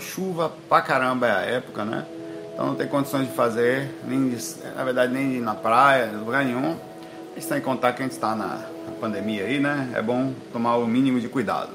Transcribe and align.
Chuva 0.00 0.52
pra 0.68 0.82
caramba 0.82 1.28
é 1.28 1.30
a 1.30 1.40
época, 1.42 1.84
né? 1.84 2.04
Então 2.52 2.66
não 2.66 2.74
tem 2.74 2.88
condições 2.88 3.28
de 3.28 3.34
fazer, 3.36 3.88
nem 4.04 4.30
de, 4.30 4.36
na 4.74 4.82
verdade 4.82 5.12
nem 5.12 5.30
de 5.30 5.36
ir 5.36 5.40
na 5.40 5.54
praia, 5.54 6.10
lugar 6.10 6.44
nenhum. 6.44 6.76
A 7.30 7.38
gente 7.38 7.46
tem 7.46 7.58
que 7.60 7.64
contar 7.64 7.92
que 7.92 8.02
a 8.02 8.04
gente 8.04 8.14
está 8.14 8.34
na, 8.34 8.66
na, 8.84 8.92
pandemia 9.00 9.44
aí, 9.44 9.60
né? 9.60 9.92
É 9.94 10.02
bom 10.02 10.34
tomar 10.52 10.74
o 10.78 10.88
mínimo 10.88 11.20
de 11.20 11.28
cuidado. 11.28 11.70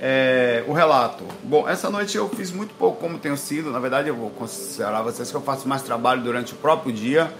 É, 0.00 0.64
o 0.66 0.72
relato. 0.72 1.22
Bom, 1.44 1.68
essa 1.68 1.88
noite 1.88 2.16
eu 2.16 2.28
fiz 2.28 2.50
muito 2.50 2.74
pouco 2.74 2.98
como 2.98 3.16
tenho 3.16 3.36
sido. 3.36 3.70
Na 3.70 3.78
verdade, 3.78 4.08
eu 4.08 4.16
vou 4.16 4.30
considerar 4.30 5.02
vocês 5.02 5.30
que 5.30 5.36
eu 5.36 5.40
faço 5.40 5.68
mais 5.68 5.82
trabalho 5.82 6.24
durante 6.24 6.52
o 6.52 6.56
próprio 6.56 6.92
dia 6.92 7.32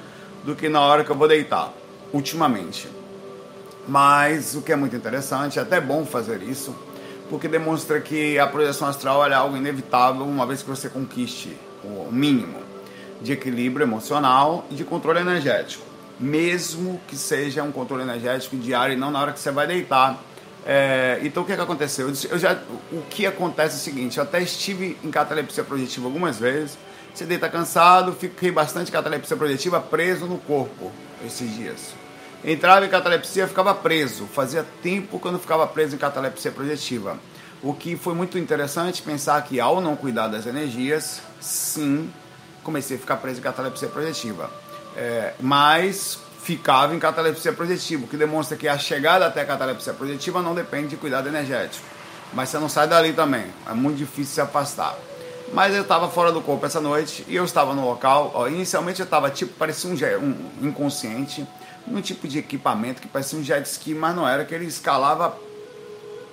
do 0.45 0.55
que 0.55 0.69
na 0.69 0.83
hora 0.83 1.03
que 1.03 1.11
eu 1.11 1.17
vou 1.17 1.27
deitar, 1.27 1.73
ultimamente. 2.13 2.89
Mas 3.89 4.55
o 4.55 4.63
que 4.63 4.71
é 4.71 4.77
muito 4.77 4.95
interessante, 4.95 5.59
é 5.59 5.63
até 5.63 5.81
bom 5.81 6.07
fazer 6.07 6.45
isso 6.45 6.73
porque 7.29 7.49
demonstra 7.49 8.01
que 8.01 8.39
a 8.39 8.47
projeção 8.47 8.89
astral 8.89 9.25
é 9.27 9.35
algo 9.35 9.57
inevitável 9.57 10.25
uma 10.25 10.47
vez 10.47 10.63
que 10.63 10.69
você 10.69 10.89
conquiste 10.89 11.57
o 11.85 12.11
mínimo 12.11 12.59
de 13.21 13.33
equilíbrio 13.33 13.85
emocional 13.85 14.67
e 14.71 14.75
de 14.75 14.85
controle 14.85 15.21
energético, 15.21 15.85
mesmo 16.19 17.01
que 17.09 17.17
seja 17.17 17.63
um 17.63 17.73
controle 17.73 18.03
energético 18.03 18.57
diário 18.57 18.95
e 18.95 18.97
não 18.97 19.11
na 19.11 19.21
hora 19.21 19.33
que 19.33 19.41
você 19.41 19.51
vai 19.51 19.67
deitar. 19.67 20.21
É, 20.65 21.21
então 21.23 21.43
o 21.43 21.47
que, 21.47 21.53
é 21.53 21.57
que 21.57 21.63
aconteceu? 21.63 22.13
Eu 22.31 22.39
já, 22.39 22.59
o 22.93 23.03
que 23.03 23.27
acontece 23.27 23.75
é 23.75 23.79
o 23.79 23.81
seguinte: 23.81 24.19
eu 24.19 24.25
até 24.25 24.43
estive 24.43 24.97
em 25.03 25.11
catalepsia 25.11 25.65
projetiva 25.65 26.07
algumas 26.07 26.39
vezes. 26.39 26.79
Você 27.15 27.25
deita 27.25 27.49
cansado, 27.49 28.13
fiquei 28.13 28.51
bastante 28.51 28.93
catalepsia 28.93 29.37
projetiva 29.37 29.81
preso 29.81 30.27
no 30.27 30.39
corpo 30.39 30.93
esses 31.25 31.55
dias 31.57 31.95
entrava 32.47 32.87
em 32.87 32.89
catalepsia, 32.89 33.49
ficava 33.49 33.75
preso. 33.75 34.27
Fazia 34.27 34.65
tempo 34.83 35.19
que 35.19 35.27
eu 35.27 35.33
não 35.33 35.39
ficava 35.39 35.67
preso 35.67 35.97
em 35.97 35.99
catalepsia 35.99 36.53
projetiva. 36.53 37.19
O 37.61 37.75
que 37.75 37.97
foi 37.97 38.15
muito 38.15 38.39
interessante 38.39 39.03
pensar 39.03 39.43
que 39.43 39.59
ao 39.59 39.81
não 39.81 39.97
cuidar 39.97 40.29
das 40.29 40.47
energias, 40.47 41.21
sim, 41.41 42.09
comecei 42.63 42.97
a 42.97 43.01
ficar 43.01 43.17
preso 43.17 43.41
em 43.41 43.43
catalepsia 43.43 43.89
projetiva. 43.89 44.49
É, 44.97 45.35
mas 45.41 46.19
ficava 46.43 46.95
em 46.95 46.99
catalepsia 47.01 47.53
projetiva, 47.53 48.05
o 48.05 48.09
que 48.09 48.17
demonstra 48.17 48.57
que 48.57 48.69
a 48.69 48.79
chegada 48.79 49.27
até 49.27 49.41
a 49.41 49.45
catalepsia 49.45 49.93
projetiva 49.93 50.41
não 50.41 50.55
depende 50.55 50.89
de 50.89 50.97
cuidado 50.97 51.29
energético. 51.29 51.85
Mas 52.33 52.51
você 52.51 52.59
não 52.59 52.69
sai 52.69 52.87
dali 52.87 53.13
também, 53.13 53.47
é 53.69 53.75
muito 53.75 53.97
difícil 53.97 54.35
se 54.35 54.41
afastar. 54.41 54.97
Mas 55.53 55.75
eu 55.75 55.83
estava 55.83 56.09
fora 56.09 56.31
do 56.31 56.41
corpo 56.41 56.65
essa 56.67 56.81
noite 56.81 57.25
e 57.29 57.37
eu 57.37 57.45
estava 57.45 57.75
no 57.75 57.85
local. 57.85 58.33
Ó, 58.35 58.49
inicialmente 58.49 59.01
eu 59.01 59.05
estava 59.05 59.31
tipo, 59.31 59.53
parecia 59.55 59.91
um, 60.19 60.51
um 60.63 60.69
inconsciente 60.69 61.47
num 61.87 62.01
tipo 62.01 62.27
de 62.27 62.39
equipamento 62.39 63.01
que 63.01 63.09
parecia 63.09 63.39
um 63.39 63.43
jet 63.43 63.65
ski, 63.67 63.95
mas 63.95 64.15
não 64.15 64.29
era, 64.29 64.45
que 64.45 64.55
ele 64.55 64.67
escalava 64.67 65.37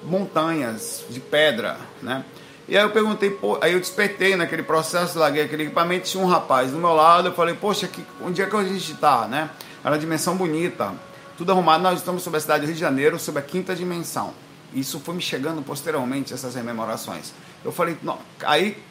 montanhas 0.04 1.04
de 1.10 1.20
pedra, 1.20 1.78
né? 2.02 2.24
E 2.68 2.78
aí 2.78 2.84
eu 2.84 2.92
perguntei, 2.92 3.30
pô, 3.30 3.58
aí 3.62 3.74
eu 3.74 3.80
despertei 3.80 4.36
naquele 4.36 4.64
processo, 4.64 5.20
larguei 5.20 5.44
aquele 5.44 5.64
equipamento, 5.64 6.08
tinha 6.08 6.24
um 6.24 6.28
rapaz 6.28 6.72
do 6.72 6.78
meu 6.78 6.94
lado, 6.94 7.28
eu 7.28 7.34
falei, 7.34 7.56
poxa, 7.56 7.88
que, 7.88 8.06
onde 8.22 8.42
é 8.42 8.46
que 8.46 8.56
a 8.56 8.64
gente 8.64 8.94
está, 8.94 9.28
né? 9.28 9.50
Era 9.84 9.94
uma 9.94 10.00
dimensão 10.00 10.38
bonita, 10.38 10.94
tudo 11.38 11.52
arrumado, 11.52 11.84
nós 11.84 12.00
estamos 12.00 12.24
sobre 12.24 12.38
a 12.38 12.42
cidade 12.42 12.62
do 12.62 12.68
Rio 12.68 12.76
de 12.76 12.80
Janeiro, 12.80 13.20
sobre 13.20 13.42
a 13.42 13.44
quinta 13.44 13.76
dimensão. 13.76 14.34
Isso 14.74 15.00
foi 15.00 15.14
me 15.14 15.22
chegando 15.22 15.62
posteriormente, 15.62 16.34
essas 16.34 16.56
rememorações. 16.56 17.34
Eu 17.66 17.72
falei, 17.72 17.98
não, 18.02 18.18
aí 18.44 18.82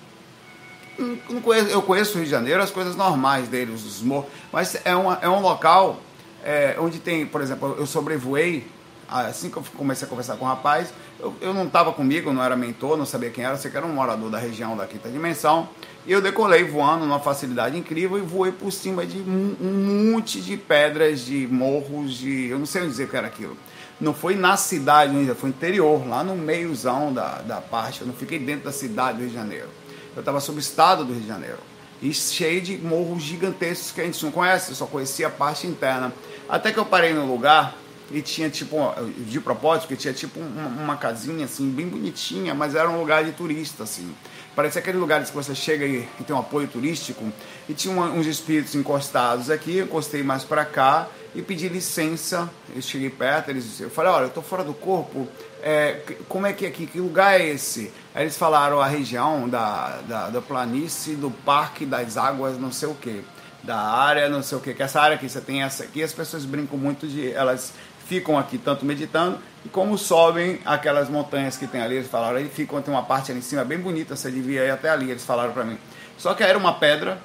não 1.31 1.41
conheço, 1.41 1.69
eu 1.69 1.81
conheço 1.81 2.13
o 2.13 2.17
Rio 2.17 2.25
de 2.25 2.31
Janeiro, 2.31 2.63
as 2.63 2.71
coisas 2.71 2.95
normais 2.95 3.49
dele, 3.49 3.73
os 3.73 4.03
morros, 4.03 4.31
mas 4.53 4.77
é, 4.85 4.95
uma, 4.95 5.19
é 5.23 5.29
um 5.29 5.41
local 5.41 5.99
é, 6.45 6.77
onde 6.79 6.99
tem, 6.99 7.27
por 7.27 7.41
exemplo, 7.41 7.77
eu 7.79 7.87
sobrevoei, 7.87 8.67
assim 9.09 9.51
que 9.51 9.57
eu 9.57 9.65
comecei 9.77 10.07
a 10.07 10.09
conversar 10.09 10.37
com 10.37 10.45
o 10.45 10.49
rapaz, 10.49 10.93
eu, 11.21 11.35
eu 11.41 11.55
não 11.55 11.67
estava 11.67 11.93
comigo, 11.93 12.33
não 12.33 12.43
era 12.43 12.57
mentor, 12.57 12.97
não 12.97 13.07
sabia 13.07 13.31
quem 13.31 13.45
era, 13.45 13.57
sei 13.57 13.71
que 13.71 13.77
era 13.77 13.87
um 13.87 13.93
morador 13.93 14.31
da 14.31 14.39
região 14.39 14.77
da 14.77 14.87
quinta 14.87 15.09
dimensão, 15.09 15.69
e 16.07 16.13
eu 16.13 16.21
decolei 16.21 16.65
voando 16.65 17.05
numa 17.05 17.21
facilidade 17.21 17.79
incrível 17.79 18.19
e 18.19 18.23
voei 18.23 18.51
por 18.51 18.73
cima 18.73 19.07
de 19.07 19.19
um, 19.19 19.57
um 19.61 20.13
monte 20.13 20.41
de 20.41 20.57
pedras, 20.57 21.21
de 21.21 21.47
morros, 21.47 22.15
de. 22.15 22.49
eu 22.49 22.59
não 22.59 22.67
sei 22.67 22.87
dizer 22.87 23.05
o 23.05 23.09
que 23.09 23.17
era 23.17 23.27
aquilo. 23.27 23.57
Não 24.01 24.13
foi 24.13 24.35
na 24.35 24.57
cidade 24.57 25.17
ainda, 25.17 25.35
foi 25.35 25.51
interior, 25.51 26.05
lá 26.09 26.25
no 26.25 26.35
meiozão 26.35 27.13
da, 27.13 27.41
da 27.43 27.61
parte, 27.61 28.01
eu 28.01 28.07
não 28.07 28.15
fiquei 28.15 28.39
dentro 28.39 28.65
da 28.65 28.73
cidade 28.73 29.19
do 29.19 29.21
Rio 29.21 29.29
de 29.29 29.35
Janeiro. 29.35 29.69
Eu 30.17 30.21
estava 30.21 30.41
sob 30.41 30.59
o 30.59 30.61
estado 30.61 31.05
do 31.05 31.13
Rio 31.13 31.23
de 31.23 31.29
Janeiro 31.29 31.59
e 32.03 32.13
cheio 32.13 32.61
de 32.61 32.77
morros 32.79 33.23
gigantescos 33.23 33.93
que 33.93 34.01
a 34.01 34.05
gente 34.05 34.23
não 34.25 34.33
conhece, 34.33 34.71
eu 34.71 34.75
só 34.75 34.87
conhecia 34.87 35.29
a 35.29 35.31
parte 35.31 35.67
interna. 35.67 36.13
Até 36.49 36.73
que 36.73 36.79
eu 36.79 36.85
parei 36.85 37.15
no 37.15 37.25
lugar 37.25 37.77
e 38.11 38.21
tinha 38.21 38.51
tipo, 38.51 38.77
de 39.19 39.41
propósito, 39.41 39.89
que 39.89 39.97
tinha 39.97 40.13
tipo 40.13 40.41
uma, 40.41 40.67
uma, 40.67 40.97
casinha 40.97 41.45
assim, 41.45 41.71
bem 41.71 41.89
bonitinha, 41.89 42.55
mas 42.55 42.75
era 42.75 42.91
um 42.91 42.99
lugar 42.99 43.25
de 43.25 43.33
turista, 43.33 43.85
assim. 43.85 44.15
Parecia 44.55 44.81
aqueles 44.81 45.01
lugares 45.01 45.31
que 45.31 45.37
você 45.37 45.55
chega 45.55 45.87
e, 45.87 46.07
tem 46.27 46.37
um 46.37 46.41
apoio 46.41 46.69
turístico. 46.69 47.25
E 47.69 47.73
tinha 47.73 47.95
uma, 47.95 48.07
uns 48.07 48.27
espíritos 48.27 48.75
encostados 48.75 49.49
aqui, 49.49 49.79
encostei 49.79 50.23
mais 50.23 50.45
para 50.45 50.65
cá 50.65 51.09
e 51.35 51.43
pedi 51.43 51.69
licença. 51.69 52.51
Eu 52.75 52.83
cheguei 52.83 53.11
perto, 53.11 53.51
eles, 53.51 53.81
eu 53.81 53.91
falei, 53.91 54.13
olha, 54.13 54.25
eu 54.25 54.31
tô 54.31 54.43
fora 54.43 54.65
do 54.65 54.75
corpo, 54.75 55.29
é, 55.63 56.01
como 56.29 56.47
é 56.47 56.53
que 56.53 56.65
é 56.65 56.69
aqui, 56.69 56.87
que 56.87 56.99
lugar 56.99 57.41
é 57.41 57.47
esse? 57.47 57.93
Aí 58.15 58.25
eles 58.25 58.37
falaram 58.37 58.81
a 58.81 58.87
região 58.87 59.49
da, 59.49 60.01
da, 60.09 60.31
da 60.31 60.43
planície, 60.43 61.15
do 61.15 61.31
parque 61.31 61.87
das 61.87 62.17
águas, 62.17 62.59
não 62.59 62.73
sei 62.73 62.89
o 62.89 62.95
que 62.95 63.25
da 63.63 63.77
área, 63.77 64.29
não 64.29 64.43
sei 64.43 64.59
o 64.59 64.61
que, 64.61 64.75
que 64.75 64.83
essa 64.83 65.01
área 65.01 65.15
aqui, 65.15 65.29
você 65.29 65.41
tem 65.41 65.63
essa 65.63 65.85
aqui, 65.85 66.03
as 66.03 66.13
pessoas 66.13 66.45
brincam 66.45 66.77
muito 66.77 67.07
de, 67.07 67.33
elas 67.33 67.73
ficam 68.07 68.37
aqui 68.37 68.59
tanto 68.59 68.85
meditando, 68.85 69.39
e 69.65 69.69
como 69.69 69.97
sobem 69.97 70.59
aquelas 70.65 71.09
montanhas 71.09 71.57
que 71.57 71.69
tem 71.69 71.81
ali, 71.81 71.97
eles 71.97 72.09
falaram, 72.09 72.39
aí 72.39 72.49
ficam, 72.49 72.83
tem 72.83 72.93
uma 72.93 73.05
parte 73.05 73.31
ali 73.31 73.39
em 73.39 73.43
cima 73.43 73.65
bem 73.65 73.79
bonita, 73.79 74.17
você 74.17 74.31
devia 74.31 74.65
ir 74.65 74.71
até 74.71 74.91
ali, 74.91 75.11
eles 75.11 75.25
falaram 75.25 75.53
para 75.53 75.65
mim. 75.65 75.79
Só 76.19 76.35
que 76.35 76.43
era 76.43 76.59
uma 76.59 76.75
pedra, 76.75 77.23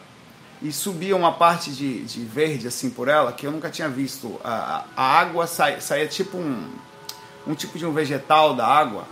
e 0.62 0.72
subia 0.72 1.16
uma 1.16 1.32
parte 1.32 1.72
de, 1.72 2.04
de 2.04 2.22
verde 2.22 2.68
assim 2.68 2.90
por 2.90 3.08
ela, 3.08 3.32
que 3.32 3.46
eu 3.46 3.52
nunca 3.52 3.70
tinha 3.70 3.88
visto. 3.88 4.40
A, 4.44 4.86
a 4.96 5.04
água 5.20 5.46
saía, 5.46 5.80
saía 5.82 6.08
tipo 6.08 6.38
um, 6.38 6.68
um 7.46 7.54
tipo 7.54 7.78
de 7.78 7.86
um 7.86 7.94
vegetal 7.94 8.56
da 8.56 8.66
água, 8.66 9.06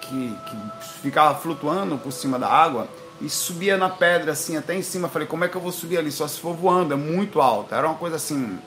que, 0.00 0.36
que 0.48 0.88
ficava 1.02 1.38
flutuando 1.38 1.98
por 1.98 2.12
cima 2.12 2.38
da 2.38 2.48
água, 2.48 2.88
e 3.20 3.28
subia 3.28 3.76
na 3.76 3.90
pedra 3.90 4.32
assim 4.32 4.56
até 4.56 4.74
em 4.74 4.82
cima. 4.82 5.08
Falei, 5.08 5.28
como 5.28 5.44
é 5.44 5.48
que 5.48 5.56
eu 5.56 5.60
vou 5.60 5.72
subir 5.72 5.98
ali? 5.98 6.10
Só 6.10 6.26
se 6.26 6.40
for 6.40 6.54
voando, 6.54 6.94
é 6.94 6.96
muito 6.96 7.40
alto. 7.40 7.74
Era 7.74 7.86
uma 7.86 7.96
coisa 7.96 8.16
assim, 8.16 8.58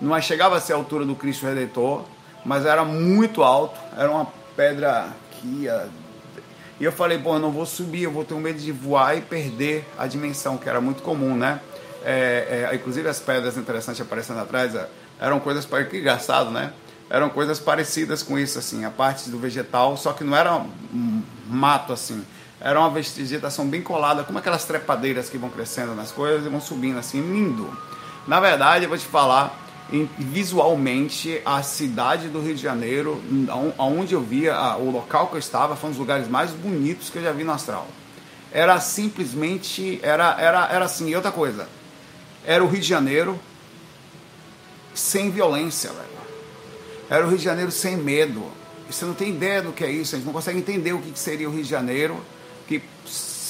não 0.00 0.16
é, 0.16 0.20
chegava 0.20 0.56
a 0.56 0.60
ser 0.60 0.72
a 0.72 0.76
altura 0.76 1.04
do 1.04 1.14
Cristo 1.14 1.46
Redentor, 1.46 2.04
mas 2.44 2.66
era 2.66 2.84
muito 2.84 3.42
alto. 3.42 3.78
Era 3.96 4.10
uma 4.10 4.26
pedra 4.56 5.08
que 5.30 5.46
ia. 5.46 5.88
E 6.80 6.84
eu 6.84 6.90
falei, 6.90 7.18
bom, 7.18 7.34
eu 7.34 7.38
não 7.38 7.52
vou 7.52 7.66
subir, 7.66 8.04
eu 8.04 8.10
vou 8.10 8.24
ter 8.24 8.34
um 8.34 8.40
medo 8.40 8.58
de 8.58 8.72
voar 8.72 9.16
e 9.16 9.20
perder 9.20 9.86
a 9.98 10.06
dimensão, 10.06 10.56
que 10.56 10.68
era 10.68 10.80
muito 10.80 11.02
comum, 11.02 11.36
né? 11.36 11.60
É, 12.02 12.68
é, 12.70 12.74
inclusive 12.74 13.06
as 13.06 13.20
pedras 13.20 13.58
interessantes 13.58 14.00
aparecendo 14.00 14.40
atrás 14.40 14.74
é, 14.74 14.88
eram 15.20 15.38
coisas 15.38 15.66
que 15.66 15.98
engraçado, 15.98 16.50
né? 16.50 16.72
Eram 17.10 17.28
coisas 17.28 17.58
parecidas 17.58 18.22
com 18.22 18.38
isso, 18.38 18.58
assim, 18.58 18.84
a 18.84 18.90
parte 18.90 19.28
do 19.28 19.38
vegetal, 19.38 19.96
só 19.96 20.12
que 20.12 20.24
não 20.24 20.34
era 20.34 20.56
um 20.56 21.22
mato 21.46 21.92
assim 21.92 22.24
era 22.60 22.78
uma 22.78 22.90
vegetação 22.90 23.66
bem 23.66 23.80
colada, 23.80 24.22
como 24.22 24.38
aquelas 24.38 24.64
trepadeiras 24.64 25.30
que 25.30 25.38
vão 25.38 25.48
crescendo 25.48 25.94
nas 25.94 26.12
coisas 26.12 26.44
e 26.44 26.48
vão 26.48 26.60
subindo 26.60 26.98
assim, 26.98 27.20
lindo. 27.20 27.70
Na 28.26 28.38
verdade, 28.38 28.84
eu 28.84 28.88
vou 28.88 28.98
te 28.98 29.06
falar, 29.06 29.58
visualmente, 30.18 31.40
a 31.44 31.62
cidade 31.62 32.28
do 32.28 32.40
Rio 32.40 32.54
de 32.54 32.62
Janeiro, 32.62 33.20
onde 33.78 34.14
eu 34.14 34.20
via, 34.20 34.76
o 34.76 34.90
local 34.90 35.28
que 35.28 35.34
eu 35.34 35.38
estava, 35.38 35.76
foi 35.76 35.88
um 35.88 35.92
dos 35.92 35.98
lugares 35.98 36.28
mais 36.28 36.50
bonitos 36.50 37.10
que 37.10 37.18
eu 37.18 37.22
já 37.22 37.32
vi 37.32 37.44
no 37.44 37.52
astral. 37.52 37.88
Era 38.52 38.80
simplesmente, 38.80 40.00
era, 40.02 40.36
era, 40.40 40.68
era 40.70 40.84
assim, 40.84 41.08
e 41.08 41.16
outra 41.16 41.30
coisa, 41.32 41.68
era 42.44 42.62
o 42.64 42.68
Rio 42.68 42.80
de 42.80 42.86
Janeiro 42.86 43.38
sem 44.94 45.30
violência, 45.30 45.90
velho. 45.90 46.08
Era 47.08 47.26
o 47.26 47.28
Rio 47.28 47.38
de 47.38 47.44
Janeiro 47.44 47.70
sem 47.70 47.96
medo. 47.96 48.44
Você 48.88 49.04
não 49.04 49.14
tem 49.14 49.30
ideia 49.30 49.62
do 49.62 49.72
que 49.72 49.84
é 49.84 49.90
isso, 49.90 50.14
a 50.14 50.18
gente 50.18 50.26
não 50.26 50.32
consegue 50.32 50.58
entender 50.58 50.92
o 50.92 51.00
que 51.00 51.18
seria 51.18 51.48
o 51.48 51.52
Rio 51.52 51.62
de 51.62 51.68
Janeiro 51.68 52.20
que 52.70 52.80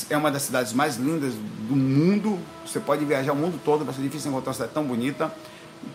é 0.08 0.16
uma 0.16 0.30
das 0.30 0.42
cidades 0.42 0.72
mais 0.72 0.96
lindas 0.96 1.34
do 1.34 1.76
mundo. 1.76 2.38
Você 2.64 2.80
pode 2.80 3.04
viajar 3.04 3.34
o 3.34 3.36
mundo 3.36 3.60
todo, 3.62 3.84
vai 3.84 3.94
ser 3.94 4.00
difícil 4.00 4.30
encontrar 4.30 4.50
uma 4.50 4.54
cidade 4.54 4.72
tão 4.72 4.82
bonita. 4.82 5.30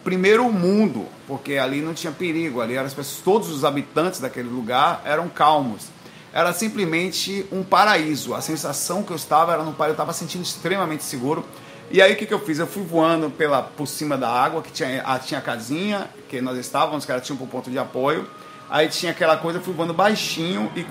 Primeiro 0.03 0.51
mundo, 0.51 1.07
porque 1.27 1.57
ali 1.57 1.81
não 1.81 1.93
tinha 1.93 2.11
perigo, 2.11 2.61
ali 2.61 2.75
eram 2.75 2.85
as 2.85 2.93
pessoas, 2.93 3.23
todos 3.23 3.49
os 3.49 3.63
habitantes 3.65 4.19
daquele 4.19 4.49
lugar 4.49 5.01
eram 5.05 5.27
calmos. 5.27 5.87
Era 6.33 6.51
simplesmente 6.53 7.45
um 7.51 7.63
paraíso. 7.63 8.33
A 8.33 8.41
sensação 8.41 9.03
que 9.03 9.11
eu 9.11 9.15
estava 9.15 9.53
era 9.53 9.63
no 9.63 9.73
paraíso, 9.73 9.91
eu 9.91 10.03
estava 10.03 10.13
sentindo 10.13 10.43
extremamente 10.43 11.03
seguro. 11.03 11.45
E 11.89 12.01
aí 12.01 12.13
o 12.13 12.15
que, 12.15 12.25
que 12.25 12.33
eu 12.33 12.39
fiz? 12.39 12.59
Eu 12.59 12.67
fui 12.67 12.83
voando 12.83 13.29
pela, 13.29 13.61
por 13.61 13.87
cima 13.87 14.17
da 14.17 14.29
água, 14.29 14.61
que 14.61 14.71
tinha, 14.71 15.01
a, 15.03 15.17
tinha 15.19 15.39
a 15.39 15.43
casinha, 15.43 16.09
que 16.27 16.41
nós 16.41 16.57
estávamos, 16.57 17.05
que 17.05 17.11
era 17.11 17.21
tipo 17.21 17.43
um 17.43 17.47
ponto 17.47 17.69
de 17.69 17.77
apoio. 17.77 18.27
Aí 18.69 18.87
tinha 18.89 19.11
aquela 19.11 19.37
coisa, 19.37 19.59
eu 19.59 19.63
fui 19.63 19.73
voando 19.73 19.93
baixinho 19.93 20.71
e 20.75 20.85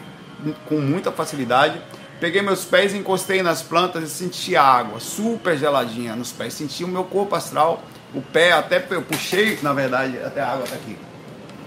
com 0.66 0.76
muita 0.80 1.10
facilidade 1.10 1.80
Peguei 2.20 2.40
meus 2.40 2.64
pés, 2.64 2.94
encostei 2.94 3.42
nas 3.42 3.60
plantas 3.60 4.04
e 4.04 4.08
senti 4.08 4.56
a 4.56 4.62
água 4.62 5.00
super 5.00 5.58
geladinha 5.58 6.14
nos 6.14 6.30
pés. 6.32 6.54
Senti 6.54 6.84
o 6.84 6.88
meu 6.88 7.04
corpo 7.04 7.34
astral, 7.34 7.82
o 8.14 8.22
pé, 8.22 8.52
até 8.52 8.84
eu 8.90 9.02
puxei, 9.02 9.58
na 9.62 9.72
verdade, 9.72 10.18
até 10.18 10.40
a 10.40 10.52
água 10.52 10.66
tá 10.66 10.76
aqui. 10.76 10.96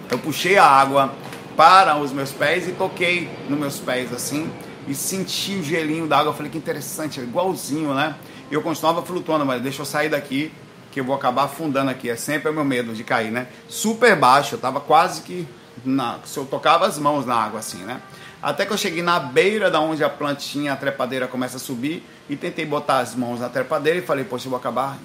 Eu 0.10 0.18
puxei 0.18 0.58
a 0.58 0.66
água 0.66 1.14
para 1.56 1.98
os 1.98 2.12
meus 2.12 2.32
pés 2.32 2.68
e 2.68 2.72
toquei 2.72 3.30
nos 3.50 3.60
meus 3.60 3.80
pés 3.80 4.14
assim. 4.14 4.50
e 4.88 4.96
senti 4.96 5.56
o 5.56 5.64
gelinho 5.64 6.08
da 6.08 6.20
água. 6.20 6.30
Eu 6.32 6.34
falei 6.34 6.50
que 6.50 6.58
interessante, 6.58 7.20
é 7.20 7.24
igualzinho, 7.24 7.94
né? 7.94 8.16
E 8.50 8.54
eu 8.54 8.62
continuava 8.62 9.02
flutuando, 9.02 9.46
mas 9.46 9.62
deixa 9.62 9.82
eu 9.82 9.86
sair 9.86 10.08
daqui 10.08 10.52
que 10.92 11.02
eu 11.02 11.04
vou 11.04 11.14
acabar 11.14 11.44
afundando 11.44 11.92
aqui. 11.92 12.10
É 12.10 12.16
sempre 12.16 12.50
o 12.50 12.54
meu 12.54 12.64
medo 12.64 12.94
de 12.94 13.04
cair, 13.04 13.30
né? 13.30 13.48
Super 13.68 14.16
baixo, 14.16 14.56
eu 14.56 14.60
tava 14.60 14.80
quase 14.80 15.22
que 15.22 15.46
na, 15.84 16.20
se 16.24 16.38
eu 16.38 16.46
tocava 16.46 16.88
as 16.88 16.98
mãos 16.98 17.26
na 17.26 17.36
água 17.36 17.60
assim, 17.60 17.80
né? 17.80 18.02
Até 18.42 18.66
que 18.66 18.72
eu 18.72 18.78
cheguei 18.78 19.04
na 19.04 19.20
beira 19.20 19.70
da 19.70 19.82
onde 19.82 20.04
a 20.04 20.10
plantinha, 20.10 20.72
a 20.72 20.76
trepadeira 20.78 21.28
começa 21.28 21.58
a 21.58 21.60
subir 21.60 22.04
e 22.30 22.36
tentei 22.36 22.66
botar 22.66 23.00
as 23.00 23.16
mãos 23.16 23.40
na 23.40 23.50
trepadeira 23.50 24.00
e 24.00 24.02
falei, 24.02 24.24
poxa, 24.24 24.46
eu 24.46 24.52
vou 24.52 24.60
acabar 24.60 24.98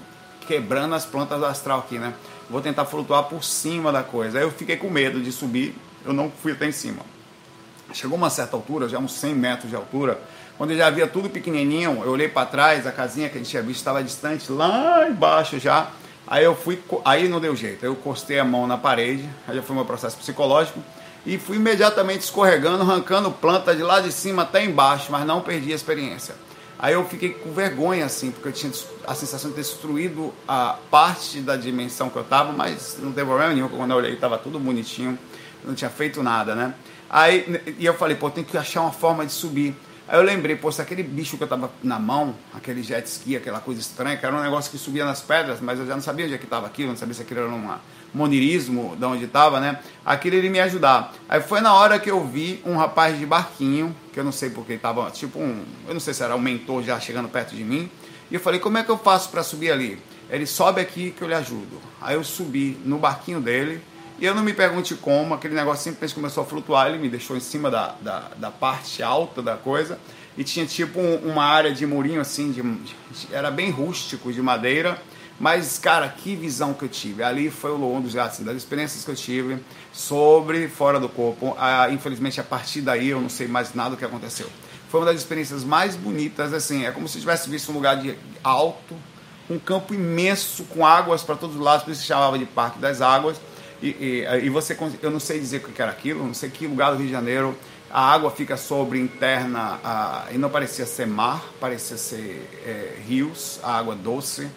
quebrando 0.53 0.95
as 0.95 1.07
plantas 1.07 1.39
do 1.39 1.47
astral 1.47 1.79
aqui, 1.79 1.99
né? 1.99 2.13
Vou 2.51 2.61
tentar 2.61 2.85
flutuar 2.85 3.23
por 3.25 3.43
cima 3.43 3.91
da 3.91 4.03
coisa. 4.03 4.39
Aí 4.39 4.45
eu 4.45 4.51
fiquei 4.51 4.77
com 4.77 4.91
medo 4.91 5.19
de 5.19 5.33
subir, 5.33 5.75
eu 6.05 6.13
não 6.13 6.31
fui 6.31 6.53
até 6.53 6.67
em 6.67 6.73
cima. 6.73 7.01
Chegou 7.95 8.19
uma 8.19 8.29
certa 8.29 8.55
altura, 8.55 8.87
já 8.87 8.99
uns 8.99 9.15
100 9.15 9.35
metros 9.35 9.71
de 9.71 9.77
altura, 9.77 10.21
quando 10.59 10.73
eu 10.73 10.77
já 10.77 10.91
via 10.91 11.07
tudo 11.07 11.31
pequenininho, 11.31 12.03
eu 12.05 12.11
olhei 12.11 12.29
para 12.29 12.47
trás, 12.47 12.87
a 12.87 12.93
casinha 12.93 13.31
que 13.31 13.37
a 13.37 13.39
gente 13.39 13.49
tinha 13.49 13.63
visto 13.63 13.79
estava 13.79 14.05
distante, 14.05 14.53
lá 14.53 15.09
embaixo 15.09 15.59
já. 15.59 15.91
Aí 16.27 16.45
eu 16.45 16.55
fui, 16.55 16.79
aí 17.03 17.29
não 17.29 17.41
deu 17.41 17.57
jeito, 17.57 17.85
eu 17.87 17.97
costei 17.97 18.39
a 18.39 18.45
mão 18.45 18.67
na 18.67 18.77
parede, 18.77 19.27
aí 19.49 19.57
já 19.57 19.63
foi 19.63 19.75
meu 19.75 19.87
processo 19.87 20.19
psicológico 20.19 20.81
e 21.25 21.39
fui 21.39 21.57
imediatamente 21.57 22.21
escorregando, 22.21 22.83
arrancando 22.83 23.31
planta 23.31 23.75
de 23.75 23.83
lá 23.83 24.01
de 24.01 24.13
cima 24.13 24.43
até 24.43 24.63
embaixo, 24.63 25.11
mas 25.11 25.25
não 25.27 25.41
perdi 25.41 25.73
a 25.73 25.77
experiência. 25.77 26.35
Aí 26.83 26.95
eu 26.95 27.05
fiquei 27.05 27.29
com 27.29 27.53
vergonha 27.53 28.05
assim, 28.05 28.33
porque 28.33 28.49
eu 28.49 28.53
tinha 28.53 28.73
a 29.07 29.15
sensação 29.15 29.51
de 29.51 29.55
ter 29.55 29.63
destruído 29.63 30.35
a 30.49 30.77
parte 30.91 31.39
da 31.39 31.55
dimensão 31.55 32.11
que 32.11 32.17
eu 32.17 32.23
estava, 32.23 32.53
mas 32.53 32.99
não 32.99 33.13
teve 33.13 33.25
problema 33.29 33.55
nenhum, 33.55 33.69
quando 33.69 33.93
eu 33.93 33.97
olhei 33.99 34.15
estava 34.15 34.37
tudo 34.37 34.59
bonitinho, 34.59 35.17
não 35.65 35.77
tinha 35.77 35.89
feito 35.89 36.25
nada, 36.25 36.57
né? 36.57 36.75
Aí 37.09 37.63
e 37.79 37.87
eu 37.87 37.95
falei, 37.95 38.17
pô, 38.17 38.29
tem 38.29 38.43
que 38.43 38.59
achar 38.59 38.81
uma 38.81 38.91
forma 38.91 39.25
de 39.25 39.31
subir. 39.31 39.77
Aí 40.09 40.19
eu 40.19 40.25
lembrei, 40.25 40.57
pô, 40.57 40.73
se 40.73 40.83
aquele 40.83 41.05
bicho 41.05 41.37
que 41.37 41.45
eu 41.45 41.47
tava 41.47 41.71
na 41.85 42.01
mão, 42.01 42.35
aquele 42.53 42.83
jet 42.83 43.07
ski, 43.07 43.37
aquela 43.37 43.61
coisa 43.61 43.81
estranha, 43.81 44.17
que 44.17 44.27
era 44.27 44.35
um 44.35 44.43
negócio 44.43 44.69
que 44.69 44.77
subia 44.77 45.05
nas 45.05 45.21
pedras, 45.21 45.61
mas 45.61 45.79
eu 45.79 45.87
já 45.87 45.95
não 45.95 46.03
sabia 46.03 46.25
onde 46.25 46.35
é 46.35 46.39
que 46.39 46.45
estava 46.45 46.67
aquilo, 46.67 46.89
não 46.89 46.97
sabia 46.97 47.15
se 47.15 47.23
aquilo 47.23 47.41
era 47.41 47.49
uma 47.49 47.81
monirismo 48.15 48.97
de 48.97 49.05
onde 49.05 49.25
estava, 49.25 49.61
né? 49.61 49.79
Aquilo 50.05 50.37
ele 50.37 50.51
me 50.51 50.61
ajudar. 50.61 51.15
Aí 51.29 51.41
foi 51.41 51.61
na 51.61 51.75
hora 51.75 51.99
que 51.99 52.11
eu 52.11 52.25
vi 52.27 52.61
um 52.65 52.77
rapaz 52.77 53.19
de 53.19 53.25
barquinho, 53.25 53.95
que 54.13 54.21
eu 54.21 54.25
não 54.25 54.33
sei 54.33 54.51
porque 54.51 54.75
estava 54.75 55.11
tipo 55.11 55.39
um, 55.39 55.65
eu 55.87 55.95
não 55.95 56.01
sei 56.01 56.15
se 56.15 56.23
era 56.23 56.37
um 56.37 56.41
mentor 56.41 56.83
já 56.83 56.99
chegando 57.01 57.29
perto 57.29 57.55
de 57.55 57.65
mim, 57.65 57.91
e 58.31 58.35
eu 58.35 58.41
falei: 58.41 58.61
"Como 58.61 58.79
é 58.79 58.83
que 58.83 58.91
eu 58.91 58.99
faço 58.99 59.31
para 59.31 59.43
subir 59.43 59.71
ali?" 59.71 59.99
Ele 60.31 60.47
sobe 60.47 60.81
aqui 60.81 61.11
que 61.11 61.23
eu 61.23 61.29
lhe 61.29 61.35
ajudo. 61.35 61.79
Aí 62.01 62.15
eu 62.15 62.25
subi 62.25 62.79
no 62.85 62.99
barquinho 62.99 63.41
dele, 63.41 63.83
e 64.19 64.25
eu 64.25 64.35
não 64.35 64.43
me 64.43 64.53
pergunte 64.53 64.95
como, 64.95 65.35
aquele 65.35 65.55
negócio 65.55 65.83
simplesmente 65.83 66.15
começou 66.15 66.45
a 66.45 66.47
flutuar, 66.47 66.89
ele 66.89 66.99
me 66.99 67.09
deixou 67.09 67.37
em 67.37 67.41
cima 67.41 67.71
da, 67.71 67.95
da, 68.01 68.31
da 68.37 68.51
parte 68.51 69.03
alta 69.03 69.43
da 69.43 69.57
coisa, 69.57 69.99
e 70.39 70.45
tinha 70.45 70.65
tipo 70.65 71.01
um, 71.01 71.17
uma 71.17 71.45
área 71.45 71.73
de 71.73 71.85
murinho 71.85 72.21
assim, 72.21 72.53
de, 72.53 72.63
era 73.31 73.51
bem 73.51 73.69
rústico, 73.71 74.33
de 74.33 74.41
madeira, 74.41 75.03
mas, 75.43 75.77
cara, 75.77 76.09
que 76.09 76.37
visão 76.37 76.73
que 76.73 76.85
eu 76.85 76.89
tive. 76.89 77.21
Ali 77.21 77.51
foi 77.51 77.73
um 77.73 78.01
dos 78.01 78.17
assim, 78.17 78.45
das 78.45 78.57
experiências 78.57 79.05
que 79.05 79.11
eu 79.11 79.17
tive 79.17 79.59
sobre 79.93 80.69
fora 80.69 81.01
do 81.01 81.09
corpo. 81.09 81.57
Ah, 81.59 81.91
infelizmente, 81.91 82.41
a 82.41 82.45
partir 82.45 82.81
daí 82.81 83.09
eu 83.09 83.21
não 83.21 83.29
sei 83.29 83.49
mais 83.49 83.75
nada 83.75 83.91
do 83.91 83.97
que 83.97 84.05
aconteceu. 84.05 84.47
Foi 84.89 85.01
uma 85.01 85.07
das 85.07 85.17
experiências 85.17 85.65
mais 85.65 85.97
bonitas, 85.97 86.53
assim, 86.53 86.87
é 86.87 86.93
como 86.93 87.09
se 87.09 87.19
tivesse 87.19 87.51
visto 87.51 87.73
um 87.73 87.75
lugar 87.75 87.97
de 87.97 88.17
alto, 88.45 88.95
um 89.51 89.59
campo 89.59 89.93
imenso 89.93 90.63
com 90.67 90.87
águas 90.87 91.25
para 91.25 91.35
todos 91.35 91.57
os 91.57 91.61
lados, 91.61 91.83
por 91.83 91.91
isso 91.91 92.03
se 92.03 92.07
chamava 92.07 92.39
de 92.39 92.47
Parque 92.47 92.79
das 92.79 93.01
Águas. 93.01 93.37
E, 93.83 93.89
e, 93.89 94.45
e, 94.45 94.49
você, 94.49 94.79
eu 95.03 95.11
não 95.11 95.19
sei 95.19 95.41
dizer 95.41 95.57
o 95.57 95.73
que 95.73 95.83
era 95.83 95.91
aquilo, 95.91 96.25
não 96.25 96.35
sei 96.35 96.51
que 96.51 96.69
lugar 96.69 96.93
do 96.93 96.99
Rio 96.99 97.07
de 97.07 97.13
Janeiro, 97.13 97.59
a 97.91 98.13
água 98.13 98.31
fica 98.31 98.57
sobre 98.57 99.01
interna, 99.01 99.81
e 100.31 100.39
não 100.39 100.49
parecia 100.49 100.87
ser 100.87 101.09
mar, 101.09 101.45
parecia 101.59 101.97
ser 101.97 102.49
é, 102.65 102.97
rios, 103.05 103.59
a 103.61 103.77
água 103.77 103.97
doce 103.97 104.49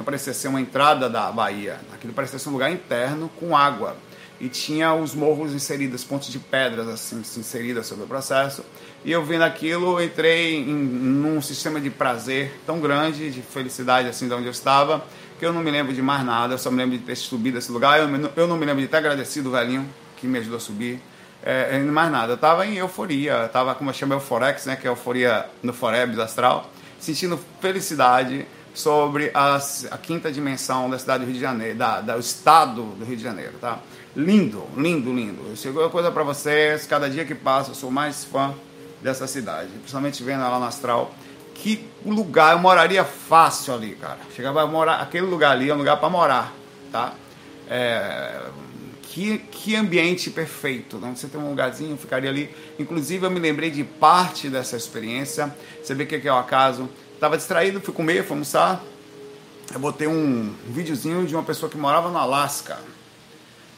não 0.00 0.04
parecia 0.04 0.32
ser 0.32 0.48
uma 0.48 0.62
entrada 0.62 1.10
da 1.10 1.30
Bahia, 1.30 1.78
aquilo 1.92 2.14
parecia 2.14 2.38
ser 2.38 2.48
um 2.48 2.52
lugar 2.52 2.72
interno 2.72 3.30
com 3.38 3.54
água. 3.54 3.94
E 4.40 4.48
tinha 4.48 4.94
os 4.94 5.14
morros 5.14 5.52
inseridos, 5.52 6.02
pontes 6.02 6.32
de 6.32 6.38
pedras 6.38 6.88
assim, 6.88 7.18
inseridas 7.18 7.86
sobre 7.86 8.04
o 8.04 8.06
processo. 8.06 8.64
E 9.04 9.12
eu 9.12 9.22
vendo 9.22 9.42
aquilo, 9.42 10.02
entrei 10.02 10.56
em, 10.56 10.74
num 10.74 11.42
sistema 11.42 11.78
de 11.78 11.90
prazer 11.90 12.58
tão 12.64 12.80
grande, 12.80 13.30
de 13.30 13.42
felicidade 13.42 14.08
assim 14.08 14.26
de 14.26 14.32
onde 14.32 14.46
eu 14.46 14.50
estava, 14.50 15.04
que 15.38 15.44
eu 15.44 15.52
não 15.52 15.60
me 15.60 15.70
lembro 15.70 15.92
de 15.92 16.00
mais 16.00 16.24
nada, 16.24 16.54
eu 16.54 16.58
só 16.58 16.70
me 16.70 16.78
lembro 16.78 16.96
de 16.96 17.04
ter 17.04 17.14
subido 17.14 17.58
esse 17.58 17.70
lugar. 17.70 18.00
Eu, 18.00 18.32
eu 18.36 18.48
não 18.48 18.56
me 18.56 18.64
lembro 18.64 18.80
de 18.80 18.88
ter 18.88 18.96
agradecido 18.96 19.50
o 19.50 19.52
velhinho 19.52 19.86
que 20.16 20.26
me 20.26 20.38
ajudou 20.38 20.56
a 20.56 20.60
subir. 20.60 20.98
É, 21.42 21.78
mais 21.78 22.10
nada, 22.10 22.32
eu 22.32 22.36
estava 22.36 22.66
em 22.66 22.76
euforia, 22.76 23.44
estava 23.44 23.74
como 23.74 23.90
eu 23.90 23.94
chamo 23.94 24.14
Euforex, 24.14 24.64
né, 24.64 24.76
que 24.76 24.86
é 24.86 24.90
euforia 24.90 25.44
no 25.62 25.74
Forebs 25.74 26.18
astral, 26.18 26.70
sentindo 26.98 27.38
felicidade, 27.60 28.46
sobre 28.74 29.30
a 29.34 29.58
quinta 29.98 30.30
dimensão 30.30 30.88
da 30.88 30.98
cidade 30.98 31.24
do 31.24 31.26
Rio 31.26 31.34
de 31.34 31.40
Janeiro, 31.40 31.76
da, 31.76 32.00
do 32.00 32.18
estado 32.18 32.82
do 32.82 33.04
Rio 33.04 33.16
de 33.16 33.22
Janeiro, 33.22 33.54
tá? 33.60 33.78
Lindo, 34.16 34.64
lindo, 34.76 35.12
lindo. 35.12 35.56
Chegou 35.56 35.84
a 35.84 35.90
coisa 35.90 36.10
para 36.10 36.22
vocês, 36.22 36.86
cada 36.86 37.08
dia 37.08 37.24
que 37.24 37.34
passa 37.34 37.70
eu 37.70 37.74
sou 37.74 37.90
mais 37.90 38.24
fã 38.24 38.54
dessa 39.02 39.26
cidade, 39.26 39.70
principalmente 39.78 40.22
vendo 40.22 40.42
ela 40.42 40.58
no 40.58 40.66
astral. 40.66 41.14
Que 41.54 41.86
lugar, 42.04 42.52
eu 42.52 42.58
moraria 42.58 43.04
fácil 43.04 43.74
ali, 43.74 43.94
cara. 43.94 44.18
Chegava 44.34 44.62
a 44.62 44.66
morar, 44.66 44.96
aquele 44.96 45.26
lugar 45.26 45.52
ali 45.52 45.68
é 45.68 45.74
um 45.74 45.78
lugar 45.78 45.98
para 45.98 46.08
morar, 46.08 46.54
tá? 46.90 47.14
É, 47.68 48.40
que, 49.10 49.38
que 49.38 49.76
ambiente 49.76 50.30
perfeito, 50.30 50.96
né? 50.98 51.12
Você 51.14 51.26
tem 51.26 51.40
um 51.40 51.50
lugarzinho, 51.50 51.96
ficaria 51.96 52.30
ali. 52.30 52.48
Inclusive, 52.78 53.26
eu 53.26 53.30
me 53.30 53.40
lembrei 53.40 53.70
de 53.70 53.82
parte 53.82 54.48
dessa 54.48 54.76
experiência. 54.76 55.54
Você 55.82 55.94
vê 55.94 56.04
o 56.04 56.06
que 56.06 56.26
é 56.26 56.32
o 56.32 56.36
acaso? 56.36 56.88
Tava 57.20 57.36
distraído, 57.36 57.82
fui 57.82 57.92
comer, 57.92 58.24
fui 58.24 58.32
almoçar. 58.32 58.80
Eu 59.74 59.78
botei 59.78 60.08
um 60.08 60.54
videozinho 60.66 61.26
de 61.26 61.34
uma 61.34 61.42
pessoa 61.42 61.70
que 61.70 61.76
morava 61.76 62.08
no 62.08 62.16
Alasca. 62.16 62.78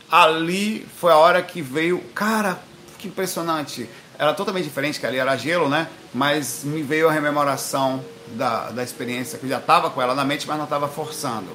Ali 0.08 0.86
foi 1.00 1.10
a 1.10 1.16
hora 1.16 1.42
que 1.42 1.60
veio. 1.60 1.98
Cara, 2.14 2.60
que 2.98 3.08
impressionante. 3.08 3.90
Era 4.16 4.32
totalmente 4.32 4.62
diferente, 4.62 5.00
que 5.00 5.06
ali 5.06 5.16
era 5.16 5.36
gelo, 5.36 5.68
né? 5.68 5.88
Mas 6.14 6.62
me 6.62 6.84
veio 6.84 7.08
a 7.08 7.12
rememoração 7.12 8.04
da, 8.28 8.70
da 8.70 8.84
experiência, 8.84 9.36
que 9.40 9.44
eu 9.44 9.50
já 9.50 9.58
estava 9.58 9.90
com 9.90 10.00
ela 10.00 10.14
na 10.14 10.24
mente, 10.24 10.46
mas 10.46 10.56
não 10.56 10.64
estava 10.64 10.86
forçando. 10.86 11.48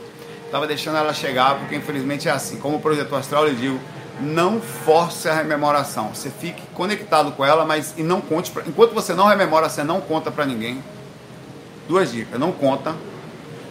Estava 0.45 0.67
deixando 0.67 0.97
ela 0.97 1.13
chegar, 1.13 1.57
porque 1.57 1.75
infelizmente 1.75 2.27
é 2.27 2.31
assim. 2.31 2.57
Como 2.59 2.81
projetor 2.81 3.19
astral, 3.19 3.47
eu 3.47 3.55
digo, 3.55 3.79
não 4.19 4.59
force 4.59 5.29
a 5.29 5.33
rememoração. 5.33 6.13
Você 6.13 6.29
fique 6.29 6.61
conectado 6.73 7.31
com 7.31 7.45
ela, 7.45 7.63
mas 7.63 7.93
e 7.95 8.03
não 8.03 8.19
conte. 8.19 8.51
Pra, 8.51 8.63
enquanto 8.67 8.93
você 8.93 9.13
não 9.13 9.25
rememora, 9.25 9.69
você 9.69 9.85
não 9.85 10.01
conta 10.01 10.29
para 10.29 10.45
ninguém 10.45 10.83
Duas 11.87 12.11
dicas, 12.11 12.39
não 12.39 12.51
conta. 12.51 12.95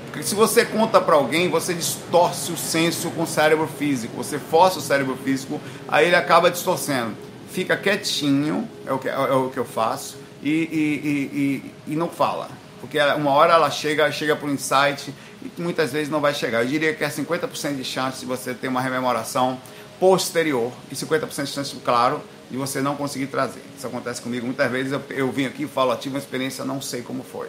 Porque 0.07 0.23
se 0.23 0.35
você 0.35 0.65
conta 0.65 0.99
para 1.01 1.15
alguém, 1.15 1.51
você 1.51 1.75
distorce 1.75 2.51
o 2.51 2.57
senso 2.57 3.11
com 3.11 3.25
o 3.25 3.27
cérebro 3.27 3.67
físico. 3.67 4.17
Você 4.17 4.39
força 4.39 4.79
o 4.79 4.83
cérebro 4.83 5.17
físico, 5.23 5.61
aí 5.87 6.07
ele 6.07 6.17
acaba 6.17 6.51
distorcendo. 6.51 7.15
Fica 7.51 7.77
quietinho, 7.77 8.69
é 8.87 8.93
o 8.93 8.99
que, 8.99 9.09
é 9.09 9.19
o 9.19 9.51
que 9.51 9.59
eu 9.59 9.65
faço, 9.65 10.17
e, 10.43 10.51
e, 10.51 11.63
e, 11.89 11.93
e 11.93 11.97
não 11.97 12.09
fala. 12.09 12.49
Porque 12.81 12.99
uma 12.99 13.31
hora 13.33 13.55
ela 13.55 13.71
chega, 13.71 14.11
chega 14.11 14.37
para 14.37 14.49
insight 14.51 15.13
e 15.43 15.61
muitas 15.61 15.93
vezes 15.93 16.09
não 16.09 16.21
vai 16.21 16.33
chegar. 16.33 16.63
Eu 16.63 16.69
diria 16.69 16.95
que 16.95 17.05
é 17.05 17.09
50% 17.09 17.77
de 17.77 17.85
chance 17.85 18.21
de 18.21 18.27
você 18.27 18.55
ter 18.55 18.69
uma 18.69 18.81
rememoração 18.81 19.61
posterior 19.99 20.73
e 20.91 20.95
50% 20.95 21.45
de 21.45 21.51
chance, 21.51 21.77
claro, 21.85 22.23
de 22.51 22.57
você 22.57 22.81
não 22.81 22.97
conseguir 22.97 23.27
trazer. 23.27 23.63
Isso 23.77 23.87
acontece 23.87 24.23
comigo 24.23 24.47
muitas 24.47 24.71
vezes. 24.71 24.93
Eu, 24.93 25.03
eu 25.11 25.31
vim 25.31 25.47
aqui 25.47 25.65
e 25.65 25.67
falo, 25.67 25.95
tive 25.97 26.15
uma 26.15 26.21
experiência, 26.21 26.65
não 26.65 26.81
sei 26.81 27.03
como 27.03 27.23
foi. 27.23 27.49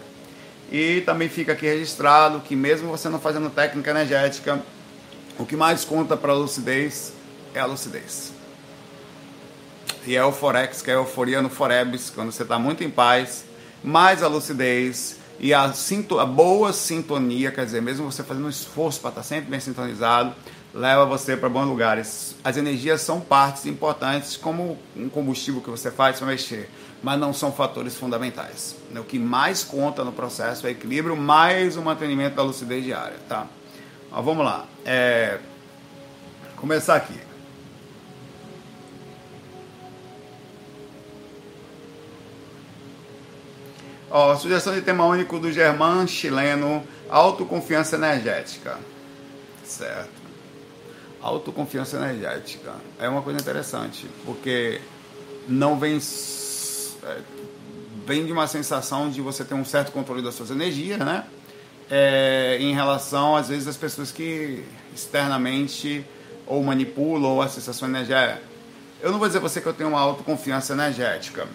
E 0.71 1.01
também 1.01 1.29
fica 1.29 1.53
aqui 1.53 1.65
registrado 1.65 2.41
que 2.41 2.55
mesmo 2.55 2.89
você 2.89 3.07
não 3.07 3.19
fazendo 3.19 3.49
técnica 3.49 3.91
energética, 3.91 4.61
o 5.39 5.45
que 5.45 5.55
mais 5.55 5.85
conta 5.85 6.17
para 6.17 6.31
a 6.31 6.35
lucidez 6.35 7.13
é 7.53 7.59
a 7.59 7.65
lucidez. 7.65 8.33
E 10.05 10.15
é 10.15 10.23
o 10.23 10.31
Forex, 10.31 10.81
que 10.81 10.89
é 10.89 10.93
a 10.93 10.97
euforia 10.97 11.41
no 11.41 11.49
Forebs, 11.49 12.09
quando 12.09 12.31
você 12.31 12.43
está 12.43 12.57
muito 12.57 12.83
em 12.83 12.89
paz, 12.89 13.45
mais 13.83 14.23
a 14.23 14.27
lucidez 14.27 15.17
e 15.39 15.53
a, 15.53 15.71
a 16.19 16.25
boa 16.25 16.73
sintonia, 16.73 17.51
quer 17.51 17.65
dizer, 17.65 17.81
mesmo 17.81 18.09
você 18.09 18.23
fazendo 18.23 18.45
um 18.45 18.49
esforço 18.49 18.99
para 18.99 19.09
estar 19.09 19.21
tá 19.21 19.27
sempre 19.27 19.49
bem 19.49 19.59
sintonizado, 19.59 20.33
leva 20.73 21.05
você 21.05 21.37
para 21.37 21.49
bons 21.49 21.65
lugares. 21.65 22.35
As 22.43 22.57
energias 22.57 23.01
são 23.01 23.19
partes 23.19 23.65
importantes, 23.65 24.35
como 24.35 24.77
um 24.95 25.09
combustível 25.09 25.61
que 25.61 25.69
você 25.69 25.91
faz 25.91 26.17
para 26.17 26.27
mexer 26.27 26.69
mas 27.01 27.19
não 27.19 27.33
são 27.33 27.51
fatores 27.51 27.95
fundamentais. 27.95 28.75
O 28.95 29.03
que 29.03 29.19
mais 29.19 29.63
conta 29.63 30.03
no 30.03 30.11
processo 30.11 30.65
é 30.67 30.71
equilíbrio 30.71 31.15
mais 31.15 31.77
o 31.77 31.81
mantenimento 31.81 32.35
da 32.35 32.43
lucidez 32.43 32.83
diária, 32.83 33.17
tá? 33.27 33.47
Mas 34.11 34.25
vamos 34.25 34.45
lá. 34.45 34.65
É... 34.85 35.39
Começar 36.55 36.95
aqui. 36.95 37.27
Ó, 44.09 44.35
sugestão 44.35 44.73
de 44.73 44.81
tema 44.81 45.05
único 45.05 45.37
do 45.37 45.51
Germán 45.51 46.07
chileno, 46.07 46.83
autoconfiança 47.09 47.97
energética. 47.97 48.79
Certo. 49.63 50.09
Autoconfiança 51.21 51.97
energética. 51.97 52.73
É 52.99 53.09
uma 53.09 53.21
coisa 53.21 53.39
interessante, 53.39 54.07
porque 54.25 54.79
não 55.47 55.77
vem 55.77 55.99
vem 58.05 58.25
de 58.25 58.31
uma 58.31 58.47
sensação 58.47 59.09
de 59.09 59.21
você 59.21 59.43
ter 59.43 59.53
um 59.53 59.65
certo 59.65 59.91
controle 59.91 60.21
das 60.21 60.35
suas 60.35 60.49
energias, 60.49 60.99
né? 60.99 61.25
É, 61.89 62.57
em 62.59 62.73
relação, 62.73 63.35
às 63.35 63.49
vezes, 63.49 63.67
às 63.67 63.77
pessoas 63.77 64.11
que 64.11 64.63
externamente 64.93 66.05
ou 66.45 66.63
manipulam 66.63 67.31
ou 67.31 67.41
a 67.41 67.47
sensação 67.47 67.87
energética. 67.87 68.41
Eu 69.01 69.11
não 69.11 69.19
vou 69.19 69.27
dizer 69.27 69.39
você 69.39 69.61
que 69.61 69.67
eu 69.67 69.73
tenho 69.73 69.89
uma 69.89 69.99
autoconfiança 69.99 70.73
energética. 70.73 71.47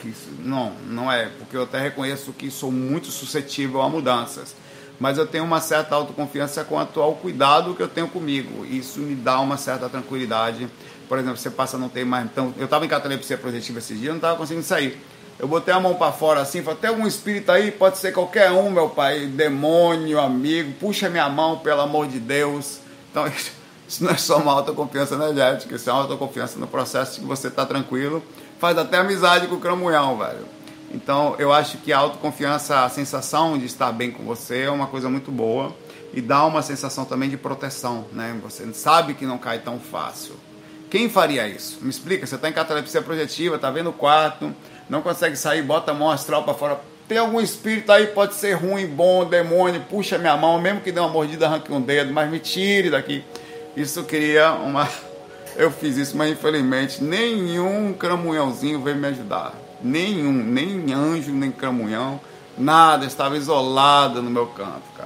Que 0.00 0.08
isso, 0.08 0.28
não, 0.40 0.72
não 0.88 1.12
é, 1.12 1.26
porque 1.38 1.56
eu 1.56 1.62
até 1.62 1.80
reconheço 1.80 2.32
que 2.32 2.50
sou 2.50 2.72
muito 2.72 3.08
suscetível 3.08 3.82
a 3.82 3.88
mudanças. 3.88 4.54
Mas 4.98 5.18
eu 5.18 5.26
tenho 5.26 5.44
uma 5.44 5.60
certa 5.60 5.94
autoconfiança 5.94 6.64
quanto 6.64 7.00
ao 7.00 7.14
cuidado 7.14 7.74
que 7.74 7.82
eu 7.82 7.88
tenho 7.88 8.08
comigo. 8.08 8.64
Isso 8.64 8.98
me 9.00 9.14
dá 9.14 9.38
uma 9.40 9.56
certa 9.56 9.88
tranquilidade. 9.88 10.68
Por 11.08 11.18
exemplo, 11.18 11.36
você 11.36 11.50
passa 11.50 11.78
não 11.78 11.88
ter 11.88 12.04
mais. 12.04 12.24
Então, 12.24 12.52
eu 12.58 12.64
estava 12.64 12.84
em 12.84 12.88
catalepsia 12.88 13.38
projetiva 13.38 13.78
esses 13.78 13.98
dias, 13.98 14.10
não 14.10 14.16
estava 14.16 14.36
conseguindo 14.36 14.64
sair. 14.64 15.00
Eu 15.38 15.46
botei 15.46 15.72
a 15.72 15.78
mão 15.78 15.94
para 15.94 16.12
fora 16.12 16.40
assim, 16.40 16.62
falei, 16.62 16.80
tem 16.80 16.90
algum 16.90 17.06
espírito 17.06 17.52
aí? 17.52 17.70
Pode 17.70 17.98
ser 17.98 18.12
qualquer 18.12 18.50
um, 18.50 18.70
meu 18.70 18.88
pai, 18.88 19.26
demônio, 19.26 20.18
amigo, 20.18 20.72
puxa 20.80 21.10
minha 21.10 21.28
mão, 21.28 21.58
pelo 21.58 21.82
amor 21.82 22.08
de 22.08 22.18
Deus. 22.18 22.80
Então, 23.10 23.26
isso 23.86 24.02
não 24.02 24.10
é 24.10 24.16
só 24.16 24.38
uma 24.38 24.52
autoconfiança 24.52 25.14
energética, 25.14 25.76
isso 25.76 25.90
é 25.90 25.92
uma 25.92 26.02
autoconfiança 26.02 26.58
no 26.58 26.66
processo 26.66 27.14
de 27.14 27.20
que 27.20 27.26
você 27.26 27.48
está 27.48 27.66
tranquilo. 27.66 28.22
Faz 28.58 28.78
até 28.78 28.96
amizade 28.96 29.46
com 29.46 29.56
o 29.56 29.60
cramunhão, 29.60 30.16
velho. 30.16 30.46
Então, 30.90 31.34
eu 31.38 31.52
acho 31.52 31.78
que 31.78 31.92
a 31.92 31.98
autoconfiança, 31.98 32.84
a 32.84 32.88
sensação 32.88 33.58
de 33.58 33.66
estar 33.66 33.92
bem 33.92 34.10
com 34.10 34.24
você 34.24 34.62
é 34.62 34.70
uma 34.70 34.86
coisa 34.86 35.10
muito 35.10 35.30
boa 35.30 35.74
e 36.14 36.22
dá 36.22 36.44
uma 36.46 36.62
sensação 36.62 37.04
também 37.04 37.28
de 37.28 37.36
proteção, 37.36 38.06
né? 38.12 38.34
Você 38.42 38.72
sabe 38.72 39.12
que 39.12 39.26
não 39.26 39.36
cai 39.36 39.58
tão 39.58 39.78
fácil. 39.78 40.34
Quem 40.96 41.10
faria 41.10 41.46
isso? 41.46 41.76
Me 41.82 41.90
explica, 41.90 42.26
você 42.26 42.36
está 42.36 42.48
em 42.48 42.54
catalepsia 42.54 43.02
projetiva, 43.02 43.56
está 43.56 43.70
vendo 43.70 43.90
o 43.90 43.92
quarto, 43.92 44.50
não 44.88 45.02
consegue 45.02 45.36
sair, 45.36 45.60
bota 45.60 45.90
a 45.90 45.94
mão 45.94 46.10
astral 46.10 46.42
para 46.42 46.54
fora. 46.54 46.80
Tem 47.06 47.18
algum 47.18 47.38
espírito 47.38 47.92
aí, 47.92 48.06
pode 48.06 48.34
ser 48.34 48.54
ruim, 48.54 48.86
bom, 48.86 49.26
demônio, 49.26 49.82
puxa 49.90 50.16
minha 50.16 50.34
mão, 50.38 50.58
mesmo 50.58 50.80
que 50.80 50.90
dê 50.90 50.98
uma 50.98 51.10
mordida, 51.10 51.44
arranque 51.44 51.70
um 51.70 51.82
dedo, 51.82 52.14
mas 52.14 52.30
me 52.30 52.38
tire 52.38 52.88
daqui. 52.88 53.22
Isso 53.76 54.04
cria 54.04 54.52
uma. 54.52 54.88
Eu 55.54 55.70
fiz 55.70 55.98
isso, 55.98 56.16
mas 56.16 56.30
infelizmente 56.30 57.04
nenhum 57.04 57.92
cramunhãozinho 57.92 58.80
veio 58.80 58.96
me 58.96 59.08
ajudar. 59.08 59.52
Nenhum, 59.82 60.32
nem 60.32 60.94
anjo, 60.94 61.30
nem 61.30 61.50
cramunhão, 61.50 62.18
nada, 62.56 63.04
estava 63.04 63.36
isolado 63.36 64.22
no 64.22 64.30
meu 64.30 64.46
canto, 64.46 64.84
cara. 64.96 65.05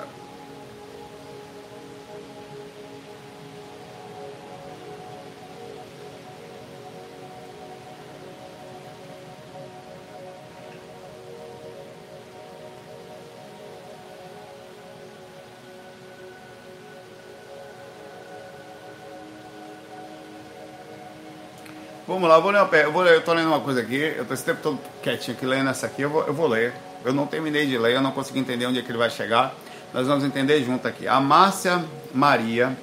Vamos 22.11 22.29
lá, 22.29 22.35
eu 22.39 22.43
vou 22.43 22.51
ler 22.51 22.61
uma 22.61 22.77
eu, 22.77 22.93
vou 22.93 23.03
ler, 23.03 23.15
eu 23.15 23.23
tô 23.23 23.33
lendo 23.33 23.47
uma 23.47 23.61
coisa 23.61 23.83
aqui, 23.83 23.95
eu 23.95 24.25
tô 24.25 24.35
esse 24.35 24.43
tempo 24.43 24.61
todo 24.61 24.81
quietinho 25.01 25.37
aqui 25.37 25.47
lendo 25.47 25.71
essa 25.71 25.87
aqui, 25.87 26.03
eu 26.03 26.11
vou, 26.11 26.27
eu 26.27 26.35
vou 26.35 26.49
ler. 26.49 26.75
Eu 27.05 27.13
não 27.13 27.25
terminei 27.25 27.69
de 27.69 27.79
ler, 27.79 27.95
eu 27.95 28.03
não 28.03 28.11
consegui 28.11 28.41
entender 28.41 28.67
onde 28.67 28.81
é 28.81 28.83
que 28.83 28.91
ele 28.91 28.99
vai 28.99 29.09
chegar. 29.09 29.55
Nós 29.95 30.09
vamos 30.09 30.25
entender 30.25 30.61
junto 30.65 30.89
aqui. 30.89 31.07
A 31.07 31.21
Márcia 31.21 31.85
Maria 32.13 32.77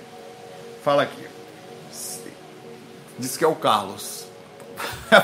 fala 0.82 1.04
aqui. 1.04 1.28
Diz 3.20 3.36
que 3.36 3.44
é 3.44 3.48
o 3.50 3.56
Carlos. 3.56 4.28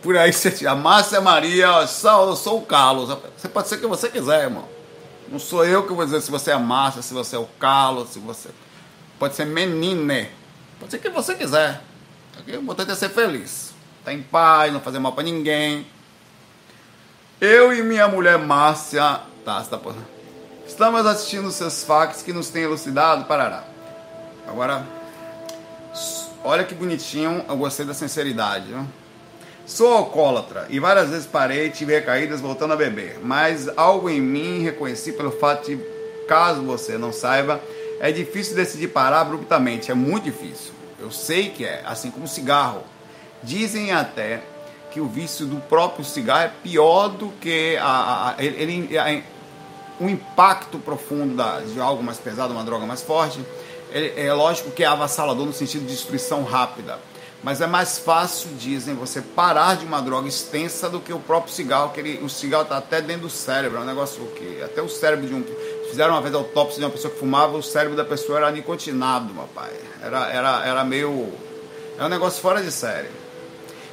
Por 0.00 0.16
aí 0.16 0.32
você 0.32 0.64
A 0.64 0.76
Márcia 0.76 1.20
Maria, 1.20 1.66
eu 1.66 2.36
sou 2.36 2.58
o 2.58 2.62
Carlos. 2.62 3.08
Você 3.36 3.48
pode 3.48 3.66
ser 3.66 3.74
o 3.74 3.80
que 3.80 3.86
você 3.88 4.08
quiser, 4.08 4.44
irmão. 4.44 4.68
Não 5.28 5.40
sou 5.40 5.64
eu 5.66 5.84
que 5.84 5.92
vou 5.92 6.04
dizer 6.04 6.20
se 6.20 6.30
você 6.30 6.52
é 6.52 6.54
a 6.54 6.60
Márcia, 6.60 7.02
se 7.02 7.12
você 7.12 7.34
é 7.34 7.40
o 7.40 7.48
Carlos, 7.58 8.10
se 8.10 8.20
você. 8.20 8.50
Pode 9.18 9.34
ser 9.34 9.46
menine. 9.46 10.28
Pode 10.78 10.92
ser 10.92 10.98
o 10.98 11.00
que 11.00 11.10
você 11.10 11.34
quiser. 11.34 11.80
O 12.46 12.50
importante 12.50 12.90
é 12.90 12.94
ser 12.94 13.10
feliz. 13.10 13.72
Estar 13.98 14.10
tá 14.10 14.12
em 14.12 14.22
paz, 14.22 14.72
não 14.72 14.80
fazer 14.80 14.98
mal 14.98 15.12
para 15.12 15.24
ninguém. 15.24 15.86
Eu 17.40 17.72
e 17.72 17.82
minha 17.82 18.08
mulher 18.08 18.38
Márcia. 18.38 19.20
Tá, 19.44 19.62
tá 19.62 19.78
por... 19.78 19.94
Estamos 20.66 21.06
assistindo 21.06 21.50
seus 21.50 21.84
fax 21.84 22.22
que 22.22 22.32
nos 22.32 22.48
têm 22.48 22.64
elucidado. 22.64 23.24
Parará. 23.24 23.64
Agora. 24.46 24.84
Olha 26.42 26.64
que 26.64 26.74
bonitinho. 26.74 27.44
Eu 27.48 27.56
gostei 27.56 27.86
da 27.86 27.94
sinceridade. 27.94 28.66
Viu? 28.66 28.86
Sou 29.66 29.90
alcoólatra 29.94 30.66
e 30.68 30.78
várias 30.78 31.08
vezes 31.08 31.26
parei 31.26 31.68
e 31.68 31.70
tive 31.70 31.94
recaídas 31.94 32.40
voltando 32.40 32.74
a 32.74 32.76
beber. 32.76 33.18
Mas 33.22 33.66
algo 33.78 34.10
em 34.10 34.20
mim 34.20 34.62
reconheci 34.62 35.12
pelo 35.12 35.32
fato 35.32 35.66
de, 35.66 35.76
caso 36.28 36.62
você 36.62 36.98
não 36.98 37.12
saiba, 37.12 37.62
é 37.98 38.12
difícil 38.12 38.54
decidir 38.54 38.88
parar 38.88 39.22
abruptamente. 39.22 39.90
É 39.90 39.94
muito 39.94 40.24
difícil. 40.24 40.73
Eu 41.04 41.10
sei 41.10 41.50
que 41.50 41.66
é, 41.66 41.82
assim 41.84 42.10
como 42.10 42.26
cigarro. 42.26 42.82
Dizem 43.42 43.92
até 43.92 44.42
que 44.90 45.00
o 45.00 45.06
vício 45.06 45.44
do 45.44 45.56
próprio 45.56 46.02
cigarro 46.02 46.44
é 46.44 46.52
pior 46.62 47.08
do 47.08 47.28
que 47.40 47.76
a, 47.76 48.34
a, 48.38 48.42
ele, 48.42 48.96
a, 48.96 49.22
o 50.02 50.08
impacto 50.08 50.78
profundo 50.78 51.36
da, 51.36 51.60
de 51.60 51.78
algo 51.78 52.02
mais 52.02 52.16
pesado, 52.16 52.54
uma 52.54 52.64
droga 52.64 52.86
mais 52.86 53.02
forte. 53.02 53.44
É, 53.92 54.26
é 54.26 54.32
lógico 54.32 54.70
que 54.70 54.82
é 54.82 54.86
avassalador 54.86 55.44
no 55.44 55.52
sentido 55.52 55.82
de 55.82 55.92
destruição 55.92 56.42
rápida. 56.42 56.98
Mas 57.42 57.60
é 57.60 57.66
mais 57.66 57.98
fácil, 57.98 58.48
dizem, 58.58 58.94
você 58.94 59.20
parar 59.20 59.76
de 59.76 59.84
uma 59.84 60.00
droga 60.00 60.26
extensa 60.26 60.88
do 60.88 60.98
que 60.98 61.12
o 61.12 61.18
próprio 61.18 61.52
cigarro, 61.52 61.90
que 61.90 62.00
ele, 62.00 62.24
o 62.24 62.28
cigarro 62.30 62.62
está 62.62 62.78
até 62.78 63.02
dentro 63.02 63.24
do 63.24 63.30
cérebro, 63.30 63.76
é 63.76 63.80
um 63.82 63.84
negócio 63.84 64.24
que 64.28 64.62
até 64.62 64.80
o 64.80 64.88
cérebro 64.88 65.26
de 65.26 65.34
um 65.34 65.44
fizeram 65.94 66.14
uma 66.14 66.20
vez 66.20 66.34
autópsia 66.34 66.80
de 66.80 66.84
uma 66.84 66.90
pessoa 66.90 67.12
que 67.14 67.20
fumava, 67.20 67.56
o 67.56 67.62
cérebro 67.62 67.96
da 67.96 68.04
pessoa 68.04 68.38
era 68.38 68.50
nicotinado, 68.50 69.32
pai. 69.54 69.70
Era, 70.02 70.26
era, 70.26 70.66
era 70.66 70.84
meio. 70.84 71.32
É 71.96 72.04
um 72.04 72.08
negócio 72.08 72.42
fora 72.42 72.60
de 72.60 72.72
série. 72.72 73.08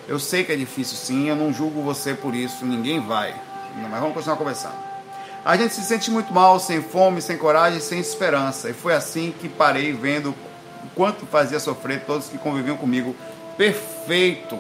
Eu 0.07 0.17
sei 0.17 0.43
que 0.43 0.51
é 0.51 0.55
difícil 0.55 0.97
sim, 0.97 1.29
eu 1.29 1.35
não 1.35 1.53
julgo 1.53 1.83
você 1.83 2.15
por 2.15 2.33
isso, 2.33 2.65
ninguém 2.65 2.99
vai. 2.99 3.39
Mas 3.75 3.99
vamos 3.99 4.15
continuar 4.15 4.35
conversando. 4.35 4.73
A 5.45 5.55
gente 5.55 5.75
se 5.75 5.83
sente 5.83 6.09
muito 6.09 6.33
mal, 6.33 6.59
sem 6.59 6.81
fome, 6.81 7.21
sem 7.21 7.37
coragem, 7.37 7.79
sem 7.79 7.99
esperança. 7.99 8.71
E 8.71 8.73
foi 8.73 8.95
assim 8.95 9.31
que 9.39 9.47
parei 9.47 9.93
vendo 9.93 10.31
o 10.83 10.89
quanto 10.95 11.27
fazia 11.27 11.59
sofrer 11.59 12.03
todos 12.03 12.29
que 12.29 12.37
conviviam 12.39 12.77
comigo. 12.77 13.15
Perfeito 13.55 14.57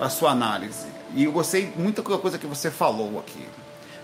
a 0.00 0.08
sua 0.08 0.30
análise. 0.30 0.86
E 1.12 1.24
eu 1.24 1.32
gostei 1.32 1.72
muito 1.76 2.02
da 2.02 2.18
coisa 2.18 2.38
que 2.38 2.46
você 2.46 2.70
falou 2.70 3.18
aqui. 3.18 3.44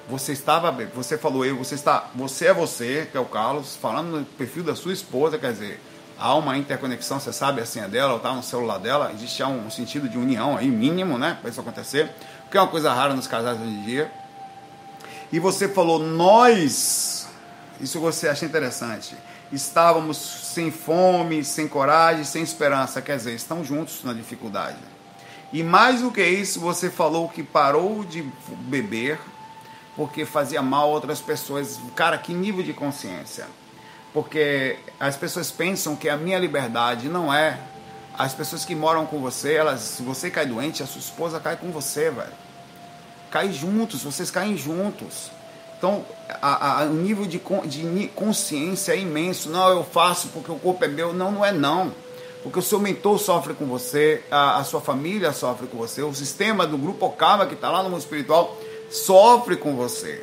Você 0.08 0.32
estava, 0.32 0.70
você 0.94 1.16
falou 1.16 1.46
eu, 1.46 1.56
você 1.56 1.74
está, 1.74 2.10
você 2.14 2.46
é 2.46 2.54
você, 2.54 3.08
que 3.10 3.16
é 3.16 3.20
o 3.20 3.24
Carlos, 3.24 3.76
falando 3.76 4.18
no 4.18 4.24
perfil 4.24 4.62
da 4.62 4.76
sua 4.76 4.92
esposa, 4.92 5.38
quer 5.38 5.52
dizer, 5.52 5.80
há 6.18 6.34
uma 6.34 6.58
interconexão, 6.58 7.18
você 7.18 7.32
sabe 7.32 7.62
a 7.62 7.66
senha 7.66 7.88
dela, 7.88 8.16
está 8.16 8.32
no 8.32 8.42
celular 8.42 8.78
dela, 8.78 9.12
existe 9.14 9.42
um 9.42 9.70
sentido 9.70 10.06
de 10.06 10.18
união 10.18 10.58
aí 10.58 10.68
mínimo, 10.68 11.16
né, 11.16 11.38
para 11.40 11.48
isso 11.48 11.60
acontecer, 11.60 12.10
que 12.50 12.56
é 12.58 12.60
uma 12.60 12.68
coisa 12.68 12.92
rara 12.92 13.14
nos 13.14 13.26
casais 13.26 13.58
hoje 13.58 13.70
em 13.70 13.82
dia. 13.82 14.12
E 15.32 15.38
você 15.38 15.68
falou 15.68 15.98
nós, 15.98 17.26
isso 17.80 17.98
você 17.98 18.28
acha 18.28 18.44
interessante. 18.44 19.16
Estávamos 19.50 20.18
sem 20.18 20.70
fome, 20.70 21.44
sem 21.44 21.66
coragem, 21.66 22.24
sem 22.24 22.42
esperança, 22.42 23.00
quer 23.00 23.16
dizer, 23.16 23.34
estão 23.34 23.64
juntos 23.64 24.04
na 24.04 24.12
dificuldade. 24.12 24.76
E 25.52 25.62
mais 25.62 26.02
do 26.02 26.10
que 26.10 26.24
isso, 26.24 26.60
você 26.60 26.90
falou 26.90 27.28
que 27.28 27.42
parou 27.42 28.04
de 28.04 28.22
beber 28.68 29.18
porque 29.96 30.24
fazia 30.24 30.62
mal 30.62 30.84
a 30.84 30.92
outras 30.92 31.20
pessoas. 31.20 31.80
Cara, 31.94 32.18
que 32.18 32.32
nível 32.32 32.62
de 32.62 32.72
consciência? 32.72 33.46
Porque 34.12 34.76
as 34.98 35.16
pessoas 35.16 35.50
pensam 35.50 35.96
que 35.96 36.08
a 36.08 36.16
minha 36.16 36.38
liberdade 36.38 37.08
não 37.08 37.32
é. 37.32 37.58
As 38.16 38.32
pessoas 38.32 38.64
que 38.64 38.74
moram 38.74 39.06
com 39.06 39.18
você, 39.20 39.54
elas, 39.54 39.80
se 39.80 40.02
você 40.02 40.30
cai 40.30 40.46
doente, 40.46 40.82
a 40.82 40.86
sua 40.86 41.00
esposa 41.00 41.40
cai 41.40 41.56
com 41.56 41.70
você, 41.70 42.10
velho. 42.10 42.32
Cai 43.30 43.52
juntos, 43.52 44.04
vocês 44.04 44.30
caem 44.30 44.56
juntos. 44.56 45.32
Então, 45.76 46.04
o 46.88 46.94
nível 46.94 47.26
de, 47.26 47.40
de 47.66 48.08
consciência 48.08 48.92
é 48.92 48.98
imenso. 48.98 49.50
Não, 49.50 49.68
eu 49.68 49.84
faço 49.84 50.28
porque 50.28 50.50
o 50.52 50.56
corpo 50.56 50.84
é 50.84 50.88
meu. 50.88 51.12
Não, 51.12 51.32
não 51.32 51.44
é 51.44 51.52
não. 51.52 51.92
Porque 52.44 52.58
o 52.58 52.62
seu 52.62 52.78
mentor 52.78 53.18
sofre 53.18 53.54
com 53.54 53.64
você, 53.64 54.22
a, 54.30 54.58
a 54.58 54.64
sua 54.64 54.80
família 54.80 55.32
sofre 55.32 55.66
com 55.66 55.78
você, 55.78 56.02
o 56.02 56.14
sistema 56.14 56.66
do 56.66 56.76
grupo 56.76 57.06
Okama 57.06 57.46
que 57.46 57.54
está 57.54 57.70
lá 57.70 57.82
no 57.82 57.88
mundo 57.88 58.00
espiritual 58.00 58.54
sofre 58.90 59.56
com 59.56 59.74
você. 59.74 60.22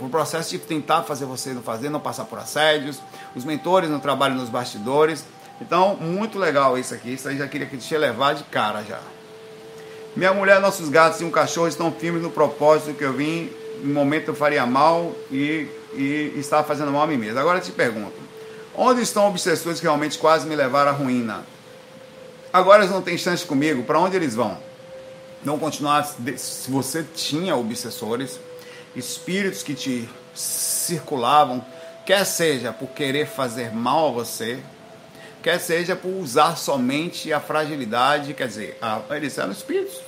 O 0.00 0.08
processo 0.08 0.50
de 0.50 0.58
tentar 0.58 1.02
fazer 1.02 1.24
você 1.24 1.52
não 1.52 1.62
fazer, 1.62 1.88
não 1.88 2.00
passar 2.00 2.24
por 2.24 2.38
assédios, 2.38 3.00
os 3.34 3.44
mentores 3.44 3.88
no 3.88 4.00
trabalho 4.00 4.34
nos 4.34 4.48
bastidores. 4.48 5.24
Então, 5.60 5.96
muito 5.96 6.38
legal 6.38 6.76
isso 6.76 6.94
aqui. 6.94 7.14
Isso 7.14 7.28
aí 7.28 7.38
já 7.38 7.46
queria 7.46 7.66
que 7.66 7.76
te 7.76 7.96
levar 7.96 8.34
de 8.34 8.44
cara 8.44 8.82
já. 8.82 9.00
Minha 10.16 10.32
mulher, 10.32 10.60
nossos 10.60 10.88
gatos 10.88 11.20
e 11.20 11.24
um 11.24 11.30
cachorro 11.30 11.68
estão 11.68 11.90
firmes 11.90 12.22
no 12.22 12.30
propósito 12.30 12.94
que 12.94 13.04
eu 13.04 13.12
vim. 13.12 13.50
No 13.82 13.92
momento 13.92 14.28
eu 14.28 14.34
faria 14.34 14.64
mal 14.64 15.12
e, 15.30 15.68
e 15.92 16.34
estava 16.36 16.62
fazendo 16.62 16.92
mal 16.92 17.02
a 17.02 17.06
mim 17.06 17.16
mesmo. 17.16 17.38
Agora 17.38 17.58
eu 17.58 17.62
te 17.62 17.72
pergunto: 17.72 18.14
onde 18.76 19.02
estão 19.02 19.28
obsessores 19.28 19.80
que 19.80 19.86
realmente 19.86 20.18
quase 20.18 20.46
me 20.46 20.54
levaram 20.54 20.90
à 20.90 20.94
ruína? 20.94 21.44
Agora 22.52 22.82
eles 22.82 22.94
não 22.94 23.02
têm 23.02 23.18
chance 23.18 23.44
comigo, 23.44 23.82
para 23.82 23.98
onde 23.98 24.14
eles 24.14 24.34
vão? 24.34 24.56
Não 25.44 25.58
continuar. 25.58 26.04
Se 26.36 26.70
você 26.70 27.02
tinha 27.02 27.56
obsessores, 27.56 28.40
espíritos 28.96 29.62
que 29.62 29.74
te 29.74 30.08
circulavam, 30.34 31.64
quer 32.06 32.24
seja 32.24 32.72
por 32.72 32.88
querer 32.88 33.26
fazer 33.26 33.72
mal 33.72 34.08
a 34.08 34.12
você, 34.12 34.60
quer 35.42 35.58
seja 35.58 35.94
por 35.94 36.08
usar 36.08 36.56
somente 36.56 37.32
a 37.32 37.40
fragilidade, 37.40 38.34
quer 38.34 38.48
dizer, 38.48 38.78
a, 38.80 39.00
eles 39.10 39.36
eram 39.38 39.52
espíritos. 39.52 40.00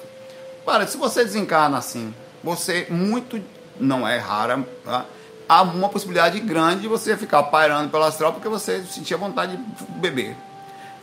Para, 0.64 0.87
se 0.87 0.97
você 0.97 1.25
desencarna 1.25 1.78
assim, 1.78 2.14
você 2.43 2.87
muito, 2.90 3.40
não 3.78 4.07
é 4.07 4.19
rara, 4.19 4.66
tá? 4.85 5.07
há 5.49 5.62
uma 5.62 5.88
possibilidade 5.88 6.40
grande 6.40 6.83
de 6.83 6.88
você 6.88 7.16
ficar 7.16 7.43
pairando 7.45 7.88
pelo 7.88 8.05
astral 8.05 8.33
porque 8.33 8.49
você 8.49 8.83
sentia 8.85 9.16
vontade 9.16 9.57
de 9.57 9.85
beber. 10.00 10.37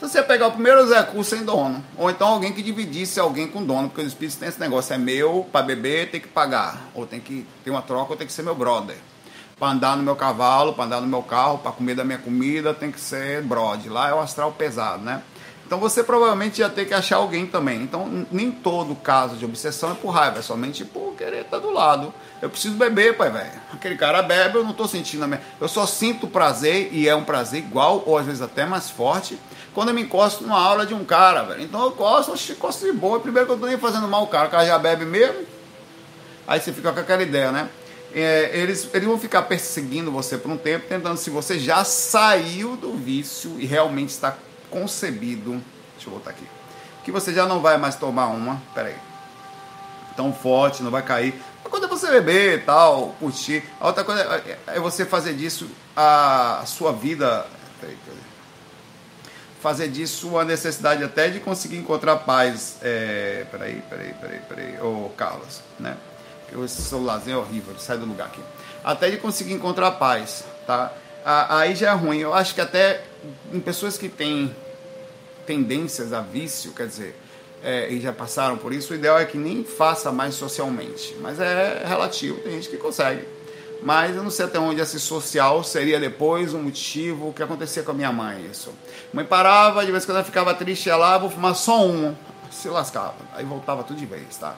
Então 0.03 0.11
você 0.11 0.17
ia 0.17 0.23
pegar 0.25 0.47
o 0.47 0.51
primeiro 0.51 0.85
Zé 0.85 1.01
Cu 1.01 1.23
sem 1.23 1.45
dono. 1.45 1.81
Ou 1.97 2.09
então 2.09 2.27
alguém 2.27 2.51
que 2.51 2.61
dividisse 2.61 3.21
alguém 3.21 3.47
com 3.47 3.63
dono, 3.63 3.87
porque 3.87 4.01
os 4.01 4.07
espíritos 4.07 4.37
têm 4.37 4.49
esse 4.49 4.59
negócio, 4.59 4.93
é 4.93 4.97
meu, 4.97 5.47
para 5.49 5.65
beber 5.65 6.11
tem 6.11 6.19
que 6.19 6.27
pagar. 6.27 6.89
Ou 6.93 7.05
tem 7.05 7.21
que 7.21 7.47
ter 7.63 7.69
uma 7.69 7.81
troca, 7.81 8.11
ou 8.11 8.17
tem 8.17 8.27
que 8.27 8.33
ser 8.33 8.43
meu 8.43 8.53
brother. 8.53 8.97
Para 9.57 9.69
andar 9.69 9.95
no 9.95 10.03
meu 10.03 10.17
cavalo, 10.17 10.73
para 10.73 10.83
andar 10.83 10.99
no 10.99 11.07
meu 11.07 11.23
carro, 11.23 11.59
para 11.59 11.71
comer 11.71 11.95
da 11.95 12.03
minha 12.03 12.17
comida, 12.17 12.73
tem 12.73 12.91
que 12.91 12.99
ser 12.99 13.43
brother. 13.43 13.93
Lá 13.93 14.09
é 14.09 14.13
o 14.13 14.19
astral 14.19 14.51
pesado, 14.51 15.01
né? 15.01 15.23
Então 15.65 15.79
você 15.79 16.03
provavelmente 16.03 16.59
ia 16.59 16.67
ter 16.67 16.85
que 16.85 16.93
achar 16.93 17.15
alguém 17.15 17.45
também. 17.45 17.81
Então 17.81 18.27
nem 18.29 18.51
todo 18.51 18.93
caso 18.95 19.37
de 19.37 19.45
obsessão 19.45 19.93
é 19.93 19.95
por 19.95 20.09
raiva, 20.09 20.39
é 20.39 20.41
somente 20.41 20.83
por 20.83 21.15
querer 21.15 21.43
estar 21.43 21.59
do 21.59 21.71
lado. 21.71 22.13
Eu 22.41 22.49
preciso 22.49 22.75
beber, 22.75 23.15
pai, 23.15 23.31
velho. 23.31 23.51
Aquele 23.71 23.95
cara 23.95 24.21
bebe, 24.21 24.57
eu 24.57 24.65
não 24.65 24.71
estou 24.71 24.85
sentindo 24.85 25.23
a 25.23 25.27
minha... 25.27 25.41
Eu 25.61 25.69
só 25.69 25.85
sinto 25.85 26.27
prazer, 26.27 26.89
e 26.91 27.07
é 27.07 27.15
um 27.15 27.23
prazer 27.23 27.59
igual, 27.59 28.03
ou 28.05 28.17
às 28.17 28.25
vezes 28.25 28.41
até 28.41 28.65
mais 28.65 28.89
forte, 28.89 29.39
quando 29.73 29.89
eu 29.89 29.95
me 29.95 30.03
encosto 30.03 30.43
numa 30.43 30.59
aula 30.59 30.85
de 30.85 30.93
um 30.93 31.03
cara, 31.03 31.43
velho. 31.43 31.63
Então 31.63 31.83
eu 31.83 31.91
gosto, 31.91 32.31
eu 32.31 32.55
gosto 32.57 32.85
de 32.85 32.91
boa. 32.91 33.19
Primeiro 33.19 33.47
que 33.47 33.53
eu 33.53 33.59
tô 33.59 33.65
nem 33.65 33.77
fazendo 33.77 34.07
mal 34.07 34.23
o 34.23 34.27
cara, 34.27 34.47
o 34.47 34.51
cara 34.51 34.65
já 34.65 34.77
bebe 34.77 35.05
mesmo. 35.05 35.45
Aí 36.47 36.59
você 36.59 36.71
fica 36.71 36.91
com 36.91 36.99
aquela 36.99 37.23
ideia, 37.23 37.51
né? 37.51 37.69
É, 38.13 38.51
eles, 38.53 38.87
eles 38.93 39.07
vão 39.07 39.17
ficar 39.17 39.41
perseguindo 39.43 40.11
você 40.11 40.37
por 40.37 40.51
um 40.51 40.57
tempo, 40.57 40.85
tentando 40.87 41.17
se 41.17 41.31
você 41.31 41.57
já 41.57 41.83
saiu 41.83 42.75
do 42.75 42.93
vício 42.93 43.55
e 43.57 43.65
realmente 43.65 44.09
está 44.09 44.37
concebido, 44.69 45.51
deixa 45.95 46.07
eu 46.07 46.11
voltar 46.11 46.29
aqui, 46.29 46.45
que 47.03 47.11
você 47.11 47.33
já 47.33 47.47
não 47.47 47.59
vai 47.59 47.77
mais 47.77 47.95
tomar 47.95 48.27
uma, 48.27 48.61
peraí, 48.75 48.95
tão 50.15 50.31
forte, 50.31 50.83
não 50.83 50.91
vai 50.91 51.01
cair. 51.01 51.33
Uma 51.61 51.71
coisa 51.71 51.87
é 51.87 51.89
você 51.89 52.11
beber 52.11 52.59
e 52.59 52.61
tal, 52.61 53.15
curtir. 53.19 53.63
A 53.79 53.87
outra 53.87 54.03
coisa 54.03 54.21
é, 54.21 54.75
é 54.75 54.79
você 54.79 55.05
fazer 55.05 55.33
disso 55.33 55.67
a 55.95 56.63
sua 56.67 56.91
vida. 56.91 57.47
Peraí, 57.79 57.97
peraí. 58.05 58.22
Fazer 59.63 59.87
disso 59.87 60.37
a 60.37 60.43
necessidade 60.43 61.01
até 61.05 61.29
de 61.29 61.39
conseguir 61.39 61.77
encontrar 61.77 62.17
paz. 62.17 62.75
É, 62.81 63.45
peraí, 63.49 63.81
peraí, 63.89 64.13
peraí, 64.19 64.39
peraí. 64.41 64.81
Ô, 64.81 65.09
Carlos, 65.15 65.61
né? 65.79 65.95
Esse 66.65 66.81
celularzinho 66.81 67.35
é 67.35 67.37
horrível, 67.37 67.73
sai 67.79 67.97
do 67.97 68.05
lugar 68.05 68.27
aqui. 68.27 68.41
Até 68.83 69.09
de 69.09 69.15
conseguir 69.15 69.53
encontrar 69.53 69.91
paz, 69.91 70.43
tá? 70.67 70.91
Aí 71.23 71.75
já 71.75 71.91
é 71.91 71.93
ruim. 71.93 72.19
Eu 72.19 72.33
acho 72.33 72.53
que 72.53 72.59
até 72.59 73.05
em 73.53 73.59
pessoas 73.61 73.97
que 73.97 74.09
têm 74.09 74.53
tendências 75.45 76.11
a 76.11 76.19
vício, 76.19 76.73
quer 76.73 76.87
dizer, 76.87 77.15
é, 77.63 77.89
e 77.89 78.01
já 78.01 78.11
passaram 78.11 78.57
por 78.57 78.73
isso, 78.73 78.91
o 78.91 78.95
ideal 78.97 79.17
é 79.17 79.23
que 79.23 79.37
nem 79.37 79.63
faça 79.63 80.11
mais 80.11 80.35
socialmente. 80.35 81.15
Mas 81.21 81.39
é 81.39 81.83
relativo, 81.85 82.37
tem 82.41 82.51
gente 82.51 82.67
que 82.67 82.75
consegue. 82.75 83.25
Mas 83.83 84.15
eu 84.15 84.23
não 84.23 84.31
sei 84.31 84.45
até 84.45 84.57
onde 84.57 84.79
esse 84.79 84.97
social 84.97 85.61
seria 85.61 85.99
depois 85.99 86.53
um 86.53 86.63
motivo. 86.63 87.33
Que 87.33 87.43
acontecia 87.43 87.83
com 87.83 87.91
a 87.91 87.93
minha 87.93 88.11
mãe, 88.11 88.47
isso. 88.49 88.71
Mãe 89.11 89.25
parava, 89.25 89.85
de 89.85 89.91
vez 89.91 90.03
em 90.03 90.07
quando 90.07 90.17
ela 90.17 90.25
ficava 90.25 90.53
triste, 90.53 90.87
ia 90.87 90.95
lá, 90.95 91.17
vou 91.17 91.29
fumar 91.29 91.53
só 91.53 91.85
um. 91.85 92.15
Se 92.49 92.69
lascava. 92.69 93.15
Aí 93.35 93.43
voltava 93.43 93.83
tudo 93.83 93.97
de 93.97 94.05
vez, 94.05 94.37
tá? 94.37 94.55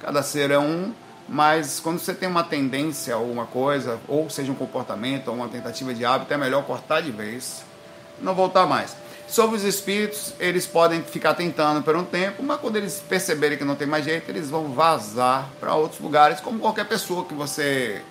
Cada 0.00 0.22
ser 0.22 0.50
é 0.50 0.58
um, 0.58 0.92
mas 1.26 1.80
quando 1.80 1.98
você 1.98 2.12
tem 2.12 2.28
uma 2.28 2.44
tendência 2.44 3.14
a 3.14 3.16
alguma 3.16 3.46
coisa, 3.46 3.98
ou 4.06 4.28
seja 4.28 4.52
um 4.52 4.54
comportamento, 4.54 5.28
ou 5.28 5.34
uma 5.34 5.48
tentativa 5.48 5.94
de 5.94 6.04
hábito, 6.04 6.34
é 6.34 6.36
melhor 6.36 6.64
cortar 6.64 7.00
de 7.00 7.10
vez, 7.10 7.64
não 8.20 8.34
voltar 8.34 8.66
mais. 8.66 8.94
Sobre 9.26 9.56
os 9.56 9.64
espíritos, 9.64 10.34
eles 10.38 10.66
podem 10.66 11.02
ficar 11.02 11.34
tentando 11.34 11.82
por 11.82 11.96
um 11.96 12.04
tempo, 12.04 12.42
mas 12.42 12.60
quando 12.60 12.76
eles 12.76 13.02
perceberem 13.08 13.56
que 13.56 13.64
não 13.64 13.74
tem 13.74 13.86
mais 13.86 14.04
jeito, 14.04 14.30
eles 14.30 14.50
vão 14.50 14.68
vazar 14.72 15.48
para 15.58 15.74
outros 15.74 16.00
lugares, 16.00 16.40
como 16.40 16.58
qualquer 16.58 16.86
pessoa 16.86 17.24
que 17.24 17.34
você 17.34 18.02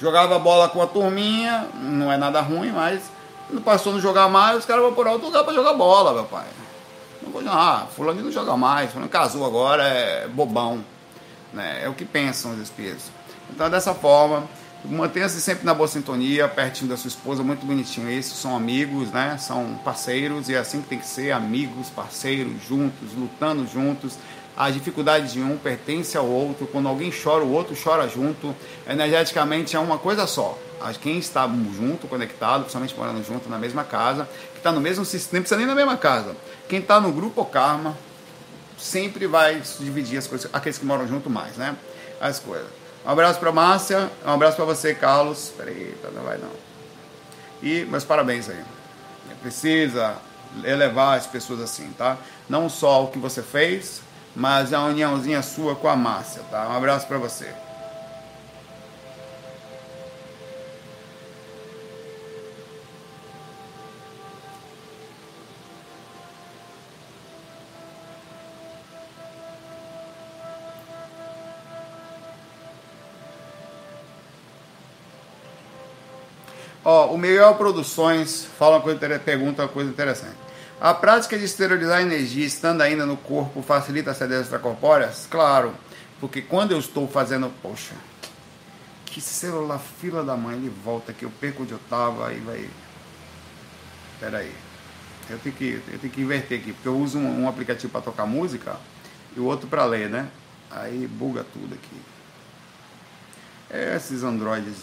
jogava 0.00 0.38
bola 0.38 0.68
com 0.68 0.80
a 0.82 0.86
turminha, 0.86 1.68
não 1.74 2.10
é 2.10 2.16
nada 2.16 2.40
ruim, 2.40 2.70
mas 2.70 3.02
não 3.50 3.62
passou 3.62 3.92
a 3.92 3.94
não 3.94 4.00
jogar 4.00 4.28
mais, 4.28 4.58
os 4.58 4.64
caras 4.64 4.82
vão 4.82 4.92
por 4.92 5.06
outro 5.06 5.26
lugar 5.26 5.44
para 5.44 5.54
jogar 5.54 5.74
bola, 5.74 6.12
meu 6.12 6.24
pai. 6.24 6.46
Não 7.22 7.30
vou 7.32 7.42
ah, 7.46 7.86
fulano 7.94 8.22
não 8.22 8.30
joga 8.30 8.56
mais, 8.56 8.90
fulano 8.90 9.10
casou 9.10 9.44
agora, 9.44 9.82
é 9.82 10.28
bobão. 10.28 10.84
Né? 11.52 11.80
É 11.82 11.88
o 11.88 11.94
que 11.94 12.04
pensam 12.04 12.52
os 12.52 12.58
espíritos. 12.58 13.10
Então, 13.50 13.68
dessa 13.70 13.94
forma, 13.94 14.44
Mantenha-se 14.84 15.40
sempre 15.40 15.66
na 15.66 15.74
boa 15.74 15.88
sintonia, 15.88 16.46
pertinho 16.46 16.88
da 16.88 16.96
sua 16.96 17.08
esposa, 17.08 17.42
muito 17.42 17.66
bonitinho. 17.66 18.08
Esses 18.08 18.34
são 18.34 18.56
amigos, 18.56 19.10
né? 19.10 19.36
São 19.36 19.74
parceiros 19.84 20.48
e 20.48 20.54
é 20.54 20.58
assim 20.58 20.80
que 20.80 20.88
tem 20.88 20.98
que 20.98 21.06
ser, 21.06 21.32
amigos, 21.32 21.90
parceiros, 21.90 22.62
juntos, 22.66 23.12
lutando 23.16 23.66
juntos. 23.66 24.16
A 24.58 24.70
dificuldade 24.70 25.32
de 25.32 25.40
um 25.40 25.56
pertence 25.56 26.18
ao 26.18 26.26
outro. 26.26 26.66
Quando 26.66 26.88
alguém 26.88 27.12
chora, 27.12 27.44
o 27.44 27.52
outro 27.52 27.76
chora 27.80 28.08
junto. 28.08 28.52
Energeticamente 28.88 29.76
é 29.76 29.78
uma 29.78 29.98
coisa 29.98 30.26
só. 30.26 30.58
Quem 31.00 31.18
está 31.18 31.48
junto, 31.76 32.08
conectado, 32.08 32.62
principalmente 32.62 32.96
morando 32.96 33.24
junto 33.24 33.48
na 33.48 33.56
mesma 33.56 33.84
casa, 33.84 34.28
que 34.52 34.58
está 34.58 34.72
no 34.72 34.80
mesmo 34.80 35.04
sistema, 35.04 35.38
não 35.38 35.42
precisa 35.42 35.58
nem 35.58 35.66
na 35.66 35.76
mesma 35.76 35.96
casa. 35.96 36.36
Quem 36.68 36.80
está 36.80 37.00
no 37.00 37.12
grupo 37.12 37.44
karma 37.44 37.96
sempre 38.76 39.28
vai 39.28 39.62
dividir 39.78 40.18
as 40.18 40.26
coisas, 40.26 40.50
aqueles 40.52 40.76
que 40.76 40.84
moram 40.84 41.06
junto 41.06 41.30
mais, 41.30 41.56
né? 41.56 41.76
As 42.20 42.40
coisas. 42.40 42.66
Um 43.06 43.10
abraço 43.10 43.38
para 43.38 43.52
Márcia, 43.52 44.10
um 44.26 44.32
abraço 44.32 44.56
para 44.56 44.64
você, 44.64 44.92
Carlos. 44.92 45.52
Peraí, 45.56 45.96
tá, 46.02 46.08
não 46.10 46.24
vai 46.24 46.36
não. 46.36 46.50
E 47.62 47.84
meus 47.84 48.04
parabéns 48.04 48.48
aí. 48.48 48.60
Precisa 49.40 50.16
elevar 50.64 51.16
as 51.16 51.26
pessoas 51.26 51.60
assim, 51.60 51.92
tá? 51.96 52.18
Não 52.48 52.68
só 52.68 53.04
o 53.04 53.08
que 53.08 53.18
você 53.18 53.40
fez, 53.40 54.00
mas 54.34 54.72
a 54.72 54.84
uniãozinha 54.84 55.42
sua 55.42 55.74
com 55.74 55.88
a 55.88 55.96
Márcia, 55.96 56.42
tá? 56.50 56.68
Um 56.68 56.76
abraço 56.76 57.06
para 57.06 57.18
você. 57.18 57.52
Ó, 76.84 77.12
o 77.12 77.18
Miguel 77.18 77.54
Produções 77.56 78.46
fala 78.58 78.76
uma 78.76 78.80
coisa, 78.80 79.18
pergunta 79.18 79.60
uma 79.60 79.68
coisa 79.68 79.90
interessante. 79.90 80.47
A 80.80 80.94
prática 80.94 81.36
de 81.36 81.44
esterilizar 81.44 82.00
energia 82.00 82.46
estando 82.46 82.82
ainda 82.82 83.04
no 83.04 83.16
corpo 83.16 83.62
facilita 83.62 84.12
as 84.12 84.16
sedes 84.16 84.42
extracorpóreas? 84.42 85.26
Claro, 85.28 85.74
porque 86.20 86.40
quando 86.40 86.70
eu 86.70 86.78
estou 86.78 87.08
fazendo, 87.08 87.52
poxa, 87.60 87.94
que 89.04 89.20
celular 89.20 89.80
fila 89.80 90.22
da 90.22 90.36
mãe, 90.36 90.54
ele 90.54 90.68
volta 90.68 91.12
que 91.12 91.24
eu 91.24 91.30
perco 91.40 91.64
onde 91.64 91.72
eu 91.72 91.80
tava 91.90 92.32
e 92.32 92.38
vai. 92.38 92.70
Pera 94.20 94.38
aí. 94.38 94.54
Eu 95.28 95.38
tenho 95.40 95.54
que, 95.54 95.82
eu 95.88 95.98
tenho 95.98 96.12
que 96.12 96.20
inverter 96.20 96.60
aqui, 96.60 96.72
porque 96.72 96.88
eu 96.88 96.96
uso 96.96 97.18
um, 97.18 97.42
um 97.42 97.48
aplicativo 97.48 97.90
para 97.90 98.00
tocar 98.00 98.24
música 98.24 98.76
e 99.36 99.40
o 99.40 99.44
outro 99.44 99.66
para 99.66 99.84
ler, 99.84 100.08
né? 100.08 100.28
Aí 100.70 101.08
buga 101.08 101.44
tudo 101.52 101.74
aqui. 101.74 102.00
É 103.68 103.96
esses 103.96 104.22
androides 104.22 104.76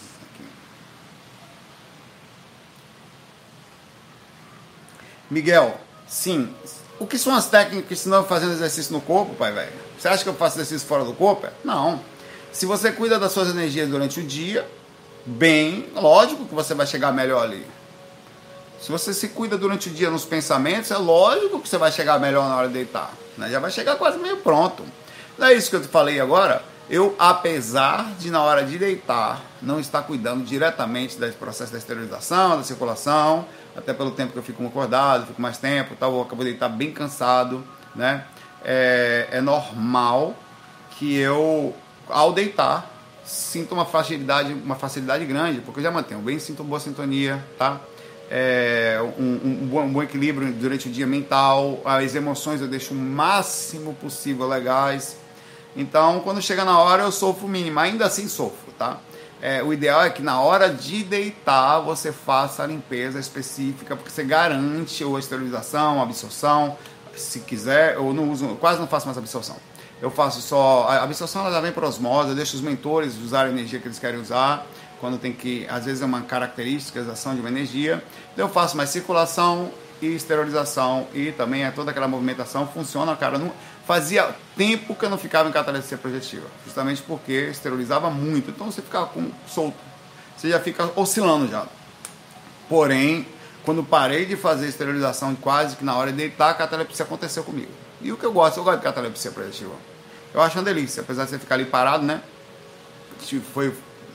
Miguel, 5.28 5.80
sim. 6.06 6.48
O 6.98 7.06
que 7.06 7.18
são 7.18 7.34
as 7.34 7.46
técnicas 7.48 7.88
que 7.88 7.94
ensinam 7.94 8.24
fazendo 8.24 8.52
exercício 8.52 8.92
no 8.92 9.00
corpo, 9.00 9.34
pai 9.34 9.52
velho? 9.52 9.72
Você 9.98 10.08
acha 10.08 10.22
que 10.22 10.28
eu 10.28 10.34
faço 10.34 10.56
exercício 10.56 10.86
fora 10.86 11.04
do 11.04 11.12
corpo? 11.12 11.46
Não. 11.64 12.00
Se 12.52 12.64
você 12.64 12.90
cuida 12.90 13.18
das 13.18 13.32
suas 13.32 13.50
energias 13.50 13.88
durante 13.88 14.20
o 14.20 14.22
dia, 14.22 14.66
bem, 15.26 15.90
lógico 15.94 16.46
que 16.46 16.54
você 16.54 16.74
vai 16.74 16.86
chegar 16.86 17.12
melhor 17.12 17.42
ali. 17.42 17.66
Se 18.80 18.90
você 18.90 19.12
se 19.12 19.28
cuida 19.28 19.58
durante 19.58 19.88
o 19.88 19.92
dia 19.92 20.10
nos 20.10 20.24
pensamentos, 20.24 20.90
é 20.90 20.96
lógico 20.96 21.60
que 21.60 21.68
você 21.68 21.78
vai 21.78 21.90
chegar 21.90 22.18
melhor 22.18 22.48
na 22.48 22.56
hora 22.56 22.68
de 22.68 22.74
deitar. 22.74 23.12
Né? 23.36 23.50
Já 23.50 23.58
vai 23.58 23.70
chegar 23.70 23.96
quase 23.96 24.18
meio 24.18 24.38
pronto. 24.38 24.82
Não 25.36 25.48
é 25.48 25.54
isso 25.54 25.68
que 25.68 25.76
eu 25.76 25.82
te 25.82 25.88
falei 25.88 26.20
agora? 26.20 26.62
Eu, 26.88 27.14
apesar 27.18 28.14
de 28.18 28.30
na 28.30 28.42
hora 28.42 28.64
de 28.64 28.78
deitar 28.78 29.42
não 29.60 29.80
estar 29.80 30.02
cuidando 30.02 30.44
diretamente 30.44 31.18
do 31.18 31.32
processo 31.32 31.72
da 31.72 31.78
esterilização, 31.78 32.58
da 32.58 32.62
circulação, 32.62 33.44
até 33.76 33.92
pelo 33.92 34.10
tempo 34.10 34.32
que 34.32 34.38
eu 34.38 34.42
fico 34.42 34.64
acordado, 34.66 35.26
fico 35.26 35.40
mais 35.40 35.58
tempo, 35.58 35.94
tal, 35.98 36.14
eu 36.14 36.22
acabo 36.22 36.42
de 36.42 36.50
estar 36.50 36.68
bem 36.68 36.90
cansado, 36.90 37.62
né? 37.94 38.24
É, 38.64 39.28
é 39.32 39.40
normal 39.40 40.34
que 40.90 41.16
eu, 41.16 41.74
ao 42.08 42.32
deitar, 42.32 42.90
sinta 43.24 43.74
uma 43.74 43.84
facilidade, 43.84 44.52
uma 44.52 44.74
facilidade 44.74 45.24
grande, 45.26 45.60
porque 45.60 45.80
eu 45.80 45.84
já 45.84 45.90
mantenho 45.90 46.20
bem, 46.20 46.38
sinto 46.38 46.64
boa 46.64 46.80
sintonia, 46.80 47.44
tá? 47.58 47.80
É, 48.30 48.98
um, 49.18 49.40
um, 49.44 49.66
bom, 49.66 49.82
um, 49.82 49.92
bom, 49.92 50.02
equilíbrio 50.02 50.52
durante 50.52 50.88
o 50.88 50.90
dia 50.90 51.06
mental, 51.06 51.80
as 51.84 52.14
emoções 52.14 52.60
eu 52.60 52.66
deixo 52.66 52.92
o 52.92 52.96
máximo 52.96 53.94
possível 53.94 54.48
legais. 54.48 55.16
Então, 55.76 56.20
quando 56.20 56.40
chega 56.40 56.64
na 56.64 56.78
hora, 56.78 57.02
eu 57.02 57.12
sofro 57.12 57.46
o 57.46 57.48
mínimo. 57.48 57.78
Ainda 57.78 58.06
assim, 58.06 58.26
sofro, 58.26 58.72
tá? 58.78 58.98
É, 59.40 59.62
o 59.62 59.72
ideal 59.72 60.02
é 60.02 60.10
que 60.10 60.22
na 60.22 60.40
hora 60.40 60.70
de 60.70 61.04
deitar 61.04 61.80
você 61.80 62.10
faça 62.10 62.62
a 62.62 62.66
limpeza 62.66 63.18
específica, 63.18 63.94
porque 63.94 64.10
você 64.10 64.24
garante 64.24 65.04
ou 65.04 65.16
a 65.16 65.18
esterilização, 65.18 66.00
a 66.00 66.02
absorção, 66.02 66.76
se 67.14 67.40
quiser, 67.40 67.94
eu 67.94 68.12
não 68.12 68.30
uso, 68.30 68.56
quase 68.56 68.80
não 68.80 68.86
faço 68.86 69.06
mais 69.06 69.18
absorção. 69.18 69.56
Eu 70.00 70.10
faço 70.10 70.42
só. 70.42 70.86
A 70.88 71.02
absorção 71.02 71.46
ela 71.46 71.60
vem 71.60 71.72
por 71.72 71.84
osmose, 71.84 72.30
eu 72.30 72.34
deixo 72.34 72.56
os 72.56 72.62
mentores 72.62 73.16
usar 73.16 73.46
a 73.46 73.48
energia 73.48 73.78
que 73.78 73.86
eles 73.86 73.98
querem 73.98 74.20
usar, 74.20 74.66
quando 75.00 75.18
tem 75.18 75.32
que. 75.32 75.66
Às 75.70 75.84
vezes 75.86 76.02
é 76.02 76.04
uma 76.04 76.22
característica, 76.22 77.00
ação 77.00 77.34
de 77.34 77.40
uma 77.40 77.48
energia. 77.48 78.02
Então 78.32 78.46
eu 78.46 78.52
faço 78.52 78.76
mais 78.76 78.90
circulação 78.90 79.70
e 80.00 80.14
esterilização 80.14 81.06
e 81.14 81.32
também 81.32 81.64
é 81.64 81.70
toda 81.70 81.90
aquela 81.90 82.08
movimentação 82.08 82.66
funciona, 82.66 83.16
cara. 83.16 83.38
Não, 83.38 83.50
fazia 83.86 84.34
tempo 84.56 84.94
que 84.94 85.04
eu 85.04 85.10
não 85.10 85.16
ficava 85.16 85.48
em 85.48 85.52
catalepsia 85.52 85.96
projetiva, 85.96 86.46
justamente 86.64 87.00
porque 87.02 87.32
esterilizava 87.32 88.10
muito. 88.10 88.50
Então 88.50 88.70
você 88.70 88.82
ficava 88.82 89.06
com, 89.06 89.30
solto, 89.46 89.76
você 90.36 90.50
já 90.50 90.58
fica 90.58 90.90
oscilando 90.96 91.48
já. 91.48 91.66
Porém, 92.68 93.26
quando 93.64 93.82
parei 93.84 94.26
de 94.26 94.36
fazer 94.36 94.66
esterilização 94.66 95.34
quase 95.36 95.76
que 95.76 95.84
na 95.84 95.96
hora 95.96 96.10
de 96.10 96.16
deitar, 96.16 96.50
a 96.50 96.54
catalepsia 96.54 97.04
aconteceu 97.04 97.44
comigo. 97.44 97.70
E 98.02 98.12
o 98.12 98.16
que 98.16 98.24
eu 98.24 98.32
gosto, 98.32 98.58
eu 98.58 98.64
gosto 98.64 98.78
de 98.78 98.84
catalepsia 98.84 99.30
projetiva. 99.30 99.74
Eu 100.34 100.42
acho 100.42 100.58
uma 100.58 100.64
delícia, 100.64 101.00
apesar 101.02 101.24
de 101.24 101.30
você 101.30 101.38
ficar 101.38 101.54
ali 101.54 101.64
parado, 101.64 102.04
né? 102.04 102.20
Foi 103.54 103.72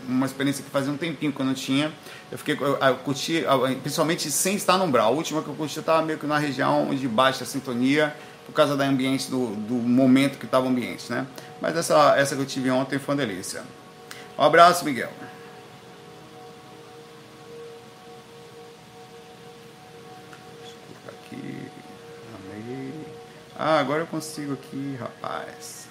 uma 0.07 0.25
experiência 0.25 0.63
que 0.63 0.69
fazia 0.69 0.91
um 0.91 0.97
tempinho 0.97 1.31
que 1.31 1.39
eu 1.39 1.45
não 1.45 1.53
tinha. 1.53 1.91
Eu 2.31 2.37
fiquei, 2.37 2.57
eu, 2.59 2.77
eu 2.77 2.95
curti, 2.97 3.43
principalmente 3.81 4.29
sem 4.29 4.55
estar 4.55 4.77
no 4.77 4.83
umbral. 4.83 5.07
A 5.07 5.15
última 5.15 5.41
que 5.41 5.47
eu 5.47 5.55
curti 5.55 5.79
estava 5.79 6.01
meio 6.01 6.19
que 6.19 6.25
na 6.27 6.37
região 6.37 6.93
de 6.93 7.07
baixa 7.07 7.45
sintonia, 7.45 8.15
por 8.45 8.53
causa 8.53 8.75
do 8.75 8.83
ambiente, 8.83 9.29
do, 9.29 9.55
do 9.55 9.75
momento 9.75 10.37
que 10.37 10.45
estava 10.45 10.65
o 10.65 10.69
ambiente, 10.69 11.11
né? 11.11 11.27
Mas 11.61 11.75
essa, 11.77 12.15
essa 12.17 12.35
que 12.35 12.41
eu 12.41 12.45
tive 12.45 12.69
ontem 12.71 12.99
foi 12.99 13.15
uma 13.15 13.25
delícia. 13.25 13.63
Um 14.37 14.43
abraço, 14.43 14.83
Miguel. 14.83 15.11
Aqui, 21.07 21.71
amei. 22.35 22.93
Ah, 23.57 23.79
agora 23.79 24.01
eu 24.01 24.07
consigo 24.07 24.53
aqui, 24.53 24.97
rapaz. 24.99 25.87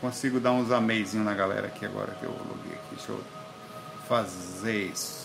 Consigo 0.00 0.40
dar 0.40 0.52
uns 0.52 0.70
ameizinhos 0.72 1.26
na 1.26 1.34
galera 1.34 1.66
aqui 1.68 1.84
agora 1.84 2.12
que 2.18 2.24
eu 2.24 2.30
loguei 2.30 2.72
aqui. 2.72 2.96
Deixa 2.96 3.12
eu 3.12 3.22
fazer 4.08 4.86
isso. 4.86 5.21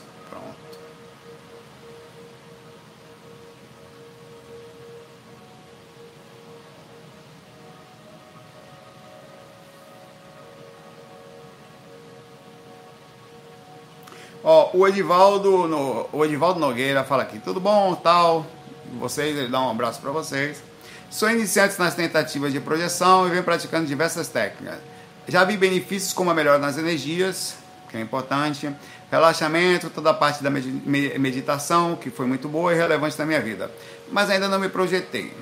Ó, 14.50 14.70
o 14.74 14.88
Edivaldo, 14.88 15.68
no, 15.68 16.08
o 16.14 16.24
Edivaldo 16.24 16.58
Nogueira 16.58 17.04
fala 17.04 17.24
aqui, 17.24 17.38
tudo 17.38 17.60
bom, 17.60 17.94
tal, 17.96 18.48
vocês, 18.98 19.36
ele 19.36 19.50
dá 19.50 19.60
um 19.60 19.72
abraço 19.72 20.00
para 20.00 20.10
vocês. 20.10 20.64
Sou 21.10 21.30
iniciante 21.30 21.78
nas 21.78 21.96
tentativas 21.96 22.54
de 22.54 22.62
projeção 22.62 23.28
e 23.28 23.30
venho 23.30 23.44
praticando 23.44 23.86
diversas 23.86 24.30
técnicas. 24.30 24.78
Já 25.28 25.44
vi 25.44 25.58
benefícios 25.58 26.14
como 26.14 26.32
a 26.32 26.34
melhora 26.34 26.60
nas 26.60 26.78
energias, 26.78 27.58
que 27.90 27.98
é 27.98 28.00
importante, 28.00 28.74
relaxamento, 29.12 29.90
toda 29.90 30.12
a 30.12 30.14
parte 30.14 30.42
da 30.42 30.50
meditação, 30.50 31.98
que 31.98 32.10
foi 32.10 32.26
muito 32.26 32.48
boa 32.48 32.74
e 32.74 32.78
relevante 32.78 33.20
na 33.20 33.26
minha 33.26 33.42
vida. 33.42 33.70
Mas 34.10 34.30
ainda 34.30 34.48
não 34.48 34.60
me 34.60 34.70
projetei. 34.70 35.34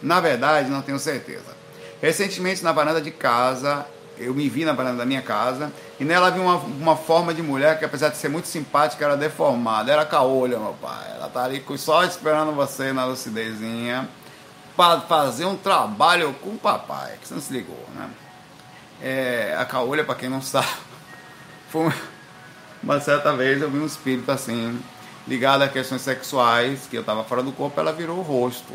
Na 0.00 0.20
verdade, 0.20 0.70
não 0.70 0.82
tenho 0.82 1.00
certeza. 1.00 1.56
Recentemente, 2.00 2.62
na 2.62 2.70
varanda 2.70 3.00
de 3.00 3.10
casa, 3.10 3.84
eu 4.18 4.34
me 4.34 4.48
vi 4.48 4.64
na 4.64 4.72
varanda 4.72 4.98
da 4.98 5.06
minha 5.06 5.22
casa 5.22 5.72
e 6.00 6.04
nela 6.04 6.30
vi 6.30 6.40
uma, 6.40 6.56
uma 6.56 6.96
forma 6.96 7.34
de 7.34 7.42
mulher 7.42 7.78
que, 7.78 7.84
apesar 7.84 8.08
de 8.08 8.16
ser 8.16 8.28
muito 8.28 8.48
simpática, 8.48 9.04
era 9.04 9.16
deformada. 9.16 9.92
Era 9.92 10.04
caolha, 10.04 10.58
meu 10.58 10.74
pai. 10.80 11.12
Ela 11.14 11.28
tá 11.28 11.44
ali 11.44 11.64
só 11.76 12.04
esperando 12.04 12.52
você 12.52 12.92
na 12.92 13.04
lucidezinha 13.04 14.08
para 14.76 15.00
fazer 15.00 15.44
um 15.46 15.56
trabalho 15.56 16.34
com 16.34 16.50
o 16.50 16.58
papai, 16.58 17.16
que 17.20 17.26
você 17.26 17.34
não 17.34 17.40
se 17.40 17.52
ligou, 17.52 17.84
né? 17.94 18.10
É, 19.00 19.56
a 19.58 19.64
caolha, 19.64 20.04
para 20.04 20.14
quem 20.14 20.28
não 20.28 20.42
sabe, 20.42 20.68
foi 21.70 21.90
uma 22.82 23.00
certa 23.00 23.32
vez 23.34 23.60
eu 23.60 23.70
vi 23.70 23.78
um 23.78 23.86
espírito 23.86 24.30
assim, 24.30 24.78
ligado 25.26 25.62
a 25.62 25.68
questões 25.68 26.02
sexuais, 26.02 26.86
que 26.88 26.96
eu 26.96 27.04
tava 27.04 27.24
fora 27.24 27.42
do 27.42 27.52
corpo, 27.52 27.80
ela 27.80 27.92
virou 27.92 28.18
o 28.18 28.22
rosto. 28.22 28.72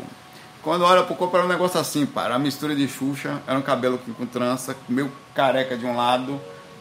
Quando 0.62 0.84
olha 0.84 1.02
pro 1.02 1.16
corpo 1.16 1.36
era 1.36 1.44
um 1.44 1.48
negócio 1.48 1.80
assim, 1.80 2.06
para 2.06 2.36
a 2.36 2.38
mistura 2.38 2.74
de 2.74 2.86
Xuxa, 2.86 3.42
era 3.46 3.58
um 3.58 3.62
cabelo 3.62 3.98
com 4.16 4.24
trança, 4.24 4.76
meio 4.88 5.10
careca 5.34 5.76
de 5.76 5.84
um 5.84 5.96
lado, 5.96 6.40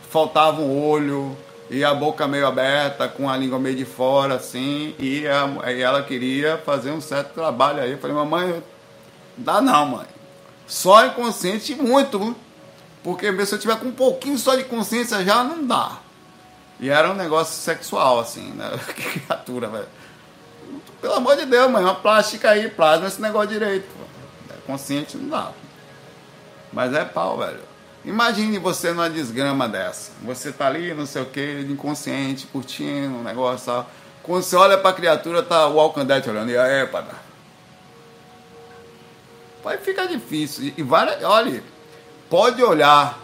faltava 0.09 0.61
um 0.61 0.87
olho 0.87 1.35
e 1.67 1.83
a 1.83 1.93
boca 1.93 2.27
meio 2.27 2.45
aberta, 2.45 3.07
com 3.07 3.27
a 3.27 3.35
língua 3.35 3.57
meio 3.57 3.75
de 3.75 3.85
fora, 3.85 4.35
assim, 4.35 4.93
e, 4.99 5.25
a, 5.27 5.71
e 5.71 5.81
ela 5.81 6.03
queria 6.03 6.57
fazer 6.59 6.91
um 6.91 7.01
certo 7.01 7.33
trabalho 7.33 7.81
aí. 7.81 7.91
Eu 7.91 7.97
falei, 7.97 8.15
mamãe, 8.15 8.61
dá 9.35 9.61
não, 9.61 9.85
mãe. 9.87 10.05
Só 10.67 11.05
inconsciente 11.05 11.73
muito, 11.73 12.35
porque 13.03 13.33
se 13.45 13.55
eu 13.55 13.59
tiver 13.59 13.79
com 13.79 13.87
um 13.87 13.93
pouquinho 13.93 14.37
só 14.37 14.55
de 14.55 14.63
consciência 14.65 15.23
já 15.23 15.43
não 15.43 15.65
dá. 15.65 15.97
E 16.79 16.89
era 16.89 17.09
um 17.09 17.15
negócio 17.15 17.55
sexual, 17.55 18.19
assim, 18.19 18.51
né? 18.51 18.69
Que 18.95 19.19
criatura, 19.19 19.67
velho. 19.67 19.87
Pelo 21.01 21.15
amor 21.15 21.35
de 21.35 21.45
Deus, 21.45 21.69
mãe, 21.71 21.83
uma 21.83 21.95
plástica 21.95 22.51
aí, 22.51 22.69
plasma 22.69 23.07
esse 23.07 23.21
negócio 23.21 23.49
direito. 23.49 23.87
É 24.49 24.53
consciente 24.65 25.17
não 25.17 25.29
dá. 25.29 25.51
Mas 26.71 26.93
é 26.93 27.03
pau, 27.03 27.37
velho. 27.37 27.59
Imagine 28.03 28.57
você 28.57 28.91
numa 28.91 29.09
desgrama 29.09 29.67
dessa. 29.67 30.11
Você 30.23 30.51
tá 30.51 30.67
ali, 30.67 30.93
não 30.93 31.05
sei 31.05 31.21
o 31.21 31.25
que, 31.25 31.65
inconsciente, 31.69 32.47
curtindo 32.47 33.15
um 33.15 33.23
negócio 33.23 33.65
tal. 33.65 33.89
Quando 34.23 34.43
você 34.43 34.55
olha 34.55 34.77
pra 34.77 34.93
criatura, 34.93 35.43
tá 35.43 35.67
o 35.67 35.79
Alcandete 35.79 36.29
olhando. 36.29 36.51
E 36.51 36.57
aí, 36.57 36.85
pada? 36.87 37.11
Vai 39.63 39.77
ficar 39.77 40.05
difícil. 40.05 40.73
E 40.75 40.83
várias, 40.83 41.23
olha, 41.23 41.63
pode 42.29 42.63
olhar. 42.63 43.19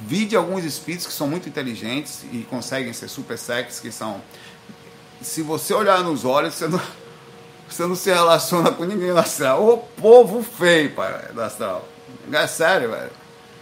Vide 0.00 0.36
alguns 0.36 0.64
espíritos 0.64 1.06
que 1.06 1.12
são 1.12 1.26
muito 1.26 1.48
inteligentes 1.48 2.24
e 2.32 2.46
conseguem 2.50 2.92
ser 2.92 3.08
super 3.08 3.38
sexy, 3.38 3.80
que 3.80 3.92
são 3.92 4.20
se 5.24 5.42
você 5.42 5.74
olhar 5.74 6.02
nos 6.02 6.24
olhos, 6.24 6.54
você 6.54 6.68
não, 6.68 6.80
você 7.68 7.86
não 7.86 7.94
se 7.94 8.12
relaciona 8.12 8.70
com 8.70 8.84
ninguém 8.84 9.10
no 9.10 9.18
astral. 9.18 9.66
O 9.66 9.78
povo 9.78 10.42
feio, 10.42 10.90
pai, 10.92 11.32
do 11.32 11.40
astral. 11.40 11.88
É 12.32 12.46
sério, 12.46 12.90
velho. 12.90 13.10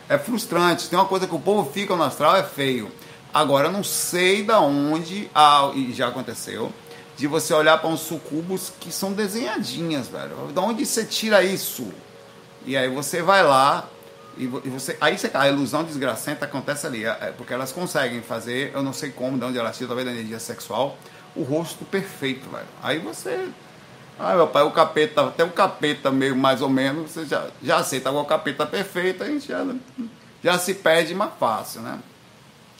É 0.09 0.19
frustrante. 0.19 0.89
Tem 0.89 0.99
uma 0.99 1.07
coisa 1.07 1.27
que 1.27 1.35
o 1.35 1.41
povo 1.41 1.71
fica 1.73 1.97
no 1.97 2.03
astral, 2.03 2.37
é 2.37 2.43
feio. 2.43 2.91
Agora, 3.33 3.69
eu 3.69 3.73
não 3.73 3.83
sei 3.83 4.43
da 4.43 4.61
onde, 4.61 5.31
ah, 5.35 5.71
e 5.75 5.93
já 5.93 6.09
aconteceu, 6.09 6.71
de 7.17 7.27
você 7.27 7.55
olhar 7.55 7.79
para 7.79 7.89
uns 7.89 8.01
sucubos 8.01 8.73
que 8.79 8.93
são 8.93 9.13
desenhadinhas, 9.13 10.09
velho. 10.09 10.53
Da 10.53 10.61
onde 10.61 10.85
você 10.85 11.05
tira 11.05 11.43
isso? 11.43 11.93
E 12.67 12.77
aí 12.77 12.89
você 12.89 13.23
vai 13.23 13.43
lá, 13.43 13.89
e 14.37 14.47
você, 14.47 14.97
aí 15.01 15.19
você, 15.19 15.31
a 15.35 15.49
ilusão 15.49 15.85
desgracenta 15.85 16.45
acontece 16.45 16.87
ali, 16.87 17.05
é, 17.05 17.33
porque 17.37 17.53
elas 17.53 17.73
conseguem 17.73 18.23
fazer, 18.23 18.73
eu 18.75 18.83
não 18.83 18.93
sei 18.93 19.11
como, 19.11 19.39
de 19.39 19.45
onde 19.45 19.59
elas 19.59 19.77
tiram, 19.77 19.89
talvez 19.89 20.07
da 20.07 20.13
energia 20.13 20.39
sexual, 20.39 20.97
o 21.35 21.43
rosto 21.43 21.85
perfeito, 21.85 22.49
velho. 22.51 22.67
Aí 22.83 22.99
você. 22.99 23.49
Ah, 24.19 24.35
meu 24.35 24.47
pai, 24.47 24.63
o 24.63 24.71
capeta, 24.71 25.27
até 25.27 25.43
o 25.43 25.51
capeta 25.51 26.11
meio 26.11 26.37
mais 26.37 26.61
ou 26.61 26.69
menos, 26.69 27.11
você 27.11 27.25
já, 27.25 27.47
já 27.63 27.79
aceita. 27.79 28.09
Agora 28.09 28.25
o 28.25 28.29
capeta 28.29 28.67
perfeito, 28.67 29.23
a 29.23 29.27
gente 29.27 29.49
já, 29.49 29.67
já 30.45 30.59
se 30.59 30.75
perde 30.75 31.15
mais 31.15 31.33
fácil, 31.41 31.81
né? 31.81 31.99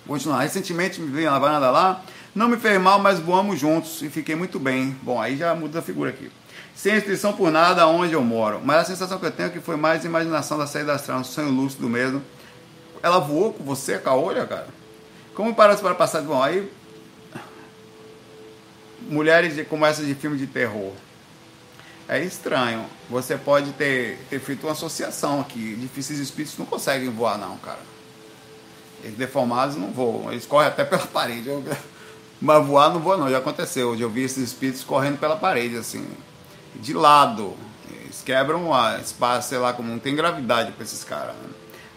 Continuar. 0.07 0.43
Recentemente 0.43 1.01
me 1.01 1.11
vi 1.11 1.25
na 1.25 1.39
varanda 1.39 1.71
lá, 1.71 2.03
não 2.35 2.49
me 2.49 2.57
fez 2.57 2.81
mal, 2.81 2.99
mas 2.99 3.19
voamos 3.19 3.59
juntos 3.59 4.03
e 4.03 4.11
fiquei 4.11 4.35
muito 4.35 4.59
bem. 4.59 4.97
Bom, 5.03 5.21
aí 5.21 5.37
já 5.37 5.55
muda 5.55 5.79
a 5.79 5.83
figura 5.83 6.11
aqui. 6.11 6.31
Sem 6.75 6.93
restrição 6.93 7.33
por 7.33 7.51
nada 7.51 7.87
onde 7.87 8.13
eu 8.13 8.23
moro. 8.23 8.61
Mas 8.63 8.79
a 8.79 8.85
sensação 8.85 9.19
que 9.19 9.27
eu 9.27 9.31
tenho 9.31 9.49
é 9.49 9.53
que 9.53 9.61
foi 9.61 9.77
mais 9.77 10.05
imaginação 10.05 10.59
da 10.59 10.67
saída 10.67 10.93
astral, 10.93 11.21
um 11.21 11.25
sonho 11.25 11.51
lúcido 11.51 11.89
mesmo. 11.89 12.23
Ela 13.03 13.19
voou 13.19 13.53
com 13.53 13.65
você, 13.65 13.99
com 13.99 14.11
a 14.11 14.17
olha, 14.17 14.47
cara? 14.47 14.69
Como 15.35 15.55
parece 15.55 15.83
para 15.83 15.95
passar? 15.95 16.23
Bom, 16.23 16.43
aí 16.43 16.71
mulheres 19.09 19.55
de, 19.55 19.65
como 19.65 19.85
essa 19.85 20.03
de 20.03 20.15
filme 20.15 20.37
de 20.37 20.47
terror. 20.47 20.93
É 22.09 22.23
estranho. 22.23 22.85
Você 23.09 23.37
pode 23.37 23.73
ter, 23.73 24.19
ter 24.29 24.41
feito 24.41 24.67
uma 24.67 24.73
associação 24.73 25.41
aqui. 25.41 25.77
Difíceis 25.77 26.19
espíritos 26.19 26.59
não 26.59 26.67
conseguem 26.67 27.11
voar, 27.11 27.39
não, 27.39 27.57
cara. 27.59 27.79
Eles 29.03 29.17
deformados 29.17 29.77
não 29.77 29.91
voam. 29.91 30.31
Eles 30.31 30.47
correm 30.47 30.69
até 30.69 30.85
pela 30.85 31.07
parede. 31.09 31.49
Eu, 31.49 31.65
mas 32.41 32.67
voar 32.67 32.93
não 32.93 33.01
voa, 33.01 33.17
não. 33.17 33.31
Já 33.31 33.39
aconteceu. 33.39 33.95
Eu 33.97 34.11
vi 34.11 34.23
esses 34.23 34.43
espíritos 34.43 34.85
correndo 34.85 35.19
pela 35.19 35.37
parede, 35.37 35.77
assim. 35.77 36.07
De 36.75 36.93
lado. 36.93 37.55
Eles 37.91 38.23
quebram 38.23 38.75
a 38.75 38.99
espaço, 38.99 39.49
sei 39.49 39.59
lá, 39.59 39.73
como 39.73 39.89
não 39.89 39.99
tem 39.99 40.15
gravidade 40.15 40.73
para 40.73 40.85
esses 40.85 41.05
caras. 41.05 41.35
Né? 41.37 41.51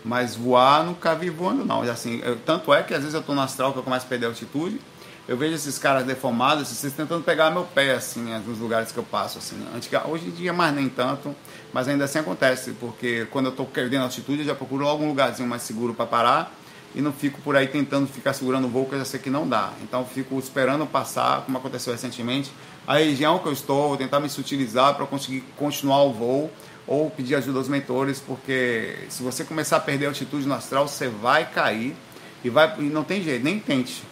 Mas 0.03 0.35
voar 0.35 0.83
nunca 0.83 1.15
vi 1.15 1.29
voando, 1.29 1.65
não. 1.65 1.81
Assim, 1.81 2.21
eu, 2.23 2.37
tanto 2.37 2.73
é 2.73 2.83
que 2.83 2.93
às 2.93 2.99
vezes 2.99 3.15
eu 3.15 3.21
estou 3.21 3.35
no 3.35 3.41
astral 3.41 3.73
que 3.73 3.79
eu 3.79 3.83
começo 3.83 4.05
a 4.05 4.09
perder 4.09 4.27
altitude 4.27 4.79
Eu 5.27 5.35
vejo 5.35 5.55
esses 5.55 5.79
caras 5.79 6.05
deformados, 6.05 6.67
vocês 6.67 6.93
tentando 6.93 7.23
pegar 7.23 7.49
meu 7.49 7.63
pé, 7.63 7.93
assim, 7.93 8.21
nos 8.45 8.59
lugares 8.59 8.91
que 8.91 8.97
eu 8.99 9.03
passo, 9.03 9.39
assim. 9.39 9.55
Antiga, 9.75 10.07
hoje 10.07 10.27
em 10.27 10.29
dia, 10.29 10.53
mais 10.53 10.73
nem 10.75 10.87
tanto, 10.87 11.35
mas 11.73 11.87
ainda 11.87 12.05
assim 12.05 12.19
acontece, 12.19 12.73
porque 12.79 13.25
quando 13.31 13.47
eu 13.47 13.49
estou 13.49 13.65
perdendo 13.65 14.03
altitude, 14.03 14.41
eu 14.41 14.45
já 14.45 14.53
procuro 14.53 14.87
algum 14.87 15.07
lugarzinho 15.07 15.49
mais 15.49 15.63
seguro 15.63 15.95
para 15.95 16.05
parar 16.05 16.55
e 16.93 17.01
não 17.01 17.11
fico 17.11 17.41
por 17.41 17.55
aí 17.55 17.67
tentando 17.67 18.05
ficar 18.05 18.33
segurando 18.33 18.65
o 18.65 18.69
voo, 18.69 18.85
que 18.85 18.93
eu 18.93 18.99
já 18.99 19.05
sei 19.05 19.19
que 19.19 19.31
não 19.31 19.49
dá. 19.49 19.71
Então 19.81 20.05
fico 20.05 20.37
esperando 20.37 20.85
passar, 20.85 21.41
como 21.41 21.57
aconteceu 21.57 21.91
recentemente, 21.91 22.51
a 22.85 22.97
região 22.97 23.39
que 23.39 23.47
eu 23.47 23.53
estou, 23.53 23.87
vou 23.87 23.97
tentar 23.97 24.19
me 24.19 24.29
sutilizar 24.29 24.93
para 24.93 25.07
conseguir 25.07 25.43
continuar 25.57 26.03
o 26.03 26.13
voo 26.13 26.51
ou 26.85 27.09
pedir 27.09 27.33
ajuda 27.33 27.57
aos 27.57 27.67
mentores, 27.67 28.19
porque 28.19 28.95
se 29.09 29.23
você 29.23 29.43
começar 29.43 29.77
a 29.77 29.79
perder 29.79 30.05
altitude 30.05 30.47
no 30.47 30.53
astral, 30.53 30.87
você 30.87 31.07
vai 31.07 31.49
cair 31.49 31.95
e 32.43 32.49
vai 32.51 32.75
e 32.77 32.83
não 32.83 33.03
tem 33.03 33.23
jeito, 33.23 33.43
nem 33.43 33.59
tente 33.59 34.03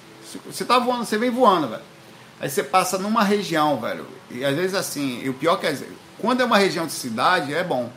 você 0.46 0.66
tá 0.66 0.80
voando, 0.80 1.06
você 1.06 1.18
vem 1.18 1.30
voando, 1.30 1.68
velho. 1.68 1.82
Aí 2.40 2.50
você 2.50 2.64
passa 2.64 2.98
numa 2.98 3.24
região, 3.24 3.80
velho. 3.80 4.06
E 4.30 4.44
às 4.44 4.56
vezes 4.56 4.76
assim, 4.76 5.22
e 5.24 5.30
o 5.30 5.34
pior 5.34 5.58
que 5.58 5.68
é, 5.68 5.78
quando 6.20 6.42
é 6.42 6.46
uma 6.46 6.58
região 6.58 6.86
de 6.86 6.92
cidade, 6.92 7.54
é 7.54 7.64
bom. 7.64 7.90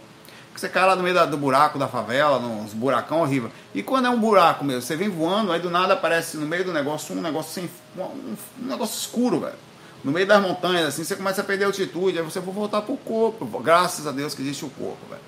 Porque 0.48 0.60
você 0.60 0.68
cai 0.68 0.86
lá 0.86 0.96
no 0.96 1.02
meio 1.02 1.14
da, 1.14 1.26
do 1.26 1.36
buraco 1.36 1.78
da 1.78 1.86
favela, 1.86 2.38
nos 2.38 2.72
buracão 2.72 3.20
horrível. 3.20 3.50
E 3.74 3.82
quando 3.82 4.06
é 4.06 4.10
um 4.10 4.18
buraco 4.18 4.64
mesmo, 4.64 4.82
você 4.82 4.96
vem 4.96 5.08
voando, 5.08 5.52
aí 5.52 5.60
do 5.60 5.70
nada 5.70 5.94
aparece 5.94 6.36
no 6.36 6.46
meio 6.46 6.64
do 6.64 6.72
negócio 6.72 7.14
um 7.14 7.20
negócio 7.20 7.52
sem. 7.52 7.70
um, 7.98 8.36
um 8.62 8.66
negócio 8.66 8.98
escuro, 8.98 9.40
velho. 9.40 9.66
No 10.02 10.12
meio 10.12 10.26
das 10.26 10.40
montanhas, 10.40 10.86
assim, 10.88 11.04
você 11.04 11.16
começa 11.16 11.40
a 11.40 11.44
perder 11.44 11.64
altitude, 11.64 12.18
aí 12.18 12.24
você 12.24 12.38
vai 12.38 12.54
voltar 12.54 12.82
pro 12.82 12.96
corpo. 12.96 13.44
Graças 13.60 14.06
a 14.06 14.12
Deus 14.12 14.34
que 14.34 14.42
existe 14.42 14.64
o 14.64 14.70
corpo, 14.70 15.04
velho. 15.10 15.20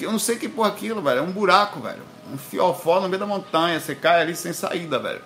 Eu 0.00 0.12
não 0.12 0.18
sei 0.18 0.36
que 0.36 0.48
porra 0.48 0.68
aquilo, 0.68 1.00
velho. 1.00 1.20
É 1.20 1.22
um 1.22 1.30
buraco, 1.30 1.80
velho. 1.80 2.02
Um 2.32 2.36
fiofó 2.36 3.00
no 3.00 3.08
meio 3.08 3.20
da 3.20 3.26
montanha. 3.26 3.80
Você 3.80 3.94
cai 3.94 4.22
ali 4.22 4.36
sem 4.36 4.52
saída, 4.52 4.98
velho. 4.98 5.20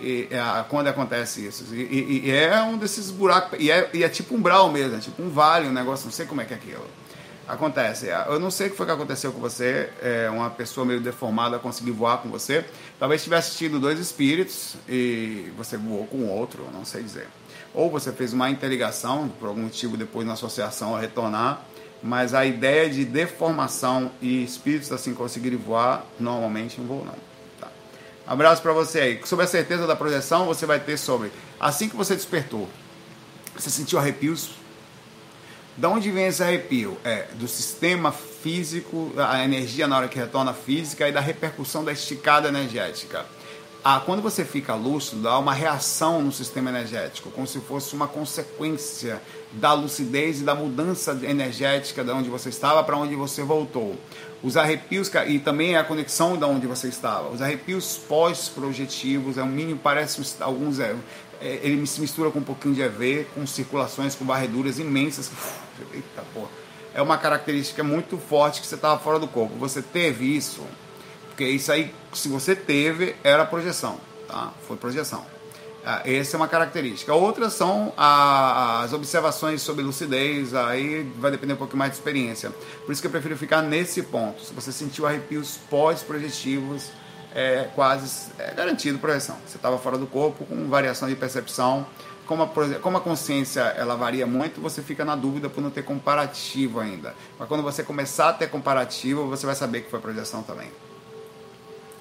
E, 0.00 0.28
é, 0.30 0.64
quando 0.68 0.88
acontece 0.88 1.46
isso. 1.46 1.74
E, 1.74 1.82
e, 1.82 2.26
e, 2.26 2.30
é 2.30 2.62
um 2.62 2.78
desses 2.78 3.10
buracos, 3.10 3.58
e 3.60 3.70
é, 3.70 3.90
e 3.92 4.02
é 4.02 4.08
tipo 4.08 4.34
um 4.34 4.40
brau 4.40 4.70
mesmo, 4.70 4.96
é 4.96 5.00
tipo 5.00 5.22
um 5.22 5.28
vale, 5.28 5.68
um 5.68 5.72
negócio, 5.72 6.06
não 6.06 6.12
sei 6.12 6.26
como 6.26 6.40
é 6.40 6.44
que 6.44 6.54
é 6.54 6.56
aquilo. 6.56 6.86
Acontece. 7.46 8.08
É, 8.08 8.26
eu 8.28 8.38
não 8.38 8.50
sei 8.50 8.68
o 8.68 8.70
que 8.70 8.76
foi 8.76 8.86
que 8.86 8.92
aconteceu 8.92 9.32
com 9.32 9.40
você, 9.40 9.90
é, 10.00 10.30
uma 10.30 10.48
pessoa 10.50 10.86
meio 10.86 11.00
deformada 11.00 11.58
conseguiu 11.58 11.94
voar 11.94 12.18
com 12.18 12.28
você. 12.28 12.64
Talvez 12.98 13.22
tivesse 13.22 13.56
tido 13.56 13.78
dois 13.78 13.98
espíritos 13.98 14.76
e 14.88 15.52
você 15.56 15.76
voou 15.76 16.06
com 16.06 16.28
outro, 16.28 16.66
não 16.72 16.84
sei 16.84 17.02
dizer. 17.02 17.26
Ou 17.74 17.90
você 17.90 18.12
fez 18.12 18.32
uma 18.32 18.50
interligação, 18.50 19.28
por 19.28 19.48
algum 19.48 19.62
motivo, 19.62 19.96
depois 19.96 20.26
na 20.26 20.32
associação 20.32 20.96
a 20.96 21.00
retornar. 21.00 21.62
Mas 22.02 22.32
a 22.32 22.46
ideia 22.46 22.88
de 22.88 23.04
deformação 23.04 24.10
e 24.22 24.42
espíritos 24.42 24.90
assim 24.90 25.12
conseguirem 25.12 25.58
voar, 25.58 26.06
normalmente 26.18 26.80
não 26.80 26.86
voam 26.86 27.04
não. 27.04 27.29
Abraço 28.30 28.62
para 28.62 28.72
você 28.72 29.00
aí. 29.00 29.20
Sobre 29.24 29.44
a 29.44 29.48
certeza 29.48 29.88
da 29.88 29.96
projeção, 29.96 30.46
você 30.46 30.64
vai 30.64 30.78
ter 30.78 30.96
sobre 30.96 31.32
assim 31.58 31.88
que 31.88 31.96
você 31.96 32.14
despertou, 32.14 32.68
você 33.56 33.68
sentiu 33.68 33.98
arrepios? 33.98 34.52
Da 35.76 35.88
onde 35.88 36.12
vem 36.12 36.26
esse 36.26 36.40
arrepio? 36.40 36.96
É 37.02 37.26
do 37.34 37.48
sistema 37.48 38.12
físico, 38.12 39.12
a 39.16 39.42
energia 39.44 39.88
na 39.88 39.96
hora 39.96 40.06
que 40.06 40.16
retorna 40.16 40.54
física 40.54 41.08
e 41.08 41.12
da 41.12 41.18
repercussão 41.18 41.82
da 41.82 41.90
esticada 41.90 42.46
energética. 42.46 43.26
Ah, 43.82 43.98
quando 43.98 44.22
você 44.22 44.44
fica 44.44 44.74
lúcido, 44.76 45.28
há 45.28 45.36
uma 45.36 45.52
reação 45.52 46.22
no 46.22 46.30
sistema 46.30 46.70
energético, 46.70 47.32
como 47.32 47.48
se 47.48 47.58
fosse 47.58 47.96
uma 47.96 48.06
consequência 48.06 49.20
da 49.54 49.72
lucidez 49.72 50.40
e 50.40 50.44
da 50.44 50.54
mudança 50.54 51.18
energética 51.22 52.04
de 52.04 52.10
onde 52.12 52.28
você 52.28 52.50
estava 52.50 52.84
para 52.84 52.96
onde 52.96 53.16
você 53.16 53.42
voltou. 53.42 53.98
Os 54.42 54.56
arrepios, 54.56 55.10
e 55.26 55.38
também 55.38 55.76
a 55.76 55.84
conexão 55.84 56.36
de 56.36 56.44
onde 56.44 56.66
você 56.66 56.88
estava. 56.88 57.28
Os 57.28 57.42
arrepios 57.42 57.98
pós-projetivos, 57.98 59.36
é 59.36 59.42
um 59.42 59.46
mínimo, 59.46 59.78
parece 59.78 60.22
alguns. 60.40 60.80
É, 60.80 60.96
é, 61.40 61.60
ele 61.62 61.86
se 61.86 62.00
mistura 62.00 62.30
com 62.30 62.38
um 62.38 62.44
pouquinho 62.44 62.74
de 62.74 62.82
EV, 62.82 63.26
com 63.34 63.46
circulações, 63.46 64.14
com 64.14 64.24
varreduras 64.24 64.78
imensas. 64.78 65.30
Eita 65.92 66.22
porra. 66.32 66.48
É 66.94 67.00
uma 67.00 67.18
característica 67.18 67.84
muito 67.84 68.18
forte 68.18 68.60
que 68.60 68.66
você 68.66 68.74
estava 68.74 68.98
fora 68.98 69.18
do 69.18 69.28
corpo. 69.28 69.54
Você 69.56 69.80
teve 69.80 70.36
isso? 70.36 70.62
Porque 71.28 71.44
isso 71.44 71.70
aí, 71.70 71.94
se 72.12 72.28
você 72.28 72.56
teve, 72.56 73.14
era 73.22 73.46
projeção. 73.46 73.98
Tá? 74.26 74.52
Foi 74.66 74.76
projeção. 74.76 75.24
Ah, 75.84 76.02
essa 76.04 76.36
é 76.36 76.38
uma 76.38 76.48
característica. 76.48 77.14
Outras 77.14 77.54
são 77.54 77.92
as 77.96 78.92
observações 78.92 79.62
sobre 79.62 79.82
lucidez, 79.82 80.54
aí 80.54 81.10
vai 81.18 81.30
depender 81.30 81.54
um 81.54 81.56
pouco 81.56 81.76
mais 81.76 81.92
de 81.92 81.98
experiência. 81.98 82.50
Por 82.84 82.92
isso 82.92 83.00
que 83.00 83.06
eu 83.06 83.10
prefiro 83.10 83.36
ficar 83.36 83.62
nesse 83.62 84.02
ponto. 84.02 84.42
Se 84.44 84.52
você 84.52 84.72
sentiu 84.72 85.06
arrepios 85.06 85.58
pós-projetivos, 85.70 86.90
é 87.34 87.68
quase 87.74 88.30
é 88.38 88.52
garantido 88.52 88.98
projeção. 88.98 89.36
Você 89.46 89.56
estava 89.56 89.78
fora 89.78 89.96
do 89.96 90.06
corpo, 90.06 90.44
com 90.44 90.68
variação 90.68 91.08
de 91.08 91.16
percepção. 91.16 91.86
Como 92.26 92.44
a, 92.44 92.48
como 92.80 92.96
a 92.96 93.00
consciência 93.00 93.60
ela 93.60 93.96
varia 93.96 94.26
muito, 94.26 94.60
você 94.60 94.82
fica 94.82 95.04
na 95.04 95.16
dúvida 95.16 95.48
por 95.48 95.60
não 95.60 95.70
ter 95.70 95.82
comparativo 95.82 96.78
ainda. 96.78 97.14
Mas 97.38 97.48
quando 97.48 97.62
você 97.62 97.82
começar 97.82 98.28
a 98.28 98.32
ter 98.32 98.48
comparativo, 98.48 99.26
você 99.26 99.46
vai 99.46 99.54
saber 99.54 99.80
que 99.80 99.90
foi 99.90 99.98
projeção 99.98 100.42
também. 100.42 100.70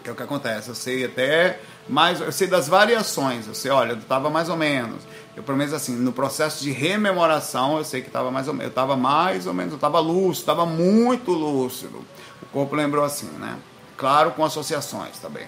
Que 0.09 0.11
é 0.11 0.13
o 0.13 0.15
que 0.15 0.23
acontece. 0.23 0.69
Eu 0.69 0.75
sei 0.75 1.05
até 1.05 1.59
mais, 1.87 2.19
eu 2.19 2.31
sei 2.31 2.47
das 2.47 2.67
variações. 2.67 3.47
Eu 3.47 3.53
sei, 3.53 3.69
olha, 3.69 3.91
eu 3.91 3.99
estava 3.99 4.29
mais 4.29 4.49
ou 4.49 4.57
menos. 4.57 5.03
Eu 5.35 5.43
pelo 5.43 5.57
menos 5.57 5.73
assim, 5.73 5.95
no 5.95 6.11
processo 6.11 6.63
de 6.63 6.71
rememoração, 6.71 7.77
eu 7.77 7.83
sei 7.83 8.01
que 8.01 8.07
estava 8.07 8.31
mais 8.31 8.47
ou 8.47 8.53
menos, 8.53 8.65
eu 8.65 8.69
estava 8.69 8.97
mais 8.97 9.45
ou 9.45 9.53
menos, 9.53 9.71
eu 9.71 9.77
estava 9.77 9.99
lúcido, 9.99 10.39
estava 10.39 10.65
muito 10.65 11.31
lúcido. 11.31 12.03
O 12.41 12.45
corpo 12.47 12.75
lembrou 12.75 13.05
assim, 13.05 13.27
né? 13.37 13.57
Claro, 13.97 14.31
com 14.31 14.43
associações 14.43 15.19
também. 15.19 15.47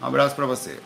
Um 0.00 0.06
abraço 0.06 0.34
para 0.36 0.46
você. 0.46 0.78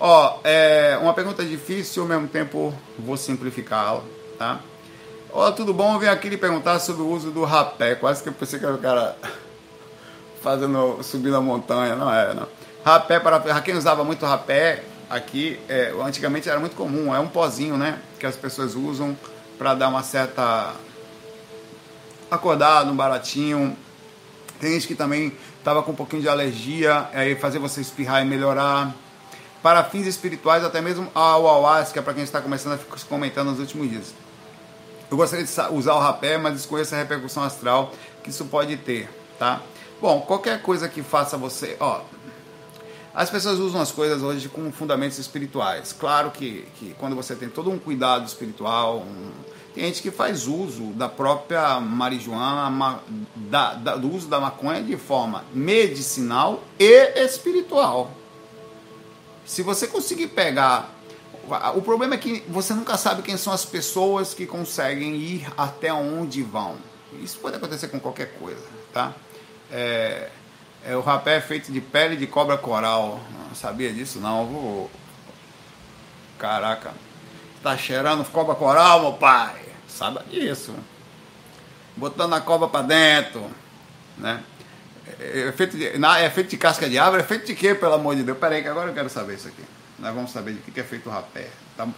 Ó, 0.00 0.40
é 0.44 0.98
uma 1.00 1.14
pergunta 1.14 1.44
difícil, 1.44 2.02
ao 2.02 2.08
mesmo 2.08 2.28
tempo 2.28 2.74
vou 2.98 3.16
simplificá-la, 3.16 4.02
tá? 4.36 4.60
Ó, 5.30 5.52
tudo 5.52 5.74
bom? 5.74 5.94
Eu 5.94 5.98
vim 5.98 6.06
aqui 6.06 6.28
lhe 6.28 6.38
perguntar 6.38 6.78
sobre 6.78 7.02
o 7.02 7.08
uso 7.08 7.30
do 7.30 7.44
rapé. 7.44 7.94
Quase 7.94 8.22
que 8.22 8.28
eu 8.28 8.32
pensei 8.32 8.58
que 8.58 8.64
era 8.64 8.74
o 8.74 8.78
cara 8.78 9.16
fazendo, 10.42 11.02
subindo 11.02 11.36
a 11.36 11.40
montanha. 11.40 11.94
Não 11.94 12.12
é, 12.12 12.32
não. 12.32 12.48
Rapé, 12.84 13.20
para 13.20 13.60
quem 13.60 13.76
usava 13.76 14.02
muito 14.04 14.24
rapé 14.24 14.84
aqui, 15.10 15.60
é, 15.68 15.92
antigamente 16.02 16.48
era 16.48 16.58
muito 16.58 16.74
comum. 16.74 17.14
É 17.14 17.20
um 17.20 17.28
pozinho, 17.28 17.76
né? 17.76 17.98
Que 18.18 18.24
as 18.24 18.36
pessoas 18.36 18.74
usam 18.74 19.16
para 19.58 19.74
dar 19.74 19.88
uma 19.88 20.02
certa 20.02 20.72
acordado, 22.30 22.90
um 22.90 22.96
baratinho. 22.96 23.76
Tem 24.58 24.72
gente 24.72 24.86
que 24.86 24.94
também 24.94 25.36
estava 25.58 25.82
com 25.82 25.92
um 25.92 25.94
pouquinho 25.94 26.22
de 26.22 26.28
alergia, 26.28 27.08
aí 27.12 27.34
fazer 27.36 27.58
você 27.58 27.82
espirrar 27.82 28.22
e 28.22 28.24
melhorar. 28.24 28.94
Para 29.62 29.84
fins 29.84 30.06
espirituais, 30.06 30.64
até 30.64 30.80
mesmo 30.80 31.10
a 31.14 31.34
ayahuasca, 31.34 32.00
para 32.00 32.14
quem 32.14 32.22
está 32.22 32.40
começando 32.40 32.74
a 32.74 32.78
ficar 32.78 32.96
comentando 33.08 33.50
nos 33.50 33.58
últimos 33.58 33.90
dias. 33.90 34.14
Eu 35.10 35.16
gostaria 35.16 35.44
de 35.44 35.52
usar 35.72 35.94
o 35.94 35.98
rapé, 35.98 36.36
mas 36.36 36.54
desconheço 36.54 36.94
a 36.94 36.98
repercussão 36.98 37.42
astral 37.42 37.92
que 38.22 38.30
isso 38.30 38.44
pode 38.44 38.76
ter, 38.76 39.08
tá? 39.38 39.62
Bom, 40.00 40.20
qualquer 40.20 40.60
coisa 40.60 40.88
que 40.88 41.02
faça 41.02 41.36
você, 41.36 41.76
ó, 41.80 42.02
as 43.14 43.30
pessoas 43.30 43.58
usam 43.58 43.80
as 43.80 43.90
coisas 43.90 44.22
hoje 44.22 44.48
com 44.48 44.70
fundamentos 44.70 45.18
espirituais. 45.18 45.92
Claro 45.92 46.30
que, 46.30 46.68
que 46.78 46.94
quando 46.98 47.16
você 47.16 47.34
tem 47.34 47.48
todo 47.48 47.70
um 47.70 47.78
cuidado 47.78 48.26
espiritual, 48.26 48.98
um, 48.98 49.30
tem 49.74 49.84
gente 49.84 50.02
que 50.02 50.10
faz 50.10 50.46
uso 50.46 50.92
da 50.92 51.08
própria 51.08 51.80
marijuana, 51.80 53.00
da, 53.34 53.74
da, 53.74 53.96
do 53.96 54.14
uso 54.14 54.28
da 54.28 54.38
maconha 54.38 54.82
de 54.82 54.96
forma 54.96 55.44
medicinal 55.54 56.62
e 56.78 57.24
espiritual. 57.24 58.10
Se 59.44 59.62
você 59.62 59.86
conseguir 59.86 60.28
pegar 60.28 60.97
o 61.76 61.82
problema 61.82 62.14
é 62.14 62.18
que 62.18 62.44
você 62.48 62.74
nunca 62.74 62.96
sabe 62.96 63.22
quem 63.22 63.36
são 63.36 63.52
as 63.52 63.64
pessoas 63.64 64.34
que 64.34 64.46
conseguem 64.46 65.16
ir 65.16 65.48
até 65.56 65.92
onde 65.92 66.42
vão. 66.42 66.76
Isso 67.22 67.38
pode 67.38 67.56
acontecer 67.56 67.88
com 67.88 67.98
qualquer 67.98 68.34
coisa, 68.34 68.64
tá? 68.92 69.14
É, 69.70 70.30
é, 70.84 70.96
o 70.96 71.00
rapé 71.00 71.36
é 71.36 71.40
feito 71.40 71.72
de 71.72 71.80
pele 71.80 72.16
de 72.16 72.26
cobra 72.26 72.56
coral. 72.56 73.20
Não 73.48 73.54
sabia 73.54 73.92
disso 73.92 74.20
não. 74.20 74.46
Vou... 74.46 74.90
Caraca. 76.38 76.92
Tá 77.62 77.76
cheirando 77.76 78.24
cobra 78.24 78.54
coral, 78.54 79.00
meu 79.00 79.12
pai? 79.14 79.60
Sabe 79.88 80.20
disso. 80.30 80.74
Botando 81.96 82.34
a 82.34 82.40
cobra 82.40 82.68
para 82.68 82.86
dentro, 82.86 83.50
né? 84.16 84.42
É, 85.18 85.48
é, 85.48 85.52
feito 85.52 85.76
de, 85.76 85.86
é 85.86 86.30
feito 86.30 86.50
de 86.50 86.56
casca 86.56 86.88
de 86.88 86.98
árvore? 86.98 87.22
É 87.22 87.26
feito 87.26 87.46
de 87.46 87.54
quê, 87.54 87.74
pelo 87.74 87.94
amor 87.94 88.14
de 88.14 88.22
Deus? 88.22 88.38
Peraí 88.38 88.62
que 88.62 88.68
agora 88.68 88.90
eu 88.90 88.94
quero 88.94 89.08
saber 89.08 89.34
isso 89.34 89.48
aqui. 89.48 89.64
Nós 89.98 90.14
vamos 90.14 90.30
saber 90.30 90.54
de 90.54 90.70
que 90.70 90.80
é 90.80 90.84
feito 90.84 91.08
o 91.08 91.12
rapé. 91.12 91.50
Tá, 91.76 91.88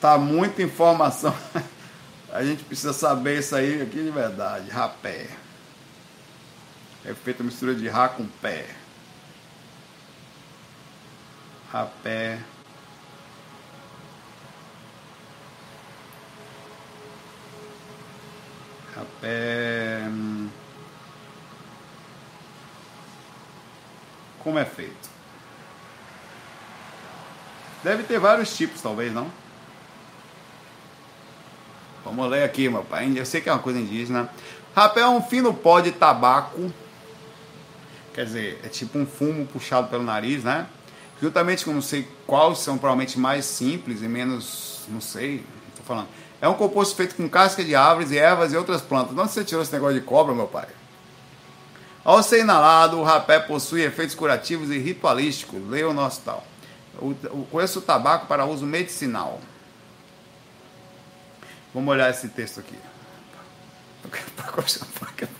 tá 0.00 0.18
muita 0.18 0.62
informação. 0.62 1.34
A 2.32 2.42
gente 2.42 2.64
precisa 2.64 2.94
saber 2.94 3.40
isso 3.40 3.54
aí 3.54 3.82
aqui 3.82 4.02
de 4.02 4.10
verdade. 4.10 4.70
Rapé. 4.70 5.28
É 7.04 7.12
feita 7.12 7.42
mistura 7.42 7.74
de 7.74 7.88
rá 7.88 8.08
com 8.08 8.26
pé. 8.26 8.64
Rapé. 11.70 12.38
Rapé. 18.94 20.04
Hum, 20.08 20.48
como 24.38 24.58
é 24.58 24.64
feito. 24.64 25.11
Deve 27.82 28.04
ter 28.04 28.18
vários 28.18 28.56
tipos, 28.56 28.80
talvez, 28.80 29.12
não? 29.12 29.30
Vamos 32.04 32.28
ler 32.30 32.44
aqui, 32.44 32.68
meu 32.68 32.84
pai. 32.84 33.12
Eu 33.14 33.26
sei 33.26 33.40
que 33.40 33.48
é 33.48 33.52
uma 33.52 33.58
coisa 33.58 33.78
indígena. 33.78 34.28
Rapé 34.74 35.00
é 35.00 35.06
um 35.06 35.22
fino 35.22 35.52
pó 35.52 35.80
de 35.80 35.92
tabaco. 35.92 36.72
Quer 38.14 38.24
dizer, 38.24 38.60
é 38.64 38.68
tipo 38.68 38.98
um 38.98 39.06
fumo 39.06 39.46
puxado 39.46 39.88
pelo 39.88 40.02
nariz, 40.02 40.44
né? 40.44 40.66
Juntamente 41.20 41.64
com 41.64 41.72
não 41.72 41.82
sei 41.82 42.06
quais 42.26 42.58
são 42.58 42.76
provavelmente 42.76 43.18
mais 43.18 43.44
simples 43.44 44.02
e 44.02 44.08
menos, 44.08 44.80
não 44.88 45.00
sei, 45.00 45.44
tô 45.76 45.82
falando. 45.84 46.08
É 46.40 46.48
um 46.48 46.54
composto 46.54 46.96
feito 46.96 47.14
com 47.14 47.28
casca 47.28 47.64
de 47.64 47.76
árvores 47.76 48.10
e 48.10 48.18
ervas 48.18 48.52
e 48.52 48.56
outras 48.56 48.82
plantas. 48.82 49.16
Onde 49.16 49.30
você 49.30 49.44
tirou 49.44 49.62
esse 49.62 49.72
negócio 49.72 49.94
de 49.94 50.04
cobra, 50.04 50.34
meu 50.34 50.48
pai? 50.48 50.66
Ao 52.04 52.20
ser 52.22 52.40
inalado, 52.40 52.98
o 52.98 53.04
rapé 53.04 53.38
possui 53.38 53.82
efeitos 53.82 54.16
curativos 54.16 54.70
e 54.70 54.78
ritualísticos. 54.78 55.60
Leia 55.68 55.88
o 55.88 55.94
nosso 55.94 56.20
tal. 56.22 56.44
Conheço 57.50 57.78
o 57.78 57.82
tabaco 57.82 58.26
para 58.26 58.44
uso 58.44 58.66
medicinal. 58.66 59.40
Vamos 61.74 61.90
olhar 61.90 62.10
esse 62.10 62.28
texto 62.28 62.60
aqui. 62.60 62.76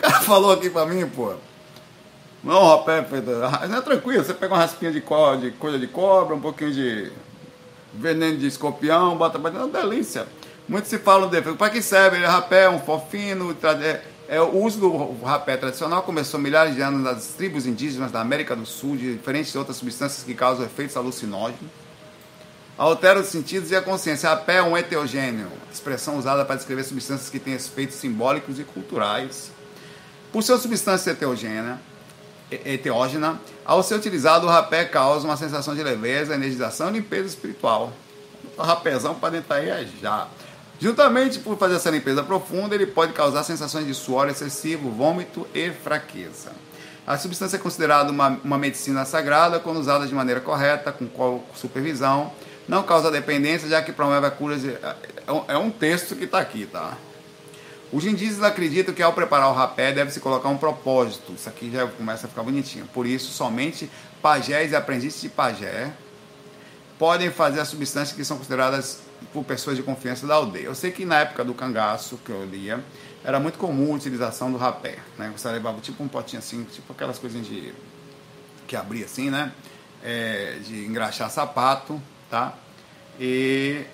O 0.00 0.02
cara 0.02 0.20
falou 0.20 0.52
aqui 0.52 0.70
para 0.70 0.86
mim, 0.86 1.06
pô. 1.06 1.34
Não, 2.42 2.68
rapé, 2.68 3.06
não 3.68 3.78
é 3.78 3.80
tranquilo. 3.82 4.24
Você 4.24 4.32
pega 4.32 4.54
uma 4.54 4.60
raspinha 4.60 4.90
de, 4.90 5.02
co 5.02 5.36
de 5.36 5.50
coisa 5.50 5.78
de 5.78 5.86
cobra, 5.86 6.34
um 6.34 6.40
pouquinho 6.40 6.72
de 6.72 7.12
veneno 7.92 8.38
de 8.38 8.46
escorpião, 8.46 9.16
bota. 9.16 9.36
É 9.36 9.40
uma 9.40 9.68
delícia. 9.68 10.26
Muito 10.66 10.88
se 10.88 10.98
fala 10.98 11.26
defeito. 11.26 11.58
Para 11.58 11.68
que 11.68 11.82
serve? 11.82 12.16
Ele 12.16 12.24
é 12.24 12.28
rapé, 12.28 12.68
um 12.68 12.80
fofino. 12.80 13.54
É, 13.82 14.02
é, 14.30 14.40
o 14.40 14.62
uso 14.62 14.80
do 14.80 15.22
rapé 15.24 15.56
tradicional 15.56 16.02
começou 16.02 16.40
milhares 16.40 16.74
de 16.74 16.80
anos 16.80 17.02
nas 17.02 17.26
tribos 17.28 17.66
indígenas 17.66 18.10
da 18.10 18.20
América 18.20 18.56
do 18.56 18.64
Sul, 18.64 18.96
de 18.96 19.16
diferentes 19.16 19.54
outras 19.54 19.76
substâncias 19.76 20.24
que 20.24 20.34
causam 20.34 20.64
efeitos 20.64 20.96
alucinógenos 20.96 21.68
altera 22.84 23.20
os 23.20 23.26
sentidos 23.26 23.70
e 23.70 23.76
a 23.76 23.82
consciência. 23.82 24.30
Rapé 24.30 24.56
é 24.56 24.62
um 24.62 24.74
heterogêneo, 24.74 25.48
expressão 25.70 26.16
usada 26.16 26.46
para 26.46 26.56
descrever 26.56 26.82
substâncias 26.82 27.28
que 27.28 27.38
têm 27.38 27.52
efeitos 27.52 27.96
simbólicos 27.96 28.58
e 28.58 28.64
culturais. 28.64 29.52
Por 30.32 30.42
ser 30.42 30.56
substância 30.58 31.10
heterogênea, 31.10 31.78
heterógena, 32.50 33.38
ao 33.66 33.82
ser 33.82 33.96
utilizado, 33.96 34.46
o 34.46 34.48
rapé 34.48 34.86
causa 34.86 35.26
uma 35.26 35.36
sensação 35.36 35.74
de 35.74 35.82
leveza, 35.82 36.34
energização 36.34 36.88
e 36.88 36.92
limpeza 36.92 37.26
espiritual. 37.26 37.92
O 38.56 38.62
rapézão 38.62 39.14
para 39.14 39.30
dentro 39.30 39.52
aí 39.52 39.68
é 39.68 39.86
já. 40.00 40.26
Juntamente 40.80 41.38
por 41.38 41.58
fazer 41.58 41.76
essa 41.76 41.90
limpeza 41.90 42.22
profunda, 42.22 42.74
ele 42.74 42.86
pode 42.86 43.12
causar 43.12 43.44
sensações 43.44 43.86
de 43.86 43.94
suor 43.94 44.28
excessivo, 44.28 44.90
vômito 44.90 45.46
e 45.54 45.70
fraqueza. 45.70 46.52
A 47.06 47.18
substância 47.18 47.56
é 47.56 47.60
considerada 47.60 48.10
uma, 48.10 48.40
uma 48.42 48.56
medicina 48.56 49.04
sagrada 49.04 49.60
quando 49.60 49.78
usada 49.78 50.06
de 50.06 50.14
maneira 50.14 50.40
correta, 50.40 50.90
com 50.92 51.42
supervisão 51.54 52.32
não 52.70 52.84
causa 52.84 53.10
dependência, 53.10 53.68
já 53.68 53.82
que 53.82 53.92
promove 53.92 54.24
a 54.24 54.30
cura. 54.30 54.56
De... 54.56 54.78
É 55.48 55.58
um 55.58 55.70
texto 55.70 56.14
que 56.14 56.24
está 56.24 56.38
aqui, 56.38 56.66
tá? 56.66 56.96
Os 57.92 58.06
indígenas 58.06 58.44
acreditam 58.44 58.94
que 58.94 59.02
ao 59.02 59.12
preparar 59.12 59.48
o 59.48 59.52
rapé 59.52 59.92
deve-se 59.92 60.20
colocar 60.20 60.48
um 60.48 60.56
propósito. 60.56 61.32
Isso 61.32 61.48
aqui 61.48 61.68
já 61.72 61.88
começa 61.88 62.26
a 62.26 62.30
ficar 62.30 62.44
bonitinho. 62.44 62.86
Por 62.94 63.06
isso, 63.06 63.32
somente 63.32 63.90
pajés 64.22 64.70
e 64.70 64.76
aprendizes 64.76 65.20
de 65.20 65.28
pajé 65.28 65.90
podem 66.96 67.30
fazer 67.30 67.58
as 67.58 67.66
substâncias 67.66 68.16
que 68.16 68.24
são 68.24 68.36
consideradas 68.36 69.00
por 69.32 69.44
pessoas 69.44 69.76
de 69.76 69.82
confiança 69.82 70.26
da 70.26 70.34
aldeia. 70.34 70.64
Eu 70.64 70.74
sei 70.74 70.90
que 70.90 71.04
na 71.04 71.20
época 71.20 71.44
do 71.44 71.54
cangaço, 71.54 72.18
que 72.24 72.30
eu 72.30 72.44
lia, 72.44 72.82
era 73.24 73.38
muito 73.38 73.58
comum 73.58 73.92
a 73.92 73.96
utilização 73.96 74.50
do 74.50 74.58
rapé. 74.58 74.98
Né? 75.18 75.32
Você 75.36 75.48
levava 75.48 75.80
tipo 75.80 76.02
um 76.02 76.08
potinho 76.08 76.38
assim, 76.38 76.64
tipo 76.64 76.92
aquelas 76.92 77.18
coisinhas 77.18 77.46
de 77.46 77.72
que 78.66 78.76
abria 78.76 79.04
assim, 79.04 79.30
né? 79.30 79.52
É, 80.02 80.58
de 80.64 80.86
engraxar 80.86 81.28
sapato 81.28 82.00
tá? 82.30 82.54
E 83.18 83.84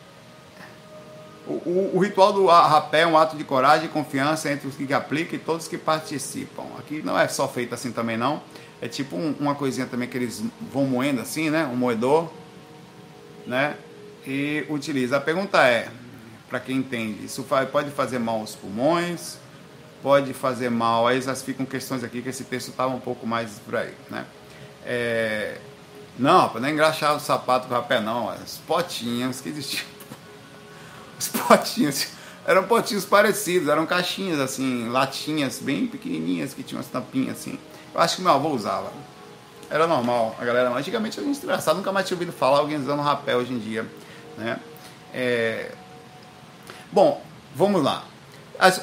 o, 1.46 1.52
o, 1.52 1.90
o, 1.94 1.98
ritual 1.98 2.32
do 2.32 2.46
rapé 2.46 3.00
é 3.00 3.06
um 3.06 3.16
ato 3.16 3.36
de 3.36 3.42
coragem 3.42 3.86
e 3.86 3.88
confiança 3.88 4.52
entre 4.52 4.68
os 4.68 4.76
que 4.76 4.92
aplicam 4.92 5.34
e 5.34 5.38
todos 5.38 5.66
que 5.66 5.78
participam. 5.78 6.64
Aqui 6.78 7.02
não 7.02 7.18
é 7.18 7.26
só 7.26 7.48
feito 7.48 7.74
assim 7.74 7.90
também 7.90 8.16
não, 8.16 8.42
é 8.80 8.86
tipo 8.86 9.16
um, 9.16 9.34
uma 9.40 9.54
coisinha 9.54 9.86
também 9.86 10.08
que 10.08 10.16
eles 10.16 10.44
vão 10.72 10.84
moendo 10.84 11.20
assim, 11.20 11.48
né? 11.50 11.64
Um 11.64 11.76
moedor, 11.76 12.30
né? 13.46 13.76
E 14.26 14.66
utiliza. 14.68 15.16
A 15.16 15.20
pergunta 15.20 15.64
é, 15.66 15.88
para 16.48 16.58
quem 16.58 16.78
entende, 16.78 17.24
isso 17.24 17.46
pode 17.70 17.90
fazer 17.90 18.18
mal 18.18 18.40
aos 18.40 18.54
pulmões, 18.54 19.38
pode 20.02 20.32
fazer 20.32 20.70
mal, 20.70 21.06
aí 21.06 21.20
já 21.20 21.34
ficam 21.34 21.64
questões 21.64 22.02
aqui 22.02 22.22
que 22.22 22.28
esse 22.28 22.44
texto 22.44 22.68
estava 22.68 22.94
um 22.94 23.00
pouco 23.00 23.26
mais 23.26 23.58
por 23.64 23.76
aí, 23.76 23.94
né? 24.10 24.24
É, 24.84 25.58
não, 26.18 26.48
para 26.48 26.60
não 26.60 26.68
engraxar 26.68 27.14
o 27.14 27.20
sapato 27.20 27.68
com 27.68 27.74
o 27.74 27.76
rapé, 27.76 28.00
não. 28.00 28.32
Os 28.34 28.58
potinhos 28.58 29.40
que 29.40 29.48
existiam. 29.48 29.84
Os 31.18 31.28
potinhos. 31.28 32.08
Eram 32.46 32.64
potinhos 32.64 33.04
parecidos, 33.04 33.68
eram 33.68 33.84
caixinhas, 33.84 34.38
assim, 34.38 34.88
latinhas 34.88 35.58
bem 35.58 35.86
pequenininhas 35.86 36.54
que 36.54 36.62
tinham 36.62 36.80
as 36.80 36.86
tampinhas, 36.86 37.38
assim. 37.38 37.58
Eu 37.92 38.00
acho 38.00 38.16
que 38.16 38.22
meu 38.22 38.30
avô 38.30 38.50
usava. 38.50 38.92
Era 39.68 39.86
normal, 39.86 40.36
a 40.40 40.44
galera. 40.44 40.70
Antigamente 40.70 41.18
a 41.18 41.22
gente 41.22 41.42
engraçado, 41.42 41.76
nunca 41.76 41.90
mais 41.90 42.06
tinha 42.06 42.14
ouvido 42.14 42.32
falar 42.32 42.58
alguém 42.58 42.78
usando 42.78 43.02
rapé 43.02 43.36
hoje 43.36 43.52
em 43.52 43.58
dia, 43.58 43.84
né? 44.36 44.58
É... 45.12 45.70
Bom, 46.92 47.22
vamos 47.54 47.82
lá. 47.82 48.04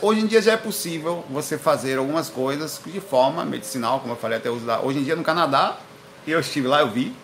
Hoje 0.01 0.21
em 0.21 0.27
dia 0.27 0.41
já 0.41 0.53
é 0.53 0.57
possível 0.57 1.25
você 1.29 1.57
fazer 1.57 1.97
algumas 1.97 2.29
coisas 2.29 2.79
de 2.85 2.99
forma 2.99 3.43
medicinal, 3.43 3.99
como 3.99 4.13
eu 4.13 4.17
falei 4.17 4.37
até 4.37 4.49
usar. 4.49 4.81
Hoje 4.81 4.99
em 4.99 5.03
dia 5.03 5.15
no 5.15 5.23
Canadá, 5.23 5.77
eu 6.27 6.39
estive 6.39 6.67
lá, 6.67 6.81
eu 6.81 6.89
vi, 6.89 7.15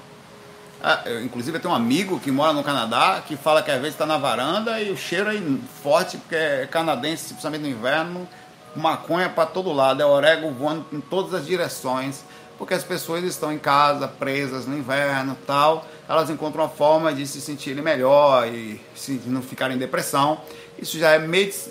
ah, 0.81 1.01
eu, 1.05 1.21
inclusive 1.23 1.57
eu 1.57 1.61
tenho 1.61 1.73
um 1.73 1.77
amigo 1.77 2.19
que 2.19 2.31
mora 2.31 2.53
no 2.53 2.63
Canadá 2.63 3.21
que 3.25 3.35
fala 3.35 3.61
que 3.61 3.69
às 3.69 3.77
vezes 3.77 3.95
está 3.95 4.05
na 4.05 4.17
varanda 4.17 4.79
e 4.81 4.89
o 4.89 4.97
cheiro 4.97 5.29
é 5.29 5.41
forte 5.83 6.17
porque 6.17 6.35
é 6.35 6.67
canadense, 6.67 7.25
principalmente 7.27 7.61
no 7.61 7.67
inverno, 7.67 8.27
maconha 8.75 9.29
para 9.29 9.45
todo 9.45 9.73
lado, 9.73 10.01
é 10.01 10.05
orégano 10.05 10.53
voando 10.53 10.85
em 10.93 11.01
todas 11.01 11.33
as 11.33 11.45
direções, 11.45 12.23
porque 12.57 12.73
as 12.73 12.83
pessoas 12.83 13.23
estão 13.25 13.51
em 13.51 13.59
casa, 13.59 14.07
presas 14.07 14.65
no 14.65 14.77
inverno 14.77 15.37
tal, 15.45 15.85
elas 16.09 16.29
encontram 16.29 16.63
uma 16.63 16.69
forma 16.69 17.13
de 17.13 17.25
se 17.27 17.39
sentirem 17.39 17.83
melhor 17.83 18.47
e 18.47 18.81
se 18.95 19.21
não 19.27 19.41
ficarem 19.41 19.77
em 19.77 19.79
depressão. 19.79 20.41
Isso 20.77 20.97
já 20.97 21.11
é 21.11 21.19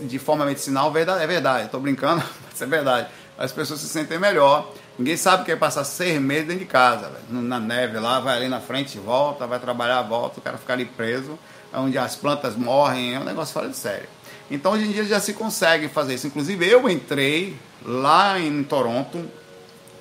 de 0.02 0.18
forma 0.18 0.46
medicinal, 0.46 0.90
é 0.96 1.26
verdade, 1.26 1.66
estou 1.66 1.80
brincando, 1.80 2.22
mas 2.48 2.62
é 2.62 2.66
verdade. 2.66 3.08
As 3.36 3.52
pessoas 3.52 3.80
se 3.80 3.88
sentem 3.88 4.18
melhor 4.18 4.72
Ninguém 4.98 5.16
sabe 5.16 5.42
o 5.42 5.44
que 5.44 5.52
é 5.52 5.56
passar 5.56 5.84
seis 5.84 6.20
meses 6.20 6.48
dentro 6.48 6.64
de 6.64 6.66
casa, 6.66 7.08
véio. 7.08 7.40
na 7.40 7.60
neve 7.60 8.00
lá, 8.00 8.18
vai 8.18 8.36
ali 8.36 8.48
na 8.48 8.58
frente, 8.58 8.98
volta, 8.98 9.46
vai 9.46 9.60
trabalhar, 9.60 10.02
volta, 10.02 10.40
o 10.40 10.42
cara 10.42 10.58
fica 10.58 10.72
ali 10.72 10.84
preso, 10.84 11.38
é 11.72 11.78
onde 11.78 11.96
as 11.96 12.16
plantas 12.16 12.56
morrem, 12.56 13.14
é 13.14 13.20
um 13.20 13.22
negócio 13.22 13.54
fora 13.54 13.68
de 13.68 13.76
sério. 13.76 14.08
Então 14.50 14.72
hoje 14.72 14.86
em 14.86 14.90
dia 14.90 15.04
já 15.04 15.20
se 15.20 15.34
consegue 15.34 15.86
fazer 15.86 16.14
isso. 16.14 16.26
Inclusive 16.26 16.68
eu 16.68 16.90
entrei 16.90 17.56
lá 17.84 18.40
em 18.40 18.64
Toronto, 18.64 19.24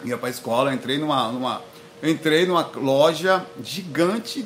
ia 0.04 0.18
para 0.18 0.30
a 0.30 0.32
escola, 0.32 0.74
entrei 0.74 0.98
numa, 0.98 1.32
numa, 1.32 1.62
entrei 2.04 2.46
numa 2.46 2.70
loja 2.76 3.46
gigante, 3.64 4.46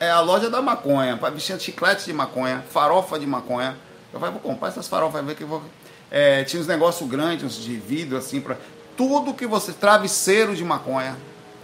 é 0.00 0.10
a 0.10 0.20
loja 0.20 0.50
da 0.50 0.60
maconha, 0.60 1.16
vestir 1.32 1.58
chiclete 1.60 2.04
de 2.06 2.12
maconha, 2.12 2.64
farofa 2.70 3.18
de 3.18 3.26
maconha. 3.26 3.76
Eu 4.12 4.18
falei, 4.18 4.32
vou 4.32 4.42
comprar 4.42 4.68
essas 4.68 4.88
farofas, 4.88 5.24
ver 5.24 5.34
que 5.34 5.44
vou. 5.44 5.62
É, 6.10 6.42
tinha 6.44 6.60
uns 6.60 6.66
negócios 6.66 7.08
grandes, 7.08 7.44
uns 7.44 7.62
de 7.62 7.76
vidro 7.76 8.16
assim, 8.16 8.40
para 8.40 8.56
tudo 8.96 9.34
que 9.34 9.46
você. 9.46 9.72
Travesseiro 9.72 10.56
de 10.56 10.64
maconha, 10.64 11.16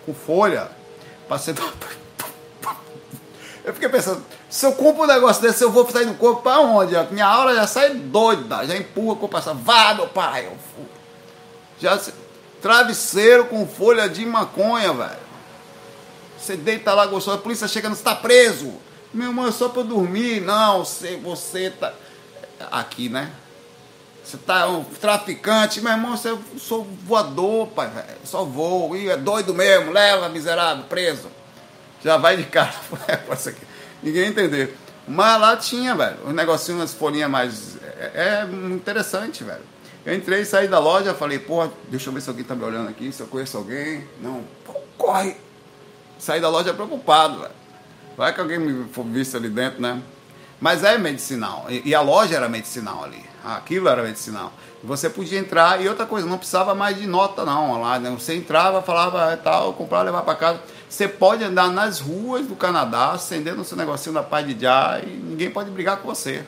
com 0.05 0.15
folha, 0.15 0.71
para 1.27 1.39
ser. 1.39 1.55
Eu 3.65 3.73
fiquei 3.73 3.89
pensando, 3.89 4.23
se 4.51 4.67
eu 4.67 4.73
compro 4.73 5.05
um 5.05 5.07
negócio 5.07 5.41
desse, 5.41 5.65
eu 5.65 5.71
vou 5.73 5.91
sair 5.91 6.05
do 6.05 6.15
corpo 6.15 6.43
para 6.43 6.61
onde? 6.61 6.95
Minha 7.11 7.27
aura 7.27 7.55
já 7.55 7.67
sai 7.67 7.95
doida, 7.95 8.67
já 8.67 8.77
empurra 8.77 9.15
o 9.15 9.17
corpo 9.17 9.41
para 9.41 9.55
Vá, 9.55 9.95
meu 9.95 10.07
pai. 10.07 10.53
Já 11.81 11.99
Travesseiro 12.61 13.47
com 13.47 13.67
folha 13.67 14.09
de 14.09 14.25
maconha, 14.25 14.93
velho. 14.93 15.24
Você 16.45 16.59
deita 16.59 16.93
lá 16.93 17.07
gostoso, 17.07 17.39
a 17.39 17.41
polícia 17.41 17.67
chega, 17.67 17.89
não 17.89 17.97
está 17.97 18.15
preso. 18.15 18.75
Meu 19.15 19.29
irmão, 19.29 19.49
é 19.49 19.51
só 19.51 19.71
para 19.71 19.83
dormir. 19.83 20.43
Não, 20.43 20.85
você, 20.85 21.17
você 21.17 21.71
tá. 21.71 21.95
Aqui, 22.71 23.09
né? 23.09 23.31
Você 24.23 24.37
tá 24.37 24.69
um 24.69 24.85
traficante, 24.85 25.81
meu 25.81 25.93
irmão, 25.93 26.17
você, 26.17 26.37
sou 26.59 26.85
voador, 27.07 27.69
pai, 27.69 27.89
velho. 27.89 28.19
Só 28.25 28.45
voo. 28.45 28.95
E 28.95 29.09
é 29.09 29.17
doido 29.17 29.55
mesmo, 29.55 29.91
leva, 29.91 30.29
miserável, 30.29 30.85
preso. 30.85 31.29
Já 32.03 32.19
vai 32.19 32.37
de 32.37 32.45
cara. 32.45 32.75
Ninguém 34.03 34.29
entender. 34.29 34.77
Mas 35.09 35.41
lá 35.41 35.57
tinha, 35.57 35.95
velho, 35.95 36.19
um 36.27 36.33
negocinho, 36.33 36.79
umas 36.79 36.93
folhinhas 36.93 37.31
mais. 37.31 37.77
É, 37.99 38.43
é 38.43 38.55
interessante, 38.71 39.43
velho. 39.45 39.63
Eu 40.05 40.15
entrei, 40.15 40.45
saí 40.45 40.69
da 40.69 40.79
loja, 40.79 41.15
falei, 41.15 41.39
porra, 41.39 41.73
deixa 41.89 42.11
eu 42.11 42.13
ver 42.13 42.21
se 42.21 42.29
alguém 42.29 42.45
tá 42.45 42.55
me 42.55 42.65
olhando 42.65 42.91
aqui, 42.91 43.11
se 43.11 43.23
eu 43.23 43.27
conheço 43.27 43.57
alguém. 43.57 44.07
Não, 44.21 44.45
corre. 44.99 45.37
Saí 46.19 46.41
da 46.41 46.49
loja 46.49 46.73
preocupado, 46.73 47.41
velho. 47.41 47.53
Vai 48.17 48.33
que 48.33 48.41
alguém 48.41 48.59
me 48.59 48.89
for 48.89 49.05
visto 49.05 49.37
ali 49.37 49.49
dentro, 49.49 49.81
né? 49.81 50.01
Mas 50.61 50.85
é 50.85 50.97
medicinal. 50.97 51.67
E, 51.69 51.83
e 51.89 51.95
a 51.95 52.01
loja 52.01 52.37
era 52.37 52.49
medicinal 52.49 53.05
ali. 53.05 53.25
Aquilo 53.45 53.89
era 53.89 54.03
medicinal. 54.03 54.53
Você 54.83 55.11
podia 55.11 55.39
entrar 55.39 55.83
e 55.83 55.89
outra 55.89 56.07
coisa, 56.07 56.27
não 56.27 56.39
precisava 56.39 56.75
mais 56.75 56.97
de 56.97 57.07
nota 57.07 57.45
não 57.45 57.81
lá. 57.81 57.99
Né? 57.99 58.11
Você 58.11 58.35
entrava, 58.35 58.81
falava 58.81 59.33
é, 59.33 59.37
tal, 59.37 59.73
comprava, 59.73 60.05
levar 60.05 60.23
para 60.23 60.35
casa. 60.35 60.61
Você 60.89 61.09
pode 61.09 61.43
andar 61.43 61.71
nas 61.71 62.01
ruas 62.01 62.47
do 62.47 62.55
Canadá, 62.55 63.13
acendendo 63.13 63.65
seu 63.65 63.77
negocinho 63.77 64.15
da 64.15 64.23
paz 64.23 64.47
de 64.47 64.59
já 64.61 65.01
e 65.01 65.07
ninguém 65.07 65.51
pode 65.51 65.71
brigar 65.71 65.97
com 65.97 66.09
você. 66.09 66.45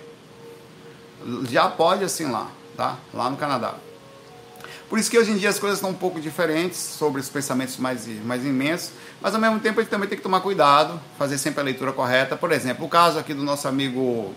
Já 1.50 1.68
pode 1.68 2.04
assim 2.04 2.30
lá, 2.30 2.48
tá? 2.76 2.96
Lá 3.12 3.28
no 3.28 3.36
Canadá. 3.36 3.74
Por 4.88 5.00
isso 5.00 5.10
que 5.10 5.18
hoje 5.18 5.32
em 5.32 5.36
dia 5.36 5.48
as 5.48 5.58
coisas 5.58 5.78
estão 5.78 5.90
um 5.90 5.94
pouco 5.94 6.20
diferentes 6.20 6.78
sobre 6.78 7.20
os 7.20 7.28
pensamentos 7.28 7.76
mais, 7.76 8.06
mais 8.24 8.44
imensos, 8.44 8.92
mas 9.20 9.34
ao 9.34 9.40
mesmo 9.40 9.58
tempo 9.58 9.80
a 9.80 9.82
gente 9.82 9.90
também 9.90 10.08
tem 10.08 10.16
que 10.16 10.22
tomar 10.22 10.40
cuidado, 10.40 11.00
fazer 11.18 11.38
sempre 11.38 11.60
a 11.60 11.64
leitura 11.64 11.92
correta. 11.92 12.36
Por 12.36 12.52
exemplo, 12.52 12.86
o 12.86 12.88
caso 12.88 13.18
aqui 13.18 13.34
do 13.34 13.42
nosso 13.42 13.66
amigo 13.66 14.32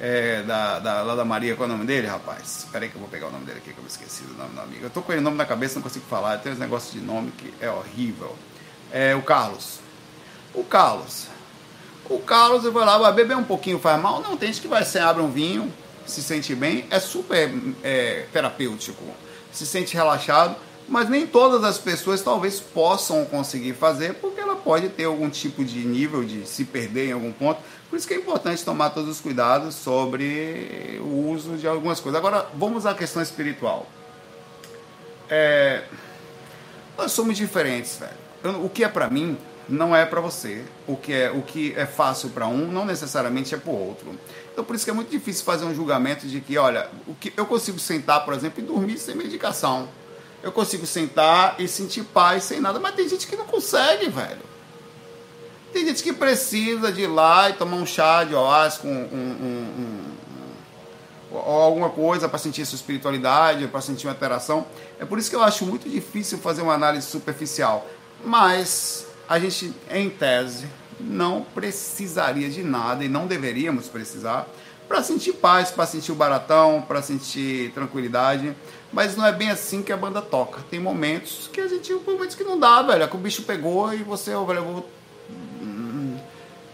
é, 0.00 0.42
da, 0.44 0.78
da, 0.78 1.02
lá 1.02 1.14
da 1.14 1.26
Maria, 1.26 1.54
qual 1.54 1.68
é 1.68 1.72
o 1.72 1.76
nome 1.76 1.86
dele, 1.86 2.06
rapaz? 2.06 2.64
Espera 2.64 2.86
aí 2.86 2.90
que 2.90 2.96
eu 2.96 3.00
vou 3.00 3.10
pegar 3.10 3.26
o 3.26 3.30
nome 3.30 3.44
dele 3.44 3.58
aqui, 3.58 3.72
que 3.72 3.78
eu 3.78 3.82
me 3.82 3.90
esqueci 3.90 4.22
do 4.22 4.32
nome 4.32 4.54
do 4.54 4.60
amigo. 4.62 4.82
Eu 4.82 4.90
tô 4.90 5.02
com 5.02 5.12
o 5.12 5.20
nome 5.20 5.36
na 5.36 5.44
cabeça, 5.44 5.74
não 5.74 5.82
consigo 5.82 6.06
falar, 6.08 6.38
tem 6.38 6.52
uns 6.52 6.58
negócios 6.58 6.92
de 6.92 7.00
nome 7.00 7.30
que 7.30 7.52
é 7.60 7.70
horrível. 7.70 8.34
É 8.90 9.14
o 9.14 9.20
Carlos. 9.20 9.78
O 10.54 10.64
Carlos. 10.64 11.26
O 12.08 12.18
Carlos 12.18 12.64
vai 12.64 12.84
lá, 12.86 12.96
vai 12.96 13.12
beber 13.12 13.36
um 13.36 13.44
pouquinho, 13.44 13.78
faz 13.78 14.00
mal? 14.00 14.22
Não, 14.22 14.38
tem 14.38 14.50
gente 14.50 14.62
que 14.62 14.68
vai, 14.68 14.84
você 14.84 14.98
abre 14.98 15.22
um 15.22 15.30
vinho, 15.30 15.70
se 16.06 16.22
sente 16.22 16.54
bem, 16.54 16.86
é 16.90 16.98
super 16.98 17.52
é, 17.84 18.26
terapêutico 18.32 19.04
se 19.52 19.66
sente 19.66 19.94
relaxado, 19.94 20.56
mas 20.88 21.08
nem 21.08 21.26
todas 21.26 21.62
as 21.64 21.78
pessoas 21.78 22.22
talvez 22.22 22.58
possam 22.58 23.24
conseguir 23.24 23.74
fazer, 23.74 24.14
porque 24.14 24.40
ela 24.40 24.56
pode 24.56 24.88
ter 24.88 25.04
algum 25.04 25.30
tipo 25.30 25.64
de 25.64 25.78
nível 25.84 26.24
de 26.24 26.46
se 26.46 26.64
perder 26.64 27.10
em 27.10 27.12
algum 27.12 27.32
ponto. 27.32 27.60
Por 27.88 27.96
isso 27.96 28.08
que 28.08 28.14
é 28.14 28.16
importante 28.16 28.64
tomar 28.64 28.90
todos 28.90 29.10
os 29.10 29.20
cuidados 29.20 29.74
sobre 29.74 30.98
o 31.00 31.30
uso 31.30 31.56
de 31.56 31.68
algumas 31.68 32.00
coisas. 32.00 32.18
Agora, 32.18 32.46
vamos 32.54 32.86
à 32.86 32.94
questão 32.94 33.22
espiritual. 33.22 33.86
É, 35.28 35.84
nós 36.96 37.12
somos 37.12 37.36
diferentes, 37.36 37.98
velho. 37.98 38.64
o 38.64 38.68
que 38.68 38.82
é 38.82 38.88
para 38.88 39.08
mim 39.08 39.36
não 39.68 39.94
é 39.94 40.04
para 40.04 40.20
você. 40.20 40.64
O 40.86 40.96
que 40.96 41.12
é, 41.12 41.30
o 41.30 41.42
que 41.42 41.74
é 41.76 41.86
fácil 41.86 42.30
para 42.30 42.46
um 42.46 42.70
não 42.70 42.84
necessariamente 42.84 43.54
é 43.54 43.58
para 43.58 43.70
o 43.70 43.88
outro. 43.88 44.18
Então 44.52 44.64
por 44.64 44.76
isso 44.76 44.84
que 44.84 44.90
é 44.90 44.94
muito 44.94 45.10
difícil 45.10 45.44
fazer 45.44 45.64
um 45.64 45.74
julgamento 45.74 46.26
de 46.26 46.40
que, 46.40 46.58
olha, 46.58 46.88
o 47.06 47.14
que 47.14 47.32
eu 47.36 47.46
consigo 47.46 47.78
sentar, 47.78 48.24
por 48.24 48.34
exemplo, 48.34 48.62
e 48.62 48.66
dormir 48.66 48.98
sem 48.98 49.14
medicação. 49.14 49.88
Eu 50.42 50.50
consigo 50.50 50.84
sentar 50.86 51.56
e 51.58 51.68
sentir 51.68 52.02
paz 52.04 52.44
sem 52.44 52.60
nada, 52.60 52.80
mas 52.80 52.94
tem 52.94 53.08
gente 53.08 53.26
que 53.26 53.36
não 53.36 53.46
consegue, 53.46 54.08
velho. 54.08 54.52
Tem 55.72 55.86
gente 55.86 56.02
que 56.02 56.12
precisa 56.12 56.92
de 56.92 57.02
ir 57.02 57.06
lá 57.06 57.48
e 57.48 57.54
tomar 57.54 57.76
um 57.76 57.86
chá 57.86 58.24
de 58.24 58.34
oásis 58.34 58.78
com 58.78 58.88
um, 58.88 58.92
um, 58.92 59.78
um, 59.78 60.12
ou 61.32 61.62
alguma 61.62 61.88
coisa 61.88 62.28
para 62.28 62.38
sentir 62.38 62.66
sua 62.66 62.76
espiritualidade, 62.76 63.66
para 63.68 63.80
sentir 63.80 64.06
uma 64.06 64.12
interação. 64.12 64.66
É 65.00 65.04
por 65.04 65.18
isso 65.18 65.30
que 65.30 65.36
eu 65.36 65.42
acho 65.42 65.64
muito 65.64 65.88
difícil 65.88 66.38
fazer 66.38 66.60
uma 66.60 66.74
análise 66.74 67.06
superficial. 67.06 67.86
Mas 68.22 69.06
a 69.32 69.38
gente, 69.38 69.72
em 69.90 70.10
tese, 70.10 70.66
não 71.00 71.40
precisaria 71.42 72.50
de 72.50 72.62
nada 72.62 73.02
e 73.02 73.08
não 73.08 73.26
deveríamos 73.26 73.88
precisar 73.88 74.46
para 74.86 75.02
sentir 75.02 75.32
paz, 75.32 75.70
para 75.70 75.86
sentir 75.86 76.12
o 76.12 76.14
baratão, 76.14 76.84
para 76.86 77.00
sentir 77.00 77.72
tranquilidade. 77.72 78.54
Mas 78.92 79.16
não 79.16 79.24
é 79.24 79.32
bem 79.32 79.48
assim 79.48 79.82
que 79.82 79.90
a 79.90 79.96
banda 79.96 80.20
toca. 80.20 80.60
Tem 80.70 80.78
momentos 80.78 81.48
que 81.50 81.62
a 81.62 81.66
gente, 81.66 81.94
momentos 81.94 82.34
que 82.34 82.44
não 82.44 82.60
dá, 82.60 82.82
velho. 82.82 83.04
É 83.04 83.06
que 83.06 83.16
o 83.16 83.18
bicho 83.18 83.44
pegou 83.44 83.94
e 83.94 84.02
você, 84.02 84.32
velho, 84.32 84.58
eu 84.58 84.64
vou 84.64 84.90
hum, 85.62 86.18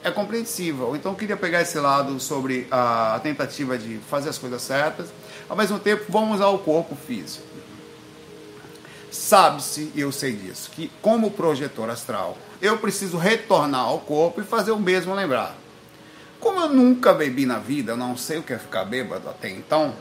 é 0.02 0.10
compreensível. 0.10 0.96
Então 0.96 1.12
eu 1.12 1.16
queria 1.16 1.36
pegar 1.36 1.62
esse 1.62 1.78
lado 1.78 2.18
sobre 2.18 2.66
a 2.72 3.20
tentativa 3.22 3.78
de 3.78 3.98
fazer 4.10 4.30
as 4.30 4.38
coisas 4.38 4.62
certas. 4.62 5.10
Ao 5.48 5.56
mesmo 5.56 5.78
tempo, 5.78 6.06
vamos 6.08 6.34
usar 6.34 6.48
o 6.48 6.58
corpo 6.58 6.96
físico. 6.96 7.46
Sabe-se, 9.12 9.92
e 9.94 10.00
eu 10.00 10.10
sei 10.10 10.32
disso, 10.32 10.70
que 10.72 10.90
como 11.00 11.30
projetor 11.30 11.88
astral, 11.88 12.36
eu 12.60 12.78
preciso 12.78 13.16
retornar 13.16 13.82
ao 13.82 14.00
corpo 14.00 14.40
e 14.40 14.44
fazer 14.44 14.72
o 14.72 14.78
mesmo 14.78 15.14
lembrar. 15.14 15.56
Como 16.40 16.60
eu 16.60 16.68
nunca 16.68 17.12
bebi 17.12 17.46
na 17.46 17.58
vida, 17.58 17.92
eu 17.92 17.96
não 17.96 18.16
sei 18.16 18.38
o 18.38 18.42
que 18.42 18.52
é 18.52 18.58
ficar 18.58 18.84
bêbado 18.84 19.28
até 19.28 19.50
então, 19.50 19.94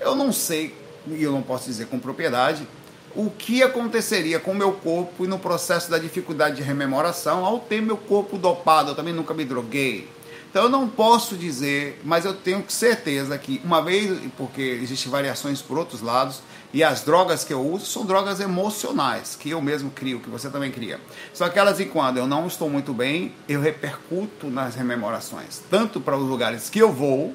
eu 0.00 0.14
não 0.14 0.32
sei, 0.32 0.74
e 1.06 1.22
eu 1.22 1.32
não 1.32 1.42
posso 1.42 1.66
dizer 1.66 1.86
com 1.86 1.98
propriedade, 1.98 2.66
o 3.14 3.30
que 3.30 3.62
aconteceria 3.62 4.40
com 4.40 4.52
o 4.52 4.54
meu 4.54 4.72
corpo 4.72 5.24
e 5.24 5.28
no 5.28 5.38
processo 5.38 5.90
da 5.90 5.98
dificuldade 5.98 6.56
de 6.56 6.62
rememoração 6.62 7.44
ao 7.44 7.58
ter 7.58 7.82
meu 7.82 7.96
corpo 7.96 8.38
dopado. 8.38 8.90
Eu 8.90 8.94
também 8.94 9.12
nunca 9.12 9.34
me 9.34 9.44
droguei. 9.44 10.08
Então 10.50 10.64
eu 10.64 10.68
não 10.68 10.88
posso 10.88 11.36
dizer, 11.36 12.00
mas 12.04 12.24
eu 12.24 12.34
tenho 12.34 12.64
certeza 12.68 13.36
que 13.38 13.60
uma 13.64 13.82
vez, 13.82 14.18
porque 14.36 14.60
existem 14.60 15.10
variações 15.10 15.62
por 15.62 15.78
outros 15.78 16.00
lados, 16.00 16.42
e 16.72 16.82
as 16.82 17.02
drogas 17.02 17.44
que 17.44 17.52
eu 17.52 17.60
uso 17.60 17.84
são 17.84 18.06
drogas 18.06 18.40
emocionais, 18.40 19.36
que 19.36 19.50
eu 19.50 19.60
mesmo 19.60 19.90
crio, 19.90 20.20
que 20.20 20.30
você 20.30 20.48
também 20.48 20.70
cria. 20.70 20.98
Só 21.34 21.48
que 21.48 21.58
elas, 21.58 21.78
quando 21.92 22.16
eu 22.16 22.26
não 22.26 22.46
estou 22.46 22.70
muito 22.70 22.94
bem, 22.94 23.34
eu 23.48 23.60
repercuto 23.60 24.48
nas 24.48 24.74
rememorações, 24.74 25.60
tanto 25.70 26.00
para 26.00 26.16
os 26.16 26.26
lugares 26.26 26.70
que 26.70 26.78
eu 26.78 26.92
vou, 26.92 27.34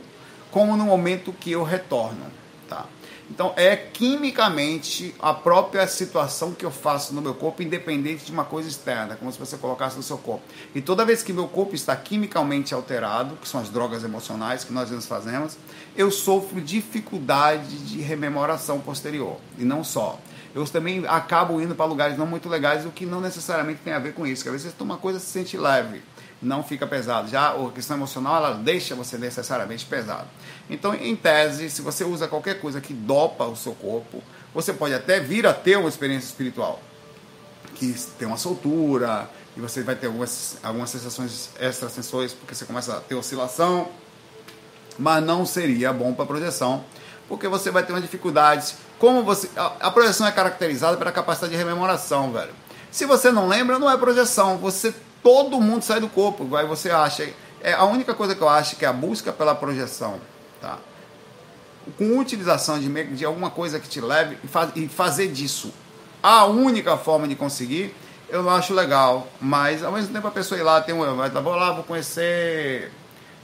como 0.50 0.76
no 0.76 0.86
momento 0.86 1.32
que 1.32 1.52
eu 1.52 1.64
retorno. 1.64 2.26
Então, 3.30 3.54
é 3.58 3.76
quimicamente 3.76 5.14
a 5.20 5.34
própria 5.34 5.86
situação 5.88 6.54
que 6.54 6.66
eu 6.66 6.72
faço 6.72 7.14
no 7.14 7.22
meu 7.22 7.34
corpo, 7.34 7.62
independente 7.62 8.26
de 8.26 8.32
uma 8.32 8.46
coisa 8.46 8.70
externa, 8.70 9.16
como 9.16 9.32
se 9.32 9.38
você 9.38 9.58
colocasse 9.58 9.98
no 9.98 10.04
seu 10.04 10.18
corpo. 10.18 10.44
E 10.74 10.82
toda 10.82 11.04
vez 11.04 11.22
que 11.22 11.34
meu 11.34 11.48
corpo 11.48 11.76
está 11.76 11.96
quimicamente 11.96 12.74
alterado, 12.74 13.36
que 13.36 13.48
são 13.48 13.60
as 13.60 13.70
drogas 13.70 14.04
emocionais 14.04 14.64
que 14.64 14.72
nós 14.72 14.90
nos 14.92 15.06
fazemos, 15.06 15.58
eu 15.96 16.10
sofro 16.10 16.62
dificuldade 16.62 17.78
de 17.80 18.00
rememoração 18.02 18.80
posterior. 18.80 19.38
E 19.58 19.64
não 19.64 19.84
só. 19.84 20.20
Eu 20.56 20.66
também 20.66 21.06
acabo 21.08 21.62
indo 21.62 21.76
para 21.76 21.86
lugares 21.86 22.18
não 22.18 22.26
muito 22.26 22.48
legais, 22.48 22.86
o 22.86 22.90
que 22.90 23.06
não 23.06 23.22
necessariamente 23.22 23.82
tem 23.84 23.94
a 23.94 24.00
ver 24.00 24.14
com 24.14 24.26
isso. 24.26 24.42
Que 24.44 24.50
às 24.50 24.64
vezes 24.64 24.74
uma 24.80 24.98
coisa 24.98 25.20
se 25.20 25.28
sente 25.28 25.58
leve 25.58 26.02
não 26.42 26.64
fica 26.64 26.86
pesado. 26.86 27.28
Já 27.30 27.50
a 27.50 27.72
questão 27.72 27.98
emocional, 27.98 28.38
ela 28.38 28.54
deixa 28.54 28.96
você 28.96 29.18
necessariamente 29.18 29.86
pesado. 29.86 30.28
Então, 30.70 30.94
em 30.94 31.16
tese, 31.16 31.70
se 31.70 31.82
você 31.82 32.04
usa 32.04 32.28
qualquer 32.28 32.60
coisa 32.60 32.80
que 32.80 32.94
dopa 32.94 33.46
o 33.46 33.56
seu 33.56 33.74
corpo, 33.74 34.22
você 34.54 34.74
pode 34.74 34.94
até 34.94 35.20
vir 35.20 35.46
a 35.48 35.54
ter 35.54 35.78
uma 35.78 35.90
experiência 35.90 36.28
espiritual, 36.28 36.82
que 37.76 37.94
tem 38.18 38.28
uma 38.28 38.38
soltura, 38.38 39.30
e 39.56 39.60
você 39.62 39.82
vai 39.82 39.96
ter 39.96 40.08
algumas, 40.08 40.58
algumas 40.62 40.90
sensações 40.90 41.50
extrasensórias, 41.60 42.34
porque 42.34 42.54
você 42.54 42.66
começa 42.66 42.98
a 42.98 43.02
ter 43.02 43.16
oscilação, 43.16 43.90
mas 44.98 45.24
não 45.24 45.46
seria 45.46 45.92
bom 45.92 46.14
para 46.14 46.26
projeção, 46.26 46.84
porque 47.28 47.48
você 47.48 47.72
vai 47.72 47.84
ter 47.84 47.92
uma 47.94 48.02
dificuldade. 48.02 48.76
Como 49.00 49.24
você, 49.24 49.50
a, 49.56 49.88
a 49.88 49.92
projeção 49.92 50.26
é 50.26 50.32
caracterizada 50.32 50.98
pela 50.98 51.12
capacidade 51.12 51.52
de 51.52 51.58
rememoração, 51.58 52.32
velho. 52.32 52.54
Se 52.90 53.06
você 53.06 53.32
não 53.32 53.48
lembra, 53.48 53.78
não 53.78 53.92
é 53.92 53.98
projeção. 53.98 54.58
Você 54.58 54.94
todo 55.28 55.60
mundo 55.60 55.82
sai 55.82 56.00
do 56.00 56.08
corpo. 56.08 56.56
Aí 56.56 56.66
você 56.66 56.90
acha. 56.90 57.30
É 57.62 57.74
a 57.74 57.84
única 57.84 58.14
coisa 58.14 58.34
que 58.34 58.42
eu 58.42 58.48
acho 58.48 58.78
que 58.78 58.86
é 58.86 58.88
a 58.88 58.94
busca 58.94 59.34
pela 59.34 59.54
projeção, 59.54 60.22
tá? 60.62 60.78
Com 61.98 62.18
utilização 62.18 62.80
de, 62.80 63.04
de 63.04 63.26
alguma 63.26 63.50
coisa 63.50 63.78
que 63.78 63.90
te 63.90 64.00
leve 64.00 64.38
e, 64.42 64.48
faz, 64.48 64.72
e 64.74 64.88
fazer 64.88 65.28
disso 65.28 65.74
a 66.24 66.46
única 66.46 66.96
forma 66.96 67.28
de 67.28 67.36
conseguir, 67.36 67.94
eu 68.30 68.42
não 68.42 68.52
acho 68.52 68.74
legal. 68.74 69.28
Mas 69.42 69.84
ao 69.84 69.92
mesmo 69.92 70.14
tempo 70.14 70.28
a 70.28 70.32
pessoa 70.32 70.58
ir 70.58 70.64
lá, 70.64 70.80
tem 70.80 70.96
um. 70.96 71.16
Vai, 71.18 71.30
vou 71.30 71.56
lá, 71.56 71.74
vou 71.74 71.84
conhecer, 71.84 72.90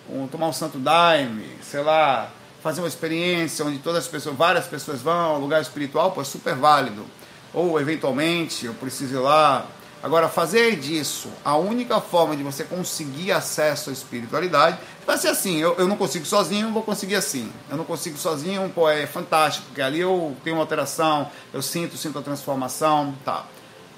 um, 0.09 0.25
tomar 0.27 0.47
um 0.47 0.53
santo 0.53 0.77
daime, 0.77 1.45
sei 1.61 1.81
lá, 1.81 2.29
fazer 2.61 2.79
uma 2.79 2.87
experiência 2.87 3.65
onde 3.65 3.79
todas 3.79 4.05
as 4.05 4.07
pessoas, 4.07 4.37
várias 4.37 4.67
pessoas 4.67 5.01
vão, 5.01 5.37
lugar 5.37 5.61
espiritual, 5.61 6.11
pô, 6.11 6.21
é 6.21 6.25
super 6.25 6.55
válido. 6.55 7.05
Ou 7.53 7.77
eventualmente 7.77 8.67
eu 8.67 8.73
preciso 8.73 9.15
ir 9.15 9.19
lá 9.19 9.67
Agora, 10.03 10.27
fazer 10.27 10.75
disso 10.75 11.29
a 11.45 11.55
única 11.55 12.01
forma 12.01 12.35
de 12.35 12.43
você 12.43 12.65
conseguir 12.65 13.31
acesso 13.31 13.89
à 13.89 13.93
espiritualidade 13.93 14.77
vai 15.07 15.17
ser 15.17 15.29
assim: 15.29 15.55
eu, 15.59 15.75
eu 15.77 15.87
não 15.87 15.95
consigo 15.95 16.25
sozinho, 16.25 16.73
vou 16.73 16.83
conseguir 16.83 17.15
assim. 17.15 17.49
Eu 17.69 17.77
não 17.77 17.85
consigo 17.85 18.17
sozinho, 18.17 18.69
pô, 18.75 18.89
é 18.89 19.07
fantástico, 19.07 19.65
porque 19.67 19.81
ali 19.81 20.01
eu 20.01 20.35
tenho 20.43 20.57
uma 20.57 20.63
alteração, 20.63 21.31
eu 21.53 21.61
sinto, 21.61 21.95
sinto 21.95 22.19
a 22.19 22.21
transformação, 22.21 23.15
tá. 23.23 23.45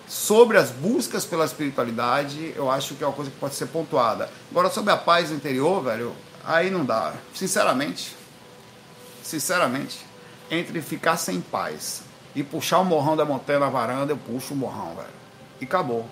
Sobre 0.08 0.60
as 0.60 0.70
buscas 0.70 1.26
pela 1.26 1.44
espiritualidade, 1.44 2.54
eu 2.56 2.70
acho 2.70 2.94
que 2.94 3.04
é 3.04 3.08
uma 3.08 3.14
coisa 3.14 3.32
que 3.32 3.40
pode 3.40 3.56
ser 3.56 3.66
pontuada. 3.66 4.30
Agora, 4.52 4.70
sobre 4.70 4.94
a 4.94 4.98
paz 4.98 5.32
interior, 5.32 5.84
velho, 5.84 6.16
aí 6.46 6.70
não 6.70 6.86
dá. 6.86 7.16
Sinceramente, 7.34 8.16
sinceramente, 9.24 10.06
entre 10.52 10.80
ficar 10.84 11.18
sem 11.18 11.42
paz 11.42 12.04
e 12.36 12.44
puxar 12.44 12.78
o 12.78 12.86
morrão 12.86 13.18
da 13.18 13.26
montanha 13.26 13.58
na 13.58 13.70
varanda, 13.70 14.14
eu 14.14 14.18
puxo 14.18 14.54
o 14.54 14.58
morrão, 14.58 14.94
velho 14.94 15.25
e 15.60 15.66
acabou. 15.66 16.06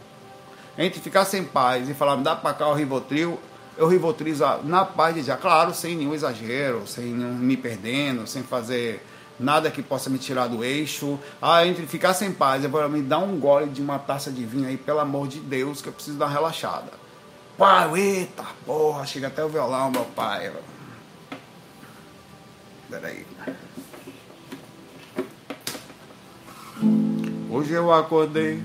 Entre 0.78 1.00
ficar 1.00 1.26
sem 1.26 1.44
paz 1.44 1.88
e 1.88 1.94
falar, 1.94 2.18
me 2.18 2.24
dá 2.24 2.36
para 2.36 2.54
cá 2.54 2.68
o 2.68 2.74
Rivotril, 2.74 3.39
eu 3.78 3.88
rivotrizo 3.88 4.46
na 4.64 4.86
paz 4.86 5.16
de 5.16 5.24
já, 5.24 5.36
claro, 5.36 5.74
sem 5.74 5.96
nenhum 5.96 6.14
exagero, 6.14 6.86
sem 6.88 7.06
me 7.06 7.58
perdendo, 7.58 8.28
sem 8.28 8.44
fazer 8.44 9.04
nada 9.39 9.72
que 9.72 9.82
possa 9.82 10.10
me 10.10 10.20
tirar 10.20 10.48
do 10.48 10.64
eixo. 10.64 11.20
Ah, 11.41 11.66
entre 11.66 11.88
ficar 11.88 12.14
sem 12.14 12.32
paz, 12.32 12.64
eu 12.64 12.70
vou 12.70 12.88
me 12.88 13.02
dar 13.02 13.20
um 13.20 13.39
gole 13.39 13.70
de 13.70 13.82
uma 13.82 13.98
taça 13.98 14.32
de 14.32 14.46
vinho 14.46 14.68
aí, 14.68 14.78
pelo 14.78 15.00
amor 15.00 15.28
de 15.28 15.39
Deus, 15.39 15.82
que 15.82 15.89
eu 15.89 15.94
preciso 15.94 16.18
dar 16.18 16.26
uma 16.26 16.32
relaxada. 16.32 16.91
Pai, 17.58 18.00
eita, 18.00 18.46
porra, 18.66 19.06
chega 19.06 19.28
até 19.28 19.44
o 19.44 19.50
violão, 19.50 19.91
meu 19.91 20.06
pai. 20.06 20.52
Peraí. 22.89 23.26
Hoje 27.50 27.74
eu 27.74 27.91
acordei 27.94 28.62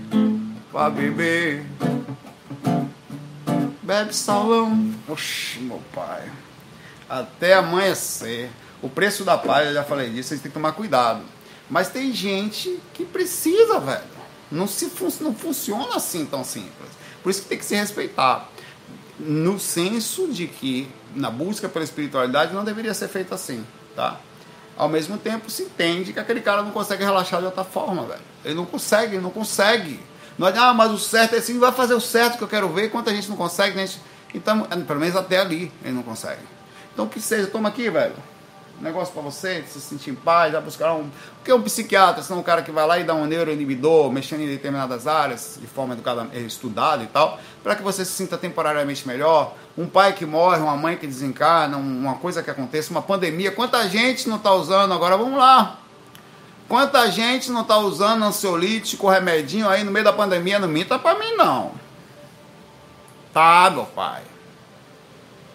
pra 0.71 0.91
beber. 0.91 1.65
Bebe 3.83 4.15
salão. 4.15 4.93
Oxi, 5.09 5.61
meu 5.61 5.83
pai. 5.95 6.31
Até 7.09 7.55
amanhecer. 7.55 8.51
O 8.83 8.89
preço 8.89 9.25
da 9.25 9.37
palha, 9.37 9.69
eu 9.69 9.75
já 9.75 9.83
falei 9.83 10.11
disso, 10.11 10.29
vocês 10.29 10.41
têm 10.41 10.51
que 10.51 10.55
tomar 10.55 10.73
cuidado. 10.73 11.23
Mas 11.69 11.89
tem 11.89 12.13
gente 12.13 12.79
que 12.95 13.05
precisa, 13.05 13.81
velho. 13.81 14.05
Não, 14.51 14.67
se 14.67 14.89
fun 14.89 15.09
não 15.21 15.35
funciona 15.35 15.97
assim 15.97 16.25
tão 16.25 16.45
simples. 16.45 16.91
Por 17.23 17.31
isso 17.31 17.43
que 17.43 17.49
tem 17.49 17.59
que 17.59 17.65
se 17.65 17.75
respeitar. 17.75 18.49
No 19.19 19.59
senso 19.59 20.29
de 20.29 20.47
que 20.47 20.89
na 21.15 21.31
busca 21.31 21.69
pela 21.69 21.85
espiritualidade 21.85 22.55
não 22.55 22.65
deveria 22.65 22.95
ser 22.95 23.09
feito 23.09 23.35
assim, 23.35 23.67
tá? 23.97 24.21
Ao 24.77 24.89
mesmo 24.89 25.19
tempo 25.19 25.51
se 25.51 25.65
entende 25.65 26.13
que 26.13 26.21
aquele 26.21 26.41
cara 26.41 26.63
não 26.63 26.71
consegue 26.71 27.03
relaxar 27.03 27.41
de 27.41 27.47
outra 27.47 27.65
forma, 27.65 28.05
velho. 28.05 28.21
Ele 28.45 28.55
não 28.55 28.65
consegue, 28.65 29.17
ele 29.17 29.23
não 29.23 29.31
consegue. 29.31 29.99
É, 30.41 30.59
ah, 30.59 30.73
mas 30.73 30.93
o 30.93 30.99
certo 30.99 31.35
é 31.35 31.39
assim, 31.39 31.59
vai 31.59 31.73
fazer 31.73 31.95
o 31.95 32.01
certo 32.01 32.39
que 32.39 32.45
eu 32.45 32.49
quero 32.49 32.69
ver. 32.69 32.91
Quanta 32.91 33.15
gente 33.15 33.29
não 33.29 33.37
consegue, 33.37 33.77
né? 33.77 33.89
Então, 34.35 34.63
pelo 34.63 35.01
menos 35.01 35.17
até 35.17 35.39
ali 35.39 35.73
ele 35.83 35.95
não 35.95 36.03
consegue. 36.03 36.43
Então 36.93 37.07
que 37.09 37.21
seja, 37.21 37.47
toma 37.47 37.69
aqui, 37.69 37.89
velho 37.91 38.15
negócio 38.81 39.13
para 39.13 39.23
você, 39.23 39.65
se 39.67 39.81
sentir 39.81 40.11
em 40.11 40.15
paz, 40.15 40.53
vai 40.53 40.61
buscar 40.61 40.95
um. 40.95 41.09
Porque 41.37 41.53
um 41.53 41.63
psiquiatra, 41.63 42.23
senão 42.23 42.41
um 42.41 42.43
cara 42.43 42.63
que 42.63 42.71
vai 42.71 42.87
lá 42.87 42.99
e 42.99 43.05
dá 43.05 43.15
um 43.15 43.27
neuroinibidor, 43.27 44.11
mexendo 44.13 44.41
em 44.41 44.47
determinadas 44.47 45.07
áreas, 45.07 45.59
de 45.61 45.67
forma 45.67 45.95
educada, 45.95 46.27
estudada 46.35 47.03
e 47.03 47.07
tal, 47.07 47.39
para 47.63 47.75
que 47.75 47.83
você 47.83 48.05
se 48.05 48.13
sinta 48.13 48.37
temporariamente 48.37 49.07
melhor. 49.07 49.55
Um 49.77 49.87
pai 49.87 50.13
que 50.13 50.27
morre, 50.27 50.61
uma 50.61 50.77
mãe 50.77 50.97
que 50.97 51.07
desencarna, 51.07 51.77
uma 51.77 52.17
coisa 52.17 52.43
que 52.43 52.51
acontece, 52.51 52.91
uma 52.91 53.03
pandemia. 53.03 53.51
Quanta 53.53 53.89
gente 53.89 54.29
não 54.29 54.37
está 54.37 54.53
usando 54.53 54.93
agora? 54.93 55.17
Vamos 55.17 55.39
lá. 55.39 55.79
Quanta 56.69 57.11
gente 57.11 57.51
não 57.51 57.63
está 57.63 57.79
usando 57.79 58.23
ansiolítico, 58.25 59.09
remedinho 59.09 59.69
aí 59.69 59.83
no 59.83 59.91
meio 59.91 60.05
da 60.05 60.13
pandemia? 60.13 60.59
Não 60.59 60.69
minta 60.69 60.99
para 60.99 61.19
mim, 61.19 61.35
não. 61.35 61.73
Tá, 63.33 63.71
meu 63.71 63.87
pai. 63.87 64.23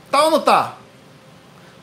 Tá 0.09 0.24
ou 0.26 0.32
não 0.32 0.39
tá? 0.39 0.76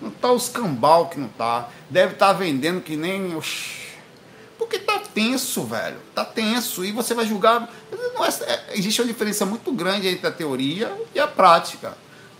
Não 0.01 0.11
tá 0.11 0.33
os 0.33 0.49
cambal 0.49 1.09
que 1.09 1.20
não 1.20 1.28
tá. 1.28 1.68
Deve 1.89 2.14
estar 2.14 2.28
tá 2.28 2.33
vendendo 2.33 2.81
que 2.81 2.97
nem. 2.97 3.39
Porque 4.59 4.78
tá 4.78 5.01
tenso, 5.14 5.64
velho. 5.64 5.99
Tá 6.12 6.24
tenso. 6.24 6.85
E 6.85 6.91
você 6.91 7.14
vai 7.14 7.26
julgar. 7.26 7.68
É, 8.47 8.78
existe 8.78 9.01
uma 9.01 9.07
diferença 9.07 9.47
muito 9.47 9.70
grande 9.72 10.09
entre 10.09 10.26
a 10.26 10.33
teoria 10.33 10.93
e 11.14 11.20
a 11.20 11.28
prática. 11.28 11.97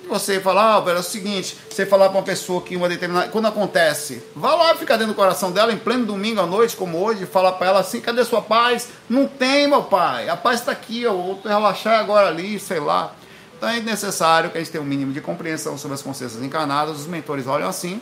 Você 0.09 0.41
falar, 0.41 0.75
ah, 0.75 0.81
velho, 0.81 0.97
é 0.97 1.01
o 1.01 1.05
seguinte, 1.05 1.57
você 1.69 1.87
falar 1.87 2.09
para 2.09 2.19
uma 2.19 2.25
pessoa 2.25 2.61
que 2.61 2.77
uma 2.77 2.89
determinada. 2.89 3.29
Quando 3.29 3.47
acontece, 3.47 4.23
vá 4.35 4.55
lá 4.55 4.75
ficar 4.75 4.97
dentro 4.97 5.13
do 5.13 5.17
coração 5.17 5.53
dela 5.53 5.73
em 5.73 5.79
pleno 5.79 6.05
domingo 6.05 6.41
à 6.41 6.47
noite, 6.47 6.77
como 6.77 6.99
hoje, 6.99 7.27
falar 7.27 7.53
para 7.53 7.69
ela 7.69 7.81
assim, 7.81 8.01
cadê 8.01 8.25
sua 8.25 8.43
paz? 8.43 8.89
Não 9.09 9.29
tem, 9.29 9.69
meu 9.69 9.85
pai. 9.85 10.29
A 10.29 10.37
paz 10.37 10.61
está 10.61 10.73
aqui, 10.73 11.03
eu 11.03 11.17
vou 11.17 11.41
relaxar 11.45 12.01
agora 12.01 12.27
ali, 12.27 12.59
sei 12.59 12.81
lá. 12.81 13.15
Então 13.57 13.69
é 13.69 13.79
necessário 13.79 14.51
que 14.51 14.57
a 14.57 14.61
gente 14.61 14.71
tenha 14.71 14.83
um 14.83 14.87
mínimo 14.87 15.13
de 15.13 15.21
compreensão 15.21 15.77
sobre 15.77 15.95
as 15.95 16.03
consciências 16.03 16.43
encarnadas, 16.43 16.99
os 17.01 17.07
mentores 17.07 17.47
olham 17.47 17.69
assim, 17.69 18.01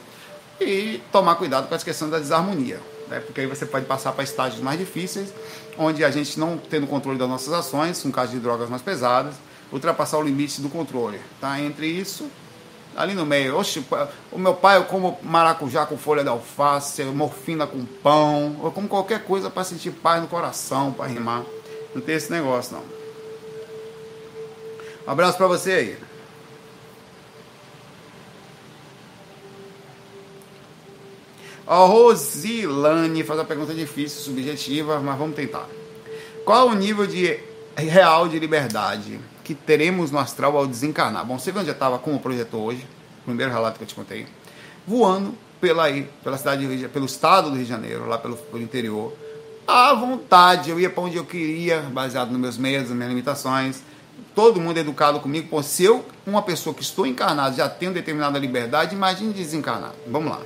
e 0.61 1.03
tomar 1.13 1.35
cuidado 1.35 1.69
com 1.69 1.75
a 1.75 1.79
questão 1.79 2.09
da 2.09 2.19
desarmonia, 2.19 2.81
né? 3.09 3.21
porque 3.21 3.41
aí 3.41 3.47
você 3.47 3.67
pode 3.67 3.85
passar 3.85 4.13
para 4.13 4.23
estágios 4.23 4.61
mais 4.61 4.79
difíceis, 4.79 5.33
onde 5.77 6.05
a 6.05 6.11
gente 6.11 6.39
não 6.39 6.57
tendo 6.59 6.87
controle 6.87 7.19
das 7.19 7.29
nossas 7.29 7.53
ações, 7.53 8.03
no 8.05 8.13
caso 8.13 8.33
de 8.33 8.39
drogas 8.39 8.69
mais 8.69 8.83
pesadas, 8.83 9.35
ultrapassar 9.73 10.19
o 10.19 10.23
limite 10.23 10.61
do 10.61 10.69
controle. 10.69 11.21
Tá? 11.41 11.61
Entre 11.61 11.87
isso, 11.87 12.31
ali 12.97 13.15
no 13.15 13.25
meio, 13.25 13.57
oxe, 13.57 13.85
o 14.33 14.39
meu 14.39 14.55
pai 14.55 14.77
eu 14.77 14.85
como 14.85 15.19
maracujá 15.23 15.87
com 15.87 15.97
folha 15.97 16.23
de 16.23 16.29
alface, 16.29 17.05
morfina 17.05 17.67
com 17.67 17.85
pão, 17.85 18.57
ou 18.63 18.71
como 18.71 18.89
qualquer 18.89 19.25
coisa 19.25 19.51
para 19.51 19.65
sentir 19.65 19.93
paz 19.93 20.21
no 20.21 20.29
coração, 20.29 20.93
para 20.93 21.07
rimar. 21.07 21.45
Não 21.95 22.03
tem 22.03 22.17
esse 22.17 22.31
negócio 22.31 22.77
não. 22.77 22.99
Um 25.07 25.11
abraço 25.11 25.39
para 25.39 25.47
você 25.47 25.73
aí. 25.73 25.99
A 31.67 31.85
Rosilane 31.85 33.23
faz 33.23 33.39
uma 33.39 33.45
pergunta 33.45 33.75
difícil, 33.75 34.23
subjetiva, 34.23 35.01
mas 35.01 35.19
vamos 35.19 35.37
tentar. 35.37 35.69
Qual 36.43 36.69
o 36.69 36.75
nível 36.75 37.07
de 37.07 37.39
real 37.77 38.27
de 38.27 38.39
liberdade 38.39 39.21
que 39.49 39.55
teremos 39.55 40.11
no 40.11 40.19
astral 40.19 40.55
ao 40.59 40.67
desencarnar? 40.67 41.25
Bom, 41.25 41.39
você 41.39 41.51
viu 41.51 41.63
onde 41.63 41.71
eu 41.71 41.73
estava 41.73 41.99
com 41.99 42.15
o 42.15 42.21
projetor 42.21 42.61
hoje? 42.61 42.87
Primeiro 43.25 43.51
relato 43.51 43.79
que 43.79 43.85
eu 43.85 43.89
te 43.89 43.95
contei. 43.95 44.27
Voando 44.87 45.35
pela, 45.59 45.85
aí, 45.85 46.07
pela 46.23 46.37
cidade 46.37 46.67
pelo 46.93 47.07
estado 47.07 47.49
do 47.49 47.57
Rio 47.57 47.65
de 47.65 47.71
Janeiro, 47.71 48.07
lá 48.07 48.19
pelo, 48.19 48.37
pelo 48.37 48.63
interior. 48.63 49.11
À 49.67 49.95
vontade, 49.95 50.69
eu 50.69 50.79
ia 50.79 50.91
para 50.91 51.03
onde 51.03 51.17
eu 51.17 51.25
queria, 51.25 51.81
baseado 51.81 52.31
nos 52.31 52.39
meus 52.39 52.59
meios, 52.59 52.91
nas 52.91 52.93
minhas 52.93 53.09
limitações 53.09 53.83
todo 54.35 54.61
mundo 54.61 54.77
educado 54.77 55.19
comigo. 55.19 55.49
Pô, 55.49 55.63
se 55.63 55.83
eu, 55.83 56.05
uma 56.27 56.43
pessoa 56.43 56.75
que 56.75 56.83
estou 56.83 57.07
encarnado, 57.07 57.57
já 57.57 57.71
tenho 57.71 57.93
determinada 57.93 58.39
liberdade, 58.39 58.95
imagine 58.95 59.33
desencarnado. 59.33 59.95
Vamos 60.07 60.31
lá. 60.31 60.43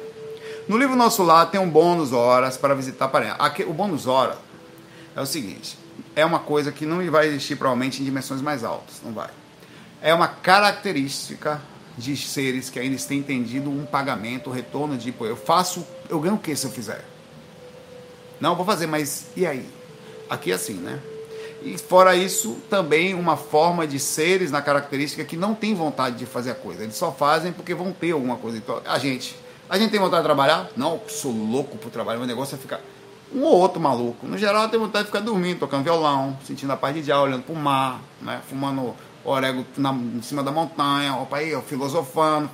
No 0.69 0.79
livro 0.79 0.95
Nosso 0.95 1.25
Lar 1.25 1.51
tem 1.51 1.61
um 1.61 1.69
bônus 1.69 2.13
horas 2.13 2.57
para 2.57 2.73
visitar 2.73 3.09
parentes. 3.09 3.37
Aqui, 3.41 3.65
o 3.65 3.73
bônus 3.73 4.07
hora 4.07 4.39
é 5.17 5.21
o 5.21 5.27
seguinte: 5.27 5.77
é 6.15 6.25
uma 6.25 6.39
coisa 6.39 6.71
que 6.71 6.85
não 6.85 7.09
vai 7.11 7.29
existir 7.29 7.57
provavelmente 7.57 8.03
em 8.03 8.05
dimensões 8.05 8.41
mais 8.41 8.65
altas. 8.65 9.01
Não 9.05 9.13
vai. 9.13 9.31
É 10.01 10.13
uma 10.13 10.29
característica 10.29 11.61
de 11.97 12.17
seres 12.17 12.71
que 12.71 12.79
ainda 12.79 12.97
têm 12.99 13.19
entendido 13.19 13.71
um 13.71 13.85
pagamento, 13.85 14.51
um 14.51 14.53
retorno 14.53 14.97
de, 14.97 15.13
pô, 15.13 15.27
eu 15.27 15.37
faço, 15.37 15.87
eu 16.09 16.21
ganho 16.21 16.35
o 16.35 16.39
que 16.39 16.55
se 16.57 16.67
eu 16.67 16.71
fizer? 16.71 17.05
Não, 18.41 18.57
vou 18.57 18.65
fazer, 18.65 18.87
mas 18.87 19.27
e 19.37 19.47
aí? 19.47 19.69
Aqui 20.29 20.51
é 20.51 20.55
assim, 20.55 20.75
né? 20.75 21.01
E 21.65 21.79
fora 21.79 22.17
isso, 22.17 22.57
também 22.69 23.15
uma 23.15 23.37
forma 23.37 23.87
de 23.87 24.01
seres 24.01 24.51
na 24.51 24.61
característica 24.61 25.25
que 25.25 25.37
não 25.37 25.55
tem 25.55 25.75
vontade 25.75 26.17
de 26.17 26.27
fazer 26.27 26.51
a 26.51 26.55
coisa. 26.55 26.83
Eles 26.83 26.97
só 26.97 27.13
fazem 27.13 27.53
porque 27.53 27.73
vão 27.73 27.93
ter 27.93 28.11
alguma 28.11 28.37
coisa. 28.37 28.59
Então, 28.59 28.83
a 28.85 28.99
gente, 28.99 29.37
a 29.69 29.79
gente 29.79 29.91
tem 29.91 30.01
vontade 30.01 30.23
de 30.23 30.27
trabalhar? 30.27 30.71
Não, 30.77 31.01
sou 31.07 31.31
louco 31.31 31.79
por 31.79 31.91
trabalhar. 31.91 32.19
Meu 32.19 32.27
negócio 32.27 32.57
é 32.57 32.59
ficar 32.59 32.81
um 33.35 33.43
ou 33.45 33.59
outro 33.59 33.81
maluco. 33.81 34.27
No 34.27 34.37
geral, 34.37 34.69
tem 34.69 34.79
vontade 34.79 35.05
de 35.05 35.11
ficar 35.11 35.21
dormindo, 35.21 35.61
tocando 35.61 35.85
violão, 35.85 36.37
sentindo 36.45 36.73
a 36.73 36.77
paz 36.77 36.95
de 36.95 37.03
dia, 37.03 37.19
olhando 37.19 37.43
para 37.43 37.55
o 37.55 37.57
mar, 37.57 38.01
né? 38.21 38.41
fumando 38.49 38.95
orégano 39.25 39.67
na, 39.77 39.93
em 39.93 40.23
cima 40.23 40.43
da 40.43 40.51
montanha, 40.51 41.17
opa 41.17 41.39
aí, 41.39 41.57
filosofando. 41.63 42.51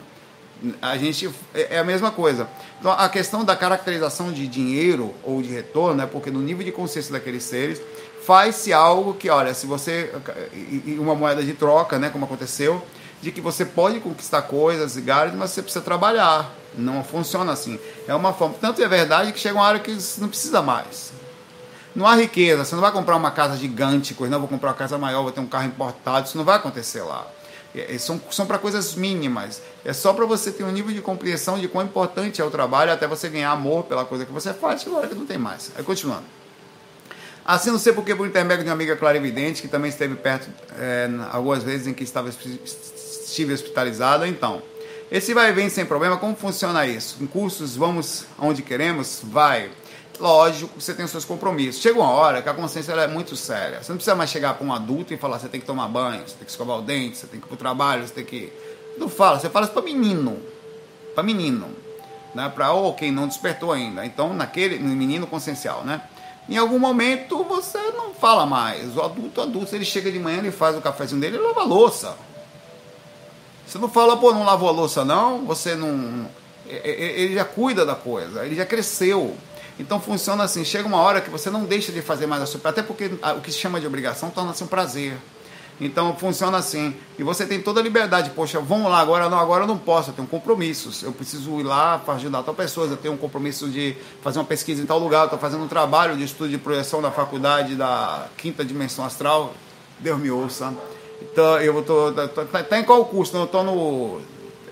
A 0.82 0.96
gente 0.96 1.30
é, 1.54 1.76
é 1.76 1.78
a 1.78 1.84
mesma 1.84 2.10
coisa. 2.10 2.48
Então, 2.80 2.90
a 2.92 3.08
questão 3.08 3.44
da 3.44 3.54
caracterização 3.54 4.32
de 4.32 4.46
dinheiro 4.46 5.14
ou 5.22 5.40
de 5.40 5.48
retorno 5.48 6.02
é 6.02 6.06
porque 6.06 6.30
no 6.30 6.40
nível 6.40 6.64
de 6.64 6.72
consciência 6.72 7.12
daqueles 7.12 7.44
seres 7.44 7.80
faz-se 8.24 8.72
algo 8.72 9.14
que, 9.14 9.30
olha, 9.30 9.54
se 9.54 9.66
você. 9.66 10.12
uma 10.98 11.14
moeda 11.14 11.42
de 11.42 11.54
troca, 11.54 11.98
né, 11.98 12.10
como 12.10 12.24
aconteceu, 12.24 12.84
de 13.22 13.32
que 13.32 13.40
você 13.40 13.64
pode 13.64 14.00
conquistar 14.00 14.42
coisas 14.42 14.96
e 14.96 15.00
galhos, 15.00 15.34
mas 15.34 15.50
você 15.50 15.62
precisa 15.62 15.84
trabalhar. 15.84 16.52
Não 16.78 17.02
funciona 17.02 17.52
assim. 17.52 17.78
É 18.06 18.14
uma 18.14 18.32
forma. 18.32 18.54
Tanto 18.60 18.82
é 18.82 18.88
verdade 18.88 19.32
que 19.32 19.40
chega 19.40 19.56
uma 19.56 19.64
hora 19.64 19.78
que 19.80 19.96
não 20.18 20.28
precisa 20.28 20.62
mais. 20.62 21.12
Não 21.94 22.06
há 22.06 22.14
riqueza. 22.14 22.64
Você 22.64 22.74
não 22.74 22.82
vai 22.82 22.92
comprar 22.92 23.16
uma 23.16 23.30
casa 23.30 23.56
gigante, 23.56 24.14
coisa, 24.14 24.30
não, 24.30 24.38
vou 24.38 24.48
comprar 24.48 24.68
uma 24.68 24.76
casa 24.76 24.96
maior, 24.96 25.22
vou 25.22 25.32
ter 25.32 25.40
um 25.40 25.46
carro 25.46 25.66
importado. 25.66 26.26
Isso 26.26 26.38
não 26.38 26.44
vai 26.44 26.56
acontecer 26.56 27.02
lá. 27.02 27.26
É, 27.74 27.94
é 27.94 27.98
são, 27.98 28.20
são 28.30 28.46
para 28.46 28.58
coisas 28.58 28.94
mínimas. 28.94 29.60
É 29.84 29.92
só 29.92 30.12
para 30.12 30.24
você 30.24 30.52
ter 30.52 30.62
um 30.62 30.70
nível 30.70 30.94
de 30.94 31.02
compreensão 31.02 31.58
de 31.58 31.66
quão 31.66 31.84
importante 31.84 32.40
é 32.40 32.44
o 32.44 32.50
trabalho 32.50 32.92
até 32.92 33.06
você 33.06 33.28
ganhar 33.28 33.50
amor 33.50 33.84
pela 33.84 34.04
coisa 34.04 34.24
que 34.24 34.32
você 34.32 34.54
faz, 34.54 34.84
que 34.84 34.88
agora 34.88 35.08
que 35.08 35.14
não 35.14 35.26
tem 35.26 35.38
mais. 35.38 35.72
Aí 35.76 35.82
continuando. 35.82 36.24
Assim, 37.44 37.70
não 37.70 37.78
sei 37.78 37.94
porque, 37.94 38.14
por 38.14 38.26
intermédio 38.26 38.62
de 38.62 38.68
uma 38.68 38.74
amiga 38.74 38.94
clarividente, 38.94 39.62
que 39.62 39.68
também 39.68 39.88
esteve 39.88 40.14
perto 40.14 40.50
é, 40.78 41.08
algumas 41.32 41.62
vezes 41.62 41.86
em 41.86 41.94
que 41.94 42.04
estava, 42.04 42.28
estive 42.28 43.54
hospitalizada. 43.54 44.28
Então, 44.28 44.62
esse 45.10 45.32
vai 45.32 45.50
e 45.50 45.52
vem 45.52 45.70
sem 45.70 45.86
problema, 45.86 46.18
como 46.18 46.36
funciona 46.36 46.86
isso? 46.86 47.16
Em 47.20 47.26
cursos, 47.26 47.74
vamos 47.74 48.26
aonde 48.38 48.62
queremos? 48.62 49.20
Vai. 49.24 49.70
Lógico, 50.20 50.78
você 50.78 50.92
tem 50.92 51.04
os 51.04 51.10
seus 51.10 51.24
compromissos. 51.24 51.80
Chega 51.80 51.98
uma 51.98 52.10
hora 52.10 52.42
que 52.42 52.48
a 52.48 52.54
consciência 52.54 52.92
é 52.92 53.06
muito 53.06 53.34
séria. 53.36 53.82
Você 53.82 53.90
não 53.90 53.96
precisa 53.96 54.14
mais 54.14 54.28
chegar 54.28 54.54
para 54.54 54.66
um 54.66 54.72
adulto 54.72 55.14
e 55.14 55.16
falar: 55.16 55.38
você 55.38 55.48
tem 55.48 55.60
que 55.60 55.66
tomar 55.66 55.88
banho, 55.88 56.22
você 56.26 56.34
tem 56.34 56.44
que 56.44 56.50
escovar 56.50 56.78
o 56.78 56.82
dente, 56.82 57.16
você 57.16 57.26
tem 57.26 57.40
que 57.40 57.46
ir 57.46 57.48
para 57.48 57.54
o 57.54 57.58
trabalho, 57.58 58.06
você 58.06 58.14
tem 58.14 58.24
que. 58.24 58.52
Não 58.98 59.08
fala, 59.08 59.38
você 59.38 59.48
fala 59.48 59.64
isso 59.64 59.72
para 59.72 59.82
menino. 59.82 60.42
Para 61.14 61.22
menino. 61.22 61.68
Né? 62.34 62.52
Para 62.54 62.72
ou 62.72 62.92
quem 62.94 63.10
não 63.10 63.28
despertou 63.28 63.72
ainda. 63.72 64.04
Então, 64.04 64.34
naquele 64.34 64.78
no 64.78 64.88
menino 64.88 65.26
consciencial, 65.26 65.84
né? 65.84 66.02
Em 66.48 66.56
algum 66.56 66.78
momento 66.78 67.44
você 67.44 67.78
não 67.92 68.12
fala 68.12 68.44
mais. 68.44 68.96
O 68.96 69.02
adulto, 69.02 69.40
o 69.40 69.44
adulto, 69.44 69.74
ele 69.74 69.84
chega 69.84 70.10
de 70.10 70.18
manhã, 70.18 70.38
ele 70.38 70.50
faz 70.50 70.76
o 70.76 70.80
cafezinho 70.80 71.20
dele 71.20 71.36
e 71.36 71.40
lava 71.40 71.60
a 71.60 71.64
louça. 71.64 72.16
Você 73.68 73.76
não 73.76 73.88
fala, 73.88 74.16
pô, 74.16 74.32
não 74.32 74.44
lavou 74.44 74.68
a 74.70 74.72
louça 74.72 75.04
não, 75.04 75.44
você 75.44 75.74
não. 75.74 76.26
Ele 76.66 77.34
já 77.34 77.44
cuida 77.44 77.84
da 77.84 77.94
coisa, 77.94 78.44
ele 78.44 78.54
já 78.54 78.64
cresceu. 78.64 79.36
Então 79.78 80.00
funciona 80.00 80.42
assim, 80.42 80.64
chega 80.64 80.88
uma 80.88 80.96
hora 80.98 81.20
que 81.20 81.28
você 81.28 81.50
não 81.50 81.64
deixa 81.64 81.92
de 81.92 82.00
fazer 82.00 82.26
mais 82.26 82.42
a 82.42 82.46
sua. 82.46 82.60
Até 82.64 82.82
porque 82.82 83.10
o 83.36 83.40
que 83.42 83.52
se 83.52 83.58
chama 83.58 83.78
de 83.78 83.86
obrigação 83.86 84.30
torna-se 84.30 84.64
um 84.64 84.66
prazer. 84.66 85.18
Então 85.78 86.16
funciona 86.16 86.56
assim. 86.56 86.96
E 87.18 87.22
você 87.22 87.46
tem 87.46 87.60
toda 87.60 87.78
a 87.78 87.82
liberdade. 87.82 88.30
Poxa, 88.30 88.58
vamos 88.58 88.90
lá, 88.90 89.00
agora 89.00 89.28
não, 89.28 89.38
agora 89.38 89.64
eu 89.64 89.68
não 89.68 89.78
posso, 89.78 90.10
eu 90.10 90.14
tenho 90.14 90.26
compromissos. 90.26 91.02
Eu 91.02 91.12
preciso 91.12 91.60
ir 91.60 91.62
lá 91.62 91.98
para 91.98 92.14
ajudar 92.14 92.42
tal 92.42 92.54
pessoa, 92.54 92.86
eu 92.86 92.96
tenho 92.96 93.14
um 93.14 93.18
compromisso 93.18 93.68
de 93.68 93.94
fazer 94.22 94.38
uma 94.38 94.46
pesquisa 94.46 94.82
em 94.82 94.86
tal 94.86 94.98
lugar, 94.98 95.20
eu 95.20 95.24
estou 95.24 95.38
fazendo 95.38 95.62
um 95.62 95.68
trabalho 95.68 96.16
de 96.16 96.24
estudo 96.24 96.48
de 96.48 96.58
projeção 96.58 97.02
da 97.02 97.10
faculdade 97.10 97.76
da 97.76 98.28
quinta 98.36 98.64
dimensão 98.64 99.04
astral. 99.04 99.52
Deus 100.00 100.18
me 100.18 100.30
ouça. 100.30 100.72
Então, 101.20 101.60
eu 101.60 101.82
tô, 101.82 102.12
tô, 102.12 102.44
tá, 102.44 102.62
tá 102.62 102.78
em 102.78 102.84
qual 102.84 103.04
curso? 103.04 103.36
Eu 103.36 103.44
estou 103.44 103.64
no, 103.64 104.20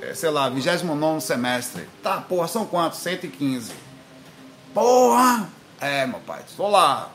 é, 0.01 0.15
sei 0.15 0.31
lá, 0.31 0.49
29 0.49 1.21
semestre. 1.21 1.89
Tá, 2.03 2.21
porra, 2.21 2.47
são 2.49 2.65
quantos? 2.67 2.99
115. 3.01 3.73
Porra! 4.73 5.49
É, 5.81 6.07
meu 6.07 6.21
pai, 6.21 6.43
estou 6.47 6.71
lá. 6.71 7.11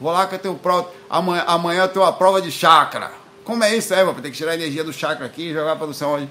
Vou 0.00 0.12
lá 0.12 0.26
que 0.26 0.34
eu 0.34 0.38
tenho 0.38 0.54
prova. 0.54 0.90
Amanhã, 1.08 1.44
amanhã 1.46 1.82
eu 1.82 1.88
tenho 1.88 2.04
uma 2.04 2.12
prova 2.12 2.40
de 2.40 2.50
chakra. 2.50 3.12
Como 3.44 3.62
é 3.62 3.76
isso, 3.76 3.92
é, 3.92 4.02
mano? 4.02 4.20
Tem 4.20 4.30
que 4.30 4.36
tirar 4.36 4.52
a 4.52 4.54
energia 4.54 4.82
do 4.82 4.92
chakra 4.92 5.26
aqui 5.26 5.50
e 5.50 5.52
jogar 5.52 5.76
para 5.76 5.86
não 5.86 5.92
sei 5.92 6.06
onde. 6.06 6.30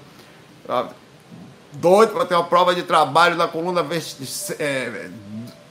Doido 1.72 2.12
para 2.12 2.26
ter 2.26 2.34
uma 2.34 2.44
prova 2.44 2.74
de 2.74 2.82
trabalho 2.82 3.36
na 3.36 3.46
coluna 3.46 3.86
é, 4.58 5.10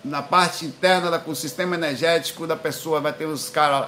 na 0.03 0.21
parte 0.21 0.65
interna 0.65 1.17
do 1.17 1.35
sistema 1.35 1.75
energético 1.75 2.47
da 2.47 2.55
pessoa. 2.55 3.01
Vai 3.01 3.11
ter 3.11 3.27
uns 3.27 3.49
caras 3.49 3.87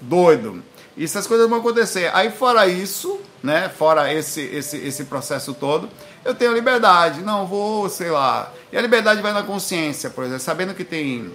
doidos. 0.00 0.60
E 0.98 1.04
essas 1.04 1.28
coisas 1.28 1.48
vão 1.48 1.60
acontecer. 1.60 2.10
Aí, 2.12 2.28
fora 2.28 2.66
isso, 2.66 3.20
né? 3.40 3.68
Fora 3.68 4.12
esse, 4.12 4.40
esse, 4.40 4.76
esse 4.78 5.04
processo 5.04 5.54
todo, 5.54 5.88
eu 6.24 6.34
tenho 6.34 6.52
liberdade. 6.52 7.22
Não, 7.22 7.46
vou, 7.46 7.88
sei 7.88 8.10
lá. 8.10 8.52
E 8.72 8.76
a 8.76 8.82
liberdade 8.82 9.22
vai 9.22 9.32
na 9.32 9.44
consciência, 9.44 10.10
por 10.10 10.24
exemplo, 10.24 10.42
sabendo 10.42 10.74
que 10.74 10.82
tem 10.82 11.32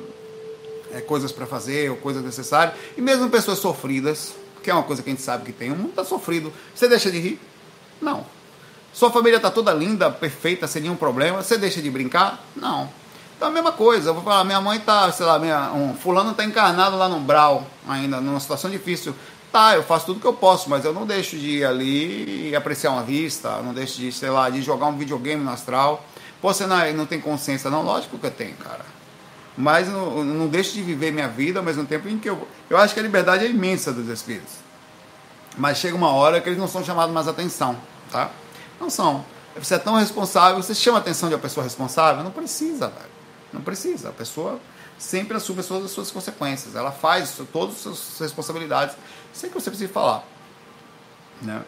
é, 0.94 1.00
coisas 1.00 1.32
para 1.32 1.46
fazer 1.46 1.90
ou 1.90 1.96
coisas 1.96 2.22
necessárias. 2.22 2.76
E 2.98 3.02
mesmo 3.02 3.30
pessoas 3.30 3.58
sofridas, 3.58 4.34
que 4.62 4.70
é 4.70 4.74
uma 4.74 4.84
coisa 4.84 5.02
que 5.02 5.10
a 5.10 5.14
gente 5.14 5.24
sabe 5.24 5.46
que 5.46 5.54
tem. 5.54 5.72
O 5.72 5.78
mundo 5.78 5.92
está 5.92 6.04
sofrido. 6.04 6.52
Você 6.76 6.90
deixa 6.90 7.10
de 7.10 7.20
rir? 7.20 7.40
Não. 8.02 8.26
Sua 8.92 9.12
família 9.12 9.38
está 9.38 9.50
toda 9.50 9.74
linda, 9.74 10.12
perfeita, 10.12 10.68
sem 10.68 10.82
nenhum 10.82 10.98
problema. 10.98 11.42
Você 11.42 11.58
deixa 11.58 11.82
de 11.82 11.90
brincar? 11.90 12.44
Não. 12.54 12.90
Então 13.36 13.48
a 13.48 13.52
mesma 13.52 13.72
coisa. 13.72 14.10
Eu 14.10 14.14
vou 14.14 14.24
falar, 14.24 14.44
minha 14.44 14.62
mãe 14.62 14.78
está, 14.78 15.12
sei 15.12 15.26
lá, 15.26 15.40
minha, 15.40 15.72
um, 15.72 15.96
fulano 15.96 16.32
está 16.32 16.46
encarnado 16.46 16.98
lá 16.98 17.10
no 17.10 17.20
Brau, 17.20 17.66
ainda, 17.88 18.22
numa 18.22 18.40
situação 18.40 18.70
difícil. 18.70 19.16
Tá, 19.54 19.76
eu 19.76 19.84
faço 19.84 20.08
tudo 20.08 20.20
que 20.20 20.28
eu 20.28 20.34
posso, 20.34 20.70
mas 20.70 20.84
eu 20.84 20.92
não 20.92 21.06
deixo 21.06 21.38
de 21.38 21.60
ir 21.60 21.66
ali 21.66 22.50
e 22.50 22.56
apreciar 22.56 22.92
uma 22.92 23.04
vista, 23.04 23.62
não 23.62 23.74
deixo 23.74 23.98
de, 24.00 24.12
sei 24.12 24.30
lá, 24.30 24.50
de 24.50 24.62
jogar 24.62 24.88
um 24.88 24.98
videogame 24.98 25.42
no 25.42 25.52
astral. 25.52 26.04
Pô, 26.42 26.54
você 26.54 26.66
não, 26.66 26.94
não 26.94 27.06
tem 27.06 27.22
consciência, 27.22 27.70
não? 27.70 27.84
Lógico 27.84 28.18
que 28.18 28.26
eu 28.26 28.32
tenho, 28.32 28.56
cara 28.56 28.84
mas 29.58 29.88
não, 29.88 30.24
não 30.24 30.48
deixo 30.48 30.74
de 30.74 30.82
viver 30.82 31.12
minha 31.12 31.28
vida 31.28 31.60
ao 31.60 31.66
mesmo 31.66 31.86
tempo 31.86 32.10
em 32.10 32.18
que 32.18 32.30
eu. 32.30 32.48
Eu 32.70 32.78
acho 32.78 32.94
que 32.94 33.00
a 33.00 33.04
liberdade 33.04 33.46
é 33.46 33.50
imensa 33.50 33.92
dos 33.92 34.08
espíritos. 34.08 34.54
Mas 35.58 35.78
chega 35.78 35.96
uma 35.96 36.10
hora 36.10 36.42
que 36.42 36.50
eles 36.50 36.58
não 36.58 36.68
são 36.68 36.84
chamados 36.84 37.14
mais 37.14 37.28
atenção, 37.28 37.78
tá? 38.12 38.32
Não 38.80 38.90
são. 38.90 39.24
Você 39.56 39.76
é 39.76 39.78
tão 39.78 39.96
responsável, 39.96 40.62
você 40.62 40.74
chama 40.74 40.98
a 40.98 41.02
atenção 41.02 41.30
de 41.30 41.36
uma 41.36 41.42
pessoa 41.42 41.64
responsável? 41.64 42.24
Não 42.24 42.32
precisa, 42.32 42.88
velho. 42.88 43.14
Não 43.52 43.62
precisa. 43.62 44.10
A 44.10 44.12
pessoa 44.12 44.60
sempre 44.98 45.38
assume 45.38 45.62
todas 45.62 45.86
as 45.86 45.92
suas 45.92 46.10
consequências. 46.10 46.76
Ela 46.76 46.92
faz 46.92 47.40
todas 47.52 47.76
as 47.76 47.82
suas 47.82 48.20
responsabilidades 48.20 48.96
sem 49.34 49.50
que 49.50 49.56
você 49.56 49.70
precise 49.70 49.92
falar. 49.92 50.24
Né? 51.42 51.62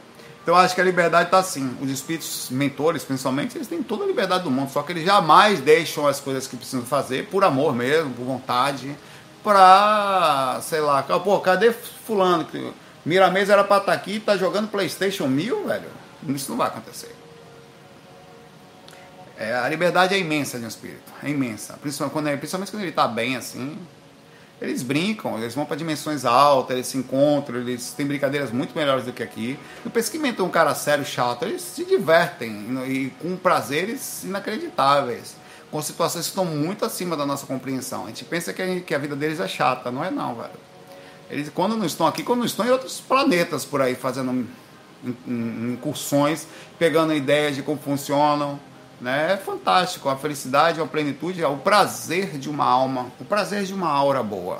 Então 0.43 0.55
acho 0.55 0.76
que 0.76 0.82
a 0.82 0.84
liberdade 0.84 1.26
está 1.26 1.39
assim. 1.39 1.76
Os 1.82 1.89
espíritos 1.89 2.49
mentores, 2.51 3.03
principalmente, 3.03 3.57
eles 3.57 3.68
têm 3.68 3.82
toda 3.82 4.03
a 4.03 4.07
liberdade 4.07 4.43
do 4.43 4.51
mundo, 4.51 4.70
só 4.72 4.84
que 4.84 4.91
eles 4.91 5.03
jamais 5.03 5.59
deixam 5.59 6.05
as 6.05 6.20
coisas 6.20 6.47
que 6.47 6.55
precisam 6.55 6.86
fazer 6.86 7.28
por 7.28 7.43
amor 7.43 7.74
mesmo, 7.74 8.13
por 8.13 8.24
vontade, 8.26 8.95
pra, 9.43 10.59
sei 10.61 10.82
lá, 10.82 11.01
pô, 11.03 11.39
cadê 11.39 11.72
fulano? 11.72 12.47
Miramês 13.03 13.49
era 13.49 13.63
pra 13.63 13.78
estar 13.78 13.91
tá 13.91 13.97
aqui 13.97 14.13
e 14.13 14.20
tá 14.20 14.38
jogando 14.38 14.68
Playstation 14.68 15.28
1000, 15.28 15.68
velho? 15.68 15.89
Isso 16.30 16.51
não 16.51 16.57
vai 16.57 16.68
acontecer. 16.68 17.16
É, 19.38 19.53
a 19.53 19.68
liberdade 19.68 20.13
é 20.13 20.20
imensa 20.20 20.57
de 20.57 20.66
um 20.66 20.68
espírito, 20.68 21.11
é 21.24 21.30
imensa. 21.30 21.78
Principalmente 21.82 22.72
quando 22.72 22.82
ele 22.82 22.89
está 22.89 23.07
bem 23.07 23.36
assim, 23.36 23.78
eles 24.62 24.82
brincam, 24.82 25.38
eles 25.38 25.53
vão 25.53 25.66
para 25.66 25.76
dimensões 25.76 26.24
altas, 26.24 26.76
eles 26.76 26.88
se 26.88 26.97
encontram, 26.97 27.60
eles 27.60 27.91
têm 27.91 28.06
brincadeiras 28.06 28.51
muito 28.51 28.76
melhores 28.76 29.03
do 29.03 29.12
que 29.12 29.22
aqui. 29.22 29.60
Que 29.84 30.18
inventam 30.18 30.45
um 30.45 30.49
cara 30.49 30.74
sério, 30.74 31.06
chato, 31.06 31.43
eles 31.43 31.62
se 31.62 31.84
divertem 31.84 32.66
e 32.88 33.10
com 33.22 33.36
prazeres 33.36 34.24
inacreditáveis, 34.24 35.36
com 35.70 35.82
situações 35.82 36.26
que 36.26 36.30
estão 36.30 36.45
muito 36.45 36.86
acima 36.86 37.18
da 37.18 37.26
nossa 37.26 37.45
compreensão. 37.45 38.06
A 38.06 38.08
gente 38.08 38.24
pensa 38.24 38.53
que 38.53 38.62
a, 38.62 38.80
que 38.80 38.95
a 38.95 38.97
vida 38.97 39.16
deles 39.16 39.39
é 39.39 39.47
chata, 39.47 39.91
não 39.91 40.03
é 40.03 40.10
não, 40.10 40.36
velho. 40.36 40.51
Eles 41.30 41.49
quando 41.49 41.76
não 41.76 41.86
estão 41.86 42.08
aqui, 42.08 42.24
quando 42.24 42.39
não 42.39 42.45
estão 42.45 42.66
em 42.66 42.70
outros 42.70 43.01
planetas 43.01 43.66
por 43.66 43.82
aí 43.82 43.95
fazendo 43.95 44.47
incursões, 45.28 46.47
pegando 46.80 47.14
ideias 47.14 47.56
de 47.56 47.62
como 47.62 47.80
funcionam, 47.80 48.60
né? 48.99 49.33
É 49.33 49.37
fantástico. 49.37 50.09
A 50.09 50.15
felicidade, 50.15 50.81
a 50.81 50.85
plenitude, 50.85 51.43
o 51.43 51.57
prazer 51.57 52.37
de 52.37 52.49
uma 52.49 52.65
alma, 52.65 53.07
o 53.19 53.25
prazer 53.25 53.63
de 53.63 53.73
uma 53.73 53.89
aura 53.89 54.23
boa. 54.23 54.59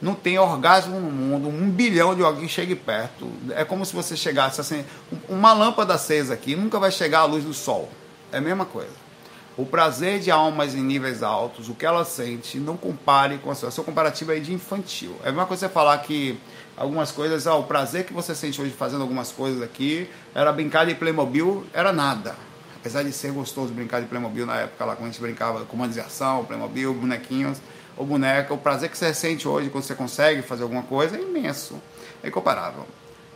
Não 0.00 0.14
tem 0.14 0.38
orgasmo 0.38 0.98
no 0.98 1.10
mundo, 1.10 1.48
um 1.48 1.68
bilhão 1.68 2.14
de 2.14 2.22
alguém 2.22 2.48
chegue 2.48 2.74
perto. 2.74 3.30
É 3.50 3.64
como 3.64 3.84
se 3.84 3.94
você 3.94 4.16
chegasse 4.16 4.60
assim, 4.60 4.84
uma 5.28 5.52
lâmpada 5.52 5.94
acesa 5.94 6.32
aqui 6.32 6.56
nunca 6.56 6.78
vai 6.78 6.90
chegar 6.90 7.20
à 7.20 7.24
luz 7.24 7.44
do 7.44 7.52
sol. 7.52 7.90
É 8.32 8.38
a 8.38 8.40
mesma 8.40 8.64
coisa. 8.64 9.10
O 9.58 9.66
prazer 9.66 10.20
de 10.20 10.30
almas 10.30 10.74
em 10.74 10.80
níveis 10.80 11.22
altos, 11.22 11.68
o 11.68 11.74
que 11.74 11.84
ela 11.84 12.02
sente, 12.04 12.58
não 12.58 12.78
compare 12.78 13.36
com 13.38 13.50
a 13.50 13.54
sua. 13.54 13.68
A 13.68 13.72
sua 13.72 13.84
comparativa 13.84 14.34
é 14.34 14.40
de 14.40 14.54
infantil. 14.54 15.14
É 15.22 15.28
a 15.28 15.32
mesma 15.32 15.44
coisa 15.44 15.66
você 15.66 15.72
falar 15.72 15.98
que 15.98 16.40
algumas 16.78 17.12
coisas, 17.12 17.46
ó, 17.46 17.60
o 17.60 17.64
prazer 17.64 18.06
que 18.06 18.12
você 18.14 18.34
sente 18.34 18.62
hoje 18.62 18.70
fazendo 18.70 19.02
algumas 19.02 19.30
coisas 19.30 19.60
aqui, 19.60 20.08
era 20.34 20.50
brincar 20.50 20.86
de 20.86 20.94
Playmobil, 20.94 21.66
era 21.74 21.92
nada 21.92 22.34
Apesar 22.80 23.02
de 23.02 23.12
ser 23.12 23.30
gostoso 23.30 23.72
brincar 23.74 24.00
de 24.00 24.06
Playmobil 24.06 24.46
na 24.46 24.56
época 24.56 24.84
lá, 24.86 24.96
quando 24.96 25.08
a 25.08 25.12
gente 25.12 25.20
brincava 25.20 25.64
comandos 25.66 25.94
de 25.94 26.00
ação, 26.00 26.44
Playmobil, 26.46 26.94
bonequinhos 26.94 27.58
ou 27.96 28.06
boneca, 28.06 28.54
o 28.54 28.58
prazer 28.58 28.88
que 28.88 28.96
você 28.96 29.12
sente 29.12 29.46
hoje 29.46 29.68
quando 29.68 29.84
você 29.84 29.94
consegue 29.94 30.40
fazer 30.40 30.62
alguma 30.62 30.82
coisa 30.82 31.16
é 31.16 31.20
imenso, 31.20 31.80
é 32.22 32.28
incomparável. 32.28 32.86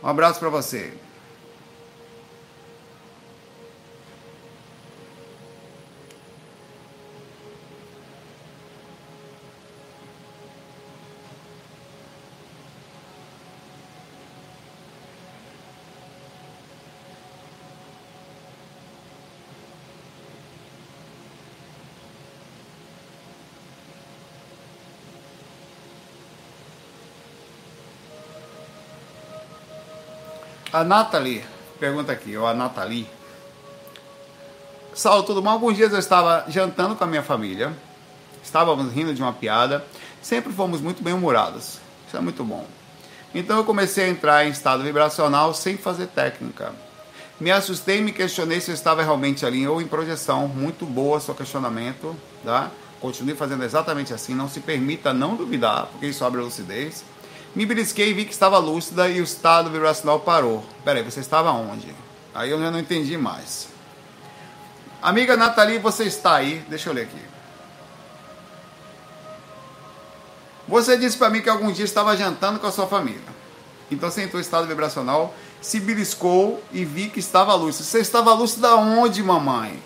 Um 0.03 0.07
abraço 0.07 0.39
para 0.39 0.49
você. 0.49 0.93
A 30.75 30.83
Nathalie 30.83 31.41
pergunta 31.79 32.11
aqui, 32.11 32.35
ou 32.35 32.45
a 32.45 32.53
Nathalie. 32.53 33.07
Saulo, 34.93 35.23
tudo 35.23 35.41
bom? 35.41 35.49
Alguns 35.49 35.77
dias 35.77 35.93
eu 35.93 35.99
estava 35.99 36.43
jantando 36.49 36.97
com 36.97 37.03
a 37.05 37.07
minha 37.07 37.23
família, 37.23 37.71
estávamos 38.43 38.91
rindo 38.91 39.13
de 39.13 39.21
uma 39.21 39.31
piada, 39.31 39.85
sempre 40.21 40.51
fomos 40.51 40.81
muito 40.81 41.01
bem-humorados. 41.01 41.79
Isso 42.05 42.17
é 42.17 42.19
muito 42.19 42.43
bom. 42.43 42.67
Então 43.33 43.55
eu 43.55 43.63
comecei 43.63 44.03
a 44.03 44.09
entrar 44.09 44.45
em 44.45 44.49
estado 44.49 44.83
vibracional 44.83 45.53
sem 45.53 45.77
fazer 45.77 46.07
técnica. 46.07 46.73
Me 47.39 47.51
assustei 47.51 47.99
e 47.99 48.01
me 48.01 48.11
questionei 48.11 48.59
se 48.59 48.69
eu 48.69 48.75
estava 48.75 49.01
realmente 49.01 49.45
ali 49.45 49.65
ou 49.65 49.81
em 49.81 49.87
projeção. 49.87 50.45
Muito 50.45 50.85
boa 50.85 51.21
seu 51.21 51.33
questionamento, 51.33 52.13
tá? 52.43 52.69
Continue 52.99 53.35
fazendo 53.35 53.63
exatamente 53.63 54.13
assim, 54.13 54.35
não 54.35 54.49
se 54.49 54.59
permita 54.59 55.13
não 55.13 55.37
duvidar, 55.37 55.85
porque 55.85 56.07
isso 56.07 56.25
abre 56.25 56.41
lucidez. 56.41 57.05
Me 57.55 57.65
belisquei 57.65 58.09
e 58.09 58.13
vi 58.13 58.25
que 58.25 58.33
estava 58.33 58.57
lúcida 58.57 59.07
e 59.07 59.21
o 59.21 59.23
estado 59.23 59.69
vibracional 59.69 60.19
parou. 60.19 60.63
Peraí, 60.83 61.01
você 61.01 61.21
estava 61.21 61.51
onde? 61.51 61.87
Aí 62.33 62.51
eu 62.51 62.59
já 62.59 62.69
não 62.69 62.79
entendi 62.79 63.17
mais. 63.17 63.69
Amiga 65.01 65.37
Nathalie, 65.37 65.79
você 65.79 66.03
está 66.03 66.35
aí? 66.35 66.65
Deixa 66.67 66.89
eu 66.89 66.93
ler 66.93 67.03
aqui. 67.03 67.21
Você 70.67 70.97
disse 70.97 71.15
para 71.15 71.29
mim 71.29 71.41
que 71.41 71.49
algum 71.49 71.71
dia 71.71 71.85
estava 71.85 72.17
jantando 72.17 72.59
com 72.59 72.67
a 72.67 72.71
sua 72.71 72.87
família. 72.87 73.35
Então 73.89 74.09
você 74.09 74.23
entrou 74.23 74.39
em 74.39 74.43
estado 74.43 74.67
vibracional, 74.67 75.33
se 75.61 75.79
beliscou 75.79 76.61
e 76.73 76.83
vi 76.83 77.07
que 77.07 77.19
estava 77.19 77.53
lúcida. 77.55 77.85
Você 77.85 77.99
estava 77.99 78.33
lúcida 78.33 78.75
onde, 78.75 79.23
mamãe? 79.23 79.81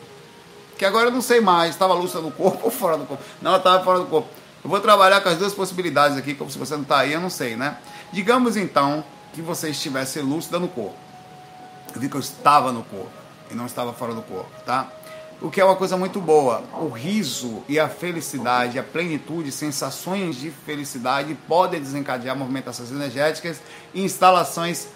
Que 0.78 0.86
agora 0.86 1.08
eu 1.08 1.12
não 1.12 1.22
sei 1.22 1.42
mais. 1.42 1.72
Estava 1.72 1.94
lúcida 1.94 2.22
no 2.22 2.32
corpo 2.32 2.62
ou 2.64 2.72
fora 2.72 2.98
do 2.98 3.06
corpo? 3.06 3.24
Não, 3.42 3.58
estava 3.58 3.84
fora 3.84 4.00
do 4.00 4.06
corpo. 4.06 4.39
Eu 4.64 4.70
vou 4.70 4.80
trabalhar 4.80 5.22
com 5.22 5.30
as 5.30 5.38
duas 5.38 5.54
possibilidades 5.54 6.18
aqui, 6.18 6.36
como 6.36 6.50
se 6.50 6.58
você 6.58 6.76
não 6.76 6.84
está 6.84 7.00
aí, 7.00 7.14
eu 7.14 7.22
não 7.22 7.30
sei, 7.30 7.56
né? 7.56 7.78
Digamos 8.12 8.58
então 8.58 9.04
que 9.34 9.42
você 9.42 9.70
estivesse 9.70 10.20
lúcida 10.20 10.60
no 10.60 10.68
corpo. 10.68 10.96
Eu 11.94 12.02
vi 12.02 12.10
que 12.10 12.16
eu 12.16 12.20
estava 12.20 12.72
no 12.72 12.84
corpo 12.84 13.12
e 13.50 13.56
não 13.56 13.66
estava 13.66 13.94
fora 13.94 14.14
do 14.14 14.22
corpo, 14.22 14.52
tá? 14.66 14.88
O 15.42 15.50
que 15.50 15.62
é 15.62 15.66
uma 15.66 15.76
coisa 15.76 15.96
muito 15.96 16.20
boa. 16.20 16.64
O 16.82 16.90
riso 16.90 17.64
e 17.70 17.80
a 17.80 17.88
felicidade, 17.88 18.78
a 18.78 18.84
plenitude, 18.84 19.52
sensações 19.52 20.36
de 20.36 20.52
felicidade 20.52 21.34
podem 21.48 21.80
desencadear 21.80 22.36
movimentações 22.36 22.92
energéticas 22.92 23.62
e 23.94 24.04
instalações 24.04 24.88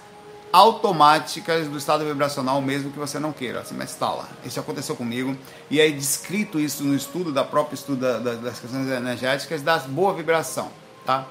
automáticas 0.54 1.68
do 1.68 1.80
estado 1.80 2.06
vibracional 2.06 2.62
mesmo 2.62 2.92
que 2.92 3.00
você 3.00 3.18
não 3.18 3.34
queira, 3.34 3.62
assim, 3.62 3.74
mas 3.76 3.90
está 3.90 4.12
lá. 4.12 4.30
Isso 4.46 4.60
aconteceu 4.60 4.96
comigo 4.96 5.36
e 5.68 5.82
é 5.82 5.90
descrito 5.90 6.60
isso 6.60 6.84
no 6.84 6.96
estudo 6.96 7.32
da 7.32 7.44
própria 7.44 7.74
estudo 7.74 8.02
da, 8.02 8.20
da, 8.20 8.36
das 8.36 8.60
questões 8.60 8.88
energéticas 8.88 9.64
da 9.64 9.80
boa 9.80 10.14
vibração, 10.14 10.72
tá? 11.04 11.26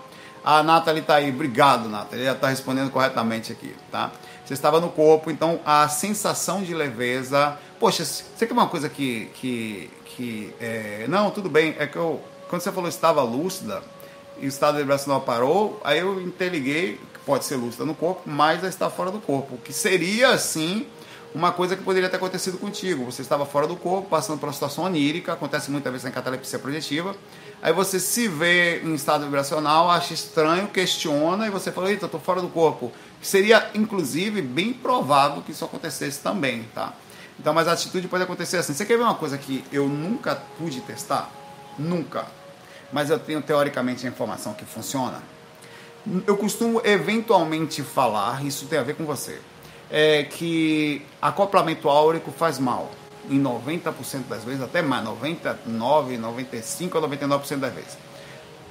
A 0.44 0.60
Nathalie 0.64 1.02
está 1.02 1.14
aí, 1.14 1.30
obrigado 1.30 1.88
Nathalie, 1.88 2.24
ela 2.24 2.34
está 2.34 2.48
respondendo 2.48 2.90
corretamente 2.90 3.52
aqui, 3.52 3.76
tá? 3.92 4.10
Você 4.44 4.54
estava 4.54 4.80
no 4.80 4.88
corpo, 4.88 5.30
então 5.30 5.60
a 5.64 5.88
sensação 5.88 6.64
de 6.64 6.74
leveza, 6.74 7.56
poxa, 7.78 8.04
você 8.04 8.44
quer 8.44 8.52
uma 8.52 8.66
coisa 8.66 8.88
que, 8.88 9.26
que, 9.34 9.88
que 10.04 10.52
é, 10.60 11.06
não, 11.08 11.30
tudo 11.30 11.48
bem, 11.48 11.76
é 11.78 11.86
que 11.86 11.94
eu, 11.94 12.20
quando 12.50 12.60
você 12.60 12.72
falou 12.72 12.88
estava 12.88 13.22
lúcida, 13.22 13.84
e 14.40 14.46
o 14.46 14.48
estado 14.48 14.78
vibracional 14.78 15.20
parou, 15.20 15.80
aí 15.84 16.00
eu 16.00 16.20
interliguei, 16.20 16.98
pode 17.24 17.44
ser 17.44 17.56
lúcida 17.56 17.84
no 17.84 17.94
corpo, 17.94 18.22
mas 18.26 18.62
está 18.64 18.90
fora 18.90 19.10
do 19.10 19.20
corpo, 19.20 19.56
que 19.58 19.72
seria 19.72 20.30
assim 20.30 20.86
uma 21.34 21.50
coisa 21.50 21.76
que 21.76 21.82
poderia 21.82 22.08
ter 22.08 22.16
acontecido 22.16 22.58
contigo. 22.58 23.04
Você 23.04 23.22
estava 23.22 23.46
fora 23.46 23.66
do 23.66 23.76
corpo, 23.76 24.08
passando 24.08 24.38
por 24.38 24.46
uma 24.46 24.52
situação 24.52 24.84
onírica, 24.84 25.32
acontece 25.32 25.70
muitas 25.70 25.90
vezes 25.90 26.04
na 26.04 26.10
catalepsia 26.10 26.58
projetiva. 26.58 27.16
Aí 27.62 27.72
você 27.72 27.98
se 27.98 28.28
vê 28.28 28.82
em 28.82 28.94
estado 28.94 29.24
vibracional, 29.24 29.90
acha 29.90 30.12
estranho, 30.12 30.68
questiona 30.68 31.46
e 31.46 31.50
você 31.50 31.72
fala: 31.72 31.90
"Eita, 31.90 32.06
estou 32.06 32.20
fora 32.20 32.40
do 32.40 32.48
corpo". 32.48 32.92
Seria 33.20 33.70
inclusive 33.74 34.42
bem 34.42 34.72
provável 34.72 35.42
que 35.42 35.52
isso 35.52 35.64
acontecesse 35.64 36.20
também, 36.20 36.64
tá? 36.74 36.92
Então, 37.38 37.54
mas 37.54 37.66
a 37.66 37.72
atitude 37.72 38.08
pode 38.08 38.24
acontecer 38.24 38.58
assim. 38.58 38.74
Você 38.74 38.84
quer 38.84 38.96
ver 38.96 39.04
uma 39.04 39.14
coisa 39.14 39.38
que 39.38 39.64
eu 39.72 39.88
nunca 39.88 40.36
pude 40.58 40.80
testar? 40.80 41.30
Nunca. 41.78 42.26
Mas 42.92 43.08
eu 43.08 43.18
tenho 43.18 43.40
teoricamente 43.40 44.06
a 44.06 44.10
informação 44.10 44.52
que 44.52 44.64
funciona. 44.64 45.22
Eu 46.26 46.36
costumo 46.36 46.80
eventualmente 46.84 47.82
falar, 47.82 48.44
isso 48.44 48.66
tem 48.66 48.78
a 48.78 48.82
ver 48.82 48.96
com 48.96 49.04
você, 49.04 49.38
é 49.90 50.24
que 50.24 51.02
acoplamento 51.20 51.88
áurico 51.88 52.32
faz 52.32 52.58
mal. 52.58 52.90
Em 53.30 53.40
90% 53.40 54.26
das 54.28 54.42
vezes, 54.42 54.60
até 54.60 54.82
mais, 54.82 55.04
99, 55.04 56.18
95 56.18 56.98
ou 56.98 57.08
99% 57.08 57.56
das 57.58 57.72
vezes. 57.72 57.96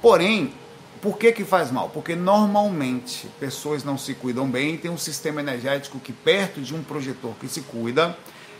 Porém, 0.02 0.52
por 1.00 1.16
que, 1.16 1.32
que 1.32 1.42
faz 1.42 1.70
mal? 1.70 1.88
Porque 1.88 2.14
normalmente 2.14 3.26
pessoas 3.40 3.82
não 3.82 3.96
se 3.96 4.14
cuidam 4.14 4.48
bem, 4.48 4.76
tem 4.76 4.90
um 4.90 4.98
sistema 4.98 5.40
energético 5.40 5.98
que 5.98 6.12
perto 6.12 6.60
de 6.60 6.74
um 6.74 6.82
projetor 6.82 7.34
que 7.40 7.48
se 7.48 7.62
cuida, 7.62 8.16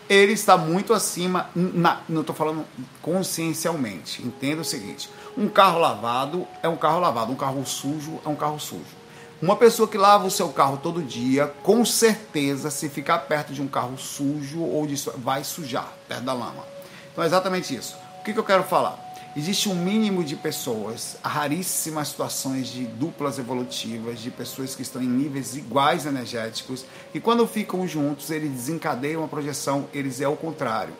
ele 0.08 0.32
está 0.32 0.56
muito 0.56 0.92
acima, 0.92 1.50
na, 1.54 2.00
não 2.08 2.22
estou 2.22 2.34
falando 2.34 2.64
consciencialmente. 3.00 4.22
Entenda 4.22 4.62
o 4.62 4.64
seguinte: 4.64 5.08
um 5.36 5.48
carro 5.48 5.78
lavado 5.78 6.46
é 6.62 6.68
um 6.68 6.76
carro 6.76 7.00
lavado, 7.00 7.32
um 7.32 7.36
carro 7.36 7.64
sujo 7.64 8.20
é 8.24 8.28
um 8.28 8.36
carro 8.36 8.58
sujo. 8.60 9.02
Uma 9.40 9.56
pessoa 9.56 9.88
que 9.88 9.98
lava 9.98 10.26
o 10.26 10.30
seu 10.30 10.50
carro 10.50 10.78
todo 10.80 11.02
dia, 11.02 11.52
com 11.62 11.84
certeza, 11.84 12.70
se 12.70 12.88
ficar 12.88 13.18
perto 13.20 13.52
de 13.52 13.60
um 13.60 13.66
carro 13.66 13.98
sujo 13.98 14.60
ou 14.62 14.86
de, 14.86 14.94
vai 15.16 15.42
sujar 15.42 15.92
perto 16.06 16.22
da 16.22 16.32
lama. 16.32 16.64
Então 17.10 17.24
é 17.24 17.26
exatamente 17.26 17.74
isso. 17.74 17.96
O 18.20 18.24
que, 18.24 18.32
que 18.32 18.38
eu 18.38 18.44
quero 18.44 18.62
falar? 18.62 19.12
Existe 19.34 19.70
um 19.70 19.74
mínimo 19.74 20.22
de 20.22 20.36
pessoas, 20.36 21.16
raríssimas 21.24 22.08
situações 22.08 22.68
de 22.68 22.84
duplas 22.84 23.38
evolutivas, 23.38 24.20
de 24.20 24.30
pessoas 24.30 24.74
que 24.74 24.82
estão 24.82 25.02
em 25.02 25.08
níveis 25.08 25.56
iguais 25.56 26.04
energéticos, 26.04 26.84
e 27.14 27.18
quando 27.18 27.46
ficam 27.46 27.88
juntos, 27.88 28.30
eles 28.30 28.50
desencadeiam 28.50 29.24
a 29.24 29.28
projeção, 29.28 29.88
eles 29.94 30.20
é 30.20 30.28
o 30.28 30.36
contrário. 30.36 30.92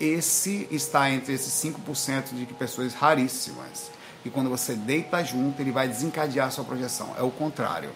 Esse 0.00 0.66
está 0.70 1.10
entre 1.10 1.34
esses 1.34 1.52
5% 1.62 2.34
de 2.34 2.46
pessoas 2.54 2.94
raríssimas. 2.94 3.90
E 4.24 4.30
quando 4.30 4.48
você 4.48 4.74
deita 4.74 5.22
junto, 5.22 5.60
ele 5.60 5.70
vai 5.70 5.86
desencadear 5.86 6.48
a 6.48 6.50
sua 6.50 6.64
projeção. 6.64 7.14
É 7.18 7.22
o 7.22 7.30
contrário. 7.30 7.90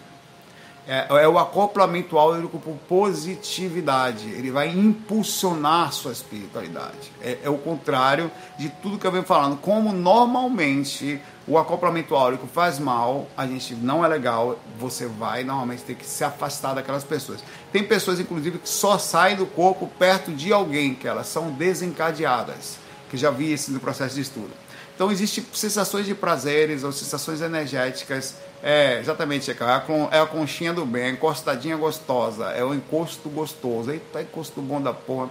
É, 0.87 1.07
é, 1.09 1.27
o 1.27 1.39
acoplamento 1.39 2.17
áurico 2.17 2.59
por 2.59 2.75
positividade. 2.87 4.29
Ele 4.29 4.51
vai 4.51 4.69
impulsionar 4.69 5.91
sua 5.91 6.11
espiritualidade. 6.11 7.11
É, 7.21 7.39
é, 7.43 7.49
o 7.49 7.57
contrário 7.57 8.29
de 8.57 8.69
tudo 8.69 8.99
que 8.99 9.07
eu 9.07 9.11
venho 9.11 9.23
falando. 9.23 9.57
Como 9.57 9.91
normalmente 9.91 11.19
o 11.47 11.57
acoplamento 11.57 12.15
áurico 12.15 12.45
faz 12.45 12.77
mal, 12.77 13.27
a 13.35 13.47
gente 13.47 13.73
não 13.73 14.05
é 14.05 14.07
legal, 14.07 14.59
você 14.79 15.07
vai 15.07 15.43
normalmente 15.43 15.83
ter 15.83 15.95
que 15.95 16.05
se 16.05 16.23
afastar 16.23 16.73
daquelas 16.73 17.03
pessoas. 17.03 17.43
Tem 17.71 17.83
pessoas, 17.83 18.19
inclusive, 18.19 18.59
que 18.59 18.69
só 18.69 18.97
saem 18.97 19.35
do 19.35 19.45
corpo 19.45 19.87
perto 19.99 20.31
de 20.31 20.53
alguém, 20.53 20.93
que 20.93 21.07
elas 21.07 21.27
são 21.27 21.51
desencadeadas. 21.51 22.77
Que 23.09 23.17
já 23.17 23.31
vi 23.31 23.53
isso 23.53 23.71
no 23.71 23.79
processo 23.79 24.15
de 24.15 24.21
estudo. 24.21 24.64
Então, 24.95 25.11
existem 25.11 25.45
sensações 25.53 26.05
de 26.05 26.15
prazeres 26.15 26.83
ou 26.83 26.91
sensações 26.91 27.41
energéticas 27.41 28.35
é, 28.67 28.99
exatamente, 28.99 29.51
é 29.51 29.55
a, 29.59 29.83
é 30.09 30.19
a 30.19 30.25
conchinha 30.25 30.73
do 30.73 30.87
bem, 30.87 31.03
a 31.03 31.09
encostadinha 31.11 31.77
gostosa, 31.77 32.45
é 32.45 32.63
o 32.63 32.73
encosto 32.73 33.29
gostoso. 33.29 33.91
Eita, 33.91 34.23
encosto 34.23 34.59
bom 34.59 34.81
da 34.81 34.91
porra. 34.91 35.29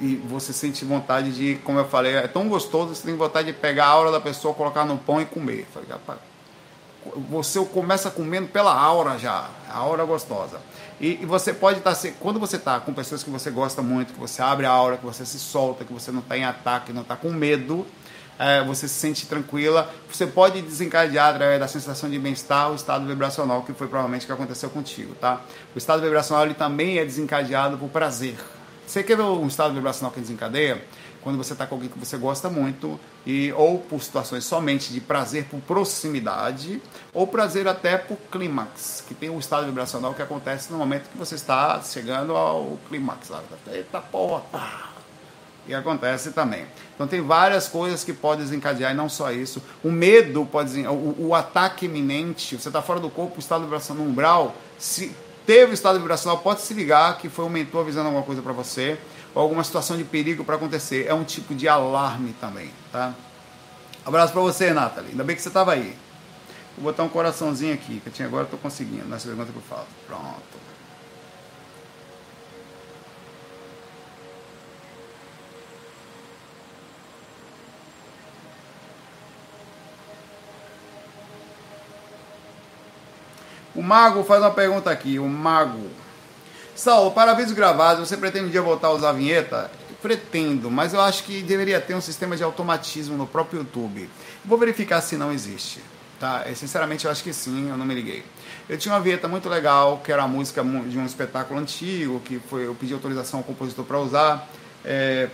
E 0.00 0.16
você 0.16 0.50
sente 0.50 0.82
vontade 0.82 1.30
de, 1.30 1.56
como 1.62 1.78
eu 1.78 1.84
falei, 1.84 2.14
é 2.14 2.26
tão 2.26 2.48
gostoso, 2.48 2.94
você 2.94 3.04
tem 3.04 3.14
vontade 3.14 3.48
de 3.48 3.52
pegar 3.52 3.84
a 3.84 3.88
aura 3.88 4.10
da 4.10 4.18
pessoa, 4.18 4.54
colocar 4.54 4.86
no 4.86 4.96
pão 4.96 5.20
e 5.20 5.26
comer. 5.26 5.68
Você 7.28 7.62
começa 7.66 8.10
comendo 8.10 8.48
pela 8.48 8.74
aura 8.74 9.18
já, 9.18 9.50
a 9.68 9.76
aura 9.76 10.02
gostosa. 10.06 10.58
E, 10.98 11.22
e 11.22 11.26
você 11.26 11.52
pode 11.52 11.80
estar, 11.80 11.94
tá, 11.94 12.08
quando 12.18 12.40
você 12.40 12.56
está 12.56 12.80
com 12.80 12.94
pessoas 12.94 13.22
que 13.22 13.28
você 13.28 13.50
gosta 13.50 13.82
muito, 13.82 14.14
que 14.14 14.18
você 14.18 14.40
abre 14.40 14.64
a 14.64 14.70
aura, 14.70 14.96
que 14.96 15.04
você 15.04 15.26
se 15.26 15.38
solta, 15.38 15.84
que 15.84 15.92
você 15.92 16.10
não 16.10 16.20
está 16.20 16.36
em 16.38 16.44
ataque, 16.44 16.94
não 16.94 17.02
está 17.02 17.14
com 17.14 17.30
medo, 17.30 17.86
é, 18.38 18.62
você 18.64 18.88
se 18.88 18.94
sente 18.94 19.26
tranquila, 19.26 19.92
você 20.10 20.26
pode 20.26 20.60
desencadear 20.62 21.30
através 21.30 21.60
da 21.60 21.68
sensação 21.68 22.10
de 22.10 22.18
bem-estar 22.18 22.70
o 22.70 22.74
estado 22.74 23.06
vibracional, 23.06 23.62
que 23.62 23.72
foi 23.72 23.86
provavelmente 23.86 24.24
o 24.24 24.26
que 24.26 24.32
aconteceu 24.32 24.70
contigo, 24.70 25.14
tá? 25.14 25.40
O 25.74 25.78
estado 25.78 26.02
vibracional 26.02 26.44
ele 26.44 26.54
também 26.54 26.98
é 26.98 27.04
desencadeado 27.04 27.78
por 27.78 27.88
prazer. 27.88 28.36
Você 28.86 29.02
quer 29.02 29.16
ver 29.16 29.22
um 29.22 29.46
estado 29.46 29.74
vibracional 29.74 30.12
que 30.12 30.20
desencadeia? 30.20 30.84
Quando 31.22 31.38
você 31.38 31.52
está 31.52 31.66
com 31.66 31.76
alguém 31.76 31.88
que 31.88 31.98
você 31.98 32.16
gosta 32.16 32.50
muito, 32.50 32.98
e 33.24 33.52
ou 33.52 33.78
por 33.78 34.02
situações 34.02 34.44
somente 34.44 34.92
de 34.92 35.00
prazer 35.00 35.44
por 35.44 35.60
proximidade, 35.60 36.82
ou 37.14 37.26
prazer 37.26 37.68
até 37.68 37.96
por 37.96 38.18
clímax, 38.30 39.04
que 39.06 39.14
tem 39.14 39.30
um 39.30 39.38
estado 39.38 39.66
vibracional 39.66 40.14
que 40.14 40.22
acontece 40.22 40.72
no 40.72 40.78
momento 40.78 41.08
que 41.08 41.16
você 41.16 41.36
está 41.36 41.80
chegando 41.80 42.36
ao 42.36 42.76
clímax. 42.88 43.30
Eita 43.68 44.00
porra! 44.00 44.91
E 45.66 45.74
acontece 45.74 46.32
também. 46.32 46.66
Então 46.94 47.06
tem 47.06 47.20
várias 47.20 47.68
coisas 47.68 48.02
que 48.02 48.12
podem 48.12 48.44
desencadear, 48.44 48.92
e 48.92 48.94
não 48.94 49.08
só 49.08 49.30
isso. 49.30 49.62
O 49.82 49.90
medo 49.90 50.44
pode 50.44 50.86
o, 50.86 51.28
o 51.28 51.34
ataque 51.34 51.86
iminente, 51.86 52.56
você 52.56 52.68
está 52.68 52.82
fora 52.82 52.98
do 52.98 53.08
corpo, 53.08 53.36
o 53.36 53.38
estado 53.38 53.62
vibracional 53.64 54.04
umbral, 54.04 54.54
se 54.78 55.14
teve 55.46 55.72
o 55.72 55.74
estado 55.74 55.98
vibracional, 55.98 56.38
pode 56.38 56.62
se 56.62 56.74
ligar 56.74 57.18
que 57.18 57.28
foi 57.28 57.44
um 57.44 57.48
mentor 57.48 57.82
avisando 57.82 58.06
alguma 58.06 58.24
coisa 58.24 58.42
para 58.42 58.52
você, 58.52 58.98
ou 59.34 59.42
alguma 59.42 59.62
situação 59.62 59.96
de 59.96 60.04
perigo 60.04 60.44
para 60.44 60.56
acontecer. 60.56 61.06
É 61.06 61.14
um 61.14 61.24
tipo 61.24 61.54
de 61.54 61.68
alarme 61.68 62.34
também, 62.40 62.70
tá? 62.90 63.14
Abraço 64.04 64.32
para 64.32 64.42
você, 64.42 64.72
Nathalie. 64.72 65.10
Ainda 65.10 65.22
bem 65.22 65.36
que 65.36 65.42
você 65.42 65.48
estava 65.48 65.72
aí. 65.72 65.96
Vou 66.76 66.84
botar 66.90 67.04
um 67.04 67.08
coraçãozinho 67.08 67.74
aqui, 67.74 68.00
que 68.00 68.08
eu 68.08 68.12
tinha 68.12 68.26
agora, 68.26 68.44
estou 68.44 68.58
conseguindo, 68.58 69.06
nessa 69.06 69.28
pergunta 69.28 69.52
que 69.52 69.58
eu 69.58 69.62
falo. 69.62 69.86
Pronto. 70.06 70.51
O 83.74 83.82
Mago 83.82 84.22
faz 84.24 84.40
uma 84.42 84.50
pergunta 84.50 84.90
aqui. 84.90 85.18
O 85.18 85.28
Mago. 85.28 85.88
Saulo, 86.74 87.10
para 87.12 87.34
vídeos 87.34 87.52
gravados, 87.52 88.08
você 88.08 88.16
pretende 88.16 88.46
um 88.46 88.50
dia 88.50 88.62
voltar 88.62 88.88
a 88.88 88.92
usar 88.92 89.10
a 89.10 89.12
vinheta? 89.12 89.70
Pretendo, 90.00 90.70
mas 90.70 90.94
eu 90.94 91.00
acho 91.00 91.22
que 91.24 91.42
deveria 91.42 91.80
ter 91.80 91.94
um 91.94 92.00
sistema 92.00 92.36
de 92.36 92.42
automatismo 92.42 93.16
no 93.16 93.26
próprio 93.26 93.60
YouTube. 93.60 94.08
Vou 94.44 94.58
verificar 94.58 95.00
se 95.00 95.16
não 95.16 95.30
existe. 95.30 95.80
Tá? 96.18 96.44
Eu, 96.46 96.56
sinceramente, 96.56 97.04
eu 97.04 97.10
acho 97.10 97.22
que 97.22 97.32
sim, 97.32 97.68
eu 97.68 97.76
não 97.76 97.84
me 97.84 97.94
liguei. 97.94 98.24
Eu 98.68 98.78
tinha 98.78 98.94
uma 98.94 99.00
vinheta 99.00 99.28
muito 99.28 99.48
legal, 99.48 100.00
que 100.04 100.10
era 100.10 100.22
a 100.22 100.28
música 100.28 100.62
de 100.62 100.98
um 100.98 101.04
espetáculo 101.04 101.60
antigo, 101.60 102.20
que 102.20 102.40
foi, 102.48 102.66
eu 102.66 102.74
pedi 102.74 102.94
autorização 102.94 103.40
ao 103.40 103.44
compositor 103.44 103.84
para 103.84 103.98
usar. 103.98 104.48
É, 104.84 105.28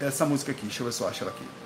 essa 0.00 0.24
música 0.24 0.52
aqui, 0.52 0.62
deixa 0.62 0.82
eu 0.82 0.86
ver 0.86 0.92
se 0.92 1.00
eu 1.00 1.08
acho 1.08 1.24
ela 1.24 1.32
aqui. 1.32 1.59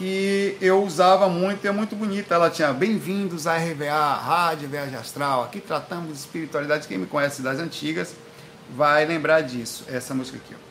Que 0.00 0.56
eu 0.62 0.82
usava 0.82 1.28
muito 1.28 1.62
e 1.62 1.68
é 1.68 1.70
muito 1.70 1.94
bonita. 1.94 2.34
Ela 2.34 2.48
tinha 2.48 2.72
Bem-vindos 2.72 3.46
à 3.46 3.58
RVA, 3.58 4.14
Rádio 4.14 4.66
Viagem 4.66 4.96
Astral. 4.96 5.44
Aqui 5.44 5.60
tratamos 5.60 6.08
de 6.14 6.18
espiritualidade. 6.20 6.88
Quem 6.88 6.96
me 6.96 7.04
conhece 7.04 7.42
das 7.42 7.58
antigas 7.58 8.16
vai 8.70 9.04
lembrar 9.04 9.42
disso. 9.42 9.84
Essa 9.88 10.14
música 10.14 10.38
aqui, 10.38 10.54
ó. 10.54 10.70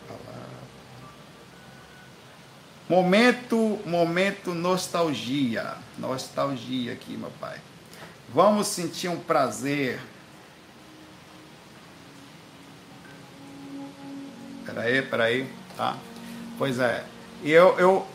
Momento, 2.91 3.79
momento 3.85 4.55
nostalgia. 4.55 5.75
Nostalgia 5.99 6.91
aqui, 6.93 7.15
meu 7.15 7.31
pai. 7.39 7.59
Vamos 8.33 8.65
sentir 8.65 9.09
um 9.09 9.19
prazer. 9.19 9.99
Peraí, 14.65 15.03
peraí, 15.03 15.47
tá? 15.77 15.95
Pois 16.57 16.79
é. 16.79 17.05
Eu, 17.43 17.79
eu, 17.79 18.07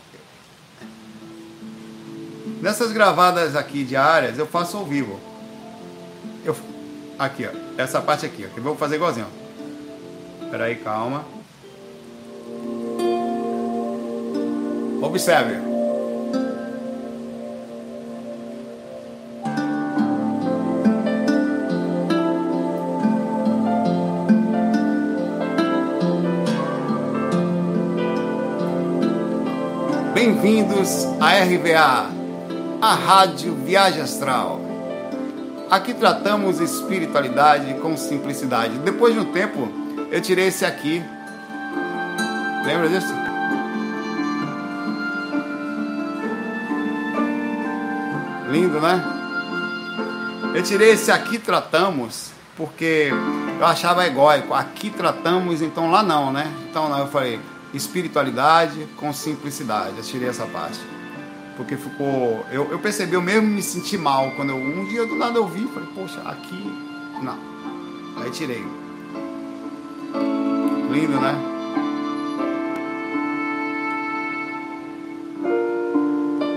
Nessas 2.61 2.91
gravadas 2.91 3.55
aqui 3.55 3.83
diárias, 3.83 4.39
eu 4.39 4.47
faço 4.47 4.77
ao 4.77 4.85
vivo. 4.85 5.19
Eu, 6.43 6.55
aqui, 7.19 7.45
ó. 7.45 7.81
Essa 7.81 8.01
parte 8.01 8.25
aqui, 8.25 8.45
ó. 8.49 8.53
Que 8.53 8.59
eu 8.59 8.63
vou 8.63 8.75
fazer 8.75 8.95
igualzinho. 8.95 9.27
Espera 10.41 10.65
aí, 10.65 10.75
calma. 10.75 11.25
Observe. 15.01 15.75
Bem-vindos 30.13 31.05
à 31.19 31.43
RVA, 31.43 32.09
a 32.85 32.93
Rádio 32.93 33.55
Viagem 33.55 33.99
Astral. 33.99 34.61
Aqui 35.71 35.91
tratamos 35.91 36.59
espiritualidade 36.59 37.73
com 37.81 37.97
simplicidade. 37.97 38.77
Depois 38.77 39.11
de 39.11 39.19
um 39.19 39.25
tempo, 39.25 39.67
eu 40.11 40.21
tirei 40.21 40.49
esse 40.49 40.63
aqui. 40.63 41.03
Lembra 42.63 42.87
disso? 42.87 43.11
Lindo, 48.51 48.79
né? 48.79 49.03
Eu 50.53 50.61
tirei 50.61 50.91
esse 50.91 51.11
aqui 51.11 51.39
tratamos 51.39 52.29
porque 52.55 53.09
eu 53.59 53.65
achava 53.65 54.05
egóico. 54.05 54.53
Aqui 54.53 54.91
tratamos, 54.91 55.63
então 55.63 55.89
lá 55.89 56.03
não, 56.03 56.31
né? 56.31 56.53
Então 56.69 56.95
eu 56.95 57.07
falei, 57.07 57.39
espiritualidade 57.73 58.87
com 58.95 59.11
simplicidade. 59.11 59.97
Eu 59.97 60.03
tirei 60.03 60.29
essa 60.29 60.45
parte. 60.45 60.94
Porque 61.57 61.77
ficou. 61.77 62.45
Eu, 62.51 62.69
eu 62.71 62.79
percebi, 62.79 63.13
eu 63.13 63.21
mesmo 63.21 63.47
me 63.47 63.61
senti 63.61 63.97
mal 63.97 64.31
quando 64.31 64.49
eu. 64.49 64.57
Um 64.57 64.85
dia 64.85 65.05
do 65.05 65.15
nada 65.15 65.37
eu 65.37 65.47
vi, 65.47 65.67
falei, 65.67 65.89
poxa, 65.95 66.21
aqui. 66.21 66.71
Não. 67.21 67.37
Aí 68.17 68.29
tirei. 68.31 68.63
Lindo, 70.91 71.19
né? 71.19 71.35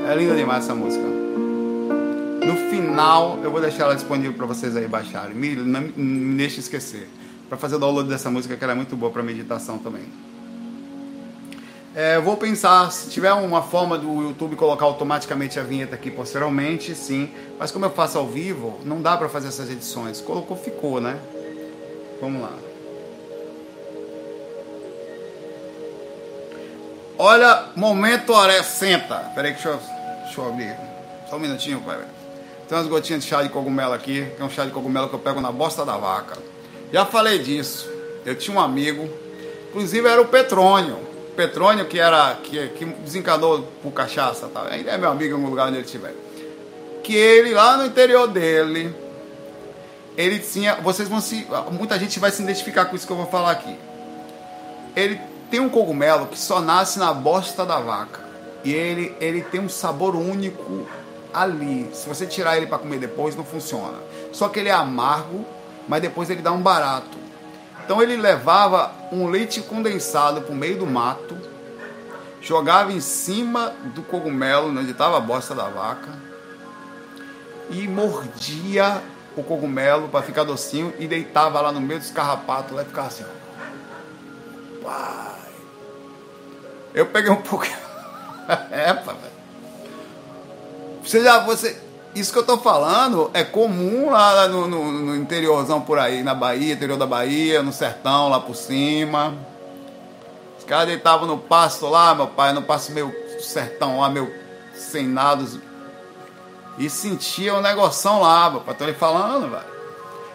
É 0.08 0.14
linda 0.16 0.34
demais 0.34 0.64
essa 0.64 0.74
música. 0.74 1.04
No 1.04 2.56
final, 2.70 3.38
eu 3.42 3.50
vou 3.50 3.60
deixar 3.60 3.84
ela 3.84 3.94
disponível 3.94 4.32
para 4.32 4.46
vocês 4.46 4.74
aí 4.74 4.88
baixarem. 4.88 5.34
Me, 5.34 5.54
não 5.54 5.82
me 5.82 6.36
deixe 6.36 6.60
esquecer. 6.60 7.08
Para 7.48 7.58
fazer 7.58 7.76
o 7.76 7.78
download 7.78 8.08
dessa 8.08 8.30
música, 8.30 8.56
que 8.56 8.64
ela 8.64 8.72
é 8.72 8.76
muito 8.76 8.96
boa 8.96 9.12
para 9.12 9.22
meditação 9.22 9.78
também. 9.78 10.04
É, 12.00 12.16
vou 12.20 12.36
pensar, 12.36 12.92
se 12.92 13.10
tiver 13.10 13.32
uma 13.32 13.60
forma 13.60 13.98
do 13.98 14.22
YouTube 14.22 14.54
colocar 14.54 14.84
automaticamente 14.84 15.58
a 15.58 15.64
vinheta 15.64 15.96
aqui 15.96 16.12
posteriormente, 16.12 16.94
sim. 16.94 17.28
Mas 17.58 17.72
como 17.72 17.86
eu 17.86 17.90
faço 17.90 18.16
ao 18.16 18.24
vivo, 18.24 18.78
não 18.84 19.02
dá 19.02 19.16
para 19.16 19.28
fazer 19.28 19.48
essas 19.48 19.68
edições. 19.68 20.20
Colocou, 20.20 20.56
ficou, 20.56 21.00
né? 21.00 21.18
Vamos 22.20 22.40
lá. 22.40 22.52
Olha, 27.18 27.64
momento 27.74 28.32
Oré, 28.32 28.62
senta. 28.62 29.32
Peraí 29.34 29.52
que 29.52 29.60
deixa 29.60 29.70
eu, 29.70 29.80
deixa 30.22 30.40
eu 30.40 30.46
abrir. 30.46 30.76
Só 31.28 31.34
um 31.34 31.40
minutinho, 31.40 31.80
pai. 31.80 31.98
Tem 32.68 32.78
umas 32.78 32.86
gotinhas 32.86 33.24
de 33.24 33.28
chá 33.28 33.42
de 33.42 33.48
cogumelo 33.48 33.92
aqui, 33.92 34.24
é 34.38 34.44
um 34.44 34.48
chá 34.48 34.64
de 34.64 34.70
cogumelo 34.70 35.08
que 35.08 35.16
eu 35.16 35.18
pego 35.18 35.40
na 35.40 35.50
bosta 35.50 35.84
da 35.84 35.96
vaca. 35.96 36.38
Já 36.92 37.04
falei 37.04 37.40
disso. 37.40 37.90
Eu 38.24 38.36
tinha 38.36 38.56
um 38.56 38.60
amigo, 38.60 39.10
inclusive 39.70 40.06
era 40.06 40.22
o 40.22 40.26
Petrônio. 40.26 41.07
Petrônio, 41.38 41.86
que 41.86 42.00
era 42.00 42.34
que, 42.42 42.66
que 42.70 42.84
desencanou 42.84 43.62
por 43.80 43.92
cachaça, 43.92 44.48
tá? 44.48 44.66
ainda 44.68 44.90
é 44.90 44.98
meu 44.98 45.08
amigo 45.08 45.30
em 45.30 45.34
algum 45.34 45.48
lugar 45.48 45.68
onde 45.68 45.76
ele 45.76 45.84
estiver. 45.84 46.12
Que 47.04 47.14
ele, 47.14 47.54
lá 47.54 47.76
no 47.76 47.86
interior 47.86 48.26
dele, 48.26 48.92
ele 50.16 50.40
tinha. 50.40 50.74
Vocês 50.80 51.08
vão 51.08 51.20
se. 51.20 51.46
Muita 51.70 51.96
gente 51.96 52.18
vai 52.18 52.32
se 52.32 52.42
identificar 52.42 52.86
com 52.86 52.96
isso 52.96 53.06
que 53.06 53.12
eu 53.12 53.16
vou 53.16 53.28
falar 53.28 53.52
aqui. 53.52 53.78
Ele 54.96 55.20
tem 55.48 55.60
um 55.60 55.68
cogumelo 55.68 56.26
que 56.26 56.36
só 56.36 56.60
nasce 56.60 56.98
na 56.98 57.14
bosta 57.14 57.64
da 57.64 57.78
vaca. 57.78 58.20
E 58.64 58.74
ele, 58.74 59.14
ele 59.20 59.40
tem 59.42 59.60
um 59.60 59.68
sabor 59.68 60.16
único 60.16 60.88
ali. 61.32 61.88
Se 61.92 62.08
você 62.08 62.26
tirar 62.26 62.56
ele 62.56 62.66
para 62.66 62.78
comer 62.78 62.98
depois, 62.98 63.36
não 63.36 63.44
funciona. 63.44 63.98
Só 64.32 64.48
que 64.48 64.58
ele 64.58 64.70
é 64.70 64.72
amargo, 64.72 65.46
mas 65.86 66.02
depois 66.02 66.28
ele 66.30 66.42
dá 66.42 66.50
um 66.50 66.60
barato. 66.60 67.16
Então 67.88 68.02
ele 68.02 68.18
levava 68.18 68.92
um 69.10 69.30
leite 69.30 69.62
condensado 69.62 70.42
para 70.42 70.52
o 70.52 70.54
meio 70.54 70.76
do 70.76 70.86
mato, 70.86 71.34
jogava 72.38 72.92
em 72.92 73.00
cima 73.00 73.72
do 73.94 74.02
cogumelo, 74.02 74.68
onde 74.68 74.90
estava 74.90 75.16
a 75.16 75.20
bosta 75.20 75.54
da 75.54 75.70
vaca, 75.70 76.10
e 77.70 77.88
mordia 77.88 79.02
o 79.34 79.42
cogumelo 79.42 80.06
para 80.08 80.20
ficar 80.20 80.44
docinho 80.44 80.92
e 80.98 81.08
deitava 81.08 81.62
lá 81.62 81.72
no 81.72 81.80
meio 81.80 81.98
dos 81.98 82.10
carrapatos 82.10 82.72
lá 82.76 82.82
e 82.82 82.84
ficava 82.84 83.06
assim. 83.06 83.24
Pai. 84.82 85.50
Eu 86.92 87.06
peguei 87.06 87.30
um 87.30 87.40
pouco. 87.40 87.64
é, 88.70 88.92
pá, 88.92 89.14
Você 91.02 91.24
já. 91.24 91.38
Você, 91.38 91.80
isso 92.18 92.32
que 92.32 92.38
eu 92.38 92.46
tô 92.46 92.58
falando 92.58 93.30
é 93.32 93.44
comum 93.44 94.10
lá 94.10 94.48
no, 94.48 94.66
no, 94.66 94.92
no, 94.92 95.16
interiorzão 95.16 95.80
por 95.80 95.98
aí, 95.98 96.22
na 96.22 96.34
Bahia, 96.34 96.74
interior 96.74 96.96
da 96.96 97.06
Bahia, 97.06 97.62
no 97.62 97.72
sertão 97.72 98.28
lá 98.28 98.40
por 98.40 98.56
cima. 98.56 99.34
Os 100.58 100.64
caras 100.64 100.86
deitavam 100.86 101.26
no 101.26 101.38
pasto 101.38 101.86
lá, 101.86 102.14
meu 102.14 102.26
pai, 102.26 102.52
no 102.52 102.62
pasto 102.62 102.92
meio 102.92 103.12
sertão 103.40 104.00
lá, 104.00 104.08
meio 104.08 104.32
sem 104.74 105.06
nada. 105.06 105.44
E 106.78 106.88
sentia 106.88 107.54
um 107.54 107.60
negoção 107.60 108.20
lá, 108.20 108.50
meu 108.50 108.60
pai. 108.60 108.74
Tô 108.74 108.84
lhe 108.84 108.94
falando, 108.94 109.50
velho. 109.50 109.78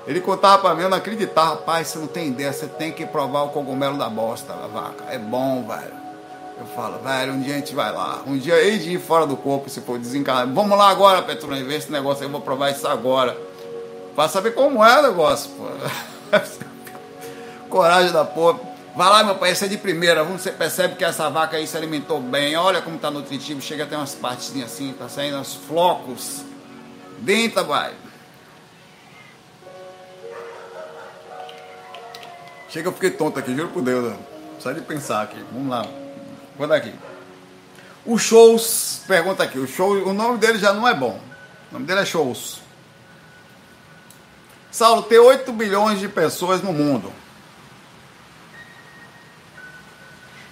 Ele 0.06 0.20
contava 0.20 0.62
pra 0.62 0.76
mim, 0.76 0.84
eu 0.84 0.90
não 0.90 0.98
acreditava, 0.98 1.52
rapaz, 1.52 1.88
você 1.88 2.00
não 2.00 2.08
tem 2.08 2.28
ideia, 2.28 2.52
você 2.52 2.68
tem 2.68 2.92
que 2.92 3.06
provar 3.06 3.44
o 3.44 3.50
cogumelo 3.50 3.98
da 3.98 4.10
bosta, 4.10 4.54
vaca. 4.54 5.06
É 5.10 5.18
bom, 5.18 5.66
velho. 5.66 6.03
Eu 6.64 6.68
falo, 6.68 6.98
velho, 7.00 7.34
um 7.34 7.42
dia 7.42 7.56
a 7.56 7.58
gente 7.58 7.76
vai 7.76 7.92
lá. 7.92 8.24
Um 8.26 8.38
dia 8.38 8.56
hei 8.56 8.80
de 8.80 8.94
ir 8.94 9.00
fora 9.00 9.28
do 9.28 9.36
corpo 9.36 9.70
se 9.70 9.82
for 9.82 10.00
desencarnar. 10.00 10.48
Vamos 10.48 10.78
lá 10.78 10.90
agora, 10.90 11.22
Petrônio, 11.22 11.66
ver 11.66 11.76
esse 11.76 11.92
negócio 11.92 12.24
aí, 12.24 12.28
eu 12.30 12.32
vou 12.32 12.40
provar 12.40 12.72
isso 12.72 12.88
agora. 12.88 13.38
Pra 14.16 14.30
saber 14.30 14.52
como 14.52 14.84
é 14.84 15.00
o 15.00 15.04
negócio, 15.04 15.52
pô. 15.52 15.66
Coragem 17.70 18.14
da 18.14 18.24
porra. 18.24 18.62
Vai 18.96 19.10
lá, 19.10 19.24
meu 19.26 19.36
pai, 19.36 19.52
esse 19.52 19.66
é 19.66 19.68
de 19.68 19.78
primeira. 19.78 20.24
Você 20.24 20.54
percebe 20.54 20.96
que 20.96 21.04
essa 21.04 21.30
vaca 21.30 21.58
aí 21.58 21.68
se 21.68 21.76
alimentou 21.76 22.22
bem. 22.22 22.56
Olha 22.56 22.82
como 22.82 22.98
tá 22.98 23.12
nutritivo. 23.12 23.60
Chega 23.60 23.84
até 23.84 23.98
umas 23.98 24.16
partes 24.16 24.56
assim, 24.64 24.94
tá 24.94 25.10
saindo 25.10 25.38
uns 25.38 25.56
flocos. 25.56 26.44
Denta, 27.20 27.62
vai. 27.62 27.92
Chega, 32.70 32.88
eu 32.88 32.94
fiquei 32.94 33.12
tonto 33.12 33.38
aqui, 33.38 33.54
juro 33.54 33.68
por 33.68 33.82
Deus. 33.82 34.14
Só 34.60 34.72
de 34.72 34.80
pensar 34.80 35.24
aqui. 35.24 35.44
Vamos 35.52 35.70
lá. 35.70 36.03
Vou 36.58 36.68
dar 36.68 36.76
aqui. 36.76 36.94
O 38.06 38.18
Shows, 38.18 39.02
pergunta 39.08 39.44
aqui, 39.44 39.58
o 39.58 39.68
show, 39.68 39.92
o 40.08 40.14
nome 40.14 40.38
dele 40.38 40.60
já 40.60 40.74
não 40.74 40.88
é 40.88 40.94
bom. 40.94 41.20
O 41.70 41.74
nome 41.74 41.86
dele 41.86 42.02
é 42.02 42.06
Shows. 42.06 42.62
Saulo, 44.72 45.04
tem 45.04 45.20
8 45.20 45.52
bilhões 45.54 46.00
de 46.00 46.10
pessoas 46.10 46.62
no 46.62 46.74
mundo. 46.74 47.14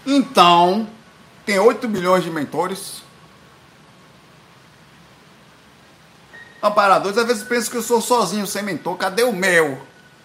Então, 0.06 0.88
tem 1.46 1.60
8 1.60 1.88
bilhões 1.88 2.24
de 2.24 2.30
mentores. 2.30 3.02
Amparadores, 6.62 7.18
às 7.18 7.26
vezes 7.26 7.44
pensam 7.44 7.72
que 7.72 7.78
eu 7.78 7.82
sou 7.82 8.00
sozinho, 8.00 8.46
sem 8.46 8.62
mentor. 8.62 8.96
Cadê 8.96 9.24
o 9.24 9.34
meu? 9.34 9.82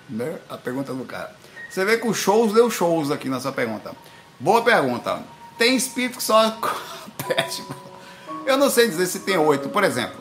Né? 0.09 0.39
A 0.49 0.59
pergunta 0.59 0.93
do 0.93 1.05
cara. 1.05 1.35
Você 1.69 1.85
vê 1.85 1.97
que 1.97 2.07
o 2.07 2.15
shows 2.15 2.53
deu 2.53 2.71
shows 2.71 3.11
aqui 3.11 3.29
nessa 3.29 3.51
pergunta. 3.51 3.93
Boa 4.39 4.63
pergunta. 4.63 5.23
Tem 5.59 5.75
espírito 5.75 6.19
que 6.19 6.23
só 6.23 6.51
compete. 6.61 7.65
Eu 8.45 8.57
não 8.57 8.71
sei 8.71 8.89
dizer 8.89 9.07
se 9.07 9.21
tem 9.21 9.37
oito, 9.37 9.69
por 9.69 9.83
exemplo. 9.83 10.17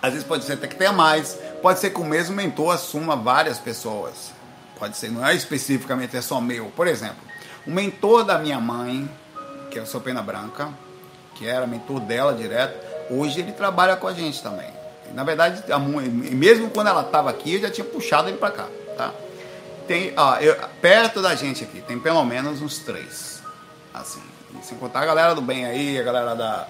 Às 0.00 0.12
vezes 0.12 0.26
pode 0.26 0.44
ser 0.44 0.54
até 0.54 0.66
que 0.66 0.76
tenha 0.76 0.92
mais. 0.92 1.38
Pode 1.62 1.80
ser 1.80 1.90
que 1.90 2.00
o 2.00 2.04
mesmo 2.04 2.36
mentor 2.36 2.74
assuma 2.74 3.16
várias 3.16 3.58
pessoas. 3.58 4.32
Pode 4.78 4.96
ser, 4.96 5.10
não 5.10 5.26
é 5.26 5.34
especificamente 5.34 6.16
é 6.16 6.22
só 6.22 6.40
meu. 6.40 6.66
Por 6.76 6.86
exemplo, 6.86 7.16
o 7.66 7.70
mentor 7.70 8.24
da 8.24 8.38
minha 8.38 8.60
mãe, 8.60 9.08
que 9.70 9.78
é 9.78 9.82
o 9.82 9.86
seu 9.86 10.00
Pena 10.00 10.22
Branca, 10.22 10.68
que 11.34 11.46
era 11.46 11.66
mentor 11.66 11.98
dela 12.00 12.34
direto, 12.34 12.78
hoje 13.10 13.40
ele 13.40 13.52
trabalha 13.52 13.96
com 13.96 14.06
a 14.06 14.12
gente 14.12 14.42
também. 14.42 14.68
Na 15.14 15.24
verdade, 15.24 15.64
mesmo 16.32 16.68
quando 16.70 16.88
ela 16.88 17.02
estava 17.02 17.30
aqui, 17.30 17.54
eu 17.54 17.60
já 17.62 17.70
tinha 17.70 17.84
puxado 17.84 18.28
ele 18.28 18.36
para 18.36 18.50
cá, 18.50 18.68
tá? 18.96 19.12
Tem, 19.86 20.12
ó, 20.16 20.36
eu, 20.36 20.56
perto 20.82 21.22
da 21.22 21.34
gente 21.34 21.64
aqui, 21.64 21.80
tem 21.80 21.98
pelo 21.98 22.24
menos 22.24 22.60
uns 22.60 22.78
três 22.78 23.35
Assim, 23.96 24.20
sem 24.62 24.76
contar 24.78 25.00
a 25.00 25.06
galera 25.06 25.34
do 25.34 25.40
bem 25.40 25.64
aí, 25.64 25.98
a 25.98 26.02
galera 26.02 26.34
da, 26.34 26.68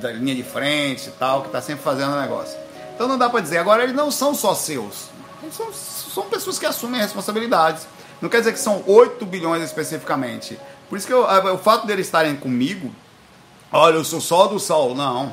da 0.00 0.12
linha 0.12 0.34
de 0.34 0.42
frente 0.42 1.08
e 1.08 1.12
tal, 1.12 1.42
que 1.42 1.48
está 1.48 1.60
sempre 1.60 1.82
fazendo 1.82 2.12
o 2.12 2.20
negócio. 2.20 2.58
Então 2.94 3.08
não 3.08 3.18
dá 3.18 3.28
para 3.28 3.40
dizer. 3.40 3.58
Agora, 3.58 3.82
eles 3.82 3.94
não 3.94 4.10
são 4.10 4.34
só 4.34 4.54
seus. 4.54 5.08
Eles 5.42 5.54
são, 5.54 5.72
são 5.72 6.24
pessoas 6.24 6.58
que 6.58 6.66
assumem 6.66 7.00
responsabilidades. 7.00 7.86
Não 8.20 8.28
quer 8.28 8.38
dizer 8.38 8.52
que 8.52 8.60
são 8.60 8.84
8 8.86 9.26
bilhões 9.26 9.62
especificamente. 9.62 10.58
Por 10.88 10.96
isso 10.96 11.06
que 11.06 11.12
eu, 11.12 11.24
o 11.24 11.58
fato 11.58 11.86
deles 11.86 12.06
estarem 12.06 12.36
comigo, 12.36 12.94
olha, 13.72 13.96
eu 13.96 14.04
sou 14.04 14.20
só 14.20 14.46
do 14.46 14.60
sol. 14.60 14.94
Não. 14.94 15.32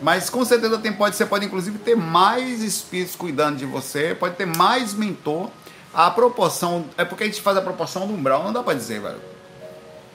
Mas 0.00 0.30
com 0.30 0.44
certeza 0.44 0.78
tem, 0.78 0.92
pode, 0.92 1.16
você 1.16 1.26
pode 1.26 1.44
inclusive 1.44 1.78
ter 1.78 1.96
mais 1.96 2.62
espíritos 2.62 3.16
cuidando 3.16 3.56
de 3.56 3.66
você, 3.66 4.14
pode 4.14 4.36
ter 4.36 4.46
mais 4.46 4.94
mentor. 4.94 5.50
A 5.92 6.08
proporção, 6.08 6.84
é 6.96 7.04
porque 7.04 7.24
a 7.24 7.26
gente 7.26 7.42
faz 7.42 7.56
a 7.56 7.60
proporção 7.60 8.06
do 8.06 8.14
umbral, 8.14 8.44
não 8.44 8.52
dá 8.52 8.62
para 8.62 8.74
dizer, 8.74 9.00
velho. 9.00 9.20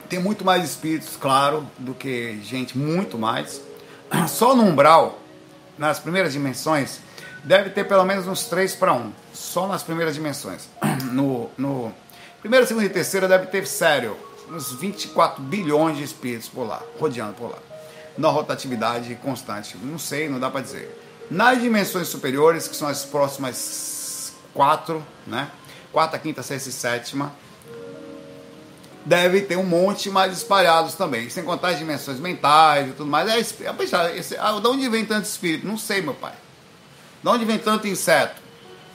Tem 0.08 0.18
muito 0.18 0.44
mais 0.44 0.64
espíritos, 0.64 1.16
claro, 1.16 1.68
do 1.78 1.94
que 1.94 2.40
gente, 2.42 2.76
muito 2.76 3.18
mais. 3.18 3.60
Só 4.28 4.54
no 4.54 4.62
umbral, 4.62 5.18
nas 5.76 5.98
primeiras 5.98 6.32
dimensões, 6.32 7.00
deve 7.44 7.70
ter 7.70 7.84
pelo 7.84 8.04
menos 8.04 8.26
uns 8.26 8.44
3 8.44 8.74
para 8.76 8.92
1. 8.92 9.12
Só 9.32 9.66
nas 9.66 9.82
primeiras 9.82 10.14
dimensões. 10.14 10.68
No, 11.06 11.48
no 11.56 11.94
primeira, 12.40 12.66
segunda 12.66 12.84
e 12.84 12.90
terceira 12.90 13.28
deve 13.28 13.46
ter, 13.46 13.66
sério, 13.66 14.16
uns 14.50 14.72
24 14.72 15.42
bilhões 15.42 15.96
de 15.96 16.02
espíritos 16.02 16.48
por 16.48 16.66
lá, 16.66 16.82
rodeando 16.98 17.34
por 17.34 17.50
lá. 17.50 17.58
Na 18.18 18.28
rotatividade 18.28 19.14
constante. 19.16 19.76
Não 19.78 19.98
sei, 19.98 20.28
não 20.28 20.40
dá 20.40 20.50
para 20.50 20.60
dizer. 20.60 21.00
Nas 21.30 21.60
dimensões 21.60 22.08
superiores, 22.08 22.68
que 22.68 22.76
são 22.76 22.88
as 22.88 23.04
próximas 23.04 24.32
quatro, 24.52 25.04
né? 25.26 25.50
Quarta, 25.92 26.18
quinta, 26.18 26.42
sexta 26.42 26.68
e 26.68 26.72
sétima, 26.72 27.32
deve 29.06 29.42
ter 29.42 29.56
um 29.56 29.64
monte 29.64 30.10
mais 30.10 30.36
espalhados 30.36 30.94
também. 30.94 31.30
Sem 31.30 31.44
contar 31.44 31.68
as 31.68 31.78
dimensões 31.78 32.18
mentais 32.18 32.88
e 32.88 32.92
tudo 32.92 33.08
mais. 33.08 33.28
É, 33.28 33.38
é, 33.38 34.18
esse, 34.18 34.36
ah, 34.36 34.58
de 34.60 34.66
onde 34.66 34.88
vem 34.88 35.04
tanto 35.04 35.24
espírito? 35.24 35.66
Não 35.66 35.78
sei, 35.78 36.02
meu 36.02 36.14
pai. 36.14 36.34
De 37.22 37.28
onde 37.28 37.44
vem 37.44 37.56
tanto 37.56 37.86
inseto? 37.86 38.42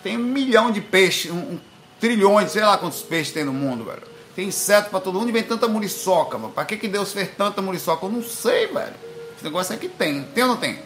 Tem 0.04 0.18
um 0.18 0.24
milhão 0.24 0.70
de 0.70 0.82
peixes, 0.82 1.32
um, 1.32 1.38
um 1.38 1.60
trilhões, 2.00 2.52
sei 2.52 2.62
lá 2.62 2.78
quantos 2.78 3.02
peixes 3.02 3.34
tem 3.34 3.46
no 3.46 3.54
mundo, 3.54 3.86
velho. 3.86 4.04
Tem 4.36 4.48
inseto 4.48 4.90
para 4.90 5.00
todo 5.00 5.18
mundo 5.18 5.30
e 5.30 5.32
vem 5.32 5.44
tanta 5.44 5.68
muriçoca, 5.68 6.38
mano. 6.38 6.54
Pra 6.54 6.66
que, 6.66 6.78
que 6.78 6.88
Deus 6.88 7.14
fez 7.14 7.30
tanta 7.38 7.62
muriçoca? 7.62 8.06
Eu 8.06 8.12
não 8.12 8.24
sei, 8.24 8.68
velho. 8.68 8.96
Esse 9.36 9.44
negócio 9.46 9.74
é 9.74 9.78
que 9.78 9.88
tem. 9.88 10.24
Tem 10.24 10.44
ou 10.44 10.50
não 10.50 10.58
tem? 10.58 10.80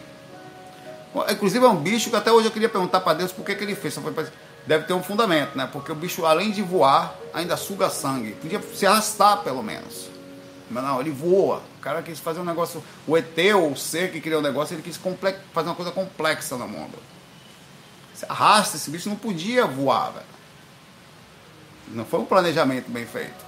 Inclusive 1.30 1.64
é 1.64 1.68
um 1.68 1.76
bicho 1.76 2.10
que 2.10 2.16
até 2.16 2.30
hoje 2.30 2.46
eu 2.48 2.52
queria 2.52 2.68
perguntar 2.68 3.00
para 3.00 3.14
Deus 3.14 3.32
por 3.32 3.44
que, 3.44 3.54
que 3.54 3.64
ele 3.64 3.74
fez. 3.74 3.98
Deve 4.66 4.84
ter 4.84 4.92
um 4.92 5.02
fundamento, 5.02 5.56
né? 5.56 5.68
Porque 5.72 5.92
o 5.92 5.94
bicho, 5.94 6.26
além 6.26 6.50
de 6.50 6.60
voar, 6.60 7.14
ainda 7.32 7.56
suga 7.56 7.88
sangue. 7.88 8.32
Podia 8.32 8.60
se 8.60 8.84
arrastar, 8.84 9.38
pelo 9.38 9.62
menos. 9.62 10.08
Mas 10.68 10.82
não, 10.82 11.00
ele 11.00 11.10
voa. 11.10 11.62
O 11.78 11.80
cara 11.80 12.02
quis 12.02 12.18
fazer 12.18 12.40
um 12.40 12.44
negócio. 12.44 12.82
O 13.06 13.16
ET, 13.16 13.38
ou 13.54 13.72
o 13.72 13.76
ser 13.76 14.10
que 14.10 14.20
criou 14.20 14.40
o 14.40 14.42
negócio, 14.42 14.74
ele 14.74 14.82
quis 14.82 14.98
fazer 15.52 15.68
uma 15.68 15.74
coisa 15.74 15.92
complexa 15.92 16.56
no 16.56 16.66
mundo. 16.66 16.98
Se 18.14 18.26
arrasta, 18.28 18.76
esse 18.76 18.90
bicho 18.90 19.08
não 19.08 19.16
podia 19.16 19.66
voar, 19.66 20.10
velho. 20.10 20.26
Não 21.88 22.04
foi 22.04 22.18
um 22.18 22.24
planejamento 22.24 22.90
bem 22.90 23.06
feito. 23.06 23.46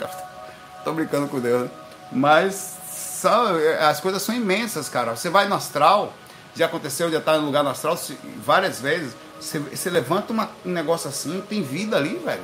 Tô 0.84 0.92
brincando 0.94 1.28
com 1.28 1.38
Deus, 1.38 1.64
né? 1.64 1.70
Mas 2.10 2.54
são, 2.88 3.56
as 3.86 4.00
coisas 4.00 4.22
são 4.22 4.34
imensas, 4.34 4.88
cara. 4.88 5.14
Você 5.14 5.28
vai 5.28 5.46
no 5.46 5.54
astral, 5.54 6.14
já 6.56 6.66
aconteceu 6.66 7.10
de 7.10 7.16
estar 7.16 7.36
em 7.36 7.44
lugar 7.44 7.62
no 7.62 7.68
astral 7.68 7.98
várias 8.38 8.80
vezes. 8.80 9.14
Você, 9.40 9.90
levanta 9.90 10.32
uma, 10.32 10.50
um 10.64 10.70
negócio 10.70 11.08
assim, 11.08 11.42
tem 11.48 11.62
vida 11.62 11.96
ali, 11.96 12.16
velho. 12.16 12.42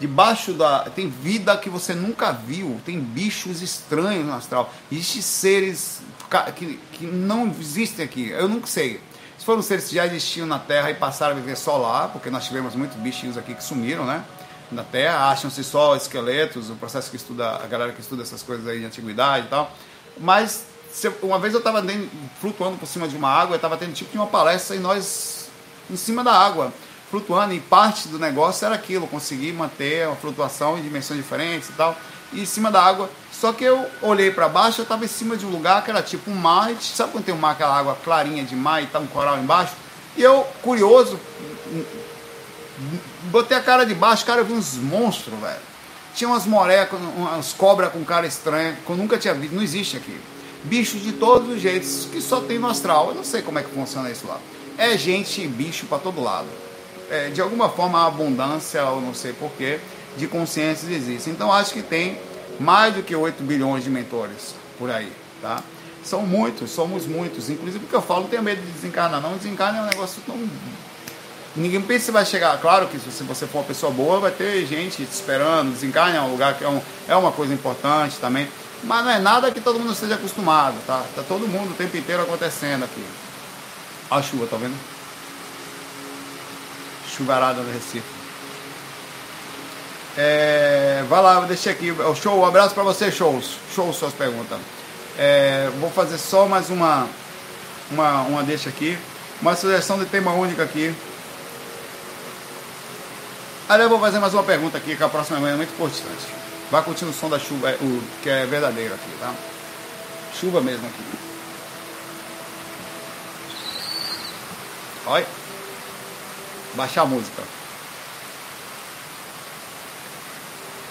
Debaixo 0.00 0.52
da. 0.52 0.88
Tem 0.90 1.08
vida 1.08 1.56
que 1.56 1.68
você 1.68 1.94
nunca 1.94 2.32
viu. 2.32 2.80
Tem 2.84 2.98
bichos 2.98 3.60
estranhos 3.60 4.26
no 4.26 4.32
astral. 4.32 4.72
Existem 4.90 5.22
seres 5.22 6.00
que, 6.56 6.78
que 6.92 7.06
não 7.06 7.48
existem 7.60 8.04
aqui. 8.04 8.30
Eu 8.30 8.48
nunca 8.48 8.66
sei. 8.66 9.00
Se 9.36 9.44
foram 9.44 9.60
seres 9.62 9.88
que 9.88 9.94
já 9.94 10.06
existiam 10.06 10.46
na 10.46 10.58
Terra 10.58 10.90
e 10.90 10.94
passaram 10.94 11.36
a 11.36 11.40
viver 11.40 11.56
só 11.56 11.76
lá, 11.76 12.08
porque 12.08 12.30
nós 12.30 12.46
tivemos 12.46 12.74
muitos 12.74 12.96
bichinhos 12.96 13.36
aqui 13.36 13.54
que 13.54 13.62
sumiram, 13.62 14.04
né? 14.04 14.24
na 14.70 14.84
Terra, 14.84 15.30
acham-se 15.30 15.64
só 15.64 15.96
esqueletos, 15.96 16.70
o 16.70 16.74
processo 16.74 17.10
que 17.10 17.16
estuda, 17.16 17.56
a 17.56 17.66
galera 17.66 17.92
que 17.92 18.00
estuda 18.00 18.22
essas 18.22 18.42
coisas 18.42 18.66
aí 18.66 18.80
de 18.80 18.84
antiguidade 18.84 19.46
e 19.46 19.48
tal. 19.48 19.72
Mas 20.18 20.66
uma 21.22 21.38
vez 21.38 21.54
eu 21.54 21.58
estava 21.58 21.82
flutuando 22.40 22.76
por 22.76 22.86
cima 22.86 23.08
de 23.08 23.16
uma 23.16 23.28
água, 23.28 23.54
eu 23.54 23.56
estava 23.56 23.76
tendo 23.76 23.92
tipo 23.92 24.10
de 24.10 24.16
uma 24.16 24.26
palestra 24.26 24.76
e 24.76 24.78
nós 24.78 25.37
em 25.90 25.96
cima 25.96 26.22
da 26.22 26.32
água, 26.32 26.72
flutuando, 27.10 27.54
e 27.54 27.60
parte 27.60 28.08
do 28.08 28.18
negócio 28.18 28.64
era 28.64 28.74
aquilo, 28.74 29.06
conseguir 29.06 29.52
manter 29.52 30.06
a 30.06 30.14
flutuação 30.14 30.78
em 30.78 30.82
dimensões 30.82 31.18
diferentes 31.18 31.70
e 31.70 31.72
tal, 31.72 31.96
e 32.32 32.42
em 32.42 32.46
cima 32.46 32.70
da 32.70 32.82
água. 32.82 33.10
Só 33.32 33.52
que 33.52 33.64
eu 33.64 33.86
olhei 34.02 34.30
para 34.30 34.48
baixo, 34.48 34.80
eu 34.80 34.82
estava 34.82 35.04
em 35.04 35.08
cima 35.08 35.36
de 35.36 35.46
um 35.46 35.50
lugar 35.50 35.82
que 35.84 35.90
era 35.90 36.02
tipo 36.02 36.30
um 36.30 36.34
mar, 36.34 36.70
sabe 36.80 37.12
quando 37.12 37.24
tem 37.24 37.34
um 37.34 37.38
mar, 37.38 37.52
aquela 37.52 37.76
água 37.76 37.96
clarinha 38.04 38.44
de 38.44 38.54
mar 38.54 38.82
e 38.82 38.86
tá 38.86 38.98
um 38.98 39.06
coral 39.06 39.38
embaixo? 39.38 39.74
E 40.16 40.22
eu, 40.22 40.44
curioso, 40.62 41.18
botei 43.24 43.56
a 43.56 43.62
cara 43.62 43.84
de 43.86 43.94
baixo, 43.94 44.24
cara, 44.26 44.40
eu 44.40 44.44
vi 44.44 44.52
uns 44.52 44.74
monstros, 44.74 45.38
velho. 45.38 45.68
Tinha 46.14 46.28
umas 46.28 46.46
morecas, 46.46 46.98
umas 47.16 47.52
cobras 47.52 47.92
com 47.92 48.04
cara 48.04 48.26
estranha, 48.26 48.76
que 48.84 48.90
eu 48.90 48.96
nunca 48.96 49.16
tinha 49.16 49.32
visto, 49.34 49.54
não 49.54 49.62
existe 49.62 49.96
aqui. 49.96 50.20
Bichos 50.64 51.00
de 51.00 51.12
todos 51.12 51.48
os 51.48 51.60
jeitos, 51.60 52.08
que 52.10 52.20
só 52.20 52.40
tem 52.40 52.58
no 52.58 52.66
astral. 52.66 53.10
Eu 53.10 53.14
não 53.14 53.22
sei 53.22 53.42
como 53.42 53.60
é 53.60 53.62
que 53.62 53.70
funciona 53.70 54.10
isso 54.10 54.26
lá. 54.26 54.38
É 54.78 54.96
gente 54.96 55.42
e 55.42 55.48
bicho 55.48 55.86
para 55.86 55.98
todo 55.98 56.22
lado. 56.22 56.46
É, 57.10 57.30
de 57.30 57.40
alguma 57.40 57.68
forma 57.68 58.00
a 58.00 58.06
abundância, 58.06 58.84
ou 58.84 59.00
não 59.00 59.12
sei 59.12 59.32
porquê, 59.32 59.80
de 60.16 60.28
consciências 60.28 60.90
existe. 60.90 61.28
Então 61.28 61.52
acho 61.52 61.74
que 61.74 61.82
tem 61.82 62.18
mais 62.60 62.94
do 62.94 63.02
que 63.02 63.14
8 63.14 63.42
bilhões 63.42 63.82
de 63.82 63.90
mentores 63.90 64.54
por 64.78 64.90
aí, 64.90 65.12
tá? 65.42 65.62
São 66.04 66.22
muitos, 66.22 66.70
somos 66.70 67.06
muitos. 67.06 67.50
Inclusive 67.50 67.80
porque 67.80 67.96
eu 67.96 68.02
falo, 68.02 68.22
não 68.22 68.28
tenho 68.28 68.42
medo 68.42 68.62
de 68.62 68.70
desencarnar, 68.70 69.20
não. 69.20 69.36
Desencarnar 69.36 69.82
é 69.82 69.84
um 69.86 69.88
negócio 69.88 70.22
tão 70.24 70.36
Ninguém 71.56 71.82
pensa 71.82 72.06
que 72.06 72.12
vai 72.12 72.24
chegar. 72.24 72.56
Claro 72.60 72.86
que 72.86 72.98
se 72.98 73.24
você 73.24 73.46
for 73.46 73.58
uma 73.58 73.64
pessoa 73.64 73.90
boa, 73.90 74.20
vai 74.20 74.30
ter 74.30 74.64
gente 74.64 75.04
te 75.04 75.12
esperando. 75.12 75.72
Desencarne 75.72 76.16
é 76.16 76.20
um 76.20 76.30
lugar 76.30 76.54
que 76.54 76.62
é, 76.62 76.68
um, 76.68 76.80
é 77.08 77.16
uma 77.16 77.32
coisa 77.32 77.52
importante 77.52 78.16
também. 78.20 78.48
Mas 78.84 79.04
não 79.04 79.10
é 79.10 79.18
nada 79.18 79.50
que 79.50 79.60
todo 79.60 79.78
mundo 79.78 79.92
esteja 79.92 80.14
acostumado, 80.14 80.76
tá? 80.86 81.04
Tá 81.16 81.22
todo 81.26 81.48
mundo 81.48 81.72
o 81.72 81.74
tempo 81.74 81.96
inteiro 81.96 82.22
acontecendo 82.22 82.84
aqui. 82.84 83.02
Olha 84.10 84.20
a 84.20 84.22
chuva, 84.22 84.46
tá 84.46 84.56
vendo? 84.56 84.76
Chuvarada 87.14 87.60
no 87.60 87.72
Recife. 87.72 88.18
É, 90.16 91.04
vai 91.08 91.22
lá, 91.22 91.40
deixei 91.42 91.72
aqui. 91.72 91.94
Show, 92.20 92.38
um 92.38 92.44
abraço 92.44 92.74
para 92.74 92.82
você, 92.82 93.10
shows. 93.12 93.56
Show 93.74 93.92
suas 93.92 94.14
perguntas. 94.14 94.58
É, 95.18 95.70
vou 95.78 95.90
fazer 95.90 96.16
só 96.16 96.46
mais 96.46 96.70
uma, 96.70 97.06
uma, 97.90 98.22
uma 98.22 98.42
deixa 98.42 98.68
aqui. 98.68 98.98
Uma 99.42 99.54
sugestão 99.54 99.98
de 99.98 100.06
tema 100.06 100.32
única 100.32 100.62
aqui. 100.62 100.94
Aí 103.68 103.80
eu 103.82 103.88
vou 103.88 104.00
fazer 104.00 104.18
mais 104.18 104.32
uma 104.32 104.42
pergunta 104.42 104.78
aqui, 104.78 104.96
que 104.96 105.04
a 105.04 105.08
próxima 105.08 105.46
é 105.48 105.54
muito 105.54 105.72
importante. 105.72 106.26
Vai 106.70 106.82
curtindo 106.82 107.10
o 107.10 107.14
som 107.14 107.28
da 107.28 107.38
chuva, 107.38 107.70
o, 107.80 108.02
que 108.22 108.30
é 108.30 108.46
verdadeiro 108.46 108.94
aqui, 108.94 109.10
tá? 109.20 109.34
Chuva 110.34 110.60
mesmo 110.60 110.86
aqui. 110.86 111.27
Olha. 115.08 115.26
Baixar 116.74 117.02
a 117.02 117.06
música. 117.06 117.42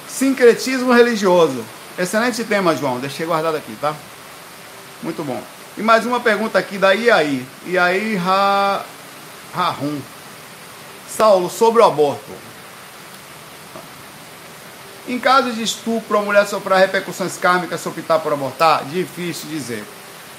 Sincretismo 0.09 0.91
religioso. 0.91 1.63
Excelente 1.97 2.43
tema, 2.43 2.75
João. 2.75 2.99
Deixei 2.99 3.27
guardado 3.27 3.57
aqui, 3.57 3.77
tá? 3.79 3.95
Muito 5.03 5.23
bom. 5.23 5.41
E 5.77 5.83
mais 5.83 6.05
uma 6.07 6.19
pergunta 6.19 6.57
aqui 6.57 6.79
da 6.79 6.93
Iaí. 6.93 7.45
Iaí 7.67 8.15
Ra... 8.15 8.83
Rahum. 9.53 10.01
Saulo, 11.07 11.49
sobre 11.49 11.81
o 11.81 11.85
aborto. 11.85 12.31
Em 15.07 15.19
caso 15.19 15.51
de 15.51 15.61
estupro, 15.61 16.17
a 16.17 16.21
mulher 16.21 16.45
sofrer 16.47 16.79
repercussões 16.79 17.37
kármicas 17.37 17.79
se 17.79 17.87
optar 17.87 18.19
por 18.19 18.33
abortar? 18.33 18.83
Difícil 18.85 19.47
dizer. 19.49 19.85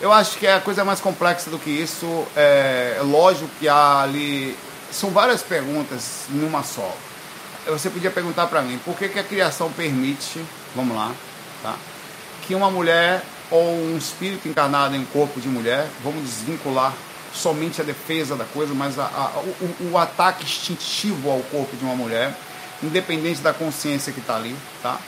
Eu 0.00 0.12
acho 0.12 0.38
que 0.38 0.46
é 0.46 0.54
a 0.54 0.60
coisa 0.60 0.84
mais 0.84 1.00
complexa 1.00 1.50
do 1.50 1.58
que 1.58 1.70
isso. 1.70 2.26
É, 2.36 2.98
lógico 3.02 3.50
que 3.58 3.68
há 3.68 4.02
ali. 4.02 4.56
São 4.92 5.10
várias 5.10 5.42
perguntas 5.42 6.26
numa 6.28 6.62
só. 6.62 6.96
Você 7.66 7.90
podia 7.90 8.10
perguntar 8.10 8.46
para 8.46 8.62
mim 8.62 8.78
por 8.84 8.96
que, 8.96 9.08
que 9.08 9.18
a 9.18 9.24
criação 9.24 9.70
permite, 9.70 10.42
vamos 10.74 10.96
lá, 10.96 11.12
tá? 11.62 11.76
que 12.46 12.54
uma 12.54 12.70
mulher 12.70 13.22
ou 13.50 13.74
um 13.74 13.98
espírito 13.98 14.48
encarnado 14.48 14.96
em 14.96 15.04
corpo 15.04 15.38
de 15.38 15.48
mulher, 15.48 15.86
vamos 16.02 16.22
desvincular 16.22 16.94
somente 17.34 17.80
a 17.80 17.84
defesa 17.84 18.34
da 18.34 18.44
coisa, 18.46 18.72
mas 18.72 18.98
a, 18.98 19.04
a, 19.04 19.40
o, 19.40 19.90
o 19.92 19.98
ataque 19.98 20.44
instintivo 20.44 21.30
ao 21.30 21.40
corpo 21.40 21.76
de 21.76 21.84
uma 21.84 21.94
mulher 21.94 22.34
independente 22.82 23.40
da 23.40 23.52
consciência 23.52 24.12
que 24.12 24.20
está 24.20 24.36
ali, 24.36 24.56
tá? 24.82 24.98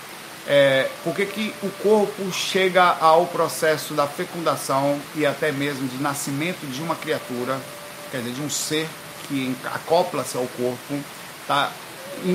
É, 0.52 0.90
por 1.04 1.14
que, 1.14 1.26
que 1.26 1.54
o 1.62 1.70
corpo 1.80 2.32
chega 2.32 2.82
ao 2.82 3.24
processo 3.26 3.94
da 3.94 4.08
fecundação 4.08 5.00
e 5.14 5.24
até 5.24 5.52
mesmo 5.52 5.86
de 5.86 6.02
nascimento 6.02 6.66
de 6.66 6.82
uma 6.82 6.96
criatura, 6.96 7.56
quer 8.10 8.18
dizer, 8.18 8.32
de 8.32 8.42
um 8.42 8.50
ser 8.50 8.88
que 9.28 9.54
acopla-se 9.72 10.36
ao 10.36 10.48
corpo, 10.56 10.98
tá? 11.46 11.70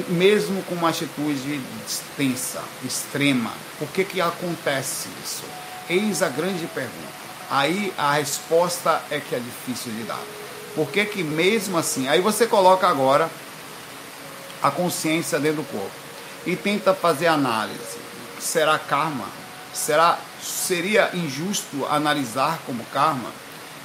mesmo 0.07 0.63
com 0.63 0.76
uma 0.76 0.91
atitude 0.91 1.59
extensa, 1.86 2.63
extrema. 2.86 3.51
Por 3.78 3.89
que, 3.89 4.05
que 4.05 4.22
acontece 4.22 5.09
isso? 5.22 5.43
Eis 5.89 6.24
a 6.24 6.30
grande 6.30 6.66
pergunta. 6.68 7.26
Aí 7.51 7.93
a 7.97 8.13
resposta 8.13 9.01
é 9.11 9.20
que 9.20 9.36
é 9.36 9.39
difícil 9.39 9.91
de 9.91 10.03
dar. 10.03 10.24
Por 10.74 10.88
que, 10.88 11.03
que 11.03 11.22
mesmo 11.22 11.78
assim? 11.78 12.07
Aí 12.07 12.22
você 12.22 12.47
coloca 12.47 12.88
agora 12.88 13.30
a 14.63 14.72
consciência 14.72 15.38
dentro 15.38 15.63
do 15.63 15.70
corpo 15.70 15.91
e 16.45 16.55
tenta 16.55 16.93
fazer 16.93 17.28
análise. 17.28 18.04
Será 18.45 18.77
karma? 18.77 19.25
Será 19.73 20.19
seria 20.39 21.09
injusto 21.15 21.83
analisar 21.89 22.59
como 22.63 22.85
karma? 22.93 23.31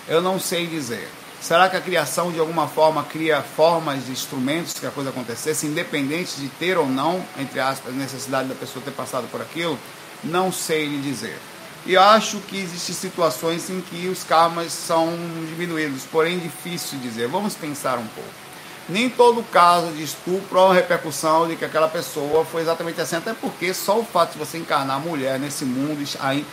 Eu 0.06 0.20
não 0.20 0.38
sei 0.38 0.66
dizer. 0.66 1.08
Será 1.40 1.70
que 1.70 1.76
a 1.76 1.80
criação 1.80 2.30
de 2.30 2.38
alguma 2.38 2.68
forma 2.68 3.02
cria 3.02 3.42
formas 3.42 4.04
de 4.04 4.12
instrumentos 4.12 4.74
que 4.74 4.86
a 4.86 4.90
coisa 4.90 5.08
acontecesse, 5.08 5.66
independente 5.66 6.38
de 6.38 6.48
ter 6.50 6.76
ou 6.76 6.86
não, 6.86 7.24
entre 7.38 7.58
aspas, 7.58 7.94
necessidade 7.94 8.48
da 8.48 8.54
pessoa 8.54 8.84
ter 8.84 8.90
passado 8.90 9.26
por 9.30 9.40
aquilo? 9.40 9.78
Não 10.22 10.52
sei 10.52 10.86
lhe 10.86 11.00
dizer. 11.00 11.38
E 11.86 11.96
acho 11.96 12.36
que 12.40 12.58
existem 12.58 12.94
situações 12.94 13.70
em 13.70 13.80
que 13.80 14.08
os 14.08 14.22
karmas 14.22 14.74
são 14.74 15.08
diminuídos, 15.48 16.02
porém 16.04 16.38
difícil 16.38 16.98
dizer. 16.98 17.28
Vamos 17.28 17.54
pensar 17.54 17.96
um 17.98 18.06
pouco. 18.08 18.49
Nem 18.90 19.08
todo 19.08 19.42
caso 19.44 19.92
de 19.92 20.02
estupro 20.02 20.58
é 20.58 20.62
uma 20.62 20.74
repercussão 20.74 21.46
de 21.46 21.54
que 21.54 21.64
aquela 21.64 21.86
pessoa 21.86 22.44
foi 22.44 22.62
exatamente 22.62 23.00
assim, 23.00 23.14
até 23.14 23.32
porque 23.32 23.72
só 23.72 24.00
o 24.00 24.04
fato 24.04 24.32
de 24.32 24.38
você 24.38 24.58
encarnar 24.58 24.98
mulher 24.98 25.38
nesse 25.38 25.64
mundo, 25.64 26.04
aí, 26.18 26.44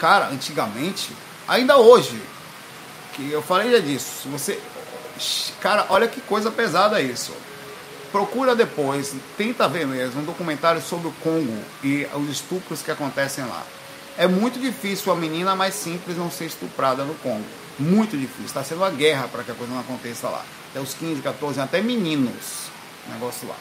cara, 0.00 0.26
antigamente, 0.26 1.12
ainda 1.46 1.78
hoje, 1.78 2.20
que 3.12 3.30
eu 3.30 3.40
falei 3.40 3.70
já 3.70 3.78
disso. 3.78 4.28
Você, 4.30 4.60
cara, 5.60 5.86
olha 5.88 6.08
que 6.08 6.20
coisa 6.20 6.50
pesada 6.50 7.00
isso. 7.00 7.32
Procura 8.10 8.56
depois, 8.56 9.14
tenta 9.36 9.68
ver 9.68 9.86
mesmo 9.86 10.20
um 10.20 10.24
documentário 10.24 10.82
sobre 10.82 11.06
o 11.06 11.12
Congo 11.22 11.62
e 11.82 12.08
os 12.14 12.28
estupros 12.28 12.82
que 12.82 12.90
acontecem 12.90 13.44
lá. 13.44 13.62
É 14.18 14.26
muito 14.26 14.58
difícil 14.58 15.12
a 15.12 15.16
menina 15.16 15.54
mais 15.54 15.74
simples 15.74 16.16
não 16.16 16.28
ser 16.28 16.46
estuprada 16.46 17.04
no 17.04 17.14
Congo. 17.14 17.44
Muito 17.78 18.16
difícil. 18.16 18.46
Está 18.46 18.64
sendo 18.64 18.78
uma 18.78 18.90
guerra 18.90 19.28
para 19.28 19.44
que 19.44 19.52
a 19.52 19.54
coisa 19.54 19.72
não 19.72 19.80
aconteça 19.80 20.28
lá. 20.28 20.44
Até 20.74 20.82
os 20.82 20.92
15, 20.94 21.22
14, 21.22 21.60
até 21.60 21.80
meninos. 21.80 22.64
Negócio 23.08 23.46
lá. 23.46 23.54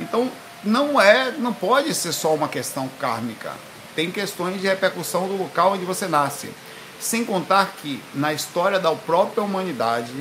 Então, 0.00 0.28
não 0.64 1.00
é, 1.00 1.30
não 1.38 1.54
pode 1.54 1.94
ser 1.94 2.12
só 2.12 2.34
uma 2.34 2.48
questão 2.48 2.90
kármica. 2.98 3.52
Tem 3.94 4.10
questões 4.10 4.60
de 4.60 4.66
repercussão 4.66 5.28
do 5.28 5.36
local 5.36 5.74
onde 5.74 5.84
você 5.84 6.08
nasce. 6.08 6.50
Sem 6.98 7.24
contar 7.24 7.74
que 7.80 8.02
na 8.12 8.32
história 8.32 8.80
da 8.80 8.92
própria 8.92 9.44
humanidade, 9.44 10.12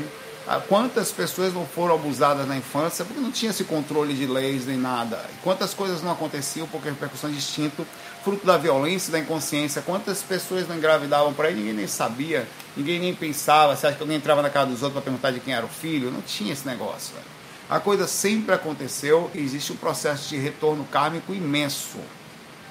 quantas 0.68 1.12
pessoas 1.12 1.56
não 1.56 1.66
foram 1.66 1.96
abusadas 1.96 2.48
na 2.48 2.56
infância 2.56 3.04
porque 3.04 3.20
não 3.20 3.32
tinha 3.32 3.50
esse 3.50 3.64
controle 3.64 4.14
de 4.14 4.28
leis 4.28 4.68
nem 4.68 4.78
nada. 4.78 5.20
Quantas 5.44 5.74
coisas 5.74 6.04
não 6.04 6.12
aconteciam 6.12 6.68
porque 6.68 6.90
repercussão 6.90 7.32
de 7.32 7.38
instinto, 7.38 7.84
fruto 8.28 8.46
da 8.46 8.58
violência, 8.58 9.10
da 9.10 9.20
inconsciência. 9.20 9.82
Quantas 9.82 10.22
pessoas 10.22 10.68
não 10.68 10.76
engravidavam 10.76 11.34
por 11.34 11.46
aí, 11.46 11.56
ninguém 11.56 11.72
nem 11.72 11.88
sabia, 11.88 12.46
ninguém 12.76 13.00
nem 13.00 13.16
pensava. 13.16 13.74
Você 13.74 13.88
acha 13.88 13.96
que 13.96 14.04
alguém 14.04 14.18
entrava 14.18 14.42
na 14.42 14.50
casa 14.50 14.70
dos 14.70 14.84
outros 14.84 15.02
para 15.02 15.02
perguntar 15.02 15.32
de 15.32 15.40
quem 15.40 15.54
era 15.54 15.66
o 15.66 15.70
filho? 15.70 16.12
Não 16.12 16.20
tinha 16.20 16.52
esse 16.52 16.68
negócio. 16.68 17.16
Velho. 17.16 17.26
A 17.70 17.80
coisa 17.80 18.06
sempre 18.06 18.54
aconteceu 18.54 19.32
e 19.34 19.40
existe 19.40 19.72
um 19.72 19.78
processo 19.78 20.28
de 20.28 20.36
retorno 20.36 20.84
kármico 20.92 21.34
imenso 21.34 22.00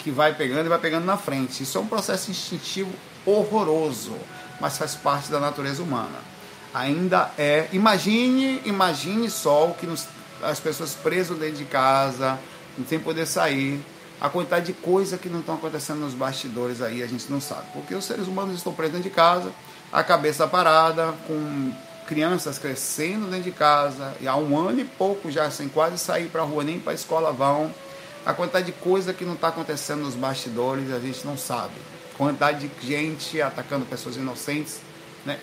que 0.01 0.11
vai 0.11 0.35
pegando 0.35 0.67
e 0.67 0.69
vai 0.69 0.79
pegando 0.79 1.07
na 1.07 1.17
frente. 1.17 1.63
Isso 1.63 1.79
é 1.79 1.81
um 1.81 1.87
processo 1.87 2.31
instintivo 2.31 2.93
horroroso, 3.25 4.15
mas 4.61 4.77
faz 4.77 4.95
parte 4.95 5.31
da 5.31 5.41
natureza 5.41 5.83
humana. 5.83 6.19
Ainda 6.75 7.31
é. 7.39 7.67
Imagine, 7.73 8.61
imagine 8.67 9.31
só 9.31 9.71
o 9.71 9.75
que 9.75 9.87
nos, 9.87 10.07
as 10.43 10.61
pessoas 10.61 10.93
presas 10.93 11.39
dentro 11.39 11.57
de 11.57 11.65
casa, 11.65 12.39
sem 12.87 12.99
poder 12.99 13.25
sair, 13.25 13.83
a 14.21 14.29
quantidade 14.29 14.67
de 14.67 14.73
coisa 14.73 15.19
que 15.19 15.29
não 15.29 15.41
estão 15.41 15.57
acontecendo 15.57 16.01
nos 16.01 16.15
bastidores 16.15 16.81
aí, 16.81 17.03
a 17.03 17.07
gente 17.07 17.31
não 17.31 17.41
sabe. 17.41 17.67
Porque 17.73 17.95
os 17.95 18.05
seres 18.05 18.27
humanos 18.27 18.57
estão 18.57 18.73
presos 18.73 18.95
dentro 18.95 19.11
de 19.11 19.15
casa, 19.15 19.53
a 19.93 20.03
cabeça 20.03 20.47
parada, 20.47 21.15
com 21.27 21.73
crianças 22.07 22.59
crescendo 22.59 23.27
dentro 23.27 23.45
de 23.45 23.53
casa, 23.53 24.15
e 24.21 24.29
há 24.29 24.37
um 24.37 24.57
ano 24.59 24.81
e 24.81 24.85
pouco 24.85 25.31
já 25.31 25.51
sem 25.51 25.69
quase 25.69 25.99
sair 25.99 26.29
para 26.29 26.43
a 26.43 26.45
rua, 26.45 26.65
nem 26.65 26.79
para 26.79 26.93
a 26.93 26.95
escola 26.95 27.33
vão. 27.33 27.73
A 28.25 28.33
quantidade 28.33 28.67
de 28.67 28.73
coisa 28.73 29.13
que 29.13 29.25
não 29.25 29.35
está 29.35 29.49
acontecendo 29.49 30.03
nos 30.03 30.15
bastidores, 30.15 30.93
a 30.93 30.99
gente 30.99 31.25
não 31.27 31.37
sabe 31.37 31.75
quantidade 32.17 32.69
de 32.69 32.87
gente 32.87 33.41
atacando 33.41 33.85
pessoas 33.85 34.17
inocentes, 34.17 34.81
né? 35.25 35.39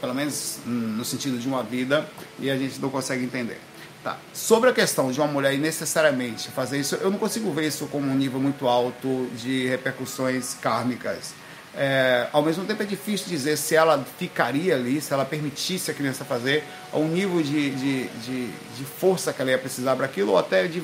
pelo 0.00 0.14
menos 0.14 0.58
no 0.64 1.04
sentido 1.04 1.38
de 1.38 1.46
uma 1.46 1.62
vida, 1.62 2.08
e 2.38 2.50
a 2.50 2.56
gente 2.56 2.80
não 2.80 2.90
consegue 2.90 3.24
entender. 3.24 3.60
Tá. 4.02 4.18
Sobre 4.34 4.68
a 4.68 4.72
questão 4.72 5.12
de 5.12 5.20
uma 5.20 5.28
mulher 5.28 5.56
necessariamente 5.56 6.50
fazer 6.50 6.80
isso, 6.80 6.96
eu 6.96 7.08
não 7.08 7.18
consigo 7.18 7.52
ver 7.52 7.68
isso 7.68 7.86
como 7.86 8.10
um 8.10 8.14
nível 8.16 8.40
muito 8.40 8.66
alto 8.66 9.30
de 9.36 9.68
repercussões 9.68 10.54
kármicas. 10.60 11.34
É, 11.74 12.26
ao 12.32 12.42
mesmo 12.42 12.64
tempo 12.64 12.82
é 12.82 12.86
difícil 12.86 13.28
dizer 13.28 13.56
se 13.56 13.76
ela 13.76 14.04
ficaria 14.18 14.74
ali, 14.74 15.00
se 15.00 15.12
ela 15.12 15.24
permitisse 15.24 15.90
a 15.92 15.94
criança 15.94 16.24
fazer, 16.24 16.64
ou 16.92 17.04
um 17.04 17.08
nível 17.08 17.40
de, 17.42 17.70
de, 17.70 18.08
de, 18.08 18.46
de 18.76 18.84
força 18.84 19.32
que 19.32 19.40
ela 19.40 19.52
ia 19.52 19.58
precisar 19.58 19.94
para 19.94 20.06
aquilo, 20.06 20.32
ou 20.32 20.38
até 20.38 20.66
de 20.66 20.82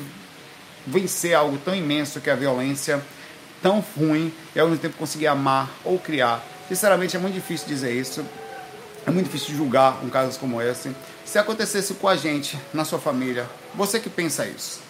vencer 0.86 1.34
algo 1.34 1.58
tão 1.58 1.74
imenso 1.74 2.20
que 2.20 2.30
é 2.30 2.32
a 2.32 2.36
violência 2.36 3.02
tão 3.60 3.84
ruim 3.96 4.32
e 4.54 4.60
ao 4.60 4.68
mesmo 4.68 4.80
tempo 4.80 4.96
conseguir 4.96 5.26
amar 5.26 5.68
ou 5.84 5.98
criar. 5.98 6.40
Sinceramente, 6.68 7.16
é 7.16 7.18
muito 7.18 7.34
difícil 7.34 7.66
dizer 7.66 7.92
isso. 7.92 8.24
É 9.08 9.10
muito 9.10 9.24
difícil 9.24 9.56
julgar 9.56 10.04
um 10.04 10.10
caso 10.10 10.38
como 10.38 10.60
esse. 10.60 10.94
Se 11.24 11.38
acontecesse 11.38 11.94
com 11.94 12.06
a 12.06 12.14
gente, 12.14 12.58
na 12.74 12.84
sua 12.84 12.98
família, 12.98 13.48
você 13.74 13.98
que 13.98 14.10
pensa 14.10 14.46
isso? 14.46 14.80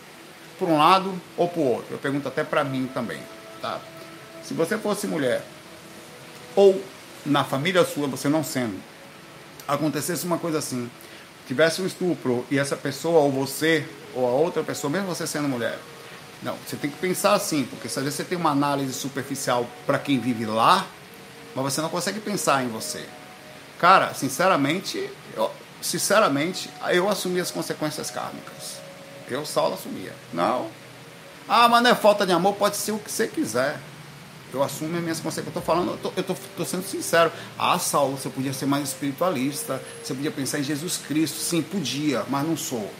Por 0.58 0.68
um 0.68 0.76
lado 0.76 1.14
ou 1.36 1.46
por 1.46 1.60
outro? 1.60 1.94
Eu 1.94 1.98
pergunto 1.98 2.26
até 2.26 2.42
para 2.42 2.64
mim 2.64 2.90
também, 2.92 3.20
tá? 3.62 3.80
Se 4.42 4.54
você 4.54 4.76
fosse 4.76 5.06
mulher 5.06 5.44
ou 6.56 6.82
na 7.24 7.44
família 7.44 7.84
sua, 7.84 8.08
você 8.08 8.28
não 8.28 8.42
sendo, 8.42 8.82
acontecesse 9.68 10.26
uma 10.26 10.36
coisa 10.36 10.58
assim, 10.58 10.90
tivesse 11.46 11.80
um 11.80 11.86
estupro 11.86 12.44
e 12.50 12.58
essa 12.58 12.74
pessoa 12.74 13.20
ou 13.20 13.30
você 13.30 13.86
ou 14.16 14.26
a 14.26 14.32
outra 14.32 14.64
pessoa, 14.64 14.90
mesmo 14.90 15.06
você 15.06 15.28
sendo 15.28 15.46
mulher, 15.46 15.78
não, 16.42 16.56
você 16.66 16.74
tem 16.74 16.90
que 16.90 16.98
pensar 16.98 17.34
assim, 17.34 17.62
porque 17.70 17.86
às 17.86 17.94
vezes 17.94 18.14
você 18.14 18.24
tem 18.24 18.36
uma 18.36 18.50
análise 18.50 18.94
superficial 18.94 19.64
para 19.86 19.96
quem 19.96 20.18
vive 20.18 20.44
lá, 20.44 20.84
mas 21.54 21.72
você 21.72 21.80
não 21.80 21.88
consegue 21.88 22.18
pensar 22.18 22.64
em 22.64 22.68
você. 22.68 23.06
Cara, 23.78 24.12
sinceramente, 24.14 25.10
eu, 25.36 25.50
sinceramente, 25.80 26.70
eu 26.90 27.08
assumi 27.08 27.40
as 27.40 27.50
consequências 27.50 28.10
kármicas. 28.10 28.78
Eu, 29.28 29.44
Saulo, 29.46 29.74
assumia. 29.74 30.12
Não. 30.32 30.68
Ah, 31.48 31.68
mas 31.68 31.82
não 31.82 31.90
é 31.90 31.94
falta 31.94 32.26
de 32.26 32.32
amor, 32.32 32.54
pode 32.54 32.76
ser 32.76 32.92
o 32.92 32.98
que 32.98 33.10
você 33.10 33.26
quiser. 33.26 33.78
Eu 34.52 34.62
assumo 34.62 34.96
as 34.96 35.02
minhas 35.02 35.20
consequências. 35.20 35.54
Eu 35.54 35.60
tô 35.60 35.66
falando, 35.66 35.92
eu 35.92 35.96
tô, 35.98 36.12
eu 36.16 36.22
tô, 36.22 36.34
tô, 36.56 36.64
sendo 36.64 36.82
sincero. 36.82 37.30
Ah, 37.58 37.78
Saulo, 37.78 38.16
você 38.16 38.28
podia 38.28 38.52
ser 38.52 38.66
mais 38.66 38.88
espiritualista, 38.88 39.82
você 40.02 40.14
podia 40.14 40.30
pensar 40.30 40.58
em 40.58 40.62
Jesus 40.62 40.96
Cristo. 40.96 41.38
Sim, 41.38 41.62
podia, 41.62 42.24
mas 42.28 42.46
não 42.46 42.56
sou 42.56 42.90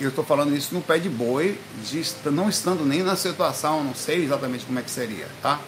eu 0.00 0.10
estou 0.10 0.24
falando 0.24 0.54
isso 0.56 0.74
no 0.74 0.80
pé 0.80 0.98
de 0.98 1.08
boi, 1.08 1.58
de, 1.84 2.02
não 2.30 2.48
estando 2.48 2.84
nem 2.84 3.02
na 3.02 3.16
situação, 3.16 3.82
não 3.82 3.94
sei 3.94 4.24
exatamente 4.24 4.64
como 4.64 4.78
é 4.78 4.82
que 4.82 4.90
seria, 4.90 5.26
tá? 5.40 5.60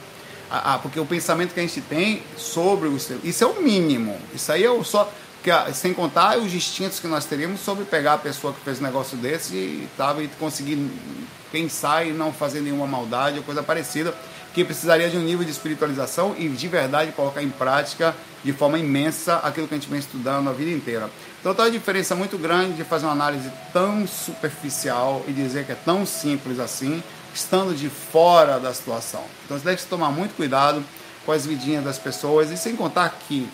Ah, 0.50 0.74
ah 0.74 0.78
porque 0.78 0.98
o 0.98 1.06
pensamento 1.06 1.54
que 1.54 1.60
a 1.60 1.62
gente 1.62 1.80
tem 1.82 2.22
sobre 2.36 2.88
o 2.88 2.96
isso 2.96 3.44
é 3.44 3.46
o 3.46 3.62
mínimo. 3.62 4.16
Isso 4.34 4.50
aí 4.52 4.64
é 4.64 4.84
só 4.84 5.10
que 5.42 5.50
sem 5.74 5.92
contar 5.92 6.38
os 6.38 6.54
instintos 6.54 6.98
que 6.98 7.06
nós 7.06 7.26
teríamos 7.26 7.60
sobre 7.60 7.84
pegar 7.84 8.14
a 8.14 8.18
pessoa 8.18 8.54
que 8.54 8.60
fez 8.60 8.80
um 8.80 8.82
negócio 8.82 9.16
desse 9.18 9.54
e 9.54 9.88
tava 9.94 10.22
e 10.22 10.28
conseguir 10.28 10.78
pensar 11.52 12.06
e 12.06 12.12
não 12.12 12.32
fazer 12.32 12.62
nenhuma 12.62 12.86
maldade 12.86 13.38
ou 13.38 13.44
coisa 13.44 13.62
parecida, 13.62 14.14
que 14.54 14.64
precisaria 14.64 15.10
de 15.10 15.18
um 15.18 15.20
nível 15.20 15.44
de 15.44 15.50
espiritualização 15.50 16.34
e 16.38 16.48
de 16.48 16.66
verdade 16.66 17.12
colocar 17.12 17.42
em 17.42 17.50
prática 17.50 18.14
de 18.42 18.52
forma 18.52 18.78
imensa 18.78 19.36
aquilo 19.36 19.68
que 19.68 19.74
a 19.74 19.76
gente 19.76 19.90
vem 19.90 19.98
estudando 19.98 20.48
a 20.48 20.52
vida 20.52 20.70
inteira. 20.70 21.10
Então 21.40 21.54
tem 21.54 21.66
uma 21.66 21.70
diferença 21.70 22.14
muito 22.14 22.38
grande 22.38 22.72
de 22.72 22.84
fazer 22.84 23.04
uma 23.04 23.12
análise 23.12 23.50
tão 23.72 24.06
superficial 24.06 25.24
e 25.28 25.32
dizer 25.32 25.66
que 25.66 25.72
é 25.72 25.74
tão 25.74 26.06
simples 26.06 26.58
assim, 26.58 27.02
estando 27.34 27.74
de 27.74 27.88
fora 27.88 28.58
da 28.60 28.72
situação. 28.72 29.24
Então 29.44 29.58
você 29.58 29.64
deve 29.64 29.82
tomar 29.82 30.10
muito 30.10 30.34
cuidado 30.34 30.84
com 31.26 31.32
as 31.32 31.44
vidinhas 31.44 31.84
das 31.84 31.98
pessoas 31.98 32.50
e 32.50 32.56
sem 32.56 32.76
contar 32.76 33.18
que 33.26 33.48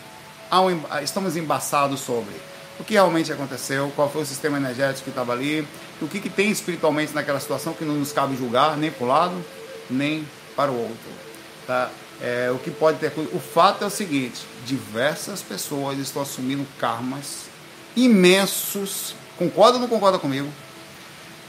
estamos 1.02 1.36
embaçados 1.36 2.00
sobre 2.00 2.34
o 2.78 2.84
que 2.84 2.94
realmente 2.94 3.32
aconteceu, 3.32 3.92
qual 3.94 4.10
foi 4.10 4.22
o 4.22 4.26
sistema 4.26 4.56
energético 4.56 5.04
que 5.04 5.10
estava 5.10 5.32
ali, 5.32 5.66
o 6.00 6.08
que, 6.08 6.18
que 6.18 6.30
tem 6.30 6.50
espiritualmente 6.50 7.14
naquela 7.14 7.38
situação 7.38 7.72
que 7.72 7.84
não 7.84 7.94
nos 7.94 8.12
cabe 8.12 8.36
julgar 8.36 8.76
nem 8.76 8.90
para 8.90 9.04
o 9.04 9.08
lado, 9.08 9.44
nem 9.88 10.26
para 10.56 10.70
o 10.70 10.78
outro. 10.78 11.10
Tá? 11.66 11.90
É, 12.20 12.50
o 12.50 12.58
que 12.58 12.70
pode 12.70 12.98
ter. 12.98 13.12
O 13.32 13.38
fato 13.38 13.84
é 13.84 13.86
o 13.86 13.90
seguinte: 13.90 14.46
diversas 14.66 15.42
pessoas 15.42 15.98
estão 15.98 16.22
assumindo 16.22 16.66
karmas 16.78 17.46
imensos, 17.96 19.14
concorda 19.36 19.74
ou 19.74 19.80
não 19.80 19.88
concorda 19.88 20.18
comigo? 20.18 20.48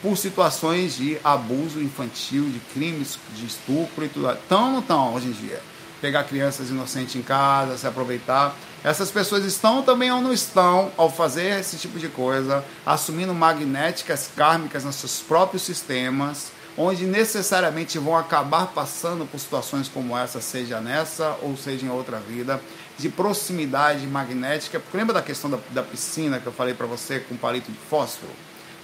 Por 0.02 0.18
situações 0.18 0.96
de 0.96 1.18
abuso 1.24 1.82
infantil, 1.82 2.50
de 2.50 2.60
crimes, 2.74 3.20
de 3.36 3.46
estupro 3.46 4.04
e 4.04 4.10
tudo. 4.10 4.32
Estão 4.32 4.66
ou 4.66 4.72
não 4.72 4.80
estão 4.80 5.14
hoje 5.14 5.28
em 5.28 5.32
dia? 5.32 5.62
Pegar 6.02 6.24
crianças 6.24 6.70
inocentes 6.70 7.16
em 7.16 7.22
casa, 7.22 7.78
se 7.78 7.86
aproveitar. 7.86 8.56
Essas 8.84 9.12
pessoas 9.12 9.46
estão 9.46 9.84
também 9.84 10.12
ou 10.12 10.20
não 10.20 10.34
estão, 10.34 10.92
ao 10.98 11.12
fazer 11.12 11.60
esse 11.60 11.78
tipo 11.78 12.00
de 12.00 12.08
coisa, 12.08 12.66
assumindo 12.84 13.34
magnéticas 13.34 14.30
kármicas 14.36 14.84
nos 14.84 14.96
seus 14.96 15.20
próprios 15.20 15.62
sistemas 15.62 16.52
onde 16.78 17.06
necessariamente 17.06 18.00
vão 18.00 18.16
acabar 18.16 18.68
passando 18.68 19.26
por 19.26 19.40
situações 19.40 19.88
como 19.88 20.18
essa, 20.18 20.40
seja 20.40 20.80
nessa 20.80 21.38
ou 21.42 21.58
seja 21.58 21.86
em 21.86 21.90
outra 21.90 22.20
vida, 22.20 22.62
de 22.98 23.10
proximidade 23.10 24.06
magnética. 24.08 24.82
Lembra 24.94 25.14
da 25.14 25.22
questão 25.22 25.50
da, 25.50 25.58
da 25.72 25.84
piscina 25.84 26.40
que 26.40 26.48
eu 26.48 26.54
falei 26.54 26.74
para 26.74 26.88
você 26.88 27.20
com 27.20 27.36
palito 27.36 27.72
de 27.72 27.78
fósforo, 27.78 28.32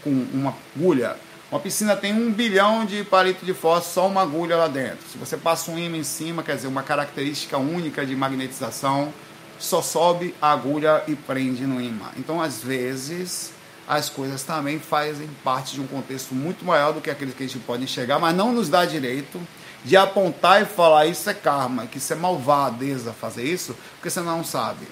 com 0.08 0.38
uma 0.38 0.56
agulha? 0.76 1.16
Uma 1.52 1.60
piscina 1.60 1.96
tem 1.96 2.14
um 2.14 2.32
bilhão 2.32 2.86
de 2.86 3.04
palito 3.04 3.46
de 3.46 3.54
fósforo, 3.54 3.94
só 3.94 4.08
uma 4.08 4.22
agulha 4.22 4.56
lá 4.56 4.68
dentro. 4.68 5.08
Se 5.12 5.18
você 5.18 5.38
passa 5.38 5.72
um 5.72 5.78
imã 5.78 5.98
em 5.98 6.04
cima, 6.04 6.44
quer 6.44 6.56
dizer, 6.56 6.68
uma 6.68 6.84
característica 6.84 7.58
única 7.58 8.06
de 8.06 8.16
magnetização, 8.16 9.14
só 9.60 9.82
sobe 9.82 10.36
a 10.42 10.52
agulha 10.52 11.04
e 11.08 11.16
prende 11.16 11.66
no 11.66 11.82
imã. 11.82 12.10
Então, 12.18 12.42
às 12.42 12.62
vezes, 12.62 13.52
as 13.88 14.10
coisas 14.10 14.44
também 14.44 14.80
fazem 14.80 15.30
parte 15.44 15.74
de 15.74 15.82
um 15.82 15.88
contexto 15.88 16.36
muito 16.36 16.66
maior 16.66 16.94
do 16.94 17.02
que 17.02 17.10
aquele 17.10 17.32
que 17.32 17.44
a 17.44 17.48
gente 17.48 17.60
pode 17.60 17.84
enxergar, 17.84 18.20
mas 18.20 18.36
não 18.36 18.52
nos 18.52 18.70
dá 18.70 18.86
direito 18.86 19.40
de 19.84 19.96
apontar 19.96 20.62
e 20.62 20.66
falar 20.66 21.06
isso 21.06 21.30
é 21.30 21.34
karma, 21.34 21.86
que 21.86 21.98
isso 21.98 22.12
é 22.12 22.16
malvadeza 22.16 23.14
fazer 23.14 23.44
isso, 23.44 23.76
porque 23.96 24.10
você 24.10 24.20
não 24.20 24.44
sabe. 24.44 24.86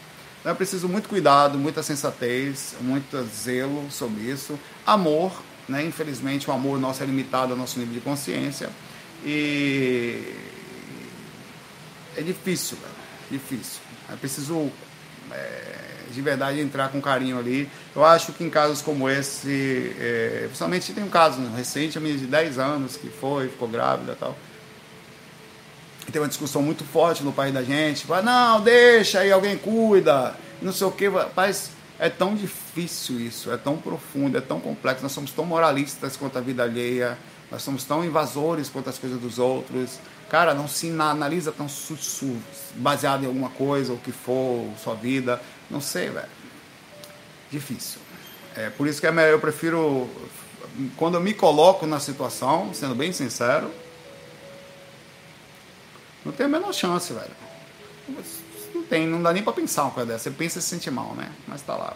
Então 0.46 0.54
é 0.54 0.56
preciso 0.56 0.88
muito 0.88 1.10
cuidado, 1.10 1.58
muita 1.58 1.82
sensatez, 1.82 2.76
muito 2.80 3.20
zelo 3.36 3.90
sobre 3.90 4.26
isso, 4.26 4.60
amor, 4.86 5.42
né? 5.68 5.84
Infelizmente 5.84 6.48
o 6.48 6.54
amor 6.54 6.80
nosso 6.80 7.02
é 7.02 7.06
limitado 7.08 7.54
ao 7.54 7.58
nosso 7.58 7.80
nível 7.80 7.96
de 7.96 8.02
consciência 8.02 8.70
e 9.26 10.36
é 12.16 12.22
difícil, 12.22 12.78
velho. 12.78 12.94
difícil. 13.32 13.82
É 14.08 14.16
preciso 14.16 14.72
é, 15.32 15.78
de 16.12 16.22
verdade 16.22 16.62
entrar 16.62 16.90
com 16.90 17.02
carinho 17.02 17.40
ali. 17.40 17.68
Eu 17.96 18.06
acho 18.06 18.32
que 18.32 18.44
em 18.44 18.50
casos 18.52 18.84
como 18.84 19.10
esse, 19.10 19.96
é, 20.00 20.44
principalmente 20.46 20.94
tem 20.94 21.04
um 21.04 21.10
caso 21.10 21.42
recente, 21.56 21.98
a 21.98 22.02
menina 22.02 22.20
de 22.20 22.28
10 22.28 22.60
anos 22.60 22.98
que 22.98 23.10
foi, 23.10 23.50
ficou 23.50 23.68
grávida 23.68 24.12
e 24.12 24.16
tal 24.16 24.38
tem 26.12 26.22
uma 26.22 26.28
discussão 26.28 26.62
muito 26.62 26.84
forte 26.84 27.24
no 27.24 27.32
país 27.32 27.54
da 27.54 27.64
gente. 27.64 28.06
Fala, 28.06 28.22
não, 28.22 28.62
deixa 28.62 29.20
aí, 29.20 29.32
alguém 29.32 29.58
cuida, 29.58 30.36
não 30.62 30.72
sei 30.72 30.88
o 30.88 30.92
que. 30.92 31.08
Rapaz, 31.08 31.72
é 32.00 32.10
tão 32.10 32.36
difícil 32.36 33.20
isso, 33.20 33.52
é 33.52 33.58
tão 33.58 33.78
profundo, 33.78 34.38
é 34.38 34.42
tão 34.42 34.60
complexo. 34.60 35.04
Nós 35.04 35.12
somos 35.12 35.32
tão 35.32 35.46
moralistas 35.46 36.18
quanto 36.18 36.38
a 36.38 36.42
vida 36.42 36.64
alheia, 36.64 37.18
nós 37.52 37.62
somos 37.62 37.84
tão 37.84 38.04
invasores 38.04 38.70
quanto 38.70 38.90
as 38.90 38.98
coisas 38.98 39.20
dos 39.20 39.40
outros. 39.40 40.00
Cara, 40.30 40.54
não 40.54 40.68
se 40.68 40.90
analisa 41.00 41.52
tão 41.52 41.68
baseado 42.76 43.24
em 43.24 43.28
alguma 43.28 43.50
coisa, 43.50 43.94
o 43.94 43.98
que 43.98 44.12
for, 44.12 44.68
sua 44.84 44.96
vida. 44.96 45.42
Não 45.70 45.80
sei, 45.80 46.10
velho. 46.10 46.28
Difícil. 47.52 48.00
É, 48.56 48.70
por 48.70 48.88
isso 48.88 49.00
que 49.00 49.08
é 49.08 49.12
melhor, 49.12 49.32
eu 49.32 49.40
prefiro, 49.40 50.10
quando 50.98 51.16
eu 51.16 51.22
me 51.22 51.34
coloco 51.34 51.86
na 51.86 52.00
situação, 52.00 52.74
sendo 52.74 52.96
bem 52.96 53.12
sincero, 53.12 53.70
não 56.26 56.32
tem 56.32 56.48
a 56.48 56.50
menor 56.50 56.74
chance, 56.74 57.14
velho. 57.14 57.32
Não 58.74 58.84
tem, 58.84 59.08
não 59.08 59.22
dá 59.22 59.32
nem 59.32 59.44
pra 59.44 59.54
pensar 59.54 59.84
uma 59.84 59.92
coisa 59.92 60.12
dessa. 60.12 60.24
Você 60.24 60.32
pensa 60.32 60.58
e 60.58 60.62
se 60.62 60.70
sente 60.70 60.90
mal, 60.90 61.14
né? 61.14 61.32
Mas 61.48 61.62
tá 61.62 61.76
lá. 61.76 61.96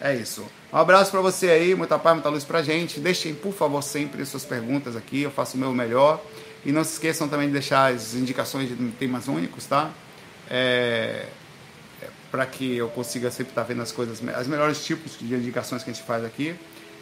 É 0.00 0.16
isso. 0.16 0.44
Um 0.72 0.76
abraço 0.78 1.10
para 1.10 1.20
você 1.20 1.50
aí, 1.50 1.74
muita 1.74 1.98
paz, 1.98 2.14
muita 2.14 2.30
luz 2.30 2.44
pra 2.44 2.62
gente. 2.62 2.98
Deixem, 2.98 3.34
por 3.34 3.52
favor, 3.52 3.82
sempre 3.82 4.24
suas 4.24 4.44
perguntas 4.44 4.96
aqui, 4.96 5.22
eu 5.22 5.30
faço 5.30 5.56
o 5.56 5.60
meu 5.60 5.72
melhor. 5.72 6.20
E 6.64 6.72
não 6.72 6.82
se 6.82 6.94
esqueçam 6.94 7.28
também 7.28 7.46
de 7.48 7.52
deixar 7.52 7.92
as 7.92 8.14
indicações 8.14 8.68
de 8.68 8.74
temas 8.92 9.28
únicos, 9.28 9.66
tá? 9.66 9.90
É, 10.50 11.26
é 12.00 12.08
para 12.30 12.46
que 12.46 12.76
eu 12.76 12.88
consiga 12.88 13.30
sempre 13.30 13.52
estar 13.52 13.62
tá 13.62 13.68
vendo 13.68 13.82
as 13.82 13.92
coisas, 13.92 14.20
as 14.34 14.46
melhores 14.46 14.84
tipos 14.84 15.18
de 15.18 15.34
indicações 15.34 15.84
que 15.84 15.90
a 15.90 15.92
gente 15.92 16.04
faz 16.04 16.24
aqui. 16.24 16.56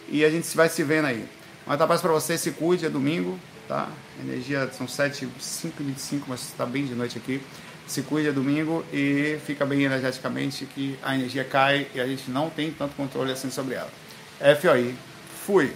E 0.09 0.25
a 0.25 0.31
gente 0.31 0.55
vai 0.57 0.69
se 0.69 0.83
vendo 0.83 1.07
aí. 1.07 1.25
Muita 1.67 1.87
paz 1.87 2.01
para 2.01 2.13
você, 2.13 2.37
se 2.37 2.51
cuide, 2.51 2.87
é 2.87 2.91
domingo 2.91 3.39
tá? 3.71 3.89
Energia 4.21 4.69
são 4.73 4.89
7, 4.89 5.29
5 5.39 5.85
25, 5.85 6.27
mas 6.29 6.41
está 6.41 6.67
bem 6.67 6.85
de 6.85 6.95
noite 6.97 7.17
aqui. 7.17 7.41
Se 7.87 8.03
cuide 8.03 8.29
é 8.29 8.33
domingo 8.33 8.85
e 8.93 9.39
fica 9.47 9.65
bem 9.65 9.85
energeticamente 9.85 10.67
que 10.67 10.99
a 11.01 11.15
energia 11.15 11.45
cai 11.45 11.87
e 11.95 12.01
a 12.01 12.07
gente 12.07 12.29
não 12.33 12.51
tem 12.51 12.73
tanto 12.73 12.97
controle 12.97 13.31
assim 13.31 13.49
sobre 13.49 13.75
ela. 13.75 13.91
FOI. 14.61 14.97
Fui. 15.47 15.73